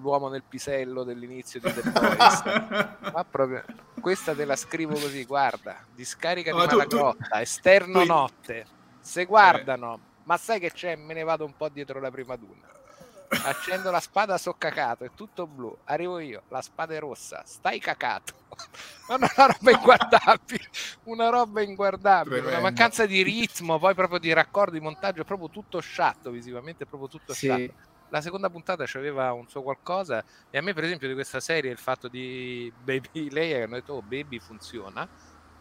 l'uomo 0.00 0.28
nel 0.28 0.44
pisello 0.48 1.02
dell'inizio 1.02 1.60
di 1.60 1.70
The 1.70 1.90
Boys. 1.90 2.42
Ma 3.12 3.26
proprio 3.28 3.62
questa 4.00 4.34
te 4.34 4.44
la 4.44 4.56
scrivo 4.56 4.94
così 4.94 5.24
guarda 5.24 5.76
discarica 5.94 6.52
di 6.52 6.56
Malagrotta 6.56 7.40
esterno 7.40 8.00
tu... 8.00 8.06
notte. 8.06 8.66
Se 9.00 9.24
guardano 9.24 9.94
eh. 9.94 9.98
ma 10.24 10.36
sai 10.36 10.60
che 10.60 10.72
c'è? 10.72 10.96
Me 10.96 11.12
ne 11.12 11.24
vado 11.24 11.44
un 11.44 11.56
po' 11.56 11.68
dietro 11.68 12.00
la 12.00 12.10
prima 12.10 12.36
duna 12.36 12.74
accendo 13.28 13.90
la 13.90 14.00
spada, 14.00 14.38
so 14.38 14.54
cacato, 14.54 15.04
è 15.04 15.10
tutto 15.14 15.46
blu. 15.46 15.76
Arrivo 15.84 16.18
io, 16.18 16.42
la 16.48 16.62
spada 16.62 16.94
è 16.94 16.98
rossa, 16.98 17.42
stai 17.44 17.78
cacato. 17.78 18.34
Ma 19.08 19.16
una 19.16 19.32
roba 19.36 19.70
inguardabile, 19.70 20.64
una 21.04 21.28
roba 21.28 21.60
inguardabile, 21.62 22.36
Tremendo. 22.36 22.58
una 22.58 22.60
mancanza 22.60 23.06
di 23.06 23.22
ritmo, 23.22 23.78
poi 23.78 23.94
proprio 23.94 24.18
di 24.18 24.32
raccordo, 24.32 24.72
di 24.72 24.80
montaggio, 24.80 25.24
proprio 25.24 25.50
tutto 25.50 25.80
sciatto 25.80 26.30
visivamente, 26.30 26.86
proprio 26.86 27.08
tutto 27.08 27.32
sì. 27.32 27.46
sciatto. 27.46 27.94
La 28.10 28.20
seconda 28.20 28.48
puntata 28.48 28.84
aveva 28.94 29.32
un 29.32 29.48
suo 29.48 29.62
qualcosa 29.62 30.24
e 30.48 30.58
a 30.58 30.62
me 30.62 30.72
per 30.74 30.84
esempio 30.84 31.08
di 31.08 31.14
questa 31.14 31.40
serie 31.40 31.72
il 31.72 31.78
fatto 31.78 32.06
di 32.06 32.72
Baby 32.82 33.30
lei 33.30 33.50
che 33.50 33.62
hanno 33.62 33.74
detto 33.74 33.94
oh 33.94 34.02
Baby 34.02 34.38
funziona 34.38 35.08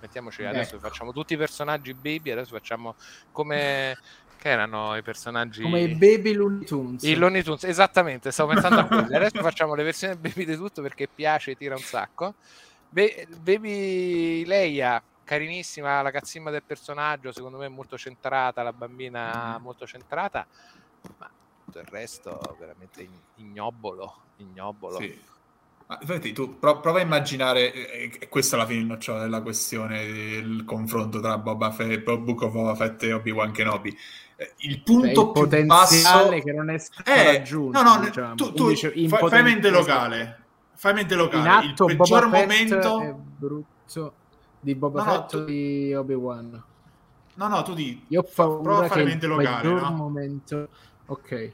mettiamoci 0.06 0.44
adesso 0.44 0.76
ecco. 0.76 0.88
facciamo 0.88 1.12
tutti 1.12 1.34
i 1.34 1.38
personaggi 1.38 1.94
baby 1.94 2.32
adesso 2.32 2.56
facciamo 2.56 2.96
come 3.32 3.98
che 4.46 4.52
erano 4.52 4.96
i 4.96 5.02
personaggi 5.02 5.64
come 5.64 5.82
i 5.82 5.96
baby 5.96 6.34
Looney 6.34 6.66
Tunes. 6.66 7.02
I 7.02 7.16
Looney 7.16 7.42
Tunes 7.42 7.64
esattamente 7.64 8.30
stavo 8.30 8.54
pensando 8.54 8.82
a 8.82 8.86
quelli. 8.86 9.16
Adesso 9.16 9.42
facciamo 9.42 9.74
le 9.74 9.82
versioni 9.82 10.16
baby 10.18 10.46
di 10.46 10.56
tutto 10.56 10.84
perché 10.84 11.08
piace 11.08 11.52
e 11.52 11.58
tira 11.58 11.74
un 11.74 11.82
sacco. 11.82 12.36
Be- 12.88 13.28
baby 13.42 14.46
Leia 14.46 15.02
carinissima 15.24 16.04
la 16.04 16.12
cazzimma 16.12 16.52
del 16.52 16.62
personaggio 16.62 17.32
secondo 17.32 17.58
me 17.58 17.68
molto 17.68 17.98
centrata 17.98 18.62
la 18.62 18.72
bambina 18.72 19.58
molto 19.60 19.88
centrata 19.88 20.46
ma 21.18 21.28
tutto 21.66 21.80
il 21.80 21.88
resto 21.88 22.56
veramente 22.60 23.10
ignobolo 23.38 24.16
ignobolo. 24.38 25.00
Sì. 25.00 25.20
Ma, 25.88 25.99
infatti, 26.02 26.34
tu 26.34 26.57
prova 26.57 26.98
a 26.98 27.02
immaginare, 27.02 27.72
e 28.20 28.28
questa 28.28 28.56
alla 28.56 28.66
fine 28.66 28.80
il 28.80 28.86
nocciolo 28.88 29.20
della 29.20 29.41
questione, 29.41 30.03
il 30.03 30.64
confronto 30.66 31.20
tra 31.20 31.38
Boba 31.38 31.72
Fett, 31.72 32.03
Book 32.03 32.41
of 32.41 32.53
Boba 32.53 32.74
Fett 32.74 33.03
e 33.03 33.14
Obi-Wan 33.14 33.52
Kenobi. 33.52 33.95
Eh, 34.36 34.53
il 34.60 34.82
punto 34.82 35.32
Beh, 35.32 35.41
il 35.41 35.48
più 35.48 35.66
basso 35.66 36.30
che 36.30 36.52
non 36.52 36.70
è 36.72 36.78
stato 36.80 37.10
eh, 37.10 37.24
raggiunto. 37.24 37.82
No, 37.82 37.95
no, 37.95 38.03
diciamo. 38.03 38.36
tu, 38.36 38.52
tu 38.52 38.74
fai, 38.74 39.07
fai, 39.07 39.44
mente 39.44 39.70
locale. 39.70 40.44
Fai 40.74 40.94
mente 40.94 41.16
locale. 41.16 41.41
In 41.41 41.48
atto, 41.48 41.88
il 41.88 41.98
peggior 41.98 42.26
Boba 42.26 42.38
momento 42.40 43.02
è 43.02 43.14
brutto 43.14 44.14
di 44.60 44.74
Boba 44.74 45.03
no, 45.03 45.12
Fett 45.12 45.28
tu... 45.30 45.45
di 45.45 45.94
Obi-Wan. 45.94 46.64
No, 47.36 47.48
no, 47.48 47.62
tu 47.62 47.74
di 47.76 48.03
Io 48.07 48.22
ho 48.22 48.30
paura 48.34 48.62
prova 48.62 48.86
a 48.86 48.88
fare 48.88 49.03
mente 49.03 49.28
locale, 49.28 49.70
no? 49.70 49.91
momento 49.91 50.68
Ok. 51.07 51.53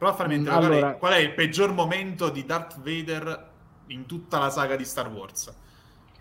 Prova 0.00 0.14
a 0.14 0.16
fare 0.16 0.30
mente 0.30 0.48
locale. 0.48 0.76
Allora... 0.78 0.94
Qual 0.94 1.12
è 1.12 1.18
il 1.18 1.34
peggior 1.34 1.74
momento 1.74 2.30
di 2.30 2.46
Darth 2.46 2.78
Vader 2.78 3.50
in 3.88 4.06
tutta 4.06 4.38
la 4.38 4.48
saga 4.48 4.74
di 4.74 4.86
Star 4.86 5.08
Wars? 5.08 5.52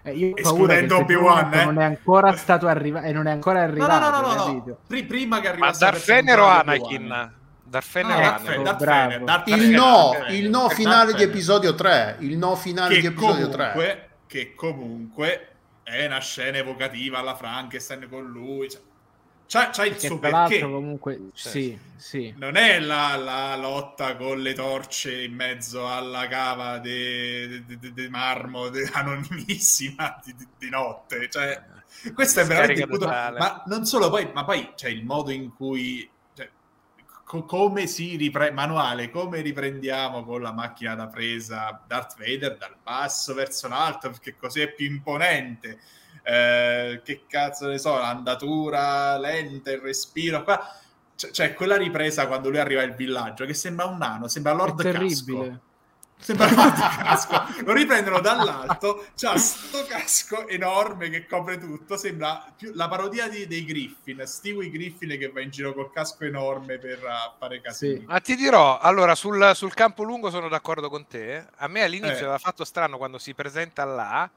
Eh, 0.01 0.11
io 0.11 0.33
che 0.33 0.93
Obi-Wan 0.93 1.53
eh? 1.53 1.63
non 1.63 1.79
è 1.79 1.85
ancora 1.85 2.35
stato 2.35 2.67
arrivato 2.67 3.05
e 3.05 3.13
non 3.13 3.27
è 3.27 3.31
ancora 3.31 3.61
arrivato. 3.61 3.97
No, 3.97 4.09
no, 4.09 4.33
no, 4.33 4.33
no, 4.33 4.63
no. 4.65 5.05
prima 5.07 5.39
che 5.39 5.47
arrivasse 5.47 5.85
Ma 5.85 5.91
Darth 5.91 6.03
Fener 6.03 6.39
o 6.39 6.45
Anakin? 6.45 7.31
Darth 7.63 7.85
Fener 7.85 8.15
o 8.15 8.19
Anakin? 8.19 8.63
Darth 8.63 8.83
Fener, 8.83 9.23
Darth 9.23 9.47
il 9.47 9.69
no, 9.69 10.11
il 10.27 10.49
no 10.49 10.67
finale 10.67 11.13
di 11.13 11.23
episodio 11.23 11.73
3, 11.73 12.17
il 12.19 12.37
no 12.37 12.57
finale 12.57 12.95
che 12.95 12.99
di 12.99 13.07
episodio 13.07 13.47
comunque, 13.47 13.85
3. 13.85 14.09
Che 14.27 14.55
comunque 14.55 15.47
è 15.83 16.05
una 16.05 16.19
scena 16.19 16.57
evocativa 16.57 17.19
alla 17.19 17.35
Frankenstein 17.35 18.09
con 18.09 18.25
lui, 18.25 18.69
cioè, 18.69 18.81
C'ha, 19.51 19.71
c'ha 19.71 19.83
il 19.83 19.93
Perché 19.93 20.07
suo 20.07 20.19
perché. 20.19 20.59
comunque, 20.59 21.31
cioè, 21.33 21.51
sì, 21.51 21.79
sì. 21.95 22.31
Non 22.37 22.55
è 22.55 22.79
la, 22.79 23.15
la, 23.15 23.55
lotta 23.55 24.15
con 24.15 24.39
le 24.39 24.53
torce 24.53 25.23
in 25.23 25.33
mezzo 25.33 25.91
alla 25.91 26.27
cava 26.27 26.77
di 26.77 27.65
marmo 28.11 28.69
de, 28.69 28.87
anonimissima 28.93 30.21
di, 30.23 30.35
di, 30.55 30.69
notte. 30.69 31.31
Cioè, 31.31 31.63
questo 32.13 32.41
è 32.41 32.45
veramente 32.45 32.81
il 32.81 32.87
punto. 32.87 33.07
Ma 33.07 33.63
non 33.65 33.87
solo 33.87 34.11
poi, 34.11 34.29
ma 34.31 34.45
poi 34.45 34.73
c'è 34.75 34.89
il 34.89 35.03
modo 35.03 35.31
in 35.31 35.51
cui... 35.55 36.07
Cioè, 36.35 36.47
co- 37.23 37.45
come 37.45 37.87
si 37.87 38.17
riprende... 38.17 38.53
Manuale, 38.53 39.09
come 39.09 39.41
riprendiamo 39.41 40.23
con 40.25 40.43
la 40.43 40.51
macchina 40.51 40.93
da 40.93 41.07
presa 41.07 41.83
Darth 41.87 42.19
Vader 42.19 42.55
dal 42.55 42.75
basso 42.83 43.33
verso 43.33 43.67
l'alto, 43.67 44.11
perché 44.11 44.35
così 44.37 44.61
è 44.61 44.71
più 44.71 44.85
imponente 44.85 45.79
eh, 46.23 47.01
che 47.03 47.21
cazzo 47.27 47.67
ne 47.67 47.77
so, 47.77 47.97
l'andatura 47.97 49.17
lenta, 49.17 49.71
il 49.71 49.79
respiro, 49.79 50.43
qua 50.43 50.77
c'è, 51.19 51.31
c'è 51.31 51.53
quella 51.53 51.75
ripresa 51.75 52.27
quando 52.27 52.49
lui 52.49 52.59
arriva 52.59 52.81
al 52.81 52.95
villaggio 52.95 53.45
che 53.45 53.53
sembra 53.53 53.85
un 53.85 53.97
nano, 53.97 54.29
sembra 54.29 54.53
Lord 54.53 54.79
è 54.79 54.83
terribile. 54.83 55.47
Casco. 55.47 55.67
Sembra 56.21 56.51
Lord 56.51 56.75
Casco. 56.75 57.63
Lo 57.63 57.73
riprendono 57.73 58.19
dall'alto, 58.19 59.07
c'ha 59.15 59.37
sto 59.37 59.85
casco 59.85 60.47
enorme 60.47 61.09
che 61.09 61.25
copre 61.25 61.57
tutto, 61.57 61.97
sembra 61.97 62.45
più 62.55 62.71
la 62.73 62.89
parodia 62.89 63.27
di, 63.29 63.47
dei 63.47 63.63
Griffin, 63.63 64.21
Stewie 64.25 64.69
Griffin 64.69 65.17
che 65.17 65.29
va 65.29 65.41
in 65.41 65.49
giro 65.49 65.73
col 65.73 65.91
casco 65.91 66.25
enorme 66.25 66.77
per 66.77 66.99
uh, 67.03 67.37
fare 67.37 67.61
casino. 67.61 67.99
Sì. 67.99 68.05
Ma 68.05 68.19
ti 68.19 68.35
dirò, 68.35 68.79
allora 68.79 69.15
sul, 69.15 69.51
sul, 69.55 69.73
campo 69.73 70.03
lungo 70.03 70.29
sono 70.29 70.49
d'accordo 70.49 70.89
con 70.89 71.07
te. 71.07 71.45
A 71.55 71.67
me 71.67 71.83
all'inizio 71.83 72.15
eh. 72.15 72.23
aveva 72.23 72.37
fatto 72.37 72.65
strano 72.65 72.97
quando 72.97 73.17
si 73.17 73.33
presenta 73.33 73.83
là 73.85 74.29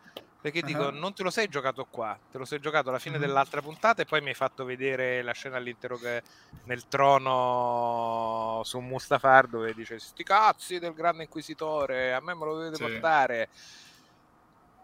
Perché 0.43 0.59
uh-huh. 0.59 0.67
dico, 0.67 0.91
non 0.91 1.15
te 1.15 1.23
lo 1.23 1.31
sei 1.31 1.47
giocato 1.47 1.87
qua, 1.89 2.19
te 2.31 2.37
lo 2.37 2.45
sei 2.45 2.59
giocato 2.59 2.89
alla 2.89 2.99
fine 2.99 3.15
uh-huh. 3.15 3.23
dell'altra 3.23 3.63
puntata 3.63 4.03
e 4.03 4.07
poi 4.07 4.21
mi 4.21 4.31
hai 4.31 4.35
fatto 4.35 4.65
vedere 4.65 5.23
la 5.23 5.31
scena 5.33 5.57
all'interno 5.57 5.97
che 5.97 6.21
nel 6.65 6.89
trono 6.89 8.61
su 8.65 8.81
Mustafar 8.81 9.47
dove 9.47 9.73
dice 9.73 10.01
sti 10.01 10.25
cazzi 10.25 10.79
del 10.81 10.95
grande 10.95 11.23
inquisitore, 11.23 12.13
a 12.13 12.21
me 12.21 12.35
me 12.35 12.45
lo 12.45 12.55
dovete 12.55 12.75
sì. 12.75 12.83
portare. 12.83 13.49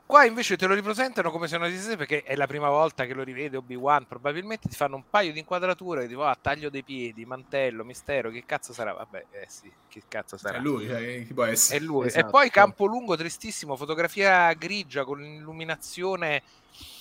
Qua 0.09 0.25
invece 0.25 0.57
te 0.57 0.67
lo 0.67 0.73
ripresentano 0.73 1.31
come 1.31 1.49
se 1.49 1.59
non 1.59 1.67
esistesse 1.67 1.99
perché 1.99 2.23
è 2.23 2.35
la 2.35 2.47
prima 2.47 2.71
volta 2.71 3.05
che 3.05 3.13
lo 3.13 3.23
rivede 3.23 3.59
Obi-Wan. 3.59 4.07
Probabilmente 4.07 4.67
ti 4.67 4.75
fanno 4.75 4.97
un 4.97 5.03
paio 5.11 5.35
di 5.35 5.39
inquadrature 5.39 6.01
che 6.01 6.09
tipo 6.09 6.25
ah, 6.25 6.35
taglio 6.41 6.71
dei 6.71 6.83
piedi, 6.83 7.27
mantello, 7.27 7.85
mistero. 7.85 8.31
Che 8.31 8.43
cazzo 8.47 8.73
sarà? 8.73 8.95
Vabbè, 8.95 9.27
eh 9.33 9.45
sì, 9.49 9.71
che 9.87 10.05
cazzo 10.09 10.39
sarà? 10.39 10.57
È 10.57 10.61
lui, 10.63 10.87
eh, 10.87 11.27
chi 11.27 11.35
può 11.35 11.45
essere? 11.45 11.79
È 11.79 11.83
lui. 11.83 12.07
Esatto. 12.07 12.27
E 12.27 12.31
poi 12.31 12.49
campo 12.49 12.87
lungo, 12.87 13.17
tristissimo, 13.17 13.77
fotografia 13.77 14.51
grigia 14.55 15.05
con 15.05 15.21
l'illuminazione 15.21 16.43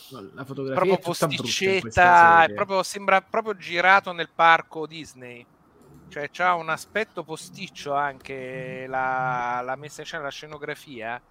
la 0.09 0.43
fotografia 0.43 0.75
proprio 0.75 0.97
posticcetta, 0.97 2.45
proprio, 2.53 2.83
sembra 2.83 3.21
proprio 3.21 3.55
girato 3.55 4.11
nel 4.11 4.27
parco 4.35 4.85
Disney. 4.85 5.45
Cioè, 6.09 6.29
c'ha 6.29 6.55
un 6.55 6.67
aspetto 6.67 7.23
posticcio 7.23 7.93
anche 7.93 8.85
la, 8.85 9.61
la 9.63 9.77
messa 9.77 10.01
in 10.01 10.07
scena, 10.07 10.23
la 10.23 10.29
scenografia 10.29 11.21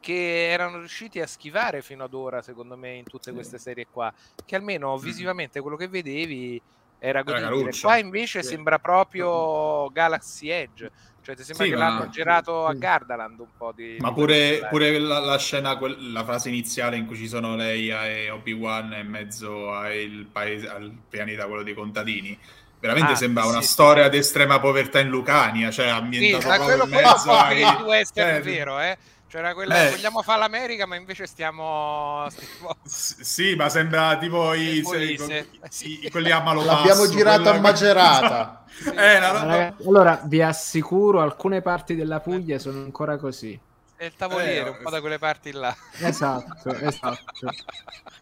che 0.00 0.50
erano 0.50 0.78
riusciti 0.78 1.20
a 1.20 1.26
schivare 1.26 1.82
fino 1.82 2.04
ad 2.04 2.14
ora, 2.14 2.42
secondo 2.42 2.76
me, 2.76 2.94
in 2.94 3.04
tutte 3.04 3.32
queste 3.32 3.58
serie 3.58 3.86
qua. 3.90 4.12
Che 4.44 4.56
almeno 4.56 4.96
visivamente 4.98 5.60
quello 5.60 5.76
che 5.76 5.88
vedevi 5.88 6.60
era 6.98 7.22
godibile. 7.22 7.72
Qua 7.80 7.98
invece 7.98 8.42
sì. 8.42 8.50
sembra 8.50 8.78
proprio 8.78 9.90
Galaxy 9.90 10.48
Edge. 10.48 10.90
Cioè, 11.22 11.34
ti 11.34 11.42
sembra 11.42 11.64
sì, 11.64 11.70
che 11.72 11.76
ma... 11.76 11.88
l'hanno 11.88 12.08
girato 12.08 12.66
a 12.66 12.72
Gardaland 12.72 13.40
un 13.40 13.48
po' 13.56 13.72
di. 13.74 13.96
Ma 13.98 14.12
pure, 14.12 14.68
pure 14.70 14.96
la, 14.98 15.18
la, 15.18 15.38
scena, 15.38 15.76
la 15.80 16.24
frase 16.24 16.48
iniziale 16.48 16.96
in 16.96 17.06
cui 17.06 17.16
ci 17.16 17.26
sono 17.26 17.56
Leia 17.56 18.06
e 18.06 18.30
Obi-Wan 18.30 18.94
in 19.00 19.08
mezzo 19.08 19.72
al, 19.72 20.28
paese, 20.30 20.68
al 20.68 20.92
pianeta, 21.08 21.46
quello 21.46 21.64
dei 21.64 21.74
contadini. 21.74 22.38
Veramente 22.78 23.12
ah, 23.12 23.16
sembra 23.16 23.42
sì, 23.42 23.48
una 23.48 23.60
sì. 23.60 23.68
storia 23.68 24.08
di 24.08 24.18
estrema 24.18 24.60
povertà 24.60 25.00
in 25.00 25.08
Lucania, 25.08 25.70
cioè 25.72 25.88
ambientata 25.88 26.52
sì, 26.52 26.58
proprio 26.58 26.84
in 26.84 26.90
mezzo 26.90 27.30
ai... 27.32 27.62
western, 27.82 28.36
eh, 28.36 28.40
vero, 28.42 28.78
eh? 28.78 28.96
C'era 29.28 29.54
quella, 29.54 29.88
eh. 29.88 29.90
vogliamo 29.90 30.22
fare 30.22 30.38
l'America, 30.38 30.86
ma 30.86 30.94
invece 30.94 31.26
stiamo... 31.26 32.26
stiamo... 32.30 32.76
sì, 32.84 33.56
ma 33.56 33.68
sembra 33.68 34.16
tipo 34.18 34.54
i, 34.54 34.84
se, 34.84 35.48
i, 35.86 36.10
quelli 36.10 36.30
a 36.30 36.40
malo 36.40 36.62
L'abbiamo 36.62 37.08
girato 37.08 37.50
a 37.50 37.58
Macerata. 37.58 38.64
sì. 38.70 38.88
eh, 38.88 39.18
no, 39.18 39.32
no. 39.32 39.76
Allora, 39.84 40.20
vi 40.24 40.40
assicuro, 40.42 41.20
alcune 41.20 41.60
parti 41.60 41.96
della 41.96 42.20
Puglia 42.20 42.60
sono 42.60 42.78
ancora 42.78 43.16
così. 43.16 43.58
È 43.96 44.04
il 44.04 44.14
tavoliere, 44.14 44.66
eh, 44.66 44.68
un 44.68 44.78
po' 44.82 44.90
da 44.90 45.00
quelle 45.00 45.18
parti 45.18 45.50
là. 45.50 45.74
Esatto, 45.98 46.70
esatto. 46.78 47.50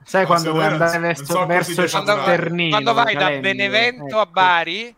Sai 0.05 0.25
quando 0.25 0.53
vuoi 0.53 0.65
andare 0.65 0.99
verso, 1.01 1.25
so 1.25 1.47
verso 1.47 1.85
Ternino? 2.03 2.71
Quando 2.71 2.95
vai 2.95 3.15
da 3.15 3.31
Benevento 3.41 4.07
ecco. 4.07 4.21
a 4.21 4.27
Bari... 4.27 4.97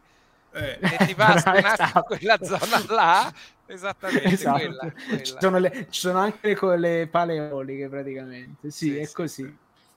Eh. 0.52 0.78
e 0.80 0.96
ti 1.04 1.14
passi 1.14 1.46
un 1.48 1.64
attimo 1.66 2.02
quella 2.04 2.38
zona 2.40 2.82
là 2.88 3.30
Esattamente, 3.68 4.28
esatto. 4.28 4.58
quella, 4.58 4.92
quella. 4.92 5.22
Ci, 5.22 5.34
sono 5.40 5.58
le, 5.58 5.86
ci, 5.90 6.00
sono 6.00 6.18
anche 6.20 6.56
le, 6.60 6.76
le 6.76 7.08
paleoliche 7.08 7.88
praticamente, 7.88 8.70
sì, 8.70 8.90
sì 8.90 8.96
è 8.96 9.10
così. 9.10 9.56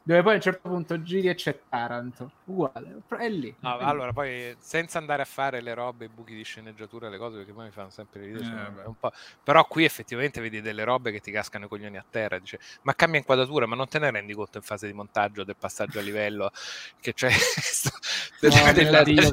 Dove 0.10 0.23
poi 0.23 0.31
a 0.31 0.36
un 0.38 0.41
certo 0.41 0.69
punto 0.69 1.03
giri 1.03 1.27
e 1.27 1.36
c'è 1.36 1.60
Taranto, 1.69 2.31
uguale, 2.45 3.03
è 3.19 3.30
lì. 3.30 3.56
No, 3.60 3.77
è 3.77 3.84
allora, 3.84 4.11
poi 4.11 4.56
senza 4.57 4.98
andare 4.98 5.22
a 5.22 5.26
fare 5.26 5.61
le 5.61 5.76
robe, 5.76 6.06
i 6.06 6.10
buchi 6.10 6.34
di 6.34 6.41
sceneggiatura, 6.41 7.10
le 7.10 7.19
cose, 7.19 7.38
perché 7.38 7.52
poi 7.52 7.65
mi 7.65 7.72
fanno 7.72 7.91
sempre 7.91 8.22
ridere, 8.22 8.44
eh, 8.44 8.88
un 8.88 8.95
po'... 8.99 9.11
però 9.44 9.64
qui 9.68 9.86
effettivamente 9.86 10.41
vedi 10.41 10.61
delle 10.61 10.84
robe 10.84 11.11
che 11.11 11.19
ti 11.19 11.30
cascano 11.30 11.65
i 11.65 11.68
coglioni 11.68 11.95
a 11.95 12.06
terra, 12.10 12.40
dice, 12.40 12.60
ma 12.81 12.95
cambia 12.95 13.19
inquadratura, 13.19 13.68
ma 13.68 13.76
non 13.76 13.88
te 13.88 13.99
ne 13.99 14.10
rendi 14.10 14.34
conto 14.34 14.57
in 14.57 14.64
fase 14.64 14.88
di 14.88 14.94
montaggio 14.94 15.44
del 15.44 15.56
passaggio 15.56 15.99
a 15.99 16.02
livello, 16.02 16.52
che 16.99 17.14
c'è... 17.14 17.30
no, 18.41 18.73
della, 18.73 19.03
Dio, 19.03 19.31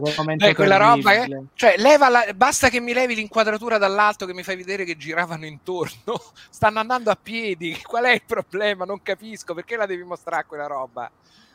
quella 0.54 0.76
roba, 0.76 1.14
eh? 1.14 1.44
cioè, 1.54 1.76
leva 1.78 2.10
la... 2.10 2.26
basta 2.34 2.68
che 2.68 2.80
mi 2.80 2.92
levi 2.92 3.14
l'inquadratura 3.14 3.78
dall'alto 3.78 4.26
che 4.26 4.34
mi 4.34 4.42
fai 4.42 4.56
vedere 4.56 4.84
che 4.84 4.98
giravano 4.98 5.46
intorno, 5.46 6.20
stanno 6.50 6.80
andando 6.80 7.10
a 7.10 7.16
piedi, 7.16 7.80
qual 7.80 8.04
è 8.04 8.12
il 8.12 8.24
problema? 8.26 8.84
Non 8.84 9.00
capisco, 9.02 9.54
perché 9.54 9.76
la 9.76 9.86
devi 9.86 10.02
mostrare 10.02 10.44
quella 10.44 10.64
roba. 10.66 11.10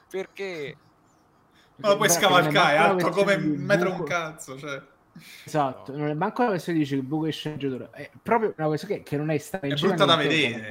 Perché? 0.10 0.76
Ma 1.78 1.90
lo 1.90 1.98
puoi 1.98 2.10
scavalcare, 2.10 2.76
è 2.76 2.78
alto 2.78 3.10
come 3.10 3.36
un 3.36 3.56
metro 3.58 3.92
un 3.92 4.04
cazzo, 4.04 4.58
cioè. 4.58 4.82
Esatto, 5.44 5.92
no. 5.92 6.00
non 6.00 6.08
è 6.08 6.14
manco 6.14 6.44
la 6.44 6.50
questione 6.50 6.80
dice 6.80 6.96
il 6.96 7.04
buco 7.04 7.26
di 7.26 7.32
sceneggiatura, 7.32 7.90
è 7.92 8.10
proprio 8.22 8.54
una 8.58 8.68
cosa 8.68 8.88
che, 8.88 9.04
che 9.04 9.18
non 9.18 9.30
è 9.30 9.38
stata 9.38 9.68
è 9.68 9.74
brutta 9.74 10.06
da 10.06 10.16
vedere. 10.16 10.68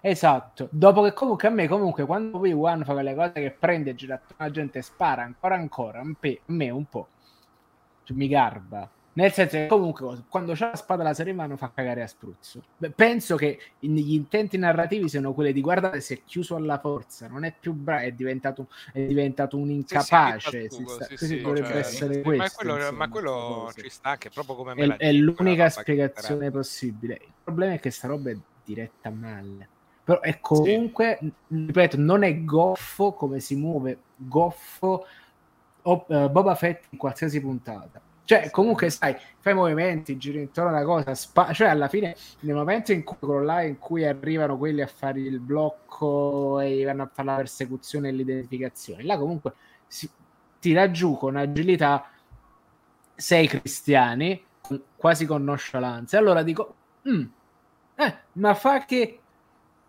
Esatto, 0.00 0.68
dopo 0.70 1.02
che 1.02 1.12
comunque 1.12 1.48
a 1.48 1.50
me 1.50 1.68
comunque 1.68 2.06
quando 2.06 2.38
poi 2.38 2.52
One 2.52 2.84
fa 2.84 2.94
quelle 2.94 3.14
cose 3.14 3.32
che 3.32 3.50
prende 3.50 3.90
e 3.90 3.94
gira 3.94 4.20
la 4.38 4.50
gente 4.50 4.78
e 4.78 4.82
spara 4.82 5.22
ancora 5.22 5.56
ancora, 5.56 6.00
a 6.00 6.04
me 6.46 6.70
un 6.70 6.84
po' 6.86 7.08
cioè, 8.04 8.16
mi 8.16 8.28
garba 8.28 8.88
nel 9.12 9.32
senso 9.32 9.56
che 9.56 9.66
comunque 9.66 10.22
quando 10.28 10.52
c'è 10.52 10.68
la 10.70 10.76
spada 10.76 11.02
laser 11.02 11.26
in 11.26 11.36
mano 11.36 11.56
fa 11.56 11.72
cagare 11.74 12.02
a 12.02 12.06
spruzzo. 12.06 12.62
Beh, 12.76 12.90
penso 12.90 13.34
che 13.34 13.58
gli 13.80 14.14
intenti 14.14 14.56
narrativi 14.56 15.08
siano 15.08 15.32
quelli 15.32 15.52
di 15.52 15.60
guardare 15.60 16.00
si 16.00 16.14
è 16.14 16.20
chiuso 16.24 16.54
alla 16.54 16.78
forza, 16.78 17.26
non 17.26 17.44
è 17.44 17.52
più 17.58 17.72
bravo, 17.72 18.04
è 18.04 18.12
diventato, 18.12 18.68
è 18.92 19.02
diventato 19.02 19.56
un 19.56 19.70
incapace. 19.70 20.70
Sì, 20.70 20.84
sì, 20.84 21.16
sì, 21.16 21.26
sì 21.26 21.40
dovrebbe 21.40 21.68
cioè, 21.68 21.76
essere 21.78 22.20
questo. 22.22 22.42
Ma 22.42 22.50
quello, 22.50 22.76
insomma, 22.76 22.98
ma 22.98 23.08
quello 23.08 23.72
ci 23.76 23.90
sta, 23.90 24.16
che 24.16 24.30
proprio 24.30 24.54
come 24.54 24.74
me 24.74 24.96
È, 24.96 25.08
è 25.08 25.12
l'unica 25.12 25.68
spiegazione 25.68 26.50
possibile. 26.52 27.14
Il 27.14 27.32
problema 27.42 27.72
è 27.74 27.80
che 27.80 27.90
sta 27.90 28.06
roba 28.06 28.30
è 28.30 28.36
diretta 28.64 29.10
male. 29.10 29.68
Però 30.04 30.20
è 30.20 30.38
comunque, 30.40 31.18
ripeto, 31.48 31.96
non 31.98 32.22
è 32.22 32.44
goffo 32.44 33.12
come 33.12 33.40
si 33.40 33.56
muove 33.56 33.98
goffo 34.16 35.06
o, 35.82 36.04
uh, 36.06 36.28
Boba 36.28 36.54
Fett 36.54 36.84
in 36.90 36.98
qualsiasi 36.98 37.40
puntata 37.40 38.00
cioè, 38.30 38.48
comunque, 38.50 38.90
sai, 38.90 39.16
fai 39.40 39.54
movimenti, 39.54 40.16
giri 40.16 40.38
intorno 40.38 40.70
alla 40.70 40.84
cosa, 40.84 41.16
spa- 41.16 41.52
cioè 41.52 41.66
alla 41.66 41.88
fine, 41.88 42.14
nel 42.42 42.54
momento 42.54 42.92
in 42.92 43.02
cui 43.02 43.44
là 43.44 43.62
in 43.62 43.76
cui 43.76 44.06
arrivano 44.06 44.56
quelli 44.56 44.82
a 44.82 44.86
fare 44.86 45.18
il 45.18 45.40
blocco 45.40 46.60
e 46.60 46.84
vanno 46.84 47.02
a 47.02 47.10
fare 47.12 47.26
la 47.26 47.34
persecuzione 47.34 48.08
e 48.08 48.12
l'identificazione, 48.12 49.02
là 49.02 49.18
comunque 49.18 49.54
si 49.88 50.08
tira 50.60 50.92
giù 50.92 51.16
con 51.16 51.34
agilità 51.34 52.08
sei 53.16 53.48
cristiani, 53.48 54.40
quasi 54.94 55.26
con 55.26 55.42
nonchalance. 55.42 56.16
Allora 56.16 56.44
dico, 56.44 56.74
mm, 57.08 57.24
eh, 57.96 58.18
ma 58.34 58.54
fa 58.54 58.84
che 58.84 59.18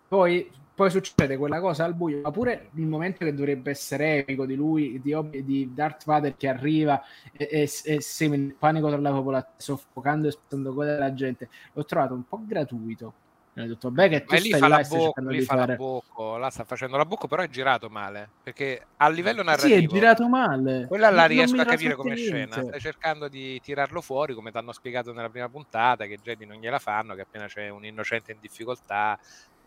poi 0.07 0.51
poi 0.81 0.89
succede 0.89 1.37
quella 1.37 1.59
cosa 1.59 1.85
al 1.85 1.93
buio, 1.93 2.21
ma 2.21 2.31
pure 2.31 2.69
il 2.73 2.87
momento 2.87 3.23
che 3.23 3.35
dovrebbe 3.35 3.69
essere 3.69 4.17
epico 4.17 4.47
di 4.47 4.55
lui, 4.55 4.99
di, 4.99 5.15
di 5.43 5.71
Darth 5.75 6.05
Vader 6.05 6.35
che 6.35 6.47
arriva 6.47 6.99
e, 7.31 7.47
e, 7.51 7.69
e 7.83 8.01
semina 8.01 8.43
il 8.45 8.55
panico 8.55 8.87
tra 8.87 8.97
la 8.97 9.11
popolazione, 9.11 9.55
soffocando 9.57 10.27
e 10.27 10.31
spostando 10.31 10.73
coda 10.73 10.93
della 10.93 11.13
gente, 11.13 11.49
l'ho 11.73 11.85
trovato 11.85 12.15
un 12.15 12.27
po' 12.27 12.41
gratuito. 12.43 13.13
Mi 13.53 13.63
ho 13.63 13.67
detto, 13.67 13.91
beh, 13.91 14.07
che 14.07 14.23
tu 14.23 14.33
ma 14.33 14.39
lì 14.39 14.49
fa 14.53 14.67
la 14.69 14.85
bocca, 14.87 15.21
lì 15.21 15.41
fa 15.41 15.55
fare... 15.55 15.71
la 15.73 15.75
bocca, 15.75 16.37
là 16.37 16.49
sta 16.49 16.63
facendo 16.63 16.97
la 16.97 17.05
bocca, 17.05 17.27
però 17.27 17.43
è 17.43 17.49
girato 17.49 17.89
male, 17.89 18.29
perché 18.41 18.85
a 18.95 19.09
livello 19.09 19.43
narrativo... 19.43 19.77
Sì, 19.77 19.83
è 19.83 19.87
girato 19.87 20.27
male. 20.29 20.87
Quella 20.87 21.11
la 21.11 21.25
riesco 21.25 21.61
a 21.61 21.65
capire 21.65 21.95
come 21.95 22.15
scena, 22.15 22.59
stai 22.59 22.79
cercando 22.79 23.27
di 23.27 23.59
tirarlo 23.61 24.01
fuori, 24.01 24.33
come 24.33 24.51
ti 24.51 24.57
hanno 24.57 24.71
spiegato 24.71 25.11
nella 25.11 25.29
prima 25.29 25.49
puntata, 25.49 26.05
che 26.05 26.17
Jedi 26.23 26.45
non 26.45 26.57
gliela 26.57 26.79
fanno, 26.79 27.13
che 27.13 27.21
appena 27.21 27.45
c'è 27.45 27.67
un 27.69 27.83
innocente 27.85 28.31
in 28.31 28.37
difficoltà 28.39 29.19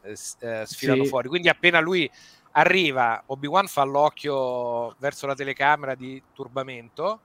eh, 0.04 0.64
sfilano 0.66 1.04
sì. 1.04 1.08
fuori. 1.08 1.28
Quindi 1.28 1.48
appena 1.48 1.80
lui 1.80 2.10
arriva, 2.52 3.22
Obi-Wan 3.26 3.66
fa 3.66 3.82
l'occhio 3.84 4.94
verso 4.98 5.26
la 5.26 5.34
telecamera 5.34 5.94
di 5.94 6.22
turbamento, 6.32 7.20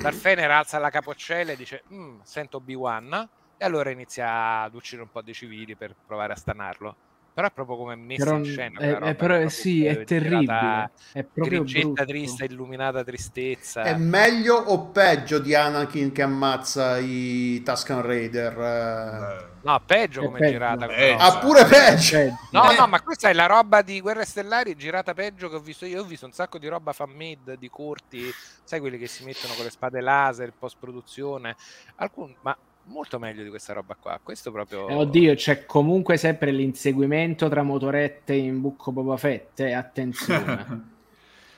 Darth 0.00 0.16
Fener 0.16 0.50
alza 0.50 0.78
la 0.78 0.90
capoccella 0.90 1.52
e 1.52 1.56
dice 1.56 1.84
mm, 1.92 2.20
sento 2.22 2.56
Obi-Wan 2.56 3.28
e 3.56 3.64
allora 3.64 3.90
inizia 3.90 4.62
ad 4.62 4.74
uccidere 4.74 5.02
un 5.02 5.10
po' 5.10 5.22
di 5.22 5.32
civili 5.32 5.76
per 5.76 5.94
provare 6.06 6.32
a 6.32 6.36
stanarlo 6.36 6.96
però 7.36 7.48
è 7.48 7.52
proprio 7.52 7.76
come 7.76 7.96
messa 7.96 8.24
però, 8.24 8.38
in 8.38 8.44
scena 8.46 8.80
è, 8.80 8.92
roba, 8.94 9.06
è 9.08 9.14
però, 9.14 9.48
sì, 9.50 9.84
è 9.84 10.04
terribile 10.04 10.90
è 11.12 11.22
proprio 11.22 11.64
grigetta 11.64 12.06
trista 12.06 12.44
illuminata 12.46 13.04
tristezza. 13.04 13.82
È 13.82 13.94
meglio 13.94 14.54
o 14.54 14.86
peggio 14.86 15.38
di 15.38 15.54
Anakin 15.54 16.12
che 16.12 16.22
ammazza 16.22 16.96
i 16.96 17.62
Tuscan 17.62 18.00
Raider? 18.00 19.58
No 19.60 19.82
peggio 19.84 20.22
come 20.22 20.38
peggio. 20.38 20.52
girata 20.52 20.86
ah 21.18 21.38
pure 21.38 21.66
peggio. 21.66 22.18
no 22.52 22.72
no 22.72 22.86
ma 22.86 23.02
questa 23.02 23.28
è 23.28 23.34
la 23.34 23.44
roba 23.44 23.82
di 23.82 24.00
Guerre 24.00 24.24
Stellari 24.24 24.74
girata 24.74 25.12
peggio 25.12 25.50
che 25.50 25.56
ho 25.56 25.60
visto 25.60 25.84
io 25.84 26.00
ho 26.00 26.04
visto 26.04 26.24
un 26.24 26.32
sacco 26.32 26.56
di 26.56 26.68
roba 26.68 26.94
fan 26.94 27.10
made 27.10 27.58
di 27.58 27.68
corti 27.68 28.32
sai 28.64 28.80
quelli 28.80 28.96
che 28.96 29.08
si 29.08 29.24
mettono 29.24 29.52
con 29.52 29.64
le 29.64 29.70
spade 29.70 30.00
laser 30.00 30.54
post 30.58 30.78
produzione 30.80 31.54
Alcun... 31.96 32.34
ma 32.40 32.56
molto 32.86 33.18
meglio 33.18 33.42
di 33.42 33.48
questa 33.48 33.72
roba 33.72 33.94
qua. 33.94 34.18
Questo 34.22 34.50
proprio. 34.50 34.88
Eh, 34.88 34.94
oddio, 34.94 35.34
c'è 35.34 35.66
comunque 35.66 36.16
sempre 36.16 36.50
l'inseguimento 36.50 37.48
tra 37.48 37.62
motorette 37.62 38.34
in 38.34 38.60
bucco 38.60 38.92
Boba 38.92 39.16
Fett. 39.16 39.60
Eh, 39.60 39.72
attenzione. 39.72 40.94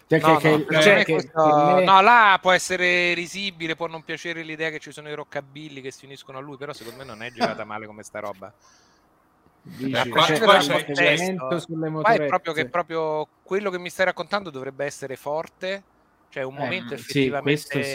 Cioè, 0.09 0.21
no, 0.21 0.37
che, 0.39 0.51
no, 0.51 0.65
che, 0.65 0.81
cioè, 0.81 1.05
che, 1.05 1.13
questo... 1.13 1.75
me... 1.75 1.85
no, 1.85 2.01
là 2.01 2.39
può 2.41 2.53
essere 2.53 3.13
risibile, 3.13 3.77
può 3.77 3.89
non 3.89 4.03
piacere 4.05 4.43
l'idea 4.43 4.71
che 4.71 4.79
ci 4.79 4.91
sono 4.91 5.11
i 5.11 5.15
roccabilli 5.15 5.83
che 5.83 5.91
si 5.91 6.07
uniscono 6.07 6.39
a 6.39 6.41
lui, 6.41 6.57
però 6.57 6.73
secondo 6.73 7.01
me 7.01 7.05
non 7.05 7.23
è 7.23 7.31
girata 7.31 7.65
male 7.65 7.85
come 7.85 8.03
sta 8.03 8.19
roba. 8.21 8.51
Dici, 9.61 10.09
qua, 10.09 10.23
cioè, 10.23 10.41
qua 10.41 10.57
c'è, 10.57 10.85
c'è, 10.93 11.35
qua 11.37 12.13
è 12.15 12.25
proprio 12.25 12.55
che 12.55 12.69
proprio 12.71 13.29
quello 13.43 13.69
che 13.69 13.79
mi 13.79 13.91
stai 13.91 14.07
raccontando 14.07 14.49
dovrebbe 14.49 14.87
essere 14.87 15.17
forte 15.17 15.83
cioè 16.31 16.43
un 16.43 16.55
eh, 16.57 16.59
momento 16.59 16.95
effettivamente 16.95 17.83
sì, 17.83 17.91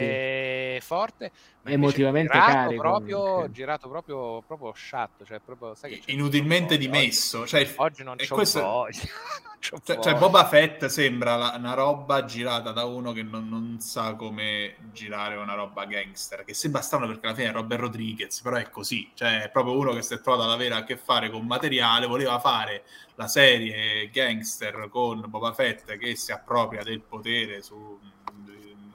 forte 0.81 1.31
emotivamente 1.63 2.33
girato 2.33 2.51
carico 2.51 2.81
proprio, 2.81 3.51
girato 3.51 3.89
proprio 3.89 4.41
proprio 4.45 4.73
sciatto 4.73 5.25
cioè 5.25 5.39
proprio 5.39 5.75
sai 5.75 5.99
che 5.99 6.11
inutilmente 6.11 6.77
dimesso 6.77 7.47
cioè, 7.47 7.71
oggi 7.77 8.03
non 8.03 8.17
c'ho 8.17 8.35
questo... 8.35 8.61
voglia 8.61 8.99
cioè, 9.59 9.99
cioè, 9.99 10.15
Boba 10.15 10.45
Fett 10.45 10.85
sembra 10.87 11.37
la, 11.37 11.55
una 11.57 11.73
roba 11.73 12.25
girata 12.25 12.71
da 12.71 12.83
uno 12.83 13.13
che 13.13 13.23
non, 13.23 13.47
non, 13.47 13.79
sa 13.79 14.15
come 14.15 14.75
girare 14.91 15.37
una 15.37 15.53
roba 15.53 15.85
gangster 15.85 16.43
che 16.43 16.53
sembra 16.53 16.81
strano 16.81 17.07
perché 17.07 17.27
alla 17.27 17.35
fine 17.35 17.49
è 17.49 17.51
Robert 17.53 17.81
Rodriguez 17.81 18.41
però 18.41 18.57
è 18.57 18.69
così 18.69 19.09
cioè 19.13 19.43
è 19.43 19.49
proprio 19.49 19.77
uno 19.77 19.93
che 19.93 20.01
si 20.01 20.15
è 20.15 20.21
trovato 20.21 20.43
ad 20.43 20.51
avere 20.51 20.75
a 20.75 20.83
che 20.83 20.97
fare 20.97 21.29
con 21.29 21.45
materiale 21.45 22.07
voleva 22.07 22.39
fare 22.39 22.83
la 23.15 23.27
serie 23.27 24.09
gangster 24.09 24.89
con 24.89 25.23
Boba 25.27 25.53
Fett 25.53 25.95
che 25.97 26.15
si 26.15 26.33
appropria 26.33 26.83
del 26.83 26.99
potere 26.99 27.61
su 27.61 27.99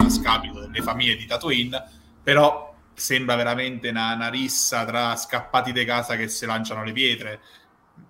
a 0.05 0.09
scapito 0.09 0.61
delle 0.61 0.83
famiglie 0.83 1.17
di 1.17 1.27
Tatooine, 1.27 1.85
però 2.23 2.75
sembra 2.95 3.37
veramente 3.37 3.89
una, 3.89 4.15
una 4.15 4.29
rissa 4.29 4.85
tra 4.85 5.15
scappati 5.15 5.73
di 5.73 5.85
casa 5.85 6.17
che 6.17 6.29
si 6.29 6.47
lanciano 6.47 6.83
le 6.83 6.93
pietre 6.93 7.41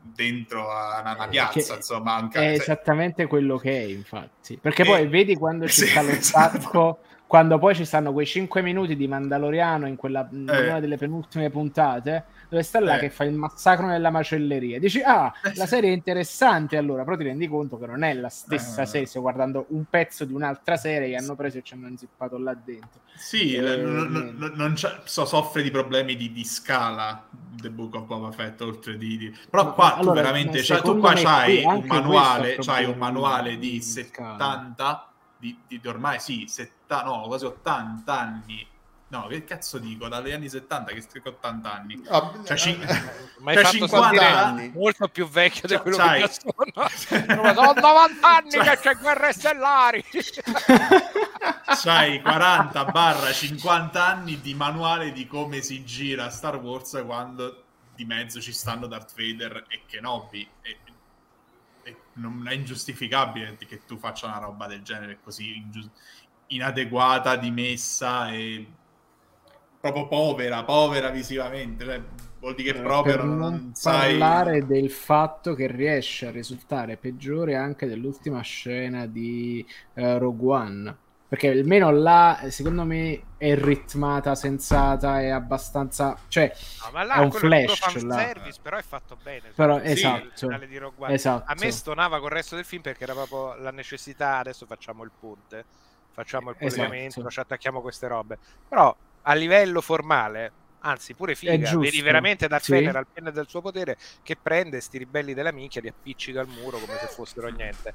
dentro 0.03 0.71
a 0.71 1.01
una, 1.01 1.15
una 1.15 1.27
eh, 1.27 1.29
piazza, 1.29 1.77
insomma, 1.77 2.15
anche, 2.15 2.39
è 2.39 2.53
esattamente 2.53 3.27
quello 3.27 3.57
che 3.57 3.71
è, 3.71 3.85
infatti. 3.85 4.57
Perché 4.57 4.83
e... 4.83 4.87
poi 4.87 5.07
vedi 5.07 5.37
quando 5.37 5.69
ci 5.69 5.85
sta 5.87 6.03
lo 6.03 6.11
esatto. 6.11 6.59
stacco, 6.59 6.99
quando 7.29 7.59
poi 7.59 7.75
ci 7.75 7.85
stanno 7.85 8.15
quei 8.15 8.25
5 8.25 8.63
minuti 8.63 8.97
di 8.97 9.07
Mandaloriano 9.07 9.87
in, 9.87 9.97
quella, 9.97 10.27
in 10.33 10.49
eh. 10.49 10.69
una 10.71 10.81
delle 10.81 10.97
penultime 10.97 11.51
puntate, 11.51 12.25
dove 12.49 12.63
sta 12.63 12.81
là 12.81 12.97
eh. 12.97 13.01
che 13.01 13.11
fa 13.11 13.25
il 13.25 13.35
massacro 13.35 13.87
nella 13.87 14.09
macelleria. 14.09 14.79
Dici, 14.79 15.03
ah, 15.03 15.31
la 15.55 15.67
serie 15.67 15.91
è 15.91 15.93
interessante 15.93 16.79
allora, 16.79 17.05
però 17.05 17.19
ti 17.19 17.25
rendi 17.25 17.47
conto 17.47 17.79
che 17.79 17.85
non 17.85 18.03
è 18.03 18.15
la 18.15 18.31
stessa 18.31 18.81
eh. 18.81 18.87
serie, 18.87 19.07
stai 19.07 19.21
guardando 19.21 19.67
un 19.69 19.85
pezzo 19.91 20.25
di 20.25 20.33
un'altra 20.33 20.79
serie 20.79 21.11
che 21.11 21.17
hanno 21.17 21.37
preso 21.37 21.59
e 21.59 21.63
ci 21.63 21.75
hanno 21.75 21.89
inzippato 21.89 22.39
là 22.39 22.55
dentro. 22.55 23.01
Sì, 23.15 23.57
e, 23.57 23.77
non, 23.77 24.35
non, 24.39 24.53
non 24.55 24.77
so, 24.79 25.27
soffre 25.27 25.63
di 25.63 25.71
problemi 25.71 26.17
di, 26.17 26.33
di, 26.33 26.45
scala 26.45 27.29
The 27.61 27.69
Book 27.69 27.95
of 27.97 28.07
Boba 28.07 28.31
Fett, 28.31 28.59
oltre 28.63 28.97
di... 28.97 29.19
di... 29.19 29.37
Però 29.51 29.75
qua 29.75 29.97
allora, 29.97 30.21
tu 30.23 30.29
veramente, 30.29 30.63
cioè, 30.63 30.81
tu 30.81 30.97
qua 30.99 31.13
c'hai 31.13 31.63
un 31.63 31.85
manuale, 31.85 32.57
c'hai 32.59 32.87
un 32.87 32.97
manuale 32.97 33.59
di 33.59 33.83
70, 33.83 35.08
di, 35.39 35.59
di, 35.67 35.81
di 35.81 35.89
ormai 35.89 36.21
sì, 36.21 36.47
70, 36.47 37.03
no, 37.05 37.23
quasi 37.23 37.45
80 37.47 38.19
anni 38.19 38.69
No, 39.11 39.27
che 39.27 39.45
cazzo 39.45 39.79
dico? 39.79 40.07
Dagli 40.07 40.33
anni 40.33 40.51
70 40.51 40.93
che 40.93 41.01
scrivo 41.01 41.31
80 41.31 41.73
anni. 41.73 42.03
Oh, 42.09 42.43
cioè, 42.45 42.57
cin- 42.59 42.87
ma 43.39 43.55
cioè 43.55 43.65
50 43.65 44.45
anni. 44.45 44.71
Molto 44.75 45.09
più 45.09 45.27
vecchio 45.27 45.67
di 45.67 45.77
quello 45.79 45.97
c'hai... 45.97 46.23
che 46.23 46.31
sono. 46.31 46.89
sono 47.35 47.53
90 47.53 48.29
anni 48.29 48.51
c'hai... 48.51 48.69
che 48.69 48.77
c'è 48.77 48.97
guerre 48.97 49.33
stellari. 49.33 50.05
c'hai 51.83 52.21
40 52.21 52.85
barra 52.85 53.33
50 53.33 54.05
anni 54.05 54.41
di 54.43 54.53
manuale 54.53 55.13
di 55.13 55.27
come 55.27 55.63
si 55.63 55.83
gira 55.87 56.29
Star 56.29 56.57
Wars 56.57 57.03
quando 57.07 57.63
di 57.95 58.05
mezzo 58.05 58.43
ci 58.43 58.53
stanno 58.53 58.87
Darth 58.87 59.15
Vader 59.17 59.65
e 59.69 59.85
Kenobi. 59.87 60.47
E 60.61 60.77
non 62.19 62.47
è 62.47 62.55
ingiustificabile 62.55 63.57
che 63.57 63.81
tu 63.87 63.97
faccia 63.97 64.27
una 64.27 64.39
roba 64.39 64.67
del 64.67 64.83
genere 64.83 65.19
così 65.23 65.57
ingiu- 65.57 65.91
inadeguata, 66.49 67.37
dimessa 67.37 68.31
e 68.31 68.67
proprio 69.81 70.09
povera, 70.09 70.65
povera 70.65 71.11
visivamente. 71.11 71.85
Cioè, 71.85 72.03
vuol 72.41 72.55
dire 72.55 72.73
che 72.73 72.79
eh, 72.79 72.83
proprio 72.83 73.17
per 73.17 73.25
non, 73.25 73.39
non 73.39 73.71
sai... 73.75 74.19
parlare 74.19 74.67
del 74.67 74.91
fatto 74.91 75.55
che 75.55 75.67
riesce 75.67 76.27
a 76.27 76.31
risultare 76.31 76.97
peggiore 76.97 77.57
anche 77.57 77.87
dell'ultima 77.87 78.41
scena 78.43 79.07
di 79.07 79.65
uh, 79.95 80.19
Rogue 80.19 80.55
One. 80.55 80.97
Perché 81.29 81.49
almeno 81.49 81.91
là, 81.91 82.47
secondo 82.49 82.85
me, 82.85 83.23
è 83.37 83.55
ritmata, 83.55 84.35
sensata, 84.35 85.21
è 85.21 85.29
abbastanza... 85.29 86.17
Cioè, 86.27 86.51
no, 86.85 86.91
ma 86.91 87.03
là, 87.03 87.15
è 87.17 87.19
un 87.19 87.31
flash. 87.31 88.03
Là. 88.03 88.17
Service, 88.17 88.59
però 88.63 88.79
è 88.79 88.83
fatto 88.83 89.19
bene. 89.23 89.51
Però, 89.55 89.79
sì, 89.79 89.91
esatto, 89.91 90.51
esatto. 91.09 91.51
A 91.51 91.55
me 91.59 91.71
stonava 91.71 92.19
col 92.19 92.31
resto 92.31 92.55
del 92.55 92.65
film 92.65 92.81
perché 92.81 93.03
era 93.05 93.13
proprio 93.13 93.55
la 93.57 93.71
necessità, 93.71 94.39
adesso 94.39 94.65
facciamo 94.65 95.05
il 95.05 95.11
ponte, 95.21 95.67
facciamo 96.13 96.49
il 96.49 96.57
esatto. 96.59 96.75
collegamento, 96.77 97.19
esatto. 97.19 97.31
ci 97.31 97.41
attacchiamo 97.41 97.83
queste 97.83 98.09
robe. 98.09 98.39
Però 98.67 98.97
a 99.21 99.35
livello 99.35 99.83
formale, 99.83 100.53
anzi 100.81 101.13
pure 101.13 101.35
figa, 101.35 101.77
vedi 101.77 102.01
veramente 102.01 102.49
Darth 102.49 102.65
sì. 102.65 102.73
Vader 102.73 102.97
al 102.97 103.07
penne 103.13 103.33
del 103.33 103.49
suo 103.49 103.61
potere 103.61 103.99
che 104.23 104.37
prende 104.41 104.81
sti 104.81 104.97
ribelli 104.97 105.35
della 105.35 105.53
minchia, 105.53 105.83
li 105.83 105.89
appiccica 105.89 106.41
al 106.41 106.49
muro 106.49 106.79
come 106.79 106.97
se 106.99 107.07
fossero 107.09 107.49
niente. 107.49 107.93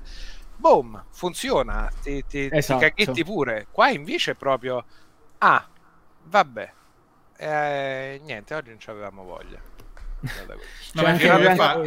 Boom, 0.56 1.04
funziona, 1.10 1.92
ti, 2.02 2.26
ti, 2.26 2.50
esatto. 2.52 2.80
ti 2.80 2.86
caghetti 2.86 3.24
pure. 3.24 3.68
Qua 3.72 3.90
invece 3.90 4.32
è 4.32 4.36
proprio, 4.36 4.86
ah, 5.40 5.68
vabbè, 6.24 6.74
eh, 7.38 8.22
niente, 8.24 8.56
oggi 8.56 8.70
non 8.70 8.80
ci 8.80 8.90
avevamo 8.90 9.24
voglia. 9.24 9.60
no, 10.94 11.04
anche 11.04 11.56
fa, 11.56 11.82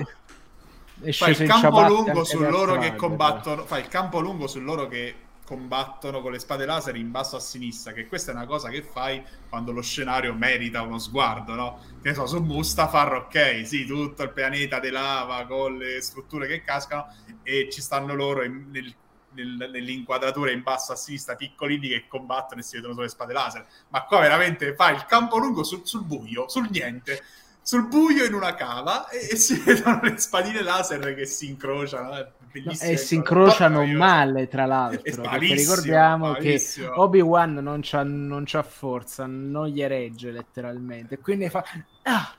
fa 1.13 1.29
il 1.29 1.47
campo 1.47 1.87
lungo 1.87 2.25
su 2.25 2.39
loro 2.41 2.79
che 2.79 2.95
combattono, 2.97 3.65
fa 3.65 3.79
il 3.79 3.89
campo 3.89 4.21
lungo 4.21 4.47
su 4.47 4.61
loro 4.61 4.89
che 4.89 5.15
combattono 5.47 6.21
con 6.21 6.33
le 6.33 6.41
spade 6.41 6.67
laser 6.67 6.97
in 6.97 7.11
basso 7.13 7.37
a 7.37 7.41
sinistra, 7.41 7.93
che 7.93 8.09
questa 8.09 8.33
è 8.33 8.35
una 8.35 8.47
cosa 8.47 8.69
che 8.69 8.83
fai 8.83 9.23
quando 9.49 9.71
lo 9.71 9.81
scenario 9.81 10.35
merita 10.35 10.83
uno 10.83 10.99
sguardo, 10.99 11.55
no? 11.55 11.81
Che 12.03 12.13
so, 12.15 12.27
su 12.27 12.41
Mustafar, 12.41 13.15
ok, 13.15 13.65
sì, 13.65 13.87
tutto 13.87 14.25
il 14.25 14.33
pianeta 14.33 14.81
di 14.81 14.91
lava 14.91 15.47
con 15.47 15.77
le 15.77 16.03
strutture 16.03 16.49
che 16.49 16.63
cascano 16.63 17.07
e 17.45 17.69
ci 17.71 17.81
stanno 17.81 18.15
loro 18.15 18.43
in, 18.43 18.71
nel, 18.71 18.93
nel, 19.35 19.71
nell'inquadratura 19.71 20.51
in 20.51 20.63
basso 20.63 20.93
a 20.93 20.97
sinistra, 20.97 21.37
piccolini 21.37 21.89
che 21.89 22.07
combattono 22.09 22.61
e 22.61 22.65
si 22.65 22.75
vedono 22.75 22.95
sulle 22.95 23.09
spade 23.09 23.33
laser. 23.33 23.67
Ma 23.91 24.03
qua 24.05 24.19
veramente 24.19 24.75
fai 24.75 24.97
il 24.97 25.07
campo 25.07 25.39
lungo 25.39 25.63
sul, 25.63 25.87
sul 25.87 26.03
buio, 26.03 26.49
sul 26.49 26.69
niente 26.71 27.23
sul 27.67 27.89
buio 27.89 28.25
in 28.25 28.33
una 28.33 28.55
cava 28.55 29.09
e, 29.09 29.31
e, 29.33 29.37
si 29.37 29.59
vedono 29.59 29.99
le 30.01 30.17
spadine 30.19 30.63
laser 30.63 31.15
che 31.17 31.27
si 31.27 31.49
incrociano. 31.49 32.35
Eh 32.81 32.93
e 32.93 32.97
si 32.97 33.15
incrociano 33.15 33.85
male, 33.87 34.49
tra 34.49 34.67
l'altro. 34.67 35.23
Perché 35.23 35.55
ricordiamo 35.55 36.33
che 36.35 36.61
Obi-Wan 36.95 37.55
non 37.55 37.81
c'ha, 37.83 38.03
non 38.03 38.45
c'ha 38.47 38.63
forza, 38.63 39.27
non 39.27 39.67
gli 39.69 39.83
regge 39.85 40.31
letteralmente. 40.31 41.19
Quindi 41.19 41.49
fa. 41.49 41.65
Ah! 42.03 42.35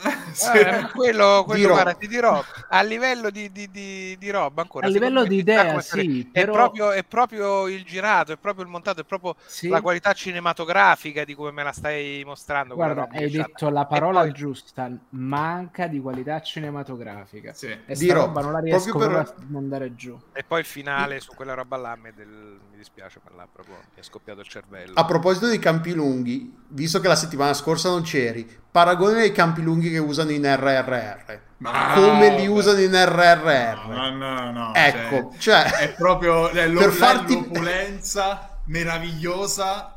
sì. 0.32 0.58
eh, 0.58 0.88
quello, 0.94 1.44
quello 1.46 1.68
guarda, 1.68 1.94
ti 1.94 2.06
dirò 2.06 2.42
a 2.68 2.82
livello 2.82 3.30
di, 3.30 3.50
di, 3.52 3.70
di, 3.70 4.16
di 4.18 4.30
roba 4.30 4.62
ancora 4.62 4.86
a 4.86 4.88
livello 4.88 5.24
di 5.24 5.36
idea 5.36 5.80
sì, 5.80 6.28
è, 6.32 6.40
però... 6.40 6.52
proprio, 6.52 6.90
è 6.92 7.04
proprio 7.04 7.68
il 7.68 7.84
girato 7.84 8.32
è 8.32 8.36
proprio 8.36 8.64
il 8.64 8.70
montato 8.70 9.00
è 9.00 9.04
proprio 9.04 9.36
sì. 9.46 9.68
la 9.68 9.80
qualità 9.80 10.12
cinematografica 10.12 11.24
di 11.24 11.34
come 11.34 11.50
me 11.50 11.62
la 11.62 11.72
stai 11.72 12.22
mostrando 12.24 12.74
guarda 12.74 13.08
hai 13.10 13.30
detto 13.30 13.68
la 13.68 13.86
parola 13.86 14.20
poi... 14.20 14.32
giusta 14.32 14.90
manca 15.10 15.86
di 15.86 16.00
qualità 16.00 16.40
cinematografica 16.40 17.52
sì. 17.52 17.76
e 17.84 17.94
di 17.94 18.10
roba 18.10 18.40
non 18.40 18.52
la 18.52 18.60
riesco 18.60 18.98
per... 18.98 19.10
a 19.10 19.34
mandare 19.48 19.94
giù 19.94 20.18
e 20.32 20.44
poi 20.44 20.60
il 20.60 20.66
finale 20.66 21.20
su 21.20 21.34
quella 21.34 21.54
roba 21.54 21.76
là 21.76 21.98
del... 22.14 22.58
mi 22.80 22.86
dispiace 22.86 23.20
ma 23.24 23.36
là 23.36 23.48
proprio 23.52 23.74
mi 23.74 24.00
è 24.00 24.02
scoppiato 24.02 24.40
il 24.40 24.48
cervello 24.48 24.94
a 24.94 25.04
proposito 25.04 25.46
dei 25.46 25.58
campi 25.58 25.92
lunghi 25.92 26.56
visto 26.68 26.98
che 27.00 27.08
la 27.08 27.16
settimana 27.16 27.52
scorsa 27.52 27.90
non 27.90 28.02
c'eri 28.02 28.60
paragone 28.70 29.22
ai 29.22 29.32
campi 29.32 29.62
lunghi 29.62 29.90
che 29.90 29.98
usano 29.98 30.30
in 30.30 30.44
RRR. 30.44 31.40
Ma 31.58 31.92
come 31.94 32.36
li 32.36 32.46
usano 32.46 32.80
in 32.80 32.92
RRR? 32.92 33.86
No, 33.86 34.10
no, 34.10 34.50
no. 34.50 34.74
Ecco, 34.74 35.34
cioè, 35.38 35.68
cioè 35.68 35.78
è 35.78 35.94
proprio 35.94 36.48
è 36.50 36.70
per 36.70 36.92
farti... 36.92 37.34
l'opulenza 37.34 38.60
meravigliosa. 38.66 39.96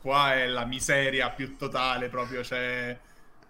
Qua 0.00 0.34
è 0.34 0.46
la 0.46 0.64
miseria 0.64 1.28
più 1.30 1.56
totale, 1.56 2.08
proprio 2.08 2.40
c'è 2.40 2.98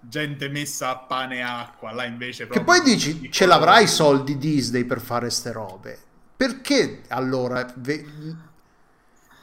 gente 0.00 0.48
messa 0.48 0.88
a 0.90 0.96
pane 0.96 1.36
e 1.36 1.42
acqua. 1.42 1.92
Là 1.92 2.04
invece 2.04 2.48
Che 2.48 2.64
poi 2.64 2.82
dici, 2.82 3.30
ce 3.30 3.46
l'avrai 3.46 3.84
i 3.84 3.88
soldi 3.88 4.36
Disney 4.36 4.84
per 4.84 5.00
fare 5.00 5.30
ste 5.30 5.52
robe. 5.52 5.98
Perché 6.40 7.02
allora 7.08 7.70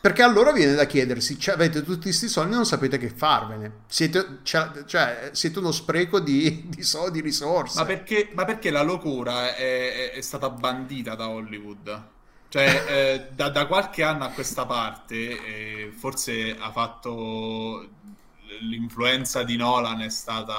perché 0.01 0.23
allora 0.23 0.51
viene 0.51 0.73
da 0.73 0.85
chiedersi, 0.85 1.37
cioè, 1.37 1.53
avete 1.53 1.83
tutti 1.83 2.03
questi 2.03 2.27
soldi 2.27 2.53
e 2.53 2.55
non 2.55 2.65
sapete 2.65 2.97
che 2.97 3.09
farvene. 3.09 3.81
Siete, 3.85 4.39
cioè, 4.41 4.83
cioè, 4.85 5.29
siete 5.33 5.59
uno 5.59 5.71
spreco 5.71 6.19
di, 6.19 6.63
di 6.67 6.81
soldi, 6.81 7.21
di 7.21 7.27
risorse. 7.27 7.77
Ma 7.77 7.85
perché, 7.85 8.31
ma 8.33 8.45
perché 8.45 8.71
la 8.71 8.81
locura 8.81 9.55
è, 9.55 10.11
è, 10.11 10.21
stata 10.21 10.49
bandita 10.49 11.13
da 11.13 11.29
Hollywood? 11.29 12.03
Cioè, 12.47 12.85
eh, 12.87 13.27
da, 13.31 13.49
da, 13.49 13.67
qualche 13.67 14.01
anno 14.01 14.23
a 14.23 14.29
questa 14.29 14.65
parte, 14.65 15.15
eh, 15.15 15.91
forse 15.95 16.55
ha 16.57 16.71
fatto 16.71 17.87
l'influenza 18.61 19.43
di 19.43 19.55
Nolan 19.55 20.01
è 20.01 20.09
stata 20.09 20.55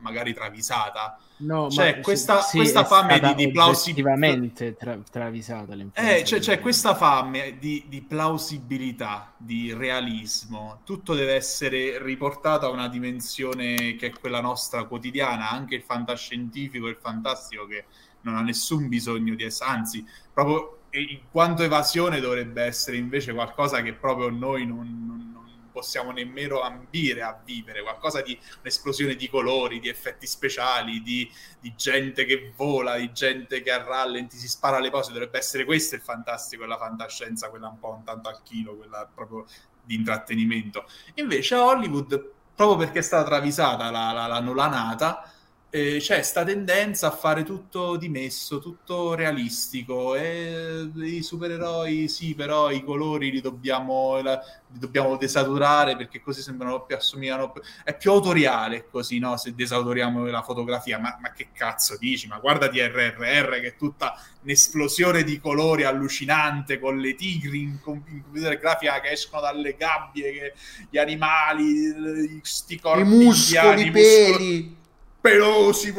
magari 0.00 0.34
travisata, 0.34 1.18
No, 1.38 1.68
cioè, 1.68 2.00
questa, 2.00 2.40
sì, 2.40 2.56
questa 2.56 2.84
fame 2.84 3.20
di, 3.20 3.34
di 3.34 3.50
plausibilità 3.50 4.72
tra, 4.72 4.98
travisata 5.10 5.74
eh, 5.92 6.24
cioè, 6.24 6.40
cioè, 6.40 6.60
questa 6.60 6.94
fame 6.94 7.58
di, 7.58 7.84
di, 7.88 8.00
plausibilità, 8.00 9.34
di 9.36 9.74
realismo, 9.74 10.80
tutto 10.84 11.14
deve 11.14 11.34
essere 11.34 12.02
riportato 12.02 12.64
a 12.64 12.70
una 12.70 12.88
dimensione 12.88 13.96
che 13.96 14.06
è 14.06 14.12
quella 14.12 14.40
nostra 14.40 14.84
quotidiana, 14.84 15.50
anche 15.50 15.74
il 15.74 15.82
fantascientifico 15.82 16.86
e 16.86 16.90
il 16.90 16.98
fantastico 16.98 17.66
che 17.66 17.84
non 18.22 18.36
ha 18.36 18.40
nessun 18.40 18.88
bisogno 18.88 19.34
di 19.34 19.44
essere, 19.44 19.70
anzi, 19.70 20.04
proprio 20.32 20.78
in 20.90 21.20
quanto 21.30 21.62
evasione 21.62 22.20
dovrebbe 22.20 22.62
essere 22.62 22.96
invece 22.96 23.34
qualcosa 23.34 23.82
che 23.82 23.92
proprio 23.92 24.30
noi 24.30 24.66
non, 24.66 25.32
non 25.34 25.35
possiamo 25.76 26.10
nemmeno 26.10 26.62
ambire 26.62 27.20
a 27.20 27.38
vivere, 27.44 27.82
qualcosa 27.82 28.22
di 28.22 28.38
un'esplosione 28.60 29.14
di 29.14 29.28
colori, 29.28 29.78
di 29.78 29.90
effetti 29.90 30.26
speciali, 30.26 31.02
di, 31.02 31.30
di 31.60 31.74
gente 31.76 32.24
che 32.24 32.50
vola, 32.56 32.96
di 32.96 33.12
gente 33.12 33.60
che 33.60 33.70
a 33.70 33.82
rallenti 33.82 34.38
si 34.38 34.48
spara 34.48 34.78
le 34.78 34.90
cose, 34.90 35.12
dovrebbe 35.12 35.36
essere 35.36 35.66
questo 35.66 35.94
il 35.94 36.00
fantastico 36.00 36.64
la 36.64 36.78
fantascienza, 36.78 37.50
quella 37.50 37.68
un 37.68 37.78
po' 37.78 37.92
un 37.92 38.04
tanto 38.04 38.30
al 38.30 38.42
chilo, 38.42 38.74
quella 38.74 39.06
proprio 39.12 39.44
di 39.84 39.96
intrattenimento. 39.96 40.86
Invece 41.16 41.56
a 41.56 41.64
Hollywood, 41.66 42.30
proprio 42.54 42.78
perché 42.78 43.00
è 43.00 43.02
stata 43.02 43.24
travisata 43.24 43.90
la, 43.90 44.12
la, 44.12 44.26
la 44.26 44.40
nolanata, 44.40 45.30
eh, 45.70 45.96
c'è 45.98 46.14
questa 46.14 46.44
tendenza 46.44 47.08
a 47.08 47.10
fare 47.10 47.42
tutto 47.42 47.96
dimesso, 47.96 48.60
tutto 48.60 49.14
realistico 49.14 50.14
e 50.14 50.88
i 50.94 51.22
supereroi 51.22 52.08
sì, 52.08 52.34
però 52.34 52.70
i 52.70 52.84
colori 52.84 53.30
li 53.32 53.40
dobbiamo, 53.40 54.22
la, 54.22 54.40
li 54.68 54.78
dobbiamo 54.78 55.16
desaturare 55.16 55.96
perché 55.96 56.20
così 56.20 56.40
sembrano 56.40 56.84
più 56.84 56.94
assomigliano 56.94 57.52
è 57.82 57.96
più 57.96 58.12
autoriale 58.12 58.86
così, 58.88 59.18
no? 59.18 59.36
Se 59.36 59.54
desautoriamo 59.54 60.24
la 60.26 60.42
fotografia, 60.42 60.98
ma, 60.98 61.18
ma 61.20 61.32
che 61.32 61.48
cazzo 61.52 61.96
dici? 61.98 62.28
Ma 62.28 62.38
guarda 62.38 62.68
di 62.68 62.80
RRR 62.80 63.60
che 63.60 63.66
è 63.66 63.76
tutta 63.76 64.18
un'esplosione 64.42 65.24
di 65.24 65.40
colori 65.40 65.82
allucinante 65.82 66.78
con 66.78 66.98
le 66.98 67.14
tigri 67.16 67.62
in, 67.62 67.80
computer 67.82 68.56
grafica 68.58 69.00
che 69.00 69.10
escono 69.10 69.42
dalle 69.42 69.74
gabbie, 69.76 70.32
che, 70.32 70.54
gli 70.88 70.96
animali, 70.96 72.40
sti 72.40 72.78
corpi, 72.78 73.00
i 73.00 73.04
muscoli, 73.04 73.86
i 73.86 73.90
peli 73.90 74.84
pelosi, 75.26 75.92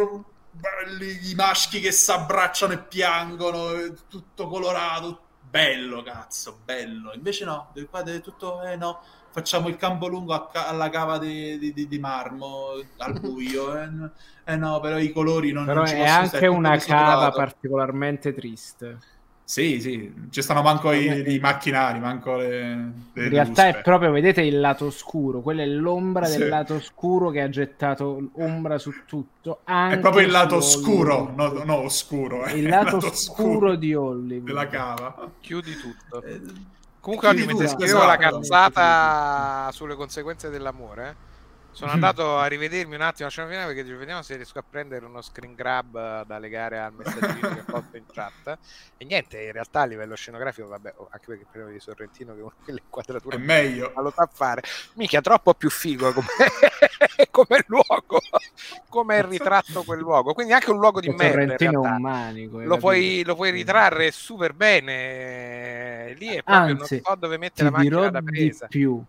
i 1.30 1.36
maschi 1.36 1.82
che 1.82 1.92
si 1.92 2.12
abbracciano 2.12 2.74
e 2.74 2.78
piangono, 2.80 3.94
tutto 4.08 4.48
colorato, 4.48 5.20
bello 5.42 6.02
cazzo, 6.02 6.60
bello. 6.64 7.12
Invece 7.14 7.44
no, 7.44 7.74
qua 7.90 8.02
deve 8.04 8.22
tutto, 8.22 8.64
eh 8.64 8.78
no, 8.78 9.02
facciamo 9.32 9.68
il 9.68 9.76
campo 9.76 10.08
lungo 10.08 10.48
ca- 10.48 10.68
alla 10.68 10.90
cava 10.90 11.18
di, 11.18 11.60
di, 11.60 11.88
di, 11.88 12.00
marmo, 12.00 12.70
al 12.98 13.14
buio, 13.20 13.78
eh, 13.78 13.90
eh, 14.46 14.56
no, 14.56 14.80
però 14.80 14.98
i 14.98 15.12
colori 15.12 15.52
non, 15.52 15.66
però 15.66 15.80
non 15.82 15.88
ci 15.88 15.96
è 15.96 16.08
anche 16.08 16.48
una 16.48 16.78
cava 16.78 17.30
particolarmente 17.32 18.34
triste. 18.34 19.16
Sì, 19.50 19.80
sì, 19.80 20.14
ci 20.30 20.42
stanno 20.42 20.62
manco 20.62 20.92
i, 20.92 21.36
i 21.36 21.40
macchinari, 21.40 22.00
manco 22.00 22.36
le, 22.36 22.50
le 23.14 23.24
In 23.24 23.30
realtà 23.30 23.64
ruspe. 23.64 23.80
è 23.80 23.82
proprio, 23.82 24.12
vedete, 24.12 24.42
il 24.42 24.60
lato 24.60 24.92
scuro, 24.92 25.40
quella 25.40 25.62
è 25.62 25.66
l'ombra 25.66 26.26
sì. 26.26 26.38
del 26.38 26.50
lato 26.50 26.82
scuro 26.82 27.30
che 27.30 27.40
ha 27.40 27.48
gettato 27.48 28.32
ombra 28.34 28.78
su 28.78 28.92
tutto. 29.06 29.62
È 29.64 29.98
proprio 30.00 30.26
il 30.26 30.32
lato 30.32 30.60
scuro, 30.60 31.32
no, 31.34 31.64
no, 31.64 31.76
oscuro. 31.78 32.44
Eh. 32.44 32.58
Il 32.60 32.68
lato, 32.68 32.98
lato 32.98 33.14
scuro 33.14 33.76
di 33.78 33.96
Hollywood. 33.96 34.48
Della 34.48 34.68
cava. 34.68 35.32
Chiudi 35.40 35.78
tutto. 35.78 36.22
Eh, 36.24 36.42
Comunque 37.00 37.30
oggi 37.30 37.46
mentre 37.46 37.70
scrivevo 37.70 38.00
la 38.04 38.20
esatto. 38.20 38.40
cazzata 38.40 39.72
sulle 39.72 39.96
conseguenze 39.96 40.50
dell'amore, 40.50 41.10
eh, 41.10 41.16
sono 41.78 41.92
andato 41.92 42.40
a 42.40 42.48
rivedermi 42.48 42.96
un 42.96 43.02
attimo 43.02 43.26
la 43.26 43.30
scena 43.30 43.48
finale 43.48 43.72
perché 43.72 43.96
vediamo 43.96 44.24
se 44.24 44.36
riesco 44.36 44.58
a 44.58 44.64
prendere 44.68 45.06
uno 45.06 45.22
screen 45.22 45.54
grab 45.54 46.26
da 46.26 46.40
legare 46.40 46.80
al 46.80 46.92
messaggino 46.92 47.54
che 47.54 47.60
ho 47.60 47.64
fatto 47.68 47.98
in 47.98 48.06
chat. 48.12 48.58
E 48.98 49.06
niente, 49.06 49.40
in 49.44 49.52
realtà 49.52 49.82
a 49.82 49.86
livello 49.86 50.16
scenografico, 50.16 50.68
vabbè, 50.70 50.94
oh, 50.96 51.08
anche 51.12 51.26
perché 51.28 51.46
prima 51.52 51.70
di 51.70 51.80
Sorrentino 51.80 52.34
che 52.34 52.42
le 52.74 52.82
inquadrature 52.84 53.36
è 53.36 53.40
meglio. 53.40 53.92
Ma 53.94 54.02
lo 54.02 54.10
fa 54.10 54.28
fare. 54.32 54.64
Mica 54.94 55.22
troppo 55.22 55.54
più 55.54 55.70
figo 55.70 56.14
come, 56.14 56.28
come 57.30 57.64
luogo, 57.68 58.22
come 58.90 59.18
è 59.18 59.24
ritratto 59.24 59.84
quel 59.84 60.00
luogo. 60.00 60.34
Quindi 60.34 60.54
anche 60.54 60.72
un 60.72 60.80
luogo 60.80 61.00
di 61.00 61.10
merda. 61.10 62.00
Manico, 62.00 62.60
lo, 62.60 62.78
puoi, 62.78 63.22
lo 63.24 63.36
puoi 63.36 63.52
ritrarre 63.52 64.10
super 64.10 64.54
bene. 64.54 66.16
Lì 66.18 66.30
è 66.30 66.42
proprio 66.42 66.76
Anzi, 66.80 66.94
non 66.96 67.04
so 67.04 67.16
dove 67.20 67.38
mettere 67.38 67.70
la 67.70 67.78
macchina 67.78 68.10
da 68.10 68.22
presa. 68.24 68.66
Di 68.66 68.80
più 68.80 69.06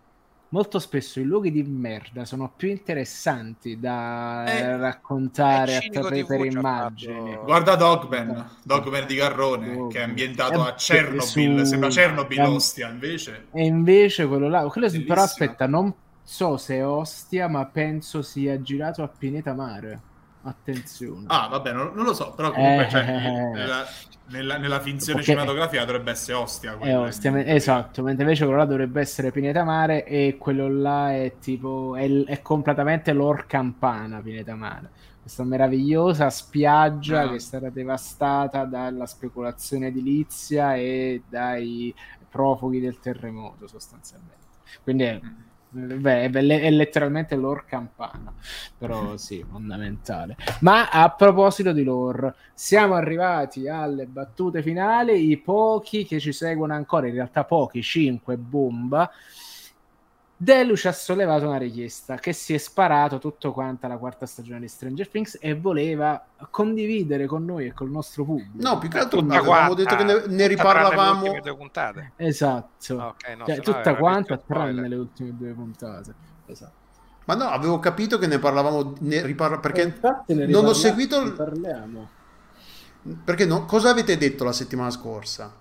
molto 0.49 0.79
spesso 0.79 1.19
i 1.19 1.23
luoghi 1.23 1.51
di 1.51 1.63
merda 1.63 2.25
sono 2.25 2.51
più 2.55 2.69
interessanti 2.69 3.79
da 3.79 4.45
eh, 4.45 4.77
raccontare 4.77 5.77
attraverso 5.77 6.25
per 6.25 6.45
immagini. 6.45 7.31
Fatto... 7.31 7.43
Guarda 7.43 7.75
Dogman, 7.75 8.49
Dogman 8.63 9.05
di 9.05 9.15
Garrone, 9.15 9.75
oh, 9.75 9.87
che 9.87 9.99
è 9.99 10.03
ambientato 10.03 10.65
è 10.65 10.69
a 10.69 10.73
Chernobyl, 10.75 11.23
su... 11.23 11.63
sembra 11.65 11.89
Chernobyl 11.89 12.39
Ostia 12.41 12.89
invece. 12.89 13.47
E 13.51 13.65
invece 13.65 14.27
quello 14.27 14.47
là, 14.47 14.67
quello 14.67 14.89
però 15.05 15.21
aspetta, 15.21 15.67
non 15.67 15.93
so 16.23 16.57
se 16.57 16.75
è 16.75 16.85
Ostia, 16.85 17.47
ma 17.47 17.65
penso 17.65 18.21
sia 18.21 18.61
girato 18.61 19.03
a 19.03 19.07
Pineta 19.07 19.53
Mare. 19.53 20.07
Attenzione. 20.49 21.25
Ah, 21.27 21.47
vabbè, 21.47 21.71
non, 21.71 21.91
non 21.93 22.05
lo 22.05 22.13
so, 22.13 22.31
però 22.33 22.51
comunque 22.51 22.87
eh, 22.87 22.89
cioè, 22.89 23.05
nella, 23.05 23.85
nella, 24.27 24.57
nella, 24.57 24.79
finzione 24.79 25.21
cinematografica 25.21 25.85
dovrebbe 25.85 26.11
essere 26.11 26.37
Ostia. 26.37 26.77
Ostia, 26.79 27.45
esatto, 27.45 28.01
mentre 28.01 28.23
invece 28.23 28.43
quello 28.45 28.59
là 28.59 28.65
dovrebbe 28.65 28.99
essere 28.99 29.31
Pineta 29.31 29.63
Mare 29.63 30.05
e 30.05 30.37
quello 30.39 30.67
là 30.67 31.13
è 31.13 31.33
tipo, 31.39 31.95
è, 31.95 32.09
è 32.25 32.41
completamente 32.41 33.13
l'or 33.13 33.45
campana 33.45 34.19
Pineta 34.21 34.55
Mare. 34.55 34.89
Questa 35.21 35.43
meravigliosa 35.43 36.29
spiaggia 36.31 37.21
ah. 37.21 37.29
che 37.29 37.35
è 37.35 37.39
stata 37.39 37.69
devastata 37.69 38.65
dalla 38.65 39.05
speculazione 39.05 39.87
edilizia 39.87 40.75
e 40.75 41.21
dai 41.29 41.93
profughi 42.27 42.79
del 42.79 42.99
terremoto 42.99 43.67
sostanzialmente. 43.67 44.37
Quindi 44.81 45.03
è 45.03 45.19
mm. 45.23 45.48
Beh, 45.71 46.31
è 46.31 46.71
letteralmente 46.71 47.35
lore 47.35 47.63
campana, 47.67 48.33
però 48.75 49.17
sì, 49.17 49.45
fondamentale. 49.47 50.35
Ma 50.61 50.89
a 50.89 51.11
proposito 51.11 51.71
di 51.73 51.83
lore, 51.83 52.33
siamo 52.55 52.95
arrivati 52.95 53.67
alle 53.67 54.07
battute 54.07 54.63
finali, 54.63 55.29
i 55.29 55.37
pochi 55.37 56.05
che 56.05 56.19
ci 56.19 56.31
seguono 56.31 56.73
ancora, 56.73 57.05
in 57.05 57.13
realtà 57.13 57.43
pochi, 57.43 57.83
5, 57.83 58.35
bomba, 58.37 59.11
Deluce 60.41 60.87
ha 60.87 60.93
sollevato 60.93 61.47
una 61.47 61.57
richiesta 61.57 62.15
che 62.15 62.31
si 62.31 62.53
è 62.53 62.57
sparato 62.57 63.19
tutto 63.19 63.51
quanto 63.51 63.89
la 63.89 63.97
quarta 63.97 64.25
stagione 64.25 64.61
di 64.61 64.69
Stranger 64.69 65.09
Things 65.09 65.37
e 65.41 65.53
voleva 65.53 66.25
condividere 66.49 67.25
con 67.25 67.43
noi 67.43 67.65
e 67.65 67.73
col 67.73 67.89
nostro 67.89 68.23
pubblico. 68.23 68.55
No, 68.55 68.77
più 68.77 68.87
che 68.87 68.99
altro 68.99 69.19
avevamo 69.19 69.73
detto 69.73 69.97
che 69.97 70.05
ne, 70.05 70.23
ne 70.27 70.47
riparlavamo. 70.47 71.41
Esatto, 72.15 72.95
okay, 72.95 73.35
no, 73.35 73.45
cioè, 73.47 73.59
tutta 73.59 73.97
quanta 73.97 74.37
tranne 74.37 74.87
le 74.87 74.95
ultime 74.95 75.35
due 75.35 75.51
puntate. 75.51 76.13
Esatto. 76.45 76.71
Ma 77.25 77.35
no, 77.35 77.43
avevo 77.49 77.79
capito 77.79 78.17
che 78.17 78.27
ne 78.27 78.39
parlavamo, 78.39 78.93
ne 78.99 79.25
riparla, 79.25 79.59
perché 79.59 79.99
ne 80.27 80.45
non 80.45 80.65
ho 80.65 80.73
seguito... 80.73 81.33
Parliamo. 81.33 82.09
Perché 83.25 83.45
no, 83.45 83.65
cosa 83.65 83.89
avete 83.89 84.15
detto 84.17 84.45
la 84.45 84.53
settimana 84.53 84.89
scorsa? 84.89 85.53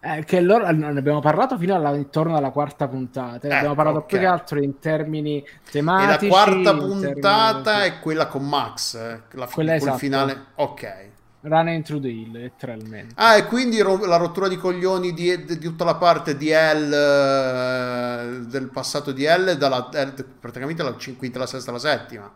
Eh, 0.00 0.22
che 0.24 0.40
loro 0.40 0.70
ne 0.70 0.86
abbiamo 0.86 1.18
parlato 1.18 1.58
fino 1.58 1.74
alla, 1.74 1.92
intorno 1.94 2.36
alla 2.36 2.50
quarta 2.50 2.86
puntata. 2.86 3.48
Eh, 3.48 3.52
abbiamo 3.52 3.74
parlato 3.74 3.98
okay. 3.98 4.08
più 4.10 4.18
che 4.18 4.26
altro 4.26 4.62
in 4.62 4.78
termini 4.78 5.44
tematici. 5.70 6.26
E 6.26 6.28
la 6.28 6.34
quarta 6.34 6.76
puntata 6.76 7.60
termini... 7.62 7.96
è 7.96 7.98
quella 8.00 8.26
con 8.28 8.48
Max, 8.48 8.94
eh, 8.94 9.22
la 9.32 9.46
fi- 9.48 9.54
quella 9.54 9.74
esatto. 9.74 9.98
finale. 9.98 10.44
Ok. 10.54 11.06
Running 11.40 11.84
through 11.84 12.02
the 12.02 12.08
hill, 12.08 12.32
letteralmente. 12.32 13.14
Ah, 13.16 13.36
e 13.36 13.46
quindi 13.46 13.80
ro- 13.80 14.04
la 14.04 14.16
rottura 14.16 14.46
di 14.48 14.56
coglioni 14.56 15.12
di, 15.12 15.44
di, 15.44 15.58
tutta 15.58 15.84
la 15.84 15.94
parte 15.96 16.36
di 16.36 16.50
L 16.50 18.46
del 18.46 18.68
passato 18.72 19.12
di 19.12 19.24
L, 19.24 19.56
dalla, 19.56 19.88
L 19.92 20.24
praticamente 20.38 20.82
la 20.82 20.94
quinta, 21.16 21.38
la 21.38 21.46
sesta, 21.46 21.72
la 21.72 21.78
settima. 21.78 22.32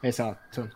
Esatto. 0.00 0.68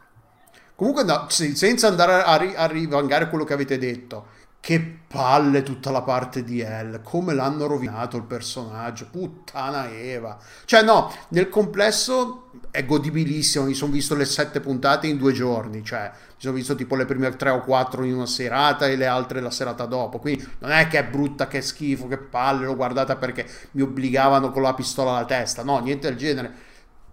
Comunque, 0.75 1.05
no, 1.05 1.27
senza 1.29 1.87
andare 1.87 2.23
a, 2.23 2.37
ri- 2.37 2.55
a 2.57 2.67
rivangare 2.67 3.29
quello 3.29 3.45
che 3.45 3.53
avete 3.53 3.79
detto 3.79 4.34
che 4.65 4.81
palle 5.07 5.62
tutta 5.62 5.91
la 5.91 6.01
parte 6.01 6.43
di 6.43 6.61
Elle, 6.61 7.03
come 7.03 7.35
l'hanno 7.35 7.66
rovinato 7.66 8.16
il 8.16 8.23
personaggio, 8.23 9.09
puttana 9.11 9.91
Eva. 9.91 10.39
Cioè 10.65 10.82
no, 10.82 11.12
nel 11.28 11.51
complesso 11.51 12.51
è 12.70 12.86
godibilissimo, 12.86 13.66
mi 13.66 13.74
sono 13.74 13.93
visto 13.93 14.15
le 14.15 14.24
sette 14.24 14.61
puntate 14.61 15.07
in 15.07 15.19
due 15.19 15.35
giorni, 15.35 15.85
cioè 15.85 16.11
mi 16.11 16.39
sono 16.39 16.55
visto 16.55 16.74
tipo 16.74 16.97
le 16.97 17.05
prime 17.05 17.36
tre 17.36 17.51
o 17.51 17.61
quattro 17.61 18.05
in 18.05 18.15
una 18.15 18.24
serata 18.24 18.86
e 18.86 18.97
le 18.97 19.05
altre 19.05 19.43
la 19.43 19.51
serata 19.51 19.85
dopo, 19.85 20.19
quindi 20.19 20.49
non 20.61 20.70
è 20.70 20.89
che 20.89 21.01
è 21.01 21.05
brutta, 21.05 21.47
che 21.47 21.59
è 21.59 21.61
schifo, 21.61 22.09
che 22.09 22.16
palle, 22.16 22.65
l'ho 22.65 22.74
guardata 22.74 23.16
perché 23.16 23.47
mi 23.73 23.82
obbligavano 23.82 24.51
con 24.51 24.62
la 24.62 24.73
pistola 24.73 25.11
alla 25.11 25.27
testa, 25.27 25.62
no, 25.62 25.78
niente 25.81 26.09
del 26.09 26.16
genere. 26.16 26.53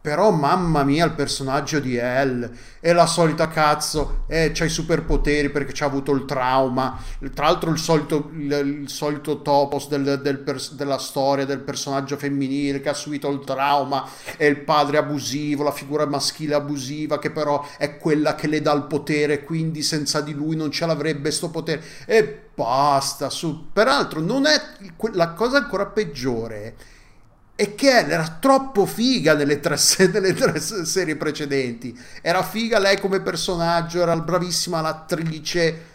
Però 0.01 0.31
mamma 0.31 0.83
mia 0.83 1.05
il 1.05 1.13
personaggio 1.13 1.79
di 1.79 1.95
Elle 1.95 2.51
è 2.79 2.91
la 2.91 3.05
solita 3.05 3.47
cazzo, 3.47 4.23
eh, 4.25 4.49
c'ha 4.51 4.65
i 4.65 4.69
superpoteri 4.69 5.51
perché 5.51 5.73
c'ha 5.75 5.85
avuto 5.85 6.11
il 6.11 6.25
trauma. 6.25 6.99
Tra 7.35 7.45
l'altro 7.45 7.69
il 7.69 7.77
solito, 7.77 8.31
il, 8.33 8.79
il 8.81 8.89
solito 8.89 9.43
topos 9.43 9.87
del, 9.87 10.19
del 10.23 10.39
pers- 10.39 10.73
della 10.73 10.97
storia 10.97 11.45
del 11.45 11.59
personaggio 11.59 12.17
femminile 12.17 12.81
che 12.81 12.89
ha 12.89 12.95
subito 12.95 13.29
il 13.29 13.41
trauma, 13.45 14.09
è 14.37 14.45
il 14.45 14.61
padre 14.61 14.97
abusivo, 14.97 15.63
la 15.63 15.71
figura 15.71 16.07
maschile 16.07 16.55
abusiva 16.55 17.19
che 17.19 17.29
però 17.29 17.63
è 17.77 17.97
quella 17.97 18.33
che 18.33 18.47
le 18.47 18.61
dà 18.61 18.73
il 18.73 18.85
potere, 18.85 19.43
quindi 19.43 19.83
senza 19.83 20.21
di 20.21 20.33
lui 20.33 20.55
non 20.55 20.71
ce 20.71 20.87
l'avrebbe 20.87 21.29
sto 21.29 21.51
potere. 21.51 21.83
E 22.07 22.49
basta, 22.55 23.29
su. 23.29 23.67
Peraltro 23.71 24.19
non 24.19 24.47
è 24.47 24.59
la 25.13 25.33
cosa 25.33 25.57
ancora 25.57 25.85
peggiore 25.85 26.75
e 27.55 27.75
che 27.75 27.89
era 27.89 28.37
troppo 28.39 28.85
figa 28.85 29.35
nelle 29.35 29.59
tre, 29.59 29.77
nelle 30.11 30.33
tre, 30.33 30.59
serie 30.59 31.15
precedenti. 31.15 31.97
Era 32.21 32.43
figa 32.43 32.79
lei 32.79 32.99
come 32.99 33.21
personaggio, 33.21 34.01
era 34.01 34.15
bravissima 34.17 34.81
l'attrice, 34.81 35.89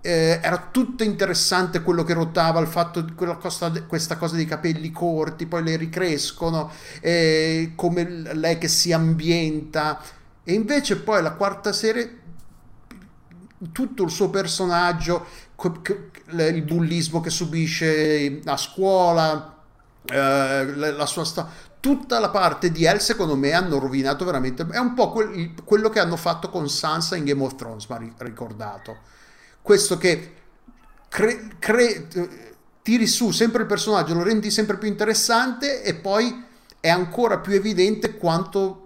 eh, 0.00 0.38
era 0.42 0.68
tutto 0.70 1.02
interessante 1.02 1.82
quello 1.82 2.04
che 2.04 2.12
rotava, 2.12 2.60
il 2.60 2.66
fatto 2.66 3.04
cosa, 3.38 3.70
questa 3.84 4.16
cosa 4.16 4.36
dei 4.36 4.44
capelli 4.44 4.90
corti, 4.90 5.46
poi 5.46 5.62
le 5.62 5.76
ricrescono, 5.76 6.70
eh, 7.00 7.72
come 7.74 8.04
lei 8.34 8.58
che 8.58 8.68
si 8.68 8.92
ambienta. 8.92 10.00
E 10.42 10.52
invece 10.52 10.98
poi 11.00 11.22
la 11.22 11.32
quarta 11.32 11.72
serie, 11.72 12.18
tutto 13.72 14.02
il 14.02 14.10
suo 14.10 14.28
personaggio, 14.28 15.26
il 16.28 16.62
bullismo 16.62 17.20
che 17.20 17.30
subisce 17.30 18.40
a 18.44 18.56
scuola, 18.58 19.53
eh, 20.06 20.74
la 20.74 21.06
sua 21.06 21.24
storia 21.24 21.72
tutta 21.84 22.18
la 22.18 22.30
parte 22.30 22.72
di 22.72 22.86
Elle 22.86 22.98
secondo 22.98 23.36
me 23.36 23.52
hanno 23.52 23.78
rovinato 23.78 24.24
veramente 24.24 24.66
è 24.70 24.78
un 24.78 24.94
po' 24.94 25.10
quel, 25.10 25.52
quello 25.64 25.90
che 25.90 26.00
hanno 26.00 26.16
fatto 26.16 26.48
con 26.48 26.66
Sansa 26.70 27.14
in 27.14 27.24
Game 27.24 27.42
of 27.42 27.56
Thrones 27.56 27.84
ma 27.88 28.00
ricordato. 28.16 28.96
Questo 29.60 29.98
che 29.98 30.32
cre, 31.10 31.56
cre, 31.58 32.08
tiri 32.80 33.06
su 33.06 33.30
sempre 33.32 33.62
il 33.62 33.68
personaggio 33.68 34.14
lo 34.14 34.22
rendi 34.22 34.50
sempre 34.50 34.78
più 34.78 34.88
interessante 34.88 35.82
e 35.82 35.94
poi 35.94 36.42
è 36.80 36.88
ancora 36.88 37.38
più 37.38 37.52
evidente 37.52 38.16
quanto 38.16 38.80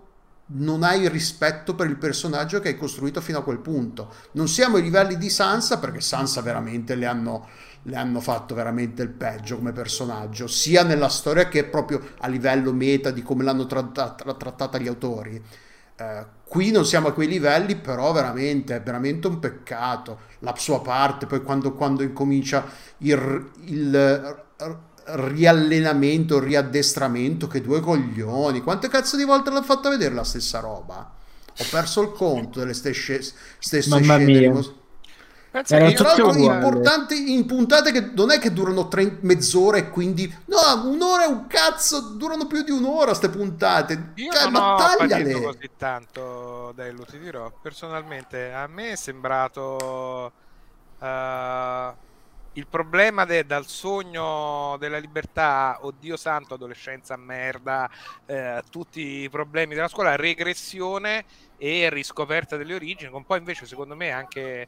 non 0.51 0.83
hai 0.83 1.09
rispetto 1.09 1.77
per 1.77 1.87
il 1.87 1.99
personaggio 1.99 2.59
che 2.59 2.69
hai 2.69 2.77
costruito 2.77 3.21
fino 3.21 3.39
a 3.39 3.43
quel 3.45 3.59
punto. 3.59 4.13
Non 4.33 4.49
siamo 4.49 4.77
ai 4.77 4.83
livelli 4.83 5.17
di 5.17 5.31
Sansa 5.31 5.79
perché 5.79 6.01
Sansa 6.01 6.41
veramente 6.41 6.97
le 6.97 7.07
hanno 7.07 7.49
le 7.89 7.97
hanno 7.97 8.21
fatto 8.21 8.55
veramente 8.55 9.03
il 9.03 9.09
peggio 9.09 9.57
come 9.57 9.73
personaggio, 9.73 10.47
sia 10.47 10.83
nella 10.83 11.09
storia 11.09 11.49
che 11.49 11.65
proprio 11.65 12.01
a 12.19 12.29
livello 12.29 12.73
meta 12.73 13.11
di 13.11 13.23
come 13.23 13.43
l'hanno 13.45 13.67
trattata, 13.67 14.35
trattata 14.35 14.79
gli 14.79 14.89
autori. 14.89 15.43
Eh, 15.97 16.27
qui 16.45 16.71
non 16.71 16.85
siamo 16.85 17.09
a 17.09 17.13
quei 17.13 17.27
livelli, 17.27 17.77
però 17.77 18.13
veramente 18.13 18.77
è 18.77 18.83
veramente 18.83 19.27
un 19.27 19.39
peccato. 19.39 20.21
La 20.41 20.55
sua 20.57 20.81
parte, 20.83 21.27
poi 21.27 21.43
quando, 21.43 21.73
quando 21.75 22.03
incomincia 22.03 22.65
il, 22.99 23.51
il 23.65 24.45
riallenamento, 25.05 26.37
il 26.37 26.43
riaddestramento, 26.43 27.47
che 27.47 27.63
due 27.63 27.81
coglioni. 27.81 28.61
Quante 28.61 28.89
cazzo 28.89 29.17
di 29.17 29.25
volte 29.25 29.51
l'hanno 29.51 29.63
fatta 29.63 29.89
vedere 29.89 30.15
la 30.15 30.25
stessa 30.25 30.61
roba? 30.61 31.11
Ho 31.61 31.65
perso 31.71 32.03
il 32.03 32.13
conto 32.13 32.61
delle 32.61 32.75
stesse, 32.75 33.21
stesse 33.59 33.89
Mamma 33.89 34.19
scene. 34.19 34.49
Mia. 34.49 34.63
Pensa 35.51 35.77
Era 35.77 35.87
che 35.89 35.95
tra 35.95 36.09
l'altro 36.09 36.35
importante 36.37 37.15
in 37.15 37.47
puntate 37.47 37.91
che 37.91 38.11
non 38.15 38.31
è 38.31 38.39
che 38.39 38.53
durano 38.53 38.89
tre, 38.89 39.19
mezz'ora 39.23 39.79
e 39.79 39.89
quindi 39.89 40.27
no, 40.47 40.91
un'ora 40.91 41.25
è 41.25 41.27
un 41.27 41.47
cazzo, 41.47 42.01
durano 42.01 42.47
più 42.47 42.63
di 42.63 42.71
un'ora 42.71 43.07
queste 43.07 43.31
puntate. 43.31 44.13
Io 44.17 44.33
cioè, 44.33 44.43
non 44.45 44.53
ma 44.53 44.75
ho 44.75 44.77
tagliale. 44.77 45.41
così 45.41 45.71
tanto 45.77 46.73
Dello, 46.75 47.05
ti 47.05 47.19
dirò. 47.19 47.51
Personalmente 47.63 48.53
a 48.53 48.67
me 48.67 48.93
è 48.93 48.97
sembrato 48.97 50.33
uh, 50.99 51.07
il 52.59 52.67
problema 52.69 53.25
de, 53.25 53.47
dal 53.47 53.67
sogno 53.67 54.77
della 54.79 54.99
libertà, 54.99 55.79
oddio 55.81 56.17
santo, 56.17 56.55
adolescenza 56.55 57.17
merda, 57.17 57.89
eh, 58.27 58.63
tutti 58.71 59.23
i 59.23 59.31
problemi 59.31 59.75
della 59.75 59.89
scuola, 59.89 60.17
regressione 60.17 61.25
e 61.57 61.89
riscoperta 61.91 62.57
delle 62.57 62.75
origini, 62.75 63.11
con 63.11 63.25
poi 63.25 63.39
invece 63.39 63.67
secondo 63.67 63.95
me 63.95 64.11
anche 64.11 64.67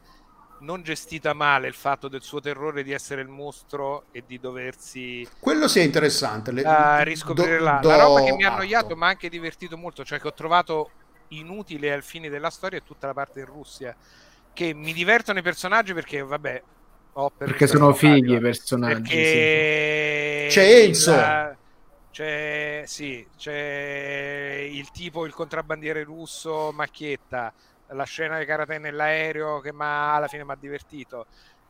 non 0.61 0.83
gestita 0.83 1.33
male 1.33 1.69
il 1.69 1.75
fatto 1.75 2.09
del 2.09 2.23
suo 2.23 2.41
terrore 2.41 2.83
di 2.83 2.93
essere 2.93 3.21
il 3.23 3.29
mostro 3.29 4.05
e 4.13 4.25
di 4.27 4.39
doversi 4.39 5.27
quello 5.39 5.69
sia 5.69 5.83
interessante 5.83 6.53
le... 6.53 6.63
uh, 6.63 7.03
riscoprire 7.03 7.59
do, 7.59 7.65
la, 7.65 7.79
do 7.81 7.89
la 7.89 7.97
roba 7.97 8.23
che 8.23 8.33
mi 8.33 8.45
ha 8.45 8.53
annoiato 8.53 8.97
ma 8.97 9.09
anche 9.09 9.29
divertito 9.29 9.77
molto 9.77 10.05
cioè 10.05 10.21
che 10.21 10.29
ho 10.29 10.35
trovato 10.35 10.91
inutile 11.29 11.93
al 11.93 12.03
fine 12.03 12.29
della 12.29 12.51
storia 12.51 12.79
è 12.79 12.83
tutta 12.83 13.07
la 13.07 13.15
parte 13.15 13.41
in 13.41 13.47
Russia 13.47 13.95
che 14.53 14.75
mi 14.75 14.93
divertono 14.93 15.39
i 15.39 15.43
personaggi 15.43 15.93
perché 15.95 16.23
vabbè 16.23 16.63
per 17.13 17.33
perché 17.49 17.67
sono 17.67 17.93
fighi 17.93 18.35
i 18.35 18.41
personaggi 18.41 19.11
sì. 19.11 20.47
c'è 20.49 20.83
Enzo. 20.85 21.15
la... 21.15 21.57
c'è 22.11 22.85
sì 22.87 23.27
c'è 23.37 24.69
il 24.71 24.91
tipo 24.91 25.27
il 25.27 25.35
contrabbandiere 25.35 26.05
russo 26.05 26.71
macchietta 26.73 27.53
la 27.93 28.05
scena 28.05 28.39
di 28.39 28.45
karate 28.45 28.79
nell'aereo 28.79 29.61
che 29.61 29.73
alla 29.77 30.29
fine 30.29 30.45
mi 30.45 30.53
ha 30.53 30.57
divertito. 30.57 31.27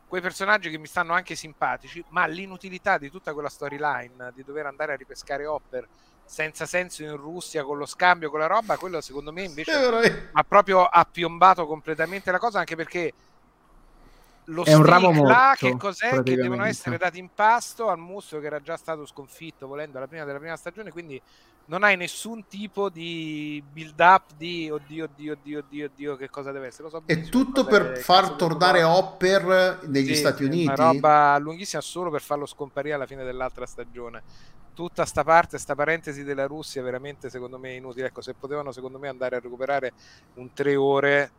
Quei 0.06 0.20
personaggi 0.20 0.70
che 0.70 0.78
mi 0.78 0.86
stanno 0.86 1.12
anche 1.12 1.36
simpatici 1.36 2.04
ma 2.08 2.26
l'inutilità 2.26 2.98
di 2.98 3.10
tutta 3.10 3.32
quella 3.32 3.48
storyline 3.48 4.32
di 4.34 4.42
dover 4.42 4.66
andare 4.66 4.92
a 4.92 4.96
ripescare 4.96 5.46
Hopper 5.46 5.86
senza 6.24 6.66
senso 6.66 7.02
in 7.02 7.16
Russia 7.16 7.62
con 7.64 7.78
lo 7.78 7.86
scambio 7.86 8.30
con 8.30 8.40
la 8.40 8.46
roba 8.46 8.76
quello 8.76 9.00
secondo 9.00 9.32
me 9.32 9.42
invece 9.42 10.30
ha 10.32 10.44
proprio 10.44 10.84
appiombato 10.84 11.66
completamente 11.66 12.30
la 12.30 12.38
cosa 12.38 12.60
anche 12.60 12.76
perché 12.76 13.12
lo 14.44 14.64
è 14.64 14.74
un 14.74 14.84
ramo 14.84 15.12
morto, 15.12 15.32
là 15.32 15.54
che 15.56 15.76
cos'è? 15.76 16.22
Che 16.22 16.36
devono 16.36 16.64
essere 16.64 16.98
dati 16.98 17.18
in 17.18 17.30
pasto 17.32 17.88
al 17.88 17.98
mostro 17.98 18.40
che 18.40 18.46
era 18.46 18.60
già 18.60 18.76
stato 18.76 19.06
sconfitto 19.06 19.68
volendo 19.68 19.98
alla 19.98 20.08
prima 20.08 20.24
della 20.24 20.38
prima 20.38 20.56
stagione 20.56 20.90
quindi 20.90 21.20
non 21.70 21.84
hai 21.84 21.96
nessun 21.96 22.46
tipo 22.48 22.88
di 22.88 23.62
build 23.72 23.98
up 24.00 24.32
di 24.36 24.68
oddio, 24.68 25.04
oddio, 25.04 25.32
oddio, 25.34 25.58
oddio, 25.60 25.86
oddio, 25.86 26.16
che 26.16 26.28
cosa 26.28 26.50
deve 26.50 26.66
essere. 26.66 26.90
So 26.90 27.02
è 27.06 27.20
tutto 27.22 27.64
per 27.64 27.98
far 27.98 28.30
tornare 28.30 28.82
Hopper 28.82 29.78
negli 29.86 30.08
sì, 30.08 30.16
Stati 30.16 30.42
Uniti. 30.42 30.64
Una 30.64 30.74
roba 30.74 31.38
lunghissima 31.38 31.80
solo 31.80 32.10
per 32.10 32.22
farlo 32.22 32.44
scomparire 32.44 32.96
alla 32.96 33.06
fine 33.06 33.22
dell'altra 33.22 33.66
stagione. 33.66 34.22
Tutta 34.74 35.04
sta 35.04 35.22
parte, 35.22 35.58
sta 35.58 35.76
parentesi 35.76 36.24
della 36.24 36.46
Russia, 36.46 36.82
veramente 36.82 37.30
secondo 37.30 37.56
me 37.56 37.74
inutile. 37.74 38.08
Ecco, 38.08 38.20
se 38.20 38.34
potevano 38.34 38.72
secondo 38.72 38.98
me 38.98 39.06
andare 39.06 39.36
a 39.36 39.40
recuperare 39.40 39.92
un 40.34 40.52
tre 40.52 40.74
ore 40.74 41.30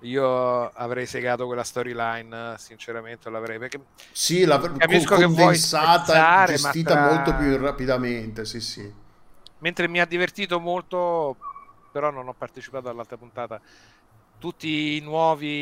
io 0.00 0.68
avrei 0.70 1.06
segato 1.06 1.46
quella 1.46 1.62
storyline 1.62 2.56
sinceramente 2.58 3.30
l'avrei 3.30 3.58
perché 3.58 3.80
sì 4.12 4.44
la 4.44 4.60
capisco 4.60 5.14
condensata 5.14 6.44
gestita 6.46 6.92
tra... 6.92 7.06
molto 7.06 7.34
più 7.36 7.56
rapidamente 7.56 8.44
sì 8.44 8.60
sì 8.60 9.02
mentre 9.64 9.88
mi 9.88 9.98
ha 9.98 10.04
divertito 10.04 10.60
molto, 10.60 11.38
però 11.90 12.10
non 12.10 12.28
ho 12.28 12.34
partecipato 12.34 12.90
all'altra 12.90 13.16
puntata. 13.16 13.58
Tutti 14.38 14.96
i 14.96 15.00
nuovi 15.00 15.54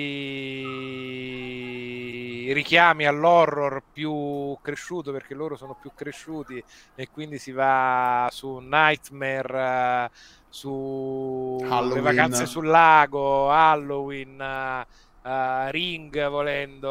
richiami 2.53 3.07
all'horror 3.07 3.85
più 3.93 4.59
cresciuto 4.61 5.12
perché 5.12 5.35
loro 5.35 5.55
sono 5.55 5.77
più 5.81 5.93
cresciuti 5.95 6.61
e 6.97 7.11
quindi 7.11 7.39
si 7.39 7.53
va 7.53 8.27
su 8.33 8.59
Nightmare, 8.59 10.11
su 10.49 11.61
Halloween. 11.62 11.95
le 11.95 12.01
vacanze 12.01 12.47
sul 12.47 12.66
lago, 12.66 13.53
Halloween. 13.53 14.85
Uh, 15.23 15.69
Ring 15.70 16.29
volendo 16.29 16.91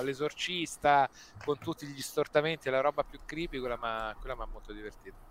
l'esorcista 0.00 1.06
con 1.44 1.58
tutti 1.58 1.84
gli 1.84 2.00
stortamenti 2.00 2.68
e 2.68 2.70
la 2.70 2.80
roba 2.80 3.02
più 3.02 3.18
creepy 3.26 3.58
quella 3.58 3.76
mi 3.76 3.86
ha 3.86 4.16
molto 4.50 4.72
divertito 4.72 5.25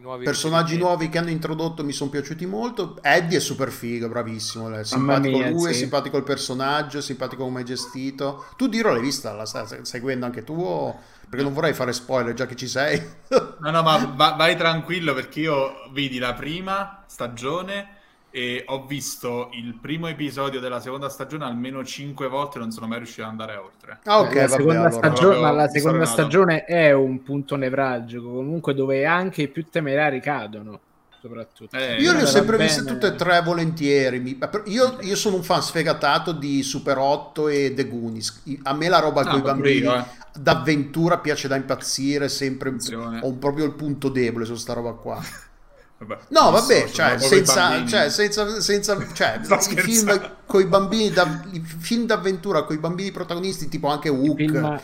nuovi 0.00 0.24
personaggi 0.24 0.76
nuovi 0.76 1.08
che 1.08 1.18
hanno 1.18 1.30
introdotto 1.30 1.84
mi 1.84 1.92
sono 1.92 2.10
piaciuti 2.10 2.46
molto. 2.46 2.98
Eddie 3.02 3.38
è 3.38 3.40
super 3.40 3.70
figo, 3.70 4.08
bravissimo. 4.08 4.70
È 4.70 4.84
simpatico 4.84 5.38
mia, 5.38 5.50
lui, 5.50 5.72
sì. 5.72 5.80
simpatico 5.80 6.16
il 6.16 6.22
personaggio, 6.22 7.00
simpatico 7.00 7.44
come 7.44 7.60
è 7.60 7.64
gestito. 7.64 8.46
Tu 8.56 8.68
Diro 8.68 8.92
l'hai 8.92 9.00
vista, 9.00 9.32
la 9.32 9.46
stai 9.46 9.66
seguendo 9.82 10.26
anche 10.26 10.44
tu? 10.44 10.54
O... 10.54 10.98
Perché 11.28 11.44
non 11.44 11.54
vorrei 11.54 11.74
fare 11.74 11.92
spoiler 11.92 12.34
già 12.34 12.46
che 12.46 12.54
ci 12.54 12.68
sei. 12.68 13.02
no, 13.28 13.70
no, 13.70 13.82
ma 13.82 14.12
va, 14.14 14.34
vai 14.36 14.56
tranquillo 14.56 15.12
perché 15.12 15.40
io 15.40 15.72
vidi 15.92 16.18
la 16.18 16.34
prima 16.34 17.02
stagione 17.06 17.95
e 18.36 18.64
ho 18.66 18.84
visto 18.84 19.48
il 19.54 19.78
primo 19.80 20.08
episodio 20.08 20.60
della 20.60 20.78
seconda 20.78 21.08
stagione 21.08 21.46
almeno 21.46 21.82
cinque 21.82 22.28
volte 22.28 22.58
e 22.58 22.60
non 22.60 22.70
sono 22.70 22.86
mai 22.86 22.98
riuscito 22.98 23.22
ad 23.22 23.30
andare 23.30 23.56
oltre. 23.56 24.00
Ah, 24.04 24.20
ok, 24.20 24.34
la 24.34 24.48
seconda, 24.48 24.72
allora. 24.72 24.90
stagione, 24.90 25.40
ma 25.40 25.50
la 25.52 25.68
seconda 25.68 26.04
stagione 26.04 26.64
è 26.64 26.92
un 26.92 27.22
punto 27.22 27.56
nevralgico, 27.56 28.30
comunque 28.30 28.74
dove 28.74 29.06
anche 29.06 29.40
i 29.40 29.48
più 29.48 29.64
temerari 29.70 30.20
cadono. 30.20 30.80
Soprattutto. 31.18 31.74
Eh, 31.78 31.96
io 31.96 32.12
le 32.12 32.24
ho 32.24 32.26
sempre 32.26 32.58
viste 32.58 32.84
tutte 32.84 33.06
e 33.06 33.14
tre 33.14 33.40
volentieri. 33.40 34.38
Io, 34.66 34.98
io, 35.00 35.16
sono 35.16 35.36
un 35.36 35.42
fan 35.42 35.62
sfegatato 35.62 36.32
di 36.32 36.62
Super 36.62 36.98
8 36.98 37.48
e 37.48 37.72
The 37.74 37.88
Goonies. 37.88 38.42
A 38.64 38.74
me 38.74 38.88
la 38.90 39.00
roba 39.00 39.22
ah, 39.22 39.30
con 39.30 39.38
i 39.38 39.42
bambini. 39.42 39.78
Io, 39.78 39.96
eh 39.96 40.24
d'avventura 40.38 41.18
piace 41.18 41.48
da 41.48 41.56
impazzire, 41.56 42.28
sempre 42.28 42.74
ho 43.22 43.32
proprio 43.34 43.64
il 43.64 43.72
punto 43.72 44.08
debole 44.08 44.44
su 44.44 44.54
sta 44.54 44.74
roba 44.74 44.92
qua. 44.92 45.18
Vabbè, 45.98 46.18
no, 46.28 46.50
vabbè, 46.50 46.86
so, 46.88 46.92
cioè, 46.92 47.18
senza, 47.18 47.86
cioè, 47.86 48.10
senza, 48.10 48.60
senza, 48.60 49.06
cioè, 49.14 49.40
i 49.70 49.80
film 49.80 50.36
con 50.44 50.60
i 50.60 50.66
bambini, 50.66 51.10
da, 51.10 51.42
i 51.52 51.60
film 51.60 52.04
d'avventura 52.04 52.64
con 52.64 52.76
i 52.76 52.78
bambini 52.78 53.10
protagonisti, 53.10 53.68
tipo 53.68 53.88
anche 53.88 54.08
Hook. 54.10 54.36
Film 54.36 54.80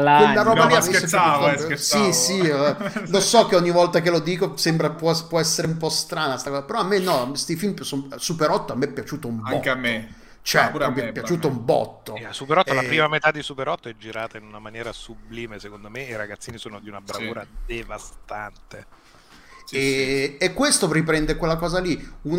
quella 0.00 0.42
roba 0.42 0.66
no, 0.66 0.74
lì 0.74 0.82
scherzavo, 0.82 1.50
eh, 1.50 1.58
scherzavo. 1.58 2.12
Sì, 2.12 2.12
sì, 2.12 2.40
eh, 2.40 2.76
lo 3.08 3.20
so 3.20 3.46
che 3.46 3.56
ogni 3.56 3.70
volta 3.70 4.00
che 4.00 4.10
lo 4.10 4.20
dico 4.20 4.56
sembra 4.56 4.90
può, 4.90 5.14
può 5.26 5.38
essere 5.38 5.66
un 5.66 5.76
po' 5.76 5.90
strana 5.90 6.38
sta 6.38 6.50
cosa, 6.50 6.62
però 6.62 6.80
a 6.80 6.84
me 6.84 6.98
no, 6.98 7.28
questi 7.28 7.56
film 7.56 7.78
sono 7.80 8.08
Super 8.16 8.50
8 8.50 8.72
a 8.72 8.76
me 8.76 8.86
è 8.86 8.92
piaciuto 8.92 9.28
un 9.28 9.42
po'. 9.42 9.54
Anche 9.54 9.68
a 9.68 9.74
me. 9.74 10.14
Cioè, 10.44 10.72
no, 10.72 10.90
mi 10.90 11.00
è 11.00 11.12
piaciuto 11.12 11.46
un 11.46 11.64
botto. 11.64 12.16
Yeah, 12.16 12.32
Super 12.32 12.58
8, 12.58 12.72
e... 12.72 12.74
la 12.74 12.82
prima 12.82 13.06
metà 13.06 13.30
di 13.30 13.42
Super 13.42 13.68
8 13.68 13.90
è 13.90 13.94
girata 13.96 14.38
in 14.38 14.44
una 14.44 14.58
maniera 14.58 14.92
sublime, 14.92 15.60
secondo 15.60 15.88
me, 15.88 16.02
i 16.02 16.16
ragazzini 16.16 16.58
sono 16.58 16.80
di 16.80 16.88
una 16.88 17.00
bravura 17.00 17.42
sì. 17.42 17.74
devastante. 17.76 18.86
Sì, 19.72 19.76
e, 19.76 20.36
sì. 20.38 20.44
e, 20.44 20.52
questo 20.52 20.90
riprende 20.92 21.36
quella 21.36 21.56
cosa 21.56 21.80
lì. 21.80 21.96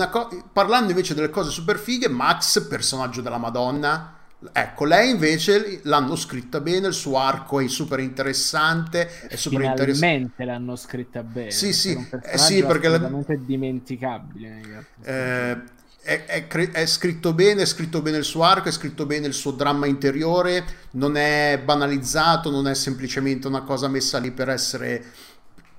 Co- 0.09 0.43
parlando 0.53 0.91
invece 0.91 1.15
delle 1.15 1.29
cose 1.29 1.49
super 1.49 1.79
fighe, 1.79 2.07
Max, 2.07 2.67
personaggio 2.67 3.21
della 3.21 3.37
Madonna, 3.37 4.17
Ecco, 4.51 4.83
lei 4.83 5.11
invece 5.11 5.79
l'hanno 5.83 6.17
scritta 6.17 6.59
bene, 6.59 6.87
il 6.87 6.93
suo 6.93 7.17
arco 7.17 7.61
è 7.61 7.67
super 7.69 7.99
interessante, 7.99 9.27
è 9.27 9.35
super 9.37 9.61
interessante. 9.61 10.43
l'hanno 10.43 10.75
scritta 10.75 11.23
bene. 11.23 11.51
Sì, 11.51 11.71
sì, 11.71 11.97
eh, 12.23 12.37
sì 12.37 12.61
perché 12.63 12.89
la... 12.89 12.97
dimenticabile. 13.39 14.85
Eh, 15.01 15.61
è, 16.01 16.25
è, 16.25 16.47
è, 16.47 16.85
scritto 16.85 17.33
bene, 17.33 17.61
è 17.61 17.65
scritto 17.65 18.01
bene 18.01 18.17
il 18.17 18.25
suo 18.25 18.43
arco, 18.43 18.67
è 18.67 18.73
scritto 18.73 19.05
bene 19.05 19.27
il 19.27 19.33
suo 19.33 19.51
dramma 19.51 19.85
interiore, 19.85 20.65
non 20.91 21.15
è 21.15 21.61
banalizzato, 21.63 22.51
non 22.51 22.67
è 22.67 22.75
semplicemente 22.75 23.47
una 23.47 23.61
cosa 23.61 23.87
messa 23.87 24.17
lì 24.17 24.31
per 24.31 24.49
essere... 24.49 25.03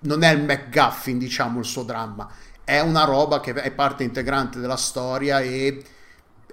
non 0.05 0.23
è 0.23 0.33
il 0.33 0.43
McGuffin, 0.43 1.19
diciamo, 1.19 1.59
il 1.59 1.65
suo 1.65 1.83
dramma. 1.83 2.29
È 2.63 2.81
una 2.81 3.05
roba 3.05 3.41
che 3.41 3.53
è 3.53 3.71
parte 3.73 4.05
integrante 4.05 4.59
della 4.59 4.77
storia 4.77 5.41
e 5.41 5.85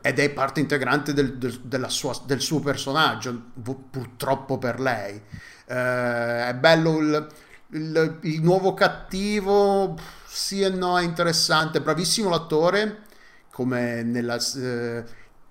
ed 0.02 0.19
è 0.19 0.30
parte 0.32 0.60
integrante 0.60 1.14
del, 1.14 1.38
del, 1.38 1.86
sua, 1.90 2.19
del 2.26 2.41
suo 2.41 2.60
personaggio, 2.60 3.40
purtroppo 3.61 4.57
per 4.57 4.80
lei. 4.80 5.22
Eh, 5.65 6.48
è 6.48 6.56
bello 6.60 6.98
il, 6.98 7.28
il, 7.69 8.18
il, 8.22 8.41
nuovo 8.41 8.73
cattivo, 8.73 9.95
sì 10.26 10.61
e 10.61 10.69
no, 10.69 10.98
è 10.98 11.03
interessante, 11.03 11.82
bravissimo 11.82 12.30
l'attore, 12.30 13.03
come 13.52 14.02
nella, 14.02 14.38
eh, 14.57 15.03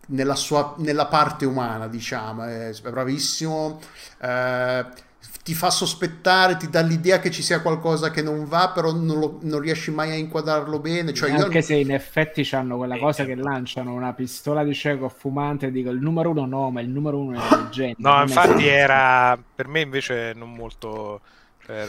nella, 0.09 0.35
sua, 0.35 0.75
nella 0.79 1.07
parte 1.07 1.47
umana, 1.47 1.87
diciamo, 1.87 2.43
è 2.45 2.73
bravissimo. 2.83 3.81
Eh, 4.21 5.09
ti 5.43 5.55
fa 5.55 5.71
sospettare, 5.71 6.57
ti 6.57 6.69
dà 6.69 6.81
l'idea 6.81 7.19
che 7.19 7.31
ci 7.31 7.43
sia 7.43 7.63
qualcosa 7.63 8.11
che 8.11 8.23
non 8.23 8.45
va, 8.45 8.71
però 8.75 8.93
non, 8.93 9.19
lo, 9.19 9.39
non 9.43 9.61
riesci 9.61 9.91
mai 9.91 10.11
a 10.11 10.15
inquadrarlo 10.15 10.79
bene. 10.79 11.15
Cioè 11.15 11.31
Anche 11.31 11.59
io... 11.59 11.63
se 11.63 11.75
in 11.77 11.93
effetti 11.93 12.47
hanno 12.53 12.77
quella 12.77 12.99
cosa 12.99 13.25
che 13.25 13.35
lanciano 13.35 13.95
una 13.95 14.13
pistola 14.13 14.63
di 14.65 14.75
cieco 14.75 15.09
fumante 15.09 15.67
e 15.67 15.71
dico 15.71 15.91
il 15.91 16.01
numero 16.01 16.31
uno 16.31 16.45
no, 16.45 16.71
ma 16.71 16.81
il 16.81 16.89
numero 16.89 17.19
uno 17.19 17.41
è 17.41 17.57
leggenda. 17.57 17.97
No, 18.17 18.23
infatti 18.23 18.67
era 18.67 19.39
per 19.55 19.67
me 19.67 19.81
invece 19.81 20.33
non 20.35 20.53
molto 20.53 21.21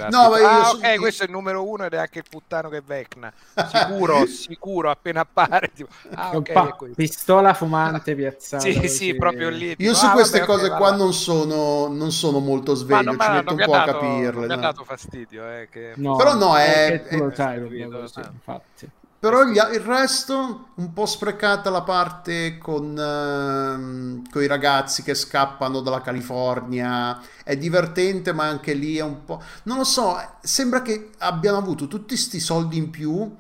no, 0.10 0.30
ma 0.30 0.40
io 0.40 0.48
ah, 0.48 0.64
so... 0.66 0.78
ok, 0.78 0.98
questo 0.98 1.24
è 1.24 1.26
il 1.26 1.32
numero 1.32 1.68
uno 1.68 1.86
ed 1.86 1.94
è 1.94 1.98
anche 1.98 2.20
il 2.20 2.26
puttano 2.30 2.70
che 2.70 2.82
vecna. 2.86 3.32
Sicuro, 3.72 4.26
sicuro, 4.26 4.90
appena 4.90 5.22
appare. 5.22 5.72
Tipo, 5.74 5.90
ah, 6.14 6.36
okay, 6.36 6.54
pa- 6.54 6.78
pistola 6.96 7.54
fumante 7.54 8.16
piazzata. 8.16 8.64
Sì, 8.64 8.88
sì, 8.88 9.16
proprio 9.16 9.50
lì. 9.50 9.76
Tipo, 9.76 9.84
io 9.84 9.94
su 9.94 10.06
ah, 10.06 10.12
queste 10.12 10.40
vabbè, 10.40 10.52
cose 10.52 10.66
okay, 10.68 10.78
qua 10.78 10.96
non 10.96 11.14
sono, 11.14 11.88
non 11.88 12.12
sono, 12.12 12.40
molto 12.40 12.74
sveglio, 12.76 13.12
ci 13.12 13.18
metto 13.18 13.54
un 13.54 13.64
po' 13.66 13.72
dato, 13.72 13.90
a 13.90 13.94
capirle. 13.94 14.48
Mi 14.48 14.54
ha 14.54 14.58
dato 14.58 14.84
fastidio. 14.84 15.48
Eh, 15.48 15.68
che... 15.72 15.94
no, 15.96 16.16
Però 16.16 16.36
no, 16.36 16.58
è... 16.58 17.04
è, 17.04 17.04
è... 17.04 17.34
Sai, 17.34 17.62
capito, 17.62 18.00
infatti. 18.00 18.90
Però 19.22 19.44
gli, 19.44 19.58
il 19.58 19.82
resto, 19.82 20.70
un 20.74 20.94
po' 20.94 21.06
sprecata 21.06 21.70
la 21.70 21.84
parte 21.84 22.58
con, 22.58 22.96
con, 22.96 24.42
i 24.42 24.48
ragazzi 24.48 25.04
che 25.04 25.14
scappano 25.14 25.82
dalla 25.82 26.02
California. 26.02 27.22
È 27.44 27.56
divertente, 27.56 28.34
ma 28.34 28.46
anche 28.46 28.74
lì 28.74 28.98
è 28.98 29.04
un 29.04 29.24
po'. 29.24 29.40
Non 29.66 29.78
lo 29.78 29.84
so, 29.84 30.18
sembra 30.42 30.82
che 30.82 31.12
abbiano 31.20 31.58
avuto 31.58 31.86
tutti 31.86 32.16
questi 32.16 32.40
soldi 32.40 32.78
in 32.78 32.90
più. 32.90 33.32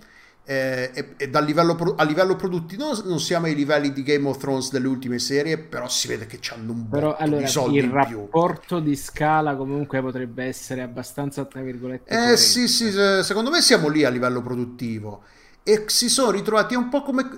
Eh, 0.43 0.91
e, 0.93 1.13
e 1.17 1.29
dal 1.29 1.45
livello, 1.45 1.75
a 1.97 2.03
livello 2.03 2.35
produttivo 2.35 2.83
non, 2.83 3.01
non, 3.05 3.19
siamo 3.19 3.47
ai 3.47 3.55
livelli 3.55 3.91
di 3.91 4.03
Game 4.03 4.27
of 4.27 4.37
Thrones 4.37 4.69
delle 4.69 4.87
ultime 4.87 5.17
serie, 5.17 5.57
però 5.57 5.87
si 5.87 6.07
vede 6.07 6.27
che 6.27 6.39
hanno 6.51 6.73
un 6.73 6.89
però, 6.89 7.15
allora, 7.15 7.41
di 7.41 7.47
soldi 7.47 7.79
in 7.79 7.89
più. 7.89 7.99
Il 7.99 8.05
rapporto 8.05 8.79
di 8.79 8.95
scala 8.95 9.55
comunque 9.55 9.99
potrebbe 10.01 10.43
essere 10.43 10.83
abbastanza, 10.83 11.43
tra 11.45 11.61
virgolette, 11.61 12.33
eh 12.33 12.37
sì, 12.37 12.67
sì, 12.67 12.91
secondo 13.23 13.49
me 13.49 13.61
siamo 13.61 13.87
lì 13.87 14.03
a 14.03 14.09
livello 14.09 14.43
produttivo 14.43 15.23
e 15.63 15.83
si 15.87 16.09
sono 16.09 16.31
ritrovati 16.31 16.73
un 16.73 16.89
po' 16.89 17.03
come 17.03 17.37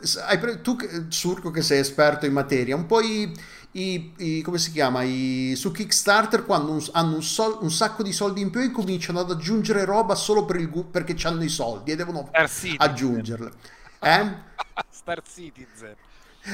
tu 0.61 0.77
Surco 1.09 1.51
che 1.51 1.61
sei 1.61 1.79
esperto 1.79 2.25
in 2.25 2.31
materia 2.31 2.73
un 2.73 2.85
po' 2.85 3.01
i, 3.01 3.33
i, 3.71 4.13
i 4.17 4.41
come 4.41 4.57
si 4.57 4.71
chiama 4.71 5.03
i, 5.03 5.53
su 5.57 5.71
Kickstarter 5.71 6.45
quando 6.45 6.71
un, 6.71 6.85
hanno 6.93 7.15
un, 7.15 7.23
sol, 7.23 7.57
un, 7.61 7.71
sacco 7.71 8.01
di 8.01 8.13
soldi 8.13 8.39
in 8.39 8.49
più 8.49 8.61
e 8.61 8.71
cominciano 8.71 9.19
ad 9.19 9.31
aggiungere 9.31 9.83
roba 9.83 10.15
solo 10.15 10.45
per 10.45 10.55
il, 10.55 10.69
perché 10.69 11.15
hanno 11.27 11.43
i 11.43 11.49
soldi 11.49 11.91
e 11.91 11.95
devono 11.97 12.29
aggiungerle. 12.77 13.51
Eh? 13.99 14.31
Star 14.89 15.21
Citizen. 15.21 15.95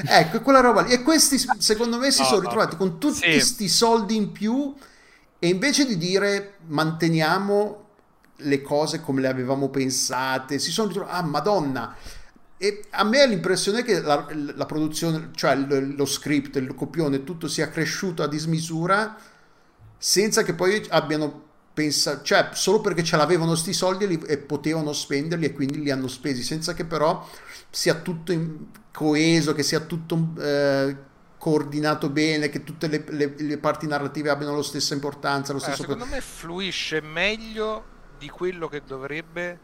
Ecco 0.06 0.40
quella 0.40 0.60
roba 0.60 0.82
lì. 0.82 0.92
E 0.92 1.02
questi 1.02 1.36
secondo 1.58 1.98
me 1.98 2.10
si 2.10 2.22
no, 2.22 2.26
sono 2.26 2.40
ritrovati 2.40 2.72
no, 2.72 2.78
con 2.78 2.98
tutti 2.98 3.20
questi 3.20 3.68
sì. 3.68 3.74
soldi 3.74 4.16
in 4.16 4.32
più 4.32 4.74
e 5.38 5.48
invece 5.48 5.86
di 5.86 5.96
dire 5.96 6.58
manteniamo 6.66 7.89
le 8.42 8.62
cose 8.62 9.00
come 9.00 9.20
le 9.20 9.28
avevamo 9.28 9.68
pensate, 9.68 10.58
si 10.58 10.70
sono 10.70 10.88
ritrovati, 10.88 11.16
ah 11.16 11.22
madonna, 11.22 11.96
e 12.62 12.84
a 12.90 13.04
me 13.04 13.26
l'impressione 13.26 13.82
che 13.82 14.02
la, 14.02 14.26
la 14.54 14.66
produzione, 14.66 15.30
cioè 15.34 15.56
lo, 15.56 15.80
lo, 15.80 16.04
script, 16.04 16.56
il 16.56 16.74
copione, 16.74 17.24
tutto 17.24 17.48
sia 17.48 17.70
cresciuto 17.70 18.22
a 18.22 18.28
dismisura 18.28 19.16
senza 19.96 20.42
che 20.42 20.52
poi 20.52 20.84
abbiano 20.90 21.48
pensato, 21.72 22.22
cioè 22.22 22.50
solo 22.52 22.82
perché 22.82 23.02
ce 23.02 23.16
l'avevano 23.16 23.54
sti 23.54 23.72
soldi 23.72 24.04
e, 24.04 24.06
li, 24.08 24.22
e, 24.26 24.36
potevano 24.36 24.92
spenderli 24.92 25.46
e 25.46 25.52
quindi 25.54 25.80
li 25.80 25.90
hanno 25.90 26.06
spesi, 26.06 26.42
senza 26.42 26.74
che 26.74 26.84
però 26.84 27.26
sia 27.70 27.94
tutto 27.94 28.34
coeso, 28.92 29.54
che 29.54 29.62
sia 29.62 29.80
tutto 29.80 30.34
eh, 30.38 30.96
coordinato 31.38 32.10
bene, 32.10 32.50
che 32.50 32.62
tutte 32.62 32.88
le, 32.88 33.04
le, 33.08 33.34
le, 33.38 33.56
parti 33.56 33.86
narrative 33.86 34.28
abbiano 34.28 34.56
la 34.56 34.62
stessa 34.62 34.92
importanza. 34.92 35.52
Lo 35.52 35.58
eh, 35.60 35.62
stesso 35.62 35.80
secondo 35.80 36.04
per... 36.04 36.12
me 36.12 36.20
fluisce 36.20 37.00
meglio 37.00 37.84
di 38.20 38.28
quello 38.28 38.68
che 38.68 38.82
dovrebbe, 38.86 39.58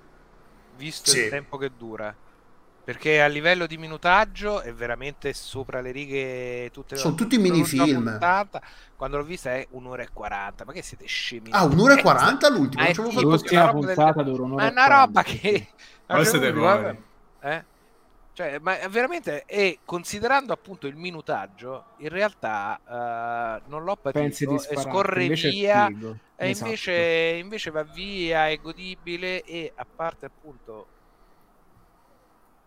visto 0.78 1.10
sì. 1.10 1.24
il 1.24 1.28
tempo 1.28 1.58
che 1.58 1.70
dura. 1.76 2.14
Perché 2.82 3.20
a 3.20 3.26
livello 3.26 3.66
di 3.66 3.76
minutaggio 3.76 4.60
è 4.60 4.72
veramente 4.72 5.32
sopra 5.34 5.80
le 5.80 5.90
righe 5.90 6.70
tutte 6.72 6.96
Sono 6.96 7.16
tutti 7.16 7.36
minifilm. 7.36 8.04
Puntata. 8.04 8.62
Quando 8.94 9.18
l'ho 9.18 9.24
vista 9.24 9.52
è 9.52 9.66
un'ora 9.70 10.04
e 10.04 10.08
40. 10.12 10.64
Ma 10.64 10.72
che 10.72 10.82
siete 10.82 11.04
scemi? 11.04 11.50
Ah, 11.50 11.64
un'ora 11.64 11.98
e 11.98 12.00
40 12.00 12.48
l'ultima? 12.48 12.84
Ah, 12.84 12.92
non 12.94 13.08
tipo, 13.08 13.20
l'ultima 13.22 13.70
puntata 13.72 14.22
del... 14.22 14.32
dura 14.32 14.42
un'ora 14.44 14.62
Ma 14.62 14.68
è 14.68 14.72
una 14.72 14.86
roba 14.86 15.22
che... 15.22 15.68
Ma 16.06 16.24
siete 16.24 16.54
Eh? 17.40 17.64
Cioè, 18.36 18.58
ma 18.58 18.76
veramente, 18.88 19.46
e 19.46 19.78
considerando 19.86 20.52
appunto 20.52 20.86
il 20.86 20.94
minutaggio, 20.94 21.92
in 22.00 22.10
realtà 22.10 22.78
uh, 22.84 23.70
non 23.70 23.82
l'ho 23.82 23.96
patito 23.96 24.62
e 24.68 24.76
scorre 24.76 25.26
via 25.28 25.88
e 25.88 26.50
esatto. 26.50 26.66
invece, 26.66 26.92
invece 27.40 27.70
va 27.70 27.82
via, 27.82 28.50
è 28.50 28.60
godibile 28.60 29.42
e 29.42 29.72
a 29.74 29.86
parte 29.86 30.26
appunto 30.26 30.86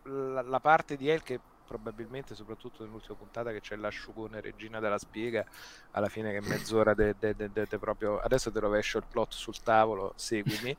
la, 0.06 0.42
la 0.42 0.60
parte 0.60 0.98
di 0.98 1.08
El 1.08 1.22
che 1.22 1.40
probabilmente 1.68 2.34
soprattutto 2.34 2.84
nell'ultima 2.84 3.14
puntata 3.16 3.52
che 3.52 3.62
c'è 3.62 3.76
l'asciugone 3.76 4.42
regina 4.42 4.80
della 4.80 4.98
spiega 4.98 5.46
alla 5.92 6.10
fine 6.10 6.32
che 6.32 6.38
è 6.38 6.50
mezz'ora 6.50 6.96
de, 6.96 7.14
de, 7.20 7.36
de, 7.36 7.52
de 7.52 7.78
proprio 7.78 8.20
adesso 8.20 8.52
ti 8.52 8.58
rovescio 8.58 8.98
il 8.98 9.04
plot 9.08 9.34
sul 9.34 9.62
tavolo 9.62 10.14
seguimi 10.16 10.76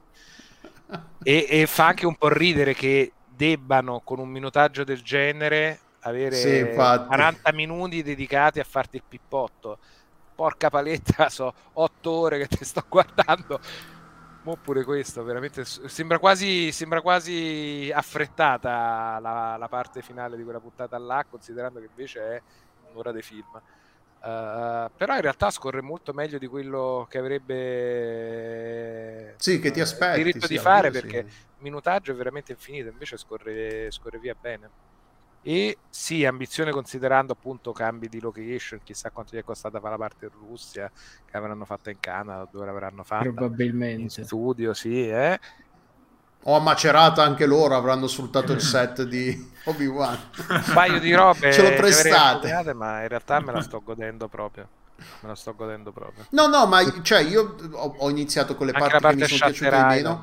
e, 1.22 1.46
e, 1.48 1.66
fa 1.68 1.86
anche 1.86 2.06
un 2.06 2.16
po' 2.16 2.28
ridere 2.28 2.74
che 2.74 3.12
debbano 3.40 4.02
con 4.04 4.18
un 4.18 4.28
minutaggio 4.28 4.84
del 4.84 5.00
genere 5.00 5.80
avere 6.00 6.34
sì, 6.34 6.74
40 6.74 7.52
minuti 7.54 8.02
dedicati 8.02 8.60
a 8.60 8.64
farti 8.64 8.96
il 8.96 9.02
pippotto 9.08 9.78
porca 10.34 10.68
paletta, 10.68 11.28
so 11.32 11.54
otto 11.74 12.10
ore 12.10 12.38
che 12.38 12.48
ti 12.48 12.64
sto 12.64 12.84
guardando. 12.86 13.58
Oppure 14.42 14.84
questo, 14.84 15.22
veramente 15.22 15.64
sembra 15.64 16.18
quasi, 16.18 16.72
sembra 16.72 17.02
quasi 17.02 17.90
affrettata 17.94 19.18
la, 19.20 19.56
la, 19.58 19.68
parte 19.68 20.00
finale 20.00 20.38
di 20.38 20.42
quella 20.42 20.60
puntata 20.60 20.96
là, 20.98 21.26
considerando 21.28 21.78
che 21.78 21.88
invece 21.90 22.20
è 22.20 22.42
un'ora 22.90 23.12
di 23.12 23.20
film. 23.20 23.60
Uh, 24.22 24.90
però 24.96 25.14
in 25.14 25.20
realtà 25.20 25.50
scorre 25.50 25.80
molto 25.80 26.12
meglio 26.12 26.36
di 26.38 26.46
quello 26.46 27.06
che 27.08 27.16
avrebbe 27.16 27.54
sì, 29.38 29.60
che 29.60 29.70
ti 29.70 29.80
aspetti, 29.80 30.18
diritto 30.18 30.46
sì, 30.46 30.52
di 30.52 30.58
fare 30.58 30.90
perché 30.90 31.24
sì. 31.26 31.34
Minutaggio 31.60 32.12
è 32.12 32.14
veramente 32.14 32.52
infinito 32.52 32.88
invece 32.88 33.16
scorre, 33.16 33.90
scorre 33.90 34.18
via 34.18 34.36
bene 34.38 34.88
e 35.42 35.78
sì, 35.88 36.24
ambizione 36.26 36.70
considerando 36.70 37.32
appunto 37.32 37.72
cambi 37.72 38.08
di 38.08 38.20
location, 38.20 38.80
chissà 38.84 39.10
quanto 39.10 39.34
gli 39.34 39.38
è 39.38 39.44
costata 39.44 39.80
fare 39.80 39.92
la 39.92 39.96
parte 39.96 40.26
in 40.26 40.32
Russia, 40.46 40.90
che 41.24 41.36
avranno 41.36 41.64
fatto 41.64 41.88
in 41.88 41.98
Canada, 41.98 42.46
dove 42.50 42.66
l'avranno 42.66 43.02
fatto 43.04 43.32
probabilmente 43.32 44.20
in 44.20 44.26
studio, 44.26 44.74
sì, 44.74 45.08
eh. 45.08 45.38
O 46.44 46.56
a 46.56 46.60
Macerata 46.60 47.22
anche 47.22 47.46
loro 47.46 47.74
avranno 47.74 48.06
sfruttato 48.06 48.52
il 48.52 48.60
set 48.62 49.02
di 49.04 49.50
Obi-Wan. 49.64 50.18
Un 50.48 50.70
paio 50.74 50.98
di 51.00 51.14
robe 51.14 51.52
ce 51.52 51.62
lo 51.62 51.74
prestate, 51.74 52.74
ma 52.74 53.02
in 53.02 53.08
realtà 53.08 53.40
me 53.40 53.52
la 53.52 53.62
sto 53.62 53.82
godendo 53.82 54.28
proprio. 54.28 54.68
Me 55.20 55.28
la 55.28 55.34
sto 55.34 55.54
godendo 55.54 55.92
proprio. 55.92 56.26
No, 56.30 56.46
no, 56.48 56.66
ma 56.66 56.82
cioè 57.00 57.20
io 57.20 57.56
ho, 57.72 57.94
ho 57.96 58.10
iniziato 58.10 58.54
con 58.54 58.66
le 58.66 58.72
Anche 58.72 58.88
parti 58.88 59.02
parte 59.02 59.16
che 59.16 59.32
mi 59.32 59.38
sono 59.38 59.50
piaciute 59.50 59.76
di 59.76 59.82
meno. 59.84 60.22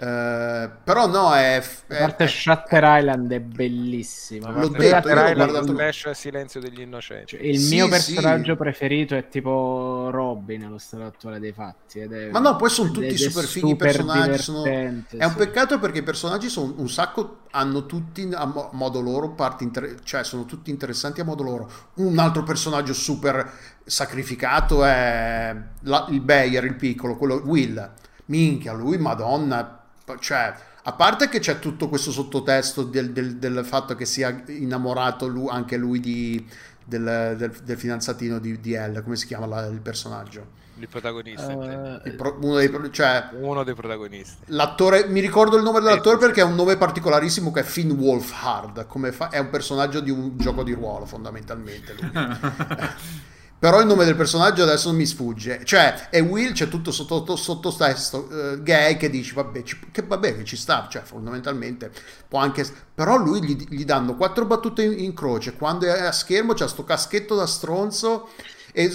Eh, 0.00 0.70
però 0.84 1.08
no, 1.08 1.34
è, 1.34 1.60
è 1.88 1.96
a 1.96 1.98
parte 1.98 2.24
è, 2.24 2.28
Shutter 2.28 2.84
Island 2.84 3.32
è 3.32 3.40
bellissima. 3.40 4.50
L'ho 4.50 4.68
detto, 4.68 4.82
Shutter 4.84 5.30
Island, 5.30 5.50
guardato... 5.50 5.74
Flash 5.74 6.10
Silenzio 6.10 6.60
degli 6.60 6.80
Innocenti. 6.80 7.36
Cioè, 7.36 7.40
il 7.40 7.58
sì, 7.58 7.74
mio 7.74 7.88
personaggio 7.88 8.52
sì. 8.52 8.58
preferito 8.58 9.16
è 9.16 9.26
tipo 9.26 10.08
Robin 10.10 10.66
allo 10.66 10.78
stato 10.78 11.04
attuale 11.04 11.40
dei 11.40 11.52
fatti. 11.52 11.98
È, 11.98 12.28
Ma 12.30 12.38
no, 12.38 12.54
poi 12.54 12.70
sono 12.70 12.92
tutti 12.92 13.16
super 13.16 13.44
fighi 13.44 13.70
super 13.70 13.90
personaggi. 13.90 14.38
Sono... 14.38 14.64
È 14.64 15.24
un 15.24 15.34
peccato 15.34 15.80
perché 15.80 15.98
i 15.98 16.04
personaggi 16.04 16.48
sono 16.48 16.74
un 16.76 16.88
sacco, 16.88 17.40
hanno 17.50 17.84
tutti 17.86 18.28
a 18.32 18.70
modo 18.70 19.00
loro, 19.00 19.30
parti 19.30 19.64
inter... 19.64 19.96
cioè 20.04 20.22
sono 20.22 20.44
tutti 20.44 20.70
interessanti 20.70 21.20
a 21.20 21.24
modo 21.24 21.42
loro. 21.42 21.68
Un 21.94 22.16
altro 22.20 22.44
personaggio 22.44 22.92
super 22.92 23.50
sacrificato 23.84 24.84
è 24.84 25.56
la... 25.80 26.06
il 26.10 26.20
Bayer, 26.20 26.64
il 26.64 26.76
piccolo, 26.76 27.16
quello 27.16 27.42
Will. 27.44 27.94
Minchia, 28.26 28.74
lui, 28.74 28.98
madonna, 28.98 29.77
cioè, 30.18 30.54
a 30.82 30.92
parte 30.92 31.28
che 31.28 31.38
c'è 31.38 31.58
tutto 31.58 31.88
questo 31.88 32.10
sottotesto 32.10 32.82
del, 32.82 33.12
del, 33.12 33.36
del 33.36 33.64
fatto 33.64 33.94
che 33.94 34.06
sia 34.06 34.42
innamorato 34.46 35.26
lui, 35.26 35.48
anche 35.50 35.76
lui 35.76 36.00
di, 36.00 36.46
del, 36.84 37.34
del, 37.36 37.76
fidanzatino 37.76 38.38
di, 38.38 38.58
di 38.60 38.72
Elle, 38.72 39.02
come 39.02 39.16
si 39.16 39.26
chiama 39.26 39.46
la, 39.46 39.66
il 39.66 39.80
personaggio? 39.80 40.56
Il 40.78 40.88
protagonista, 40.88 41.52
uh, 41.52 42.00
il 42.04 42.14
pro, 42.14 42.38
uno, 42.40 42.54
dei, 42.54 42.70
cioè, 42.92 43.30
uno, 43.32 43.64
dei, 43.64 43.74
protagonisti. 43.74 44.44
L'attore, 44.46 45.08
mi 45.08 45.20
ricordo 45.20 45.56
il 45.56 45.64
nome 45.64 45.80
dell'attore 45.80 46.16
eh, 46.16 46.20
perché 46.20 46.40
è 46.40 46.44
un 46.44 46.54
nome 46.54 46.76
particolarissimo 46.76 47.50
che 47.50 47.60
è 47.60 47.64
Finn 47.64 47.90
Wolfhard. 47.90 48.86
Come 48.86 49.10
fa, 49.10 49.28
è 49.28 49.38
un 49.38 49.50
personaggio 49.50 49.98
di 50.00 50.10
un 50.10 50.38
gioco 50.38 50.62
di 50.62 50.72
ruolo, 50.72 51.04
fondamentalmente. 51.04 51.96
Però 53.58 53.80
il 53.80 53.86
nome 53.86 54.04
del 54.04 54.14
personaggio 54.14 54.62
adesso 54.62 54.92
mi 54.92 55.04
sfugge. 55.04 55.64
Cioè, 55.64 56.10
è 56.10 56.20
Will, 56.20 56.52
c'è 56.52 56.68
tutto 56.68 56.92
sotto, 56.92 57.34
sottotesto 57.34 58.28
uh, 58.30 58.62
gay 58.62 58.96
che 58.96 59.10
dici, 59.10 59.34
vabbè, 59.34 59.62
ci, 59.64 59.78
che, 59.90 60.02
vabbè, 60.02 60.36
che 60.36 60.44
ci 60.44 60.56
sta, 60.56 60.86
cioè, 60.88 61.02
fondamentalmente 61.02 61.90
può 62.28 62.38
anche... 62.38 62.64
Però 62.94 63.16
lui 63.16 63.42
gli, 63.42 63.66
gli 63.68 63.84
danno 63.84 64.14
quattro 64.14 64.44
battute 64.44 64.84
in, 64.84 64.98
in, 65.00 65.12
croce, 65.12 65.54
quando 65.54 65.86
è 65.86 66.02
a 66.02 66.12
schermo 66.12 66.54
c'ha 66.54 66.68
sto 66.68 66.84
caschetto 66.84 67.34
da 67.34 67.46
stronzo 67.46 68.28
e 68.72 68.92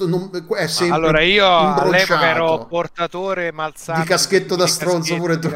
non, 0.00 0.30
è 0.56 0.66
sempre 0.66 0.96
Allora 0.96 1.20
io 1.22 1.46
all'epoca 1.46 2.28
ero 2.28 2.66
portatore 2.66 3.50
malzano 3.50 4.00
di 4.00 4.06
caschetto 4.06 4.54
da 4.56 4.66
stronzo 4.66 5.16
pure 5.16 5.38
tu. 5.38 5.50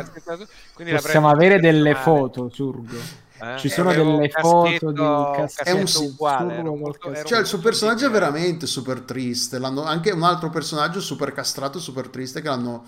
Possiamo 0.74 1.28
avere 1.28 1.60
delle 1.60 1.94
foto, 1.94 2.50
Surgo. 2.52 3.19
Eh? 3.40 3.58
Ci 3.58 3.68
sono 3.68 3.92
delle 3.92 4.28
foto 4.28 4.92
di 4.92 5.00
un 5.00 5.32
cassetto 5.34 5.68
è 5.68 5.72
un 5.72 5.86
uguale. 5.96 6.62
Molto, 6.62 7.12
cioè, 7.24 7.40
il 7.40 7.46
suo 7.46 7.58
personaggio 7.58 8.06
è 8.06 8.10
veramente 8.10 8.66
super 8.66 9.00
triste. 9.00 9.58
L'hanno, 9.58 9.82
anche 9.84 10.10
un 10.10 10.22
altro 10.22 10.50
personaggio 10.50 11.00
super 11.00 11.32
castrato, 11.32 11.78
super 11.78 12.08
triste. 12.08 12.40
Che, 12.42 12.48
l'hanno, 12.48 12.84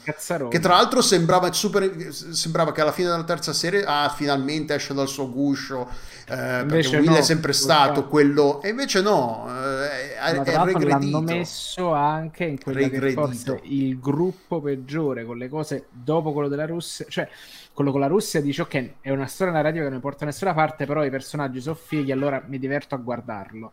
che 0.48 0.60
tra 0.60 0.74
l'altro 0.74 1.00
sembrava, 1.00 1.50
super, 1.52 2.08
sembrava 2.10 2.72
che 2.72 2.80
alla 2.80 2.92
fine 2.92 3.08
della 3.08 3.24
terza 3.24 3.52
serie, 3.52 3.84
ah, 3.84 4.08
finalmente 4.14 4.74
esce 4.74 4.94
dal 4.94 5.08
suo 5.08 5.30
guscio. 5.30 5.88
Eh, 6.24 6.64
perché 6.66 6.96
Will 6.96 7.10
no, 7.10 7.16
è 7.16 7.22
sempre 7.22 7.52
stato 7.52 8.06
quello, 8.06 8.62
e 8.62 8.70
invece 8.70 9.02
no, 9.02 9.46
eh, 9.48 10.14
è, 10.14 10.40
è 10.40 10.64
regredito. 10.64 11.18
L'hanno 11.18 11.20
messo 11.20 11.92
anche 11.92 12.44
in 12.44 12.60
quella 12.60 12.88
che 12.88 13.12
forse 13.12 13.60
il 13.64 13.98
gruppo 13.98 14.60
peggiore 14.60 15.24
con 15.24 15.36
le 15.36 15.48
cose 15.48 15.86
dopo 15.90 16.32
quello 16.32 16.48
della 16.48 16.64
Russia. 16.64 17.04
Cioè, 17.08 17.28
quello 17.74 17.90
con 17.90 18.00
la 18.00 18.06
Russia 18.06 18.40
dice 18.40 18.62
ok, 18.62 18.90
è 19.00 19.10
una 19.10 19.26
storia 19.26 19.52
narrativa 19.52 19.84
che 19.84 19.90
non 19.90 20.00
porta 20.00 20.20
da 20.20 20.26
nessuna 20.26 20.54
parte, 20.54 20.86
però 20.86 21.04
i 21.04 21.10
personaggi 21.10 21.60
sono 21.60 21.74
fighi, 21.74 22.12
allora 22.12 22.42
mi 22.46 22.58
diverto 22.58 22.94
a 22.94 22.98
guardarlo. 22.98 23.72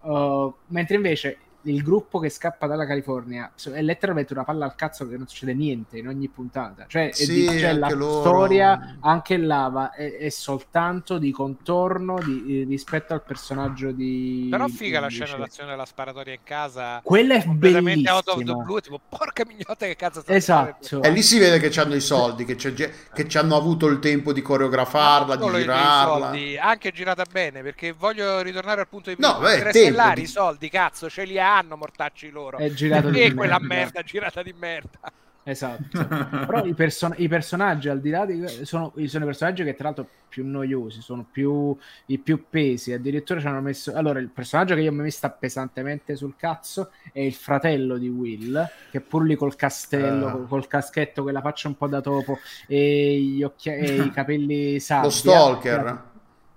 Uh, 0.00 0.54
mentre 0.68 0.96
invece 0.96 1.38
il 1.62 1.82
gruppo 1.82 2.18
che 2.18 2.30
scappa 2.30 2.66
dalla 2.66 2.86
California 2.86 3.50
è 3.72 3.82
letteralmente 3.82 4.32
una 4.32 4.44
palla 4.44 4.64
al 4.64 4.74
cazzo 4.74 5.06
che 5.08 5.16
non 5.16 5.26
succede 5.26 5.52
niente 5.52 5.98
in 5.98 6.08
ogni 6.08 6.28
puntata. 6.28 6.86
Cioè, 6.88 7.10
sì, 7.12 7.48
di, 7.48 7.58
cioè 7.58 7.74
la 7.74 7.88
loro... 7.90 8.20
storia, 8.20 8.96
anche 9.00 9.36
lava, 9.36 9.92
è, 9.92 10.16
è, 10.16 10.28
soltanto 10.30 11.18
di 11.18 11.30
contorno 11.30 12.18
di, 12.22 12.64
rispetto 12.64 13.12
al 13.12 13.22
personaggio 13.22 13.90
di. 13.90 14.48
Però 14.50 14.66
figa 14.68 15.00
la 15.00 15.08
scena 15.08 15.36
d'azione 15.36 15.70
della 15.70 15.84
sparatoria 15.84 16.32
in 16.32 16.40
casa. 16.42 17.00
Quella 17.02 17.34
è 17.34 17.44
bellissima. 17.44 18.14
out 18.14 18.28
of 18.28 18.38
the 18.42 18.54
blue, 18.54 18.80
tipo 18.80 19.00
porca 19.06 19.44
mignotta 19.46 19.86
che 19.86 19.96
cazzo 19.96 20.20
sta 20.20 20.32
Esatto. 20.32 21.02
E 21.02 21.10
lì 21.10 21.22
si 21.22 21.38
vede 21.38 21.58
che 21.58 21.78
hanno 21.80 21.94
i 21.94 22.00
soldi, 22.00 22.44
che, 22.44 22.56
che 22.56 23.28
ci 23.28 23.38
hanno 23.38 23.56
avuto 23.56 23.86
il 23.86 23.98
tempo 23.98 24.32
di 24.32 24.40
coreografarla, 24.40 25.36
di 25.36 25.50
girarla. 25.50 26.26
Soldi, 26.26 26.56
anche 26.56 26.90
girata 26.92 27.24
bene, 27.30 27.62
perché 27.62 27.92
voglio 27.92 28.40
ritornare 28.40 28.80
al 28.80 28.88
punto 28.88 29.10
di 29.10 29.16
vista. 29.16 29.32
No, 29.32 29.40
beh, 29.40 29.70
tempo, 29.70 30.14
di... 30.14 30.22
i 30.22 30.26
soldi, 30.26 30.70
cazzo, 30.70 31.10
ce 31.10 31.24
li 31.24 31.38
ha 31.38 31.49
hanno 31.58 31.76
mortacci 31.76 32.30
loro. 32.30 32.58
È 32.58 32.70
girato 32.70 33.08
e 33.08 33.34
quella 33.34 33.58
merda. 33.58 33.74
merda 33.74 34.02
girata 34.02 34.42
di 34.42 34.54
merda. 34.56 35.12
Esatto, 35.42 36.06
però 36.46 36.64
i, 36.64 36.74
person- 36.74 37.14
i, 37.16 37.26
personaggi 37.26 37.88
al 37.88 38.00
di 38.00 38.10
là 38.10 38.26
di 38.26 38.46
sono, 38.64 38.92
sono 39.06 39.24
i 39.24 39.26
personaggi 39.26 39.64
che 39.64 39.74
tra 39.74 39.84
l'altro 39.84 40.06
più 40.28 40.46
noiosi, 40.46 41.00
sono 41.00 41.26
più 41.28 41.76
i 42.06 42.18
più 42.18 42.44
pesi. 42.48 42.92
Addirittura 42.92 43.40
ci 43.40 43.46
hanno 43.46 43.60
messo 43.60 43.92
allora 43.94 44.18
il 44.18 44.28
personaggio 44.28 44.74
che 44.74 44.82
io 44.82 44.92
mi 44.92 45.10
sta 45.10 45.30
pesantemente 45.30 46.14
sul 46.14 46.34
cazzo 46.36 46.90
è 47.12 47.20
il 47.20 47.34
fratello 47.34 47.96
di 47.96 48.08
Will, 48.08 48.68
che 48.90 49.00
pur 49.00 49.24
lì 49.24 49.34
col 49.34 49.56
castello, 49.56 50.26
uh. 50.26 50.46
col, 50.46 50.66
caschetto, 50.66 51.22
quella 51.22 51.40
faccia 51.40 51.68
un 51.68 51.76
po' 51.76 51.88
da 51.88 52.00
topo 52.02 52.38
e, 52.66 53.18
gli 53.18 53.42
occhi- 53.42 53.70
e 53.70 53.94
i 53.94 54.10
capelli 54.10 54.78
sabbia. 54.78 55.04
Lo 55.04 55.10
stalker. 55.10 56.08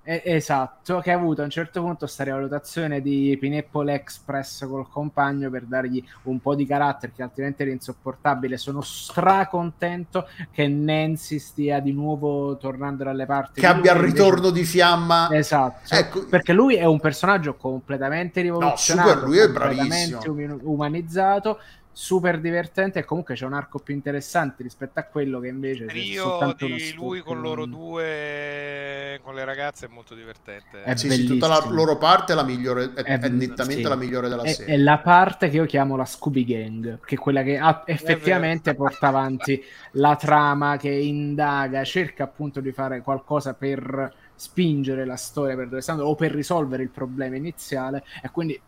Eh, 0.06 0.22
esatto, 0.26 1.00
che 1.00 1.12
ha 1.12 1.16
avuto 1.16 1.42
a 1.42 1.46
un 1.46 1.50
certo 1.50 1.80
punto 1.80 2.00
questa 2.00 2.26
rivalutazione 2.26 3.02
di 3.02 3.38
Pineapple 3.40 3.94
Express 3.94 4.68
col 4.68 4.90
compagno 4.90 5.50
per 5.50 5.64
dargli 5.64 6.04
un 6.24 6.42
po' 6.42 6.56
di 6.56 6.66
carattere 6.66 7.14
che 7.16 7.24
altrimenti 7.24 7.62
era 7.62 7.72
insopportabile. 7.72 8.58
Sono 8.58 8.82
stracontento 8.82 10.28
che 10.52 10.68
Nancy 10.68 11.40
stia 11.40 11.80
di 11.80 11.94
nuovo 11.94 12.58
tornando 12.58 13.06
dalle 13.06 13.26
parti. 13.26 13.62
Che 13.62 13.68
abbia 13.68 13.94
il 13.94 14.00
ritorno 14.02 14.50
di 14.50 14.66
fiamma. 14.66 15.30
Esatto, 15.32 15.96
ecco. 15.96 16.26
perché 16.26 16.52
lui 16.52 16.76
è 16.76 16.84
un 16.84 17.00
personaggio 17.00 17.56
completamente 17.56 18.42
rivoluzionario, 18.42 19.14
no, 19.14 19.20
super, 19.20 19.30
lui 19.30 19.38
è 19.38 19.50
bravissimo. 19.50 20.60
umanizzato 20.64 21.60
super 21.96 22.40
divertente 22.40 23.00
e 23.00 23.06
comunque 23.06 23.36
c'è 23.36 23.46
un 23.46 23.54
arco 23.54 23.78
più 23.78 23.94
interessante 23.94 24.64
rispetto 24.64 25.00
a 25.00 25.04
quello 25.04 25.40
che 25.40 25.48
invece 25.48 25.86
Io 25.86 26.56
di 26.58 26.92
lui 26.96 27.22
con 27.22 27.40
loro 27.40 27.66
due 27.68 29.20
con 29.24 29.36
le 29.36 29.46
ragazze 29.46 29.86
è 29.86 29.90
molto 29.90 30.16
divertente 30.16 30.82
è 30.82 30.96
sì, 30.96 31.10
sì, 31.12 31.26
tutta 31.26 31.48
la 31.48 31.64
loro 31.70 31.98
parte 31.98 32.34
è, 32.34 32.36
la 32.36 32.44
migliore, 32.44 32.94
è, 32.96 33.04
è, 33.04 33.20
è 33.20 33.30
nettamente 33.30 33.84
sì. 33.84 33.88
la 33.88 33.96
migliore 33.96 34.28
della 34.28 34.42
è, 34.42 34.54
serie. 34.54 34.74
è 34.74 34.78
la 34.78 34.98
parte 34.98 35.50
che 35.50 35.58
io 35.58 35.66
chiamo 35.66 35.96
la 35.96 36.06
Scooby 36.06 36.44
Gang 36.44 37.00
che 37.06 37.14
è 37.16 37.18
quella 37.20 37.44
che 37.44 37.60
effettivamente 37.86 38.74
porta 38.74 39.10
avanti 39.10 39.64
la 39.92 40.16
trama 40.16 40.78
che 40.78 40.90
indaga 40.90 41.84
cerca 41.84 42.24
appunto 42.24 42.60
di 42.60 42.72
fare 42.72 43.02
qualcosa 43.02 43.54
per 43.54 44.12
spingere 44.36 45.06
la 45.06 45.16
storia 45.16 45.56
per 45.56 45.70
dove 45.70 45.82
stanno 45.82 46.04
o 46.04 46.16
per 46.16 46.32
risolvere 46.32 46.84
il 46.84 46.90
problema 46.90 47.36
iniziale. 47.36 48.04
E 48.22 48.30
quindi 48.32 48.60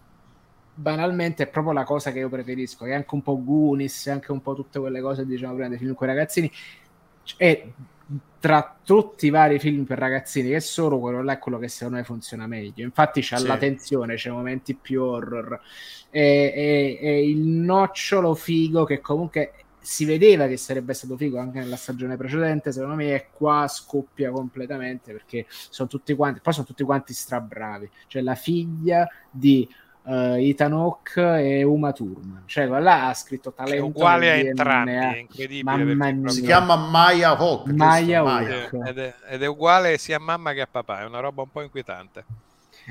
banalmente 0.75 1.43
è 1.43 1.47
proprio 1.47 1.73
la 1.73 1.83
cosa 1.83 2.11
che 2.11 2.19
io 2.19 2.29
preferisco, 2.29 2.85
che 2.85 2.91
è 2.91 2.95
anche 2.95 3.15
un 3.15 3.21
po' 3.21 3.41
Goonies, 3.43 4.07
anche 4.07 4.31
un 4.31 4.41
po' 4.41 4.53
tutte 4.53 4.79
quelle 4.79 5.01
cose, 5.01 5.25
diciamo 5.25 5.53
prima, 5.53 5.69
dei 5.69 5.77
film 5.77 5.93
con 5.93 6.07
i 6.07 6.11
ragazzini, 6.11 6.51
e 7.37 7.73
tra 8.39 8.77
tutti 8.83 9.25
i 9.25 9.31
vari 9.31 9.57
film 9.57 9.85
per 9.85 9.97
ragazzini 9.97 10.49
che 10.49 10.59
sono, 10.59 10.99
quello 10.99 11.23
là 11.23 11.33
è 11.33 11.39
quello 11.39 11.57
che 11.57 11.67
secondo 11.67 11.97
me 11.97 12.03
funziona 12.03 12.45
meglio. 12.45 12.83
Infatti 12.83 13.21
c'è 13.21 13.37
sì. 13.37 13.47
la 13.47 13.57
tensione, 13.57 14.15
c'è 14.15 14.29
momenti 14.29 14.75
più 14.75 15.01
horror, 15.01 15.59
e, 16.11 16.53
e, 16.55 16.99
e 17.01 17.29
il 17.29 17.39
nocciolo 17.39 18.35
figo 18.35 18.83
che 18.83 19.01
comunque 19.01 19.53
si 19.85 20.03
vedeva 20.05 20.47
che 20.47 20.57
sarebbe 20.57 20.93
stato 20.93 21.15
figo 21.15 21.37
anche 21.37 21.59
nella 21.59 21.75
stagione 21.75 22.17
precedente, 22.17 22.71
secondo 22.71 22.95
me 22.95 23.13
è 23.15 23.27
qua 23.31 23.67
scoppia 23.67 24.31
completamente 24.31 25.11
perché 25.11 25.45
sono 25.47 25.87
tutti 25.87 26.15
quanti, 26.15 26.39
poi 26.41 26.53
sono 26.53 26.65
tutti 26.65 26.83
quanti 26.83 27.13
strabravi, 27.13 27.89
cioè 28.07 28.23
la 28.23 28.33
figlia 28.33 29.07
di 29.29 29.67
uh, 30.05 30.35
Ethan 30.37 30.73
Hawke 30.73 31.21
e 31.21 31.63
Uma 31.63 31.91
Thurman. 31.91 32.43
Cioè, 32.45 32.65
là 32.65 33.07
ha 33.07 33.13
scritto 33.13 33.51
talento. 33.51 33.83
È 33.83 33.87
uguale 33.87 34.31
a 34.31 34.35
entrambi, 34.35 34.91
è 34.91 35.17
incredibile. 35.17 36.29
Si 36.29 36.41
chiama 36.41 36.75
Maya 36.75 37.37
Hawke. 37.37 37.73
Maya 37.73 38.21
Hawke. 38.21 38.69
Ed, 38.85 38.97
è, 38.97 39.13
ed 39.29 39.43
è 39.43 39.47
uguale 39.47 39.97
sia 39.97 40.17
a 40.17 40.19
mamma 40.19 40.53
che 40.53 40.61
a 40.61 40.67
papà, 40.69 41.01
è 41.01 41.05
una 41.05 41.19
roba 41.19 41.41
un 41.41 41.51
po' 41.51 41.61
inquietante. 41.61 42.23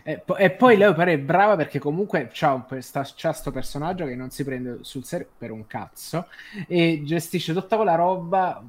E, 0.03 0.19
po- 0.19 0.37
e, 0.37 0.51
poi 0.51 0.77
lei 0.77 0.93
pare 0.93 1.19
brava 1.19 1.55
perché 1.55 1.79
comunque 1.79 2.29
c'ha, 2.33 2.65
questo 2.67 3.51
personaggio 3.53 4.07
che 4.07 4.17
non 4.17 4.31
si 4.31 4.43
prende 4.43 4.79
sul 4.81 5.05
serio 5.05 5.29
per 5.39 5.53
un 5.53 5.69
cazzo 5.69 6.27
e 6.67 7.03
gestisce 7.05 7.53
tutta 7.53 7.77
quella 7.77 7.95
roba 7.95 8.61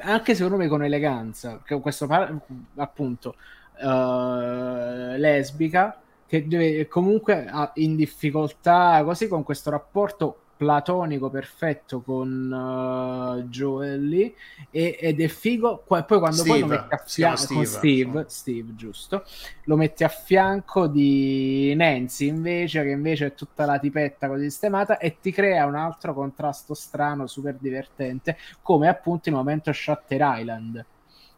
anche 0.00 0.34
secondo 0.34 0.58
me 0.58 0.68
con 0.68 0.84
eleganza. 0.84 1.58
Questo 1.80 2.06
par- 2.06 2.38
appunto 2.76 3.36
uh, 3.80 5.16
lesbica 5.16 6.01
che 6.32 6.48
deve, 6.48 6.88
comunque 6.88 7.46
in 7.74 7.94
difficoltà 7.94 9.02
così 9.04 9.28
con 9.28 9.42
questo 9.42 9.68
rapporto 9.68 10.38
platonico 10.56 11.28
perfetto 11.28 12.00
con 12.00 12.50
uh, 12.50 13.46
Joel 13.50 14.32
e, 14.70 14.96
ed 14.98 15.20
è 15.20 15.28
figo 15.28 15.84
poi 15.86 16.02
quando 16.06 16.32
Steve, 16.32 16.48
poi 16.48 16.60
lo 16.60 16.66
metti 16.68 16.94
a 16.94 17.02
fianco 17.04 17.54
con 17.54 17.66
Steve, 17.66 18.24
Steve 18.28 18.74
giusto? 18.74 19.24
Lo 19.64 19.76
metti 19.76 20.04
a 20.04 20.08
fianco 20.08 20.86
di 20.86 21.74
Nancy 21.74 22.28
invece 22.28 22.82
che 22.82 22.90
invece 22.90 23.26
è 23.26 23.34
tutta 23.34 23.66
la 23.66 23.78
tipetta 23.78 24.26
così 24.26 24.44
sistemata 24.44 24.96
e 24.96 25.18
ti 25.20 25.32
crea 25.32 25.66
un 25.66 25.74
altro 25.74 26.14
contrasto 26.14 26.72
strano 26.72 27.26
super 27.26 27.56
divertente 27.56 28.38
come 28.62 28.88
appunto 28.88 29.28
il 29.28 29.34
momento 29.34 29.70
Shutter 29.70 30.20
Island 30.38 30.86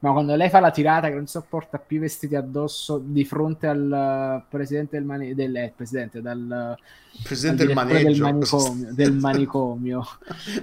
ma 0.05 0.13
quando 0.13 0.37
lei 0.37 0.51
fa 0.51 0.61
la 0.61 0.71
tirata 0.71 1.09
che 1.09 1.15
non 1.15 1.27
sopporta 1.27 1.79
più 1.79 1.97
i 1.97 2.01
vestiti 2.01 2.37
addosso 2.37 3.01
di 3.03 3.25
fronte 3.25 3.67
al 3.67 4.45
presidente 4.51 4.99
del, 4.99 5.07
mani- 5.07 5.35
del 5.35 5.57
eh, 5.57 5.73
presidente, 5.75 6.21
dal, 6.21 6.77
presidente 7.23 7.65
del, 7.65 7.75
del 7.75 8.21
manicomio, 8.21 8.93
del 8.93 9.13
manicomio. 9.17 10.07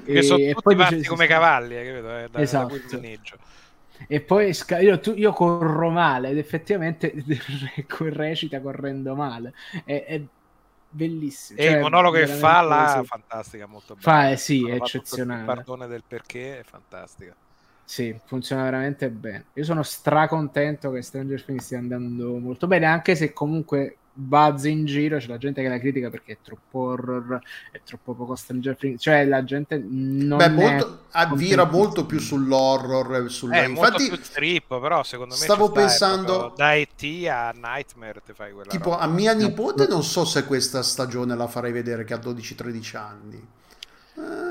che 0.05 0.11
e, 0.11 0.21
sono 0.21 0.43
e 0.43 0.53
tutti 0.53 0.75
poi 0.75 0.75
dice, 0.75 1.09
come 1.09 1.25
cavalli 1.25 1.75
eh, 1.75 1.85
capito? 1.85 2.17
Eh, 2.17 2.29
da, 2.29 2.39
esatto. 2.39 2.75
Da 2.91 2.99
e 4.07 4.21
poi 4.21 4.55
io, 4.79 4.99
tu, 4.99 5.13
io, 5.15 5.33
corro 5.33 5.89
male 5.89 6.29
ed 6.29 6.37
effettivamente 6.37 7.11
recita 7.87 8.61
correndo 8.61 9.15
male 9.15 9.53
è, 9.85 10.05
è 10.05 10.21
bellissimo 10.87 11.59
e 11.59 11.63
cioè, 11.63 11.73
il 11.73 11.81
monologo 11.81 12.17
che 12.17 12.27
fa 12.27 12.61
là 12.61 12.99
sì. 12.99 13.07
fantastica 13.07 13.65
molto 13.65 13.95
bella 13.95 14.03
fa 14.03 14.29
eh, 14.29 14.37
sì, 14.37 14.67
è 14.67 14.75
eccezionale 14.75 15.39
il 15.39 15.45
pardone 15.45 15.87
del 15.87 16.03
perché 16.07 16.59
è 16.59 16.63
fantastica 16.63 17.35
sì, 17.91 18.17
funziona 18.23 18.63
veramente 18.63 19.09
bene. 19.09 19.47
Io 19.55 19.65
sono 19.65 19.83
stracontento 19.83 20.91
che 20.91 21.01
Stranger 21.01 21.43
Things 21.43 21.65
stia 21.65 21.77
andando 21.77 22.37
molto 22.37 22.65
bene, 22.65 22.85
anche 22.85 23.17
se 23.17 23.33
comunque 23.33 23.97
buzz 24.13 24.63
in 24.63 24.85
giro, 24.85 25.17
c'è 25.17 25.27
la 25.27 25.37
gente 25.37 25.61
che 25.61 25.67
la 25.67 25.77
critica 25.77 26.09
perché 26.09 26.31
è 26.31 26.37
troppo 26.41 26.79
horror, 26.79 27.41
è 27.69 27.81
troppo 27.83 28.13
poco 28.13 28.35
Stranger 28.35 28.77
Things, 28.77 29.01
cioè 29.01 29.25
la 29.25 29.43
gente 29.43 29.77
non 29.85 30.37
Beh, 30.37 30.47
molto, 30.51 31.03
avvira 31.11 31.65
molto 31.65 32.05
più 32.05 32.19
sull'horror, 32.21 33.29
sul... 33.29 33.51
eh, 33.51 33.65
infatti 33.65 34.07
più 34.07 34.23
strip, 34.23 34.79
però 34.79 35.03
secondo 35.03 35.35
me 35.37 35.41
stavo 35.41 35.69
pensando 35.69 36.53
da 36.55 36.73
E.T. 36.73 37.27
a 37.27 37.51
Nightmare 37.53 38.21
te 38.25 38.33
fai 38.33 38.53
quella 38.53 38.71
tipo 38.71 38.91
roba. 38.91 39.01
a 39.01 39.07
mia 39.07 39.33
nipote 39.33 39.85
non 39.87 40.05
so 40.05 40.23
se 40.23 40.45
questa 40.45 40.81
stagione 40.81 41.35
la 41.35 41.47
farei 41.47 41.73
vedere 41.73 42.05
che 42.05 42.13
ha 42.13 42.19
12-13 42.23 42.95
anni. 42.95 43.47
Eh 44.15 44.50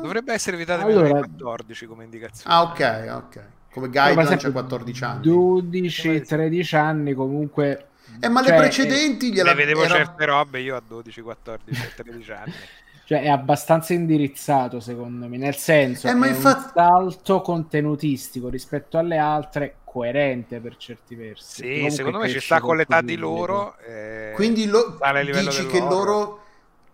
Dovrebbe 0.00 0.32
essere 0.32 0.56
vietato 0.56 0.86
allora... 0.86 1.10
14 1.10 1.86
come 1.86 2.04
indicazione. 2.04 2.54
Ah, 2.54 2.62
ok, 2.62 3.22
ok. 3.24 3.42
Come 3.72 3.88
guideline 3.88 4.36
c'è 4.36 4.50
14 4.50 5.04
anni. 5.04 5.22
12, 5.22 6.22
13 6.22 6.76
anni 6.76 7.14
comunque. 7.14 7.86
Eh, 8.18 8.28
ma 8.28 8.42
cioè, 8.42 8.52
le 8.52 8.58
precedenti 8.58 9.32
gliela... 9.32 9.50
Le 9.50 9.56
vedevo 9.56 9.84
era... 9.84 9.94
certe 9.94 10.24
robe 10.24 10.60
io 10.60 10.76
a 10.76 10.82
12, 10.86 11.20
14, 11.20 11.88
13 11.96 12.32
anni. 12.32 12.52
Cioè, 13.10 13.22
è 13.22 13.28
abbastanza 13.28 13.92
indirizzato, 13.92 14.78
secondo 14.78 15.26
me, 15.26 15.36
nel 15.36 15.56
senso 15.56 16.06
eh, 16.06 16.14
ma 16.14 16.26
è 16.26 16.28
infatti... 16.28 16.66
un 16.66 16.72
salto 16.74 17.40
contenutistico 17.40 18.48
rispetto 18.48 18.98
alle 18.98 19.18
altre, 19.18 19.78
coerente 19.82 20.60
per 20.60 20.76
certi 20.76 21.16
versi. 21.16 21.82
Sì, 21.82 21.90
secondo 21.90 22.18
me 22.18 22.28
ci 22.28 22.38
sta 22.38 22.60
con 22.60 22.76
l'età 22.76 23.00
di 23.00 23.16
loro. 23.16 23.76
Eh, 23.78 24.30
Quindi 24.36 24.66
lo... 24.66 24.96
dici 25.42 25.66
che 25.66 25.80
loro... 25.80 26.44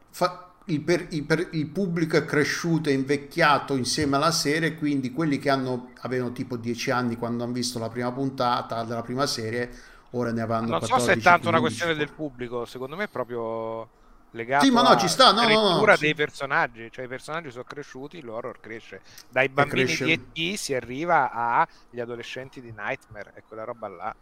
Fa 0.08 0.45
il, 0.66 0.80
per, 0.80 1.06
il, 1.10 1.24
per, 1.24 1.48
il, 1.52 1.66
pubblico 1.66 2.16
è 2.16 2.24
cresciuto 2.24 2.88
e 2.88 2.92
invecchiato 2.92 3.76
insieme 3.76 4.16
alla 4.16 4.32
serie, 4.32 4.74
quindi 4.74 5.12
quelli 5.12 5.38
che 5.38 5.50
hanno, 5.50 5.92
avevano 6.00 6.32
tipo 6.32 6.56
10 6.56 6.90
anni 6.90 7.16
quando 7.16 7.44
hanno 7.44 7.52
visto 7.52 7.78
la 7.78 7.88
prima 7.88 8.10
puntata 8.10 8.82
della 8.84 9.02
prima 9.02 9.26
serie, 9.26 9.70
ora 10.10 10.32
ne 10.32 10.40
avranno 10.40 10.68
Non 10.68 10.78
14, 10.80 11.00
so 11.00 11.06
se 11.06 11.18
è 11.18 11.22
tanto 11.22 11.48
15. 11.48 11.48
una 11.48 11.60
questione 11.60 11.94
del 11.94 12.10
pubblico, 12.10 12.64
secondo 12.64 12.96
me 12.96 13.04
è 13.04 13.08
proprio 13.08 13.88
legato 14.32 14.64
sì, 14.64 14.72
ma 14.72 14.82
no, 14.82 14.96
ci 14.96 15.06
sta, 15.06 15.32
no, 15.32 15.46
no, 15.46 15.84
no, 15.84 15.96
dei 15.98 16.14
personaggi, 16.14 16.88
cioè 16.90 17.04
i 17.04 17.08
personaggi 17.08 17.50
sono 17.52 17.64
cresciuti, 17.64 18.20
l'horror 18.20 18.58
cresce. 18.58 19.02
Dai 19.28 19.48
bambini 19.48 19.84
cresce... 19.84 20.04
di 20.04 20.12
E.T. 20.12 20.58
si 20.58 20.74
arriva 20.74 21.30
agli 21.30 22.00
adolescenti 22.00 22.60
di 22.60 22.74
Nightmare 22.76 23.32
e 23.36 23.42
quella 23.46 23.62
roba 23.62 23.86
là. 23.86 24.16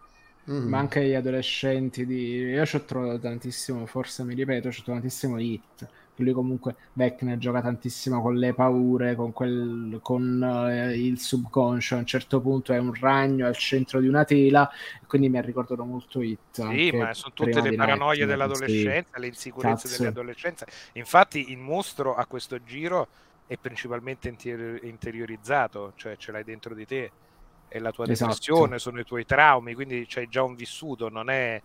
Mm. 0.50 0.68
Ma 0.68 0.76
anche 0.76 1.02
gli 1.02 1.14
adolescenti 1.14 2.04
di... 2.04 2.34
Io 2.34 2.66
ci 2.66 2.76
ho 2.76 2.82
trovato 2.82 3.18
tantissimo, 3.18 3.86
forse 3.86 4.24
mi 4.24 4.34
ripeto, 4.34 4.70
ci 4.70 4.80
ho 4.80 4.82
trovato 4.82 5.06
tantissimo 5.06 5.38
Hit 5.38 5.88
lui 6.22 6.32
comunque 6.32 6.76
Beckner 6.92 7.38
gioca 7.38 7.60
tantissimo 7.60 8.22
con 8.22 8.36
le 8.36 8.54
paure, 8.54 9.16
con, 9.16 9.32
quel, 9.32 9.98
con 10.00 10.40
uh, 10.40 10.90
il 10.90 11.18
subconscio, 11.18 11.96
a 11.96 11.98
un 11.98 12.06
certo 12.06 12.40
punto 12.40 12.72
è 12.72 12.78
un 12.78 12.94
ragno 12.94 13.46
al 13.46 13.56
centro 13.56 14.00
di 14.00 14.06
una 14.06 14.24
tela, 14.24 14.70
quindi 15.06 15.28
mi 15.28 15.38
ha 15.38 15.42
ricordato 15.42 15.84
molto 15.84 16.22
Hit. 16.22 16.38
Sì, 16.50 16.92
ma 16.92 17.12
sono 17.14 17.32
tutte 17.34 17.60
le 17.60 17.74
paranoie 17.74 18.26
dell'adolescenza, 18.26 19.10
sì. 19.14 19.20
le 19.20 19.26
insicurezze 19.26 19.88
Cazzo. 19.88 20.02
dell'adolescenza. 20.02 20.66
Infatti 20.92 21.50
il 21.50 21.58
mostro 21.58 22.14
a 22.14 22.26
questo 22.26 22.62
giro 22.62 23.08
è 23.46 23.56
principalmente 23.56 24.28
inter- 24.28 24.84
interiorizzato, 24.84 25.92
cioè 25.96 26.16
ce 26.16 26.32
l'hai 26.32 26.44
dentro 26.44 26.74
di 26.74 26.86
te, 26.86 27.10
è 27.68 27.78
la 27.78 27.90
tua 27.90 28.06
esatto. 28.06 28.30
depressione, 28.30 28.78
sono 28.78 29.00
i 29.00 29.04
tuoi 29.04 29.26
traumi, 29.26 29.74
quindi 29.74 30.04
c'hai 30.06 30.28
già 30.28 30.42
un 30.42 30.54
vissuto, 30.54 31.08
non 31.08 31.28
è 31.28 31.60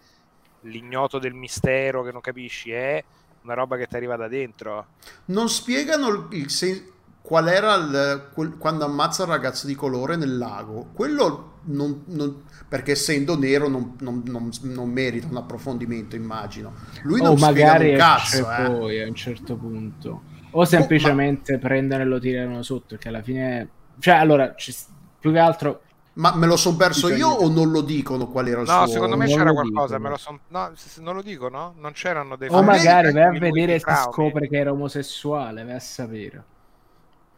l'ignoto 0.62 1.20
del 1.20 1.34
mistero 1.34 2.04
che 2.04 2.12
non 2.12 2.22
capisci, 2.22 2.72
è 2.72 3.04
una 3.44 3.54
roba 3.54 3.78
che 3.78 3.88
ti 3.88 3.96
arriva 3.96 4.16
da 4.16 4.28
dentro. 4.28 4.86
Non 5.26 5.50
spiegano 5.50 6.08
il, 6.10 6.28
il 6.32 6.50
sen- 6.50 6.84
qual 7.22 7.48
era 7.48 7.76
il, 7.76 8.30
quel, 8.34 8.58
quando 8.58 8.86
ammazza 8.86 9.24
il 9.24 9.30
ragazzo 9.30 9.68
di 9.68 9.76
colore 9.76 10.16
nel 10.16 10.38
lago. 10.38 10.90
Quello 10.94 11.60
non, 11.66 12.04
non, 12.08 12.44
perché 12.68 12.94
essendo 12.94 13.38
nero 13.38 13.68
non, 13.68 13.96
non, 14.00 14.90
merita 14.90 15.28
un 15.28 15.38
approfondimento, 15.38 16.16
immagino. 16.16 16.74
Lui 17.04 17.22
non 17.22 17.34
o 17.34 17.36
magari 17.36 17.92
un 17.92 17.98
cazzo, 17.98 18.52
eh. 18.52 18.70
poi 18.72 19.02
a 19.02 19.08
un 19.08 19.16
certo 19.16 19.56
punto. 19.56 20.22
O 20.52 20.66
semplicemente 20.66 21.54
oh, 21.54 21.58
ma... 21.58 21.68
prendono 21.68 22.02
e 22.02 22.06
lo 22.06 22.20
tirano 22.20 22.64
sotto, 22.64 22.88
perché 22.90 23.10
alla 23.10 23.22
fine... 23.22 23.70
Cioè, 24.00 24.16
allora, 24.16 24.56
ci... 24.56 24.74
più 25.20 25.32
che 25.32 25.40
altro 25.40 25.82
ma 26.20 26.36
me 26.36 26.48
lo 26.48 26.58
sono 26.58 26.76
perso 26.76 27.10
io 27.14 27.30
o 27.30 27.50
non 27.50 27.72
lo 27.72 27.80
dicono 27.82 28.28
qual 28.28 28.48
era 28.48 28.60
il 28.60 28.68
no, 28.68 28.74
suo... 28.74 28.82
No, 28.82 28.88
secondo 28.88 29.18
me 29.18 29.26
c'era 29.28 29.54
qualcosa, 29.54 29.98
me 30.00 30.10
lo 30.10 30.18
son... 30.18 30.38
no, 30.50 30.74
non 30.98 31.16
lo 31.16 31.22
dicono? 31.22 31.74
Non 31.78 31.94
c'erano 31.94 32.36
dei... 32.36 32.50
O 32.52 32.62
magari 32.62 33.14
vai 33.14 33.24
a 33.24 33.40
vedere 33.40 33.76
e 33.76 33.80
si 33.80 33.86
scopre 34.04 34.50
che 34.50 34.58
era 34.58 34.72
omosessuale, 34.72 35.64
vai 35.64 35.76
a 35.76 35.80
sapere. 35.80 36.44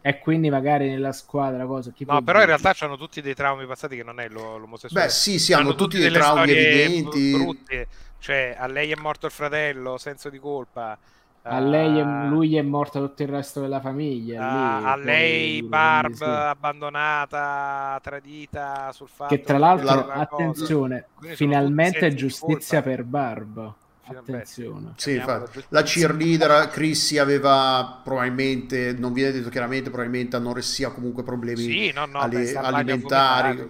E 0.02 0.18
quindi 0.18 0.50
magari 0.50 0.90
nella 0.90 1.12
squadra 1.12 1.64
cosa... 1.68 1.92
Chi 1.92 2.06
no, 2.08 2.24
però 2.24 2.40
dire? 2.40 2.52
in 2.52 2.60
realtà 2.60 2.84
hanno 2.84 2.98
tutti 2.98 3.22
dei 3.22 3.36
traumi 3.36 3.68
passati 3.68 3.96
che 3.96 4.04
non 4.04 4.20
è 4.20 4.28
l'omosessuale. 4.30 5.06
Beh 5.06 5.12
sì, 5.12 5.38
sì, 5.38 5.54
hanno, 5.54 5.70
hanno 5.70 5.76
tutti 5.76 6.00
dei 6.00 6.12
traumi 6.12 6.50
evidenti. 6.50 7.32
Brutte. 7.34 7.88
Cioè, 8.18 8.56
a 8.58 8.66
lei 8.66 8.90
è 8.90 8.96
morto 9.00 9.28
il 9.28 9.32
fratello, 9.32 10.00
senso 10.00 10.32
di 10.32 10.40
colpa 10.40 10.98
a 11.44 11.60
lei 11.60 11.98
è, 11.98 12.02
ah. 12.02 12.26
lui 12.28 12.56
è 12.56 12.62
morto 12.62 13.00
tutto 13.00 13.24
il 13.24 13.30
resto 13.30 13.62
della 13.62 13.82
famiglia. 13.82 14.42
Uh, 14.42 14.86
a 14.86 14.96
lei 14.96 15.64
Barb 15.64 16.14
sì. 16.14 16.24
abbandonata, 16.24 18.00
tradita 18.02 18.92
sul 18.92 19.08
fatto 19.08 19.36
che 19.36 19.42
tra 19.42 19.58
l'altro, 19.58 20.08
attenzione, 20.08 21.08
finalmente 21.34 22.14
giustizia 22.14 22.82
per 22.82 23.04
Barb. 23.04 23.74
Attenzione. 24.04 24.94
Sì, 24.98 25.22
la 25.70 25.84
cheerleader 25.84 26.70
Chrissy 26.70 27.18
aveva 27.18 28.02
probabilmente, 28.04 28.94
non 28.94 29.14
viene 29.14 29.32
detto 29.32 29.50
chiaramente, 29.50 29.90
probabilmente 29.90 30.36
anoressia 30.36 30.90
comunque 30.90 31.24
problemi 31.24 31.62
sì, 31.62 31.92
no, 31.94 32.06
no, 32.06 32.20
ali- 32.20 32.54
alimentari. 32.54 33.70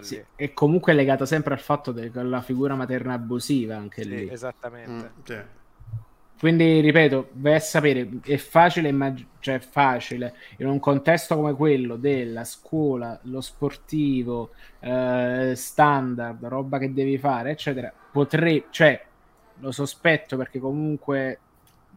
Sì, 0.00 0.20
e 0.34 0.52
comunque 0.52 0.92
è 0.92 0.96
legato 0.96 1.24
sempre 1.24 1.54
al 1.54 1.60
fatto 1.60 1.92
della 1.92 2.42
figura 2.42 2.74
materna 2.74 3.14
abusiva 3.14 3.76
anche 3.76 4.02
sì, 4.02 4.08
lì. 4.08 4.28
Esattamente. 4.28 4.90
Mm, 4.90 5.22
sì. 5.22 5.62
Quindi, 6.38 6.80
ripeto, 6.80 7.30
vai 7.34 7.54
a 7.54 7.60
sapere, 7.60 8.08
è 8.22 8.36
facile, 8.36 8.88
immag- 8.88 9.24
cioè 9.38 9.60
facile, 9.60 10.34
in 10.58 10.66
un 10.66 10.78
contesto 10.78 11.36
come 11.36 11.54
quello 11.54 11.96
della 11.96 12.44
scuola, 12.44 13.18
lo 13.24 13.40
sportivo, 13.40 14.50
eh, 14.80 15.52
standard, 15.54 16.44
roba 16.44 16.78
che 16.78 16.92
devi 16.92 17.16
fare, 17.18 17.50
eccetera, 17.50 17.92
potrei, 18.12 18.64
cioè, 18.70 19.02
lo 19.60 19.70
sospetto 19.70 20.36
perché 20.36 20.58
comunque 20.58 21.38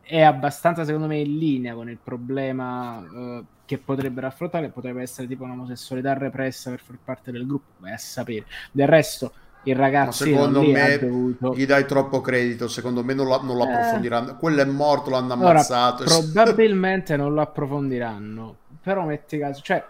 è 0.01 0.21
abbastanza, 0.21 0.85
secondo 0.85 1.07
me, 1.07 1.17
in 1.17 1.37
linea 1.37 1.73
con 1.73 1.89
il 1.89 1.97
problema 2.01 3.03
eh, 3.03 3.43
che 3.65 3.77
potrebbero 3.77 4.27
affrontare, 4.27 4.69
potrebbe 4.69 5.01
essere 5.01 5.27
tipo 5.27 5.43
un'omosessualità 5.43 6.13
repressa 6.13 6.69
per 6.69 6.79
far 6.79 6.97
parte 7.03 7.31
del 7.31 7.45
gruppo, 7.45 7.71
vai 7.79 7.91
a 7.91 7.97
sapere. 7.97 8.45
Del 8.71 8.87
resto 8.87 9.33
il 9.69 9.75
ragazzo 9.75 10.23
secondo 10.23 10.61
me 10.61 10.97
dovuto... 10.99 11.53
gli 11.55 11.65
dai 11.65 11.85
troppo 11.85 12.21
credito 12.21 12.67
secondo 12.67 13.03
me 13.03 13.13
non 13.13 13.27
lo, 13.27 13.41
non 13.43 13.57
lo 13.57 13.67
eh... 13.67 13.71
approfondiranno. 13.71 14.37
Quello 14.37 14.61
è 14.61 14.65
morto 14.65 15.09
l'hanno 15.09 15.33
ammazzato. 15.33 16.03
Ora, 16.03 16.15
probabilmente 16.33 17.15
non 17.15 17.33
lo 17.33 17.41
approfondiranno 17.41 18.55
però 18.81 19.05
metti 19.05 19.37
caso 19.37 19.61
cioè 19.61 19.83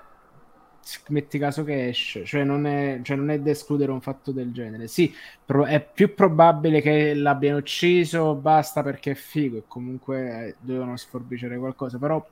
metti 1.09 1.37
caso 1.37 1.63
che 1.63 1.89
esce 1.89 2.23
cioè 2.23 2.43
non 2.43 2.65
è, 2.65 3.01
cioè 3.03 3.17
non 3.17 3.29
è 3.29 3.39
da 3.39 3.51
escludere 3.51 3.91
un 3.91 4.01
fatto 4.01 4.31
del 4.31 4.51
genere. 4.51 4.87
Sì 4.87 5.13
pro- 5.45 5.65
è 5.65 5.79
più 5.81 6.13
probabile 6.13 6.81
che 6.81 7.13
l'abbiano 7.13 7.57
ucciso 7.57 8.33
basta 8.35 8.83
perché 8.83 9.11
è 9.11 9.15
figo 9.15 9.57
e 9.57 9.63
comunque 9.67 10.45
eh, 10.47 10.55
dovevano 10.59 10.97
sforbiciare 10.97 11.57
qualcosa 11.57 11.97
però 11.97 12.25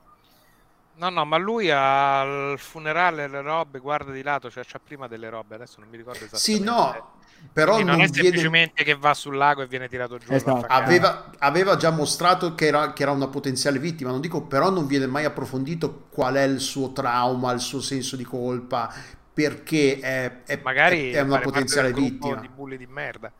No, 0.98 1.10
no, 1.10 1.24
ma 1.26 1.36
lui 1.36 1.70
al 1.70 2.54
funerale 2.58 3.28
le 3.28 3.42
robe, 3.42 3.78
guarda 3.80 4.12
di 4.12 4.22
lato, 4.22 4.50
cioè 4.50 4.64
c'ha 4.64 4.80
prima 4.82 5.06
delle 5.06 5.28
robe, 5.28 5.54
adesso 5.54 5.80
non 5.80 5.90
mi 5.90 5.96
ricordo 5.98 6.24
esattamente. 6.24 6.38
Sì, 6.38 6.60
no, 6.62 7.16
però 7.52 7.76
non, 7.76 7.86
non, 7.86 8.00
è 8.00 8.08
semplicemente 8.10 8.82
viene... 8.82 8.92
che 8.92 8.98
va 8.98 9.12
sul 9.12 9.36
lago 9.36 9.60
e 9.60 9.66
viene 9.66 9.88
tirato 9.88 10.16
giù. 10.16 10.32
Esatto. 10.32 10.64
Aveva, 10.66 11.32
aveva, 11.38 11.76
già 11.76 11.90
mostrato 11.90 12.54
che 12.54 12.66
era, 12.66 12.94
che 12.94 13.02
era, 13.02 13.12
una 13.12 13.28
potenziale 13.28 13.78
vittima, 13.78 14.10
non 14.10 14.20
dico, 14.20 14.42
però 14.42 14.70
non 14.70 14.86
viene 14.86 15.06
mai 15.06 15.26
approfondito 15.26 16.06
qual 16.10 16.36
è 16.36 16.42
il 16.42 16.60
suo 16.60 16.92
trauma, 16.92 17.52
il 17.52 17.60
suo 17.60 17.80
senso 17.82 18.16
di 18.16 18.24
colpa, 18.24 18.92
perché 19.34 19.98
è, 20.00 20.44
è, 20.44 20.60
Magari 20.62 21.10
è 21.10 21.20
una 21.20 21.40
potenziale 21.40 21.92
vittima. 21.92 22.40
di 22.40 22.48
bulli 22.48 22.78
di 22.78 22.86
merda. 22.86 23.30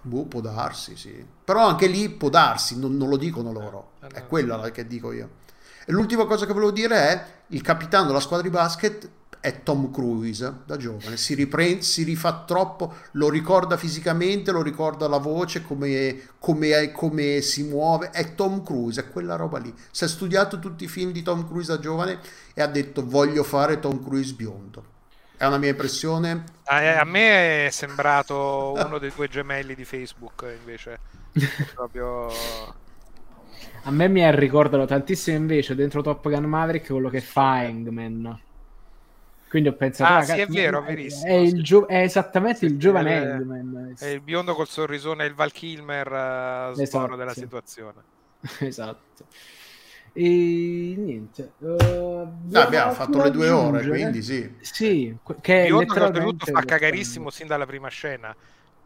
Boh, 0.00 0.24
può 0.24 0.40
darsi, 0.40 0.96
sì. 0.96 1.24
Però 1.44 1.66
anche 1.66 1.86
lì 1.86 2.08
può 2.08 2.28
darsi, 2.28 2.78
non, 2.78 2.96
non 2.96 3.08
lo 3.08 3.16
dicono 3.16 3.52
loro. 3.52 3.92
Eh, 4.02 4.08
è 4.14 4.26
quella 4.26 4.70
che 4.70 4.86
dico 4.86 5.12
io. 5.12 5.46
E 5.88 5.92
l'ultima 5.92 6.26
cosa 6.26 6.44
che 6.44 6.52
volevo 6.52 6.70
dire 6.70 6.96
è 6.96 7.24
il 7.46 7.62
capitano 7.62 8.08
della 8.08 8.20
squadra 8.20 8.46
di 8.46 8.52
basket 8.52 9.08
è 9.40 9.62
Tom 9.62 9.90
Cruise 9.90 10.56
da 10.66 10.76
giovane, 10.76 11.16
si, 11.16 11.32
riprende, 11.32 11.80
si 11.80 12.02
rifà 12.02 12.44
troppo, 12.46 12.94
lo 13.12 13.30
ricorda 13.30 13.78
fisicamente, 13.78 14.50
lo 14.50 14.60
ricorda 14.60 15.08
la 15.08 15.16
voce, 15.16 15.62
come, 15.62 16.28
come, 16.38 16.92
come, 16.92 17.40
si 17.40 17.62
muove, 17.62 18.10
è 18.10 18.34
Tom 18.34 18.62
Cruise, 18.62 19.00
è 19.00 19.08
quella 19.08 19.36
roba 19.36 19.56
lì. 19.56 19.72
Si 19.90 20.04
è 20.04 20.08
studiato 20.08 20.58
tutti 20.58 20.84
i 20.84 20.88
film 20.88 21.10
di 21.10 21.22
Tom 21.22 21.46
Cruise 21.46 21.72
da 21.72 21.80
giovane 21.80 22.18
e 22.52 22.60
ha 22.60 22.66
detto 22.66 23.02
voglio 23.06 23.42
fare 23.42 23.78
Tom 23.78 24.04
Cruise 24.04 24.34
biondo. 24.34 24.84
È 25.38 25.46
una 25.46 25.56
mia 25.56 25.70
impressione. 25.70 26.44
A, 26.64 27.00
a 27.00 27.04
me 27.04 27.68
è 27.68 27.70
sembrato 27.70 28.74
uno 28.76 28.98
dei 28.98 29.12
due 29.16 29.28
gemelli 29.28 29.74
di 29.74 29.86
Facebook 29.86 30.44
invece. 30.54 30.98
Proprio... 31.72 32.30
A 33.88 33.90
me 33.90 34.06
mi 34.06 34.30
ricordano 34.36 34.84
tantissimo 34.84 35.38
invece 35.38 35.74
dentro 35.74 36.02
Top 36.02 36.28
Gun 36.28 36.44
Maverick 36.44 36.88
quello 36.88 37.08
che 37.08 37.22
fa 37.22 37.60
Hangman 37.60 38.38
quindi 39.48 39.70
ho 39.70 39.72
pensato, 39.72 40.12
ah, 40.12 40.22
sì, 40.22 40.40
è 40.40 40.46
vero, 40.46 40.82
verissimo. 40.82 41.24
È, 41.24 41.32
il 41.32 41.62
gio- 41.62 41.88
è 41.88 42.02
esattamente 42.02 42.66
il 42.66 42.78
giovane 42.78 43.14
è, 43.14 43.26
Hangman. 43.26 43.94
È 43.98 44.04
il 44.04 44.20
biondo 44.20 44.54
col 44.54 44.68
sorrisone, 44.68 45.24
il 45.24 45.32
Val 45.32 45.52
Kilmer 45.52 46.74
uh, 46.76 46.78
esatto, 46.78 47.16
della 47.16 47.32
sì. 47.32 47.40
situazione. 47.40 48.02
esatto. 48.60 49.24
E 50.12 50.94
niente, 50.98 51.52
uh, 51.60 51.66
no, 51.66 52.60
abbiamo 52.60 52.92
fatto 52.92 53.22
le 53.22 53.30
due 53.30 53.48
ore, 53.48 53.88
quindi 53.88 54.20
sì. 54.20 54.52
Sì, 54.60 55.16
che 55.40 55.64
è 55.64 55.70
letteralmente 55.70 56.52
fa 56.52 56.62
cagarissimo 56.62 57.30
sin 57.30 57.46
dalla 57.46 57.64
prima 57.64 57.88
scena 57.88 58.36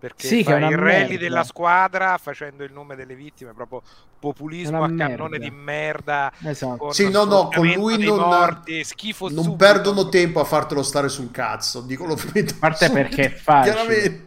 perché 0.02 0.26
sì, 0.26 0.42
fa 0.42 0.56
il 0.56 0.76
rally 0.76 1.16
della 1.16 1.44
squadra 1.44 2.18
facendo 2.18 2.64
il 2.64 2.72
nome 2.72 2.96
delle 2.96 3.14
vittime, 3.14 3.52
proprio 3.52 3.82
populismo 4.18 4.82
a 4.82 4.92
cannone 4.96 5.38
di 5.38 5.48
merda. 5.48 6.32
Esatto. 6.42 6.90
Sì, 6.90 7.08
no, 7.08 7.22
no, 7.22 7.48
con 7.54 7.68
lui 7.68 8.04
non, 8.04 8.18
morti, 8.18 8.82
schifo 8.82 9.28
non 9.28 9.44
subito. 9.44 9.64
perdono 9.64 10.08
tempo 10.08 10.40
a 10.40 10.44
fartelo 10.44 10.82
stare 10.82 11.08
sul 11.08 11.30
cazzo, 11.30 11.82
dico 11.82 12.04
lo 12.04 12.14
A 12.14 12.54
parte 12.58 12.90
perché 12.90 13.26
è 13.26 13.30
facile. 13.30 14.24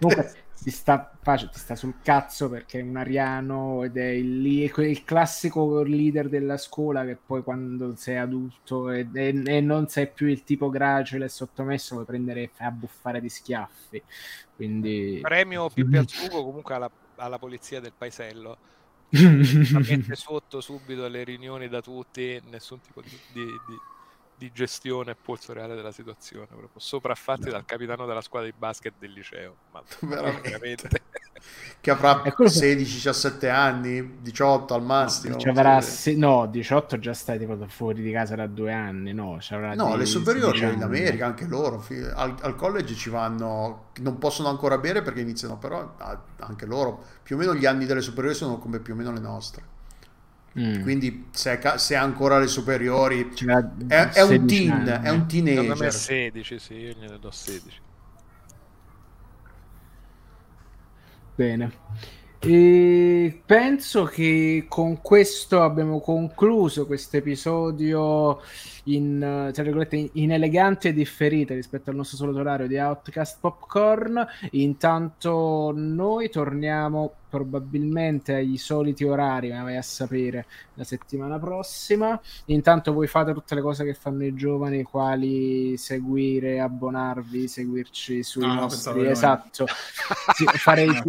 ti 0.64 0.72
sta, 0.72 1.12
ti 1.34 1.60
sta 1.60 1.76
sul 1.76 1.96
cazzo 2.04 2.50
perché 2.50 2.80
è 2.80 2.84
un 2.84 2.98
ariano 2.98 3.84
ed 3.84 3.98
è 3.98 4.06
il, 4.06 4.46
il, 4.46 5.04
classico 5.04 5.82
leader 5.82 6.30
della 6.30 6.58
scuola 6.58 7.04
che 7.04 7.18
poi 7.18 7.42
quando 7.42 7.96
sei 7.96 8.18
adulto 8.18 8.92
e, 8.92 9.08
e, 9.12 9.42
e 9.44 9.62
non 9.62 9.88
sei 9.88 10.08
più 10.08 10.28
il 10.28 10.44
tipo 10.44 10.70
gracile 10.70 11.26
e 11.26 11.30
sottomesso 11.30 11.96
puoi 11.96 12.06
prendere 12.06 12.42
e 12.44 12.52
a 12.58 12.70
buffare 12.70 13.20
di 13.20 13.30
schiaffi 13.30 14.04
quindi... 14.56 15.20
Premio 15.22 15.70
Pippi 15.74 15.98
al 15.98 16.08
sugo 16.08 16.44
comunque 16.44 16.76
alla, 16.76 16.92
alla 17.16 17.40
polizia 17.40 17.80
del 17.80 17.94
paesello. 17.98 18.58
mette 19.16 20.16
sotto 20.16 20.62
subito 20.62 21.08
le 21.08 21.24
riunioni 21.24 21.68
da 21.68 21.82
tutti, 21.82 22.42
nessun 22.50 22.82
tipo 22.82 23.02
di, 23.02 23.18
di, 23.32 23.44
di, 23.44 23.78
di 24.38 24.52
gestione 24.52 25.12
e 25.12 25.16
polso 25.16 25.54
reale 25.54 25.76
della 25.76 25.92
situazione, 25.92 26.48
proprio 26.48 26.70
sopraffatti 26.76 27.46
no. 27.46 27.52
dal 27.52 27.66
capitano 27.66 28.06
della 28.06 28.22
squadra 28.22 28.50
di 28.50 28.56
basket 28.58 28.94
del 29.00 29.12
liceo. 29.12 29.56
Ma 29.72 29.82
veramente 30.02 30.90
che 31.80 31.92
avrà 31.92 32.22
16-17 32.24 33.50
anni, 33.50 34.18
18 34.22 34.74
al 34.74 34.84
massimo. 34.84 35.38
Ci 35.38 35.50
avrà, 35.50 35.82
se, 35.82 36.16
no, 36.16 36.48
18 36.48 37.00
già 37.00 37.14
stai 37.14 37.38
tipo 37.38 37.58
fuori 37.68 38.02
di 38.02 38.12
casa 38.12 38.36
da 38.36 38.48
due 38.48 38.74
anni, 38.74 39.14
no? 39.14 39.40
no, 39.50 39.92
di, 39.92 39.98
le 39.98 40.06
superiori 40.06 40.60
in 40.60 40.82
America, 40.82 41.26
anche 41.26 41.46
loro, 41.46 41.84
al, 42.16 42.36
al, 42.42 42.56
college 42.56 42.96
ci 42.96 43.10
vanno, 43.10 43.90
non 44.02 44.18
possono 44.18 44.50
ancora 44.50 44.78
bere 44.78 45.02
perché 45.02 45.22
iniziano, 45.22 45.58
però 45.58 45.96
anche 46.40 46.66
loro, 46.66 47.04
più 47.22 47.36
o 47.36 47.40
meno 47.40 47.54
gli 47.54 47.66
anni 47.66 47.86
delle 47.86 48.02
superiori 48.02 48.36
sono 48.36 48.58
come 48.58 48.80
più 48.80 48.94
o 48.94 48.96
meno 48.96 49.12
le 49.12 49.20
nostre. 49.20 49.74
Mm. 50.58 50.84
Quindi 50.84 51.28
se, 51.32 51.60
se 51.76 51.96
ancora 51.96 52.40
le 52.40 52.48
superiori 52.48 53.30
è, 53.88 54.10
è, 54.10 54.22
un 54.22 54.48
teen, 54.48 55.02
è 55.04 55.10
un 55.10 55.28
teenager. 55.28 55.62
Secondo 55.64 55.84
me 55.84 55.92
16, 55.92 56.60
sì, 56.60 56.74
io 56.76 56.94
gliene 56.94 57.20
do 57.20 57.30
16. 57.32 57.82
Bene. 61.36 61.72
E 62.40 63.42
penso 63.46 64.06
che 64.06 64.66
con 64.70 65.02
questo 65.02 65.62
abbiamo 65.62 66.00
concluso 66.00 66.86
questo 66.86 67.18
episodio 67.18 68.40
in, 68.86 69.50
tra 69.54 69.64
virgolette, 69.64 70.10
in 70.14 70.32
elegante 70.32 70.90
e 70.90 70.94
differita 70.94 71.54
rispetto 71.54 71.90
al 71.90 71.96
nostro 71.96 72.18
solito 72.18 72.40
orario 72.40 72.68
di 72.68 72.78
Outcast 72.78 73.38
Popcorn. 73.40 74.26
Intanto 74.52 75.72
noi 75.76 76.30
torniamo 76.30 77.14
probabilmente 77.30 78.34
ai 78.34 78.58
soliti 78.58 79.04
orari, 79.04 79.52
ma 79.52 79.64
vai 79.64 79.76
a 79.76 79.82
sapere 79.82 80.46
la 80.76 80.84
settimana 80.84 81.38
prossima. 81.38 82.20
Intanto 82.46 82.94
voi 82.94 83.08
fate 83.08 83.34
tutte 83.34 83.56
le 83.56 83.62
cose 83.62 83.84
che 83.84 83.94
fanno 83.94 84.24
i 84.24 84.34
giovani, 84.34 84.84
quali 84.84 85.76
seguire, 85.78 86.60
abbonarvi, 86.60 87.48
seguirci 87.48 88.24
sui 88.24 88.46
no, 88.46 88.54
nostri... 88.54 89.08
Esatto. 89.08 89.66
sì, 90.34 90.46
farei... 90.46 90.90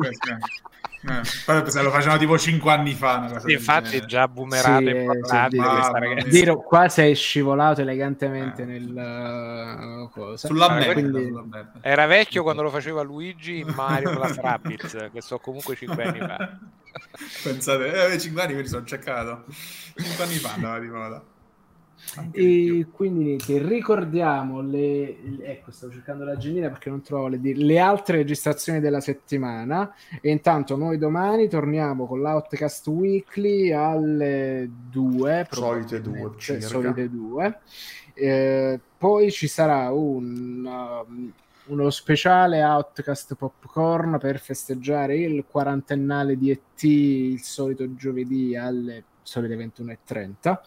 No, 1.07 1.21
eh, 1.21 1.71
se 1.71 1.83
lo 1.83 1.91
facevano 1.91 2.19
tipo 2.19 2.37
5 2.37 2.73
anni 2.73 2.95
fa. 2.95 3.39
Sì, 3.39 3.53
infatti, 3.53 4.05
già 4.07 4.27
boomerate 4.27 5.07
sì, 5.23 6.23
sì, 6.23 6.29
Diro, 6.29 6.63
qua 6.63 6.89
sei 6.89 7.15
scivolato 7.15 7.66
elegantemente 7.75 8.63
eh. 8.63 8.65
nel 8.65 10.09
uh, 10.13 10.35
sulla 10.37 10.67
allora, 10.67 10.93
quindi... 10.93 11.33
Era 11.81 12.07
vecchio 12.07 12.43
quando 12.43 12.63
lo 12.63 12.71
faceva 12.71 13.03
Luigi 13.03 13.59
in 13.59 13.73
Mario 13.75 14.11
Plus 14.11 14.37
Rabbids, 14.37 15.09
che 15.13 15.21
so 15.21 15.39
comunque 15.39 15.75
5 15.77 16.03
anni 16.05 16.19
fa. 16.19 16.59
Pensate, 17.43 18.13
eh, 18.13 18.19
5 18.19 18.43
anni 18.43 18.55
mi 18.55 18.67
sono 18.67 18.85
cercato. 18.85 19.45
5 19.97 20.25
anni 20.25 20.35
fa 20.35 20.53
andava 20.55 20.79
di 20.79 20.89
moda. 20.89 21.23
E 22.31 22.87
quindi 22.93 23.25
niente, 23.25 23.59
ricordiamo 23.59 24.61
le, 24.61 25.19
ecco 25.43 25.71
stavo 25.71 25.93
cercando 25.93 26.25
l'agendina 26.25 26.69
perché 26.69 26.89
non 26.89 27.03
trovo 27.03 27.29
le, 27.29 27.39
le, 27.43 27.79
altre 27.79 28.19
registrazioni 28.19 28.81
della 28.81 29.01
settimana. 29.01 29.95
E 30.21 30.31
intanto 30.31 30.77
noi 30.77 30.99
domani 30.99 31.49
torniamo 31.49 32.07
con 32.07 32.21
l'Outcast 32.21 32.87
Weekly 32.89 33.73
alle 33.73 34.71
2 34.91 35.49
solite 35.51 36.01
2 36.01 36.33
solite 36.61 37.11
2 37.11 37.59
eh, 38.15 38.81
poi 38.97 39.31
ci 39.31 39.47
sarà 39.47 39.93
un 39.93 40.65
um, 40.65 41.33
uno 41.67 41.91
speciale 41.91 42.63
Outcast 42.63 43.35
Popcorn 43.35 44.19
per 44.19 44.39
festeggiare 44.39 45.17
il 45.19 45.45
quarantennale 45.47 46.37
di 46.39 46.51
ET 46.51 46.83
il 46.83 47.43
solito 47.43 47.95
giovedì 47.95 48.57
alle 48.57 49.05
solite 49.23 49.57
21.30 49.57 50.59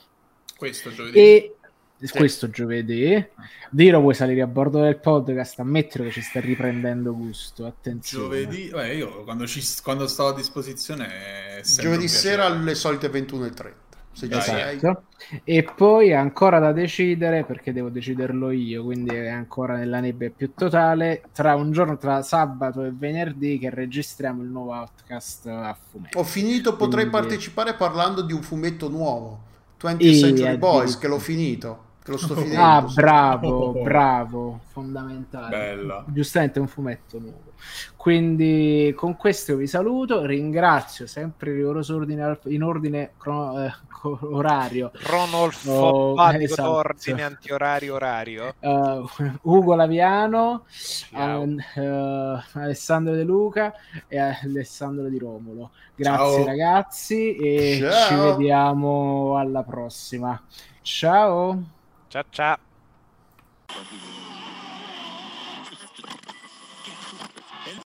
questo 0.59 0.91
giovedì. 0.91 1.17
E 1.17 1.55
sì. 2.01 2.17
questo 2.17 2.49
giovedì. 2.49 3.25
Diro 3.69 4.01
vuoi 4.01 4.13
salire 4.13 4.41
a 4.41 4.47
bordo 4.47 4.81
del 4.81 4.97
podcast? 4.97 5.59
Ammettere 5.59 6.05
che 6.05 6.11
ci 6.11 6.21
sta 6.21 6.41
riprendendo 6.41 7.15
gusto. 7.15 7.65
Attenzione. 7.65 8.23
Giovedì, 8.23 8.69
beh, 8.69 8.95
io 8.95 9.23
quando, 9.23 9.47
ci, 9.47 9.63
quando 9.81 10.05
sto 10.07 10.27
a 10.27 10.33
disposizione. 10.33 11.61
Giovedì 11.63 12.09
sera 12.09 12.45
alle 12.45 12.75
solite 12.75 13.09
21.30. 13.09 13.73
Esatto. 14.21 15.03
E 15.45 15.63
poi 15.63 16.13
ancora 16.13 16.59
da 16.59 16.73
decidere, 16.73 17.45
perché 17.45 17.71
devo 17.71 17.87
deciderlo 17.87 18.51
io, 18.51 18.83
quindi 18.83 19.15
è 19.15 19.29
ancora 19.29 19.77
nella 19.77 20.01
nebbia 20.01 20.29
più 20.29 20.53
totale, 20.53 21.23
tra 21.31 21.55
un 21.55 21.71
giorno 21.71 21.95
tra 21.97 22.21
sabato 22.21 22.83
e 22.83 22.91
venerdì 22.91 23.59
che 23.59 23.69
registriamo 23.69 24.41
il 24.41 24.49
nuovo 24.49 24.73
podcast 24.73 25.47
a 25.47 25.77
fumetto. 25.89 26.19
Ho 26.19 26.23
finito, 26.25 26.75
potrei 26.75 27.07
quindi... 27.07 27.27
partecipare 27.27 27.75
parlando 27.75 28.21
di 28.21 28.33
un 28.33 28.41
fumetto 28.41 28.89
nuovo. 28.89 29.47
20th 29.79 30.19
Century 30.19 30.57
Boys 30.57 30.97
che 30.97 31.07
l'ho 31.07 31.19
finito 31.19 31.87
che 32.09 32.11
lo 32.11 32.17
sto 32.17 32.33
ah, 32.33 32.37
finendo 32.37 32.61
ah 32.61 32.81
bravo 32.93 33.47
oh. 33.47 33.83
bravo 33.83 34.59
fondamentale 34.67 35.49
Bella. 35.49 36.05
giustamente 36.07 36.59
un 36.59 36.67
fumetto 36.67 37.19
nuovo 37.19 37.53
quindi 37.95 38.93
con 38.95 39.15
questo 39.15 39.55
vi 39.55 39.67
saluto 39.67 40.25
ringrazio 40.25 41.05
sempre 41.05 41.53
rigoroso 41.53 41.95
ordine 41.95 42.39
in 42.45 42.63
ordine 42.63 43.11
crono, 43.17 43.65
eh, 43.65 43.73
orario 44.21 44.91
Ronolfo 44.93 45.71
oh, 45.71 46.31
esatto. 46.31 46.71
ordine 46.71 47.23
antiorario 47.23 47.95
orario 47.95 48.55
uh, 48.59 49.07
Ugo 49.41 49.75
Laviano 49.75 50.63
uh, 51.11 51.19
uh, 51.19 52.41
Alessandro 52.53 53.13
De 53.13 53.23
Luca 53.23 53.73
e 54.07 54.17
Alessandro 54.17 55.09
Di 55.09 55.17
Romolo 55.17 55.71
grazie 55.95 56.35
Ciao. 56.37 56.45
ragazzi 56.45 57.35
e 57.35 57.77
Ciao. 57.81 58.07
ci 58.07 58.15
vediamo 58.15 59.37
alla 59.37 59.63
prossima 59.63 60.41
ciao 60.81 61.77
Ciao 62.09 62.23
ciao. 62.31 62.57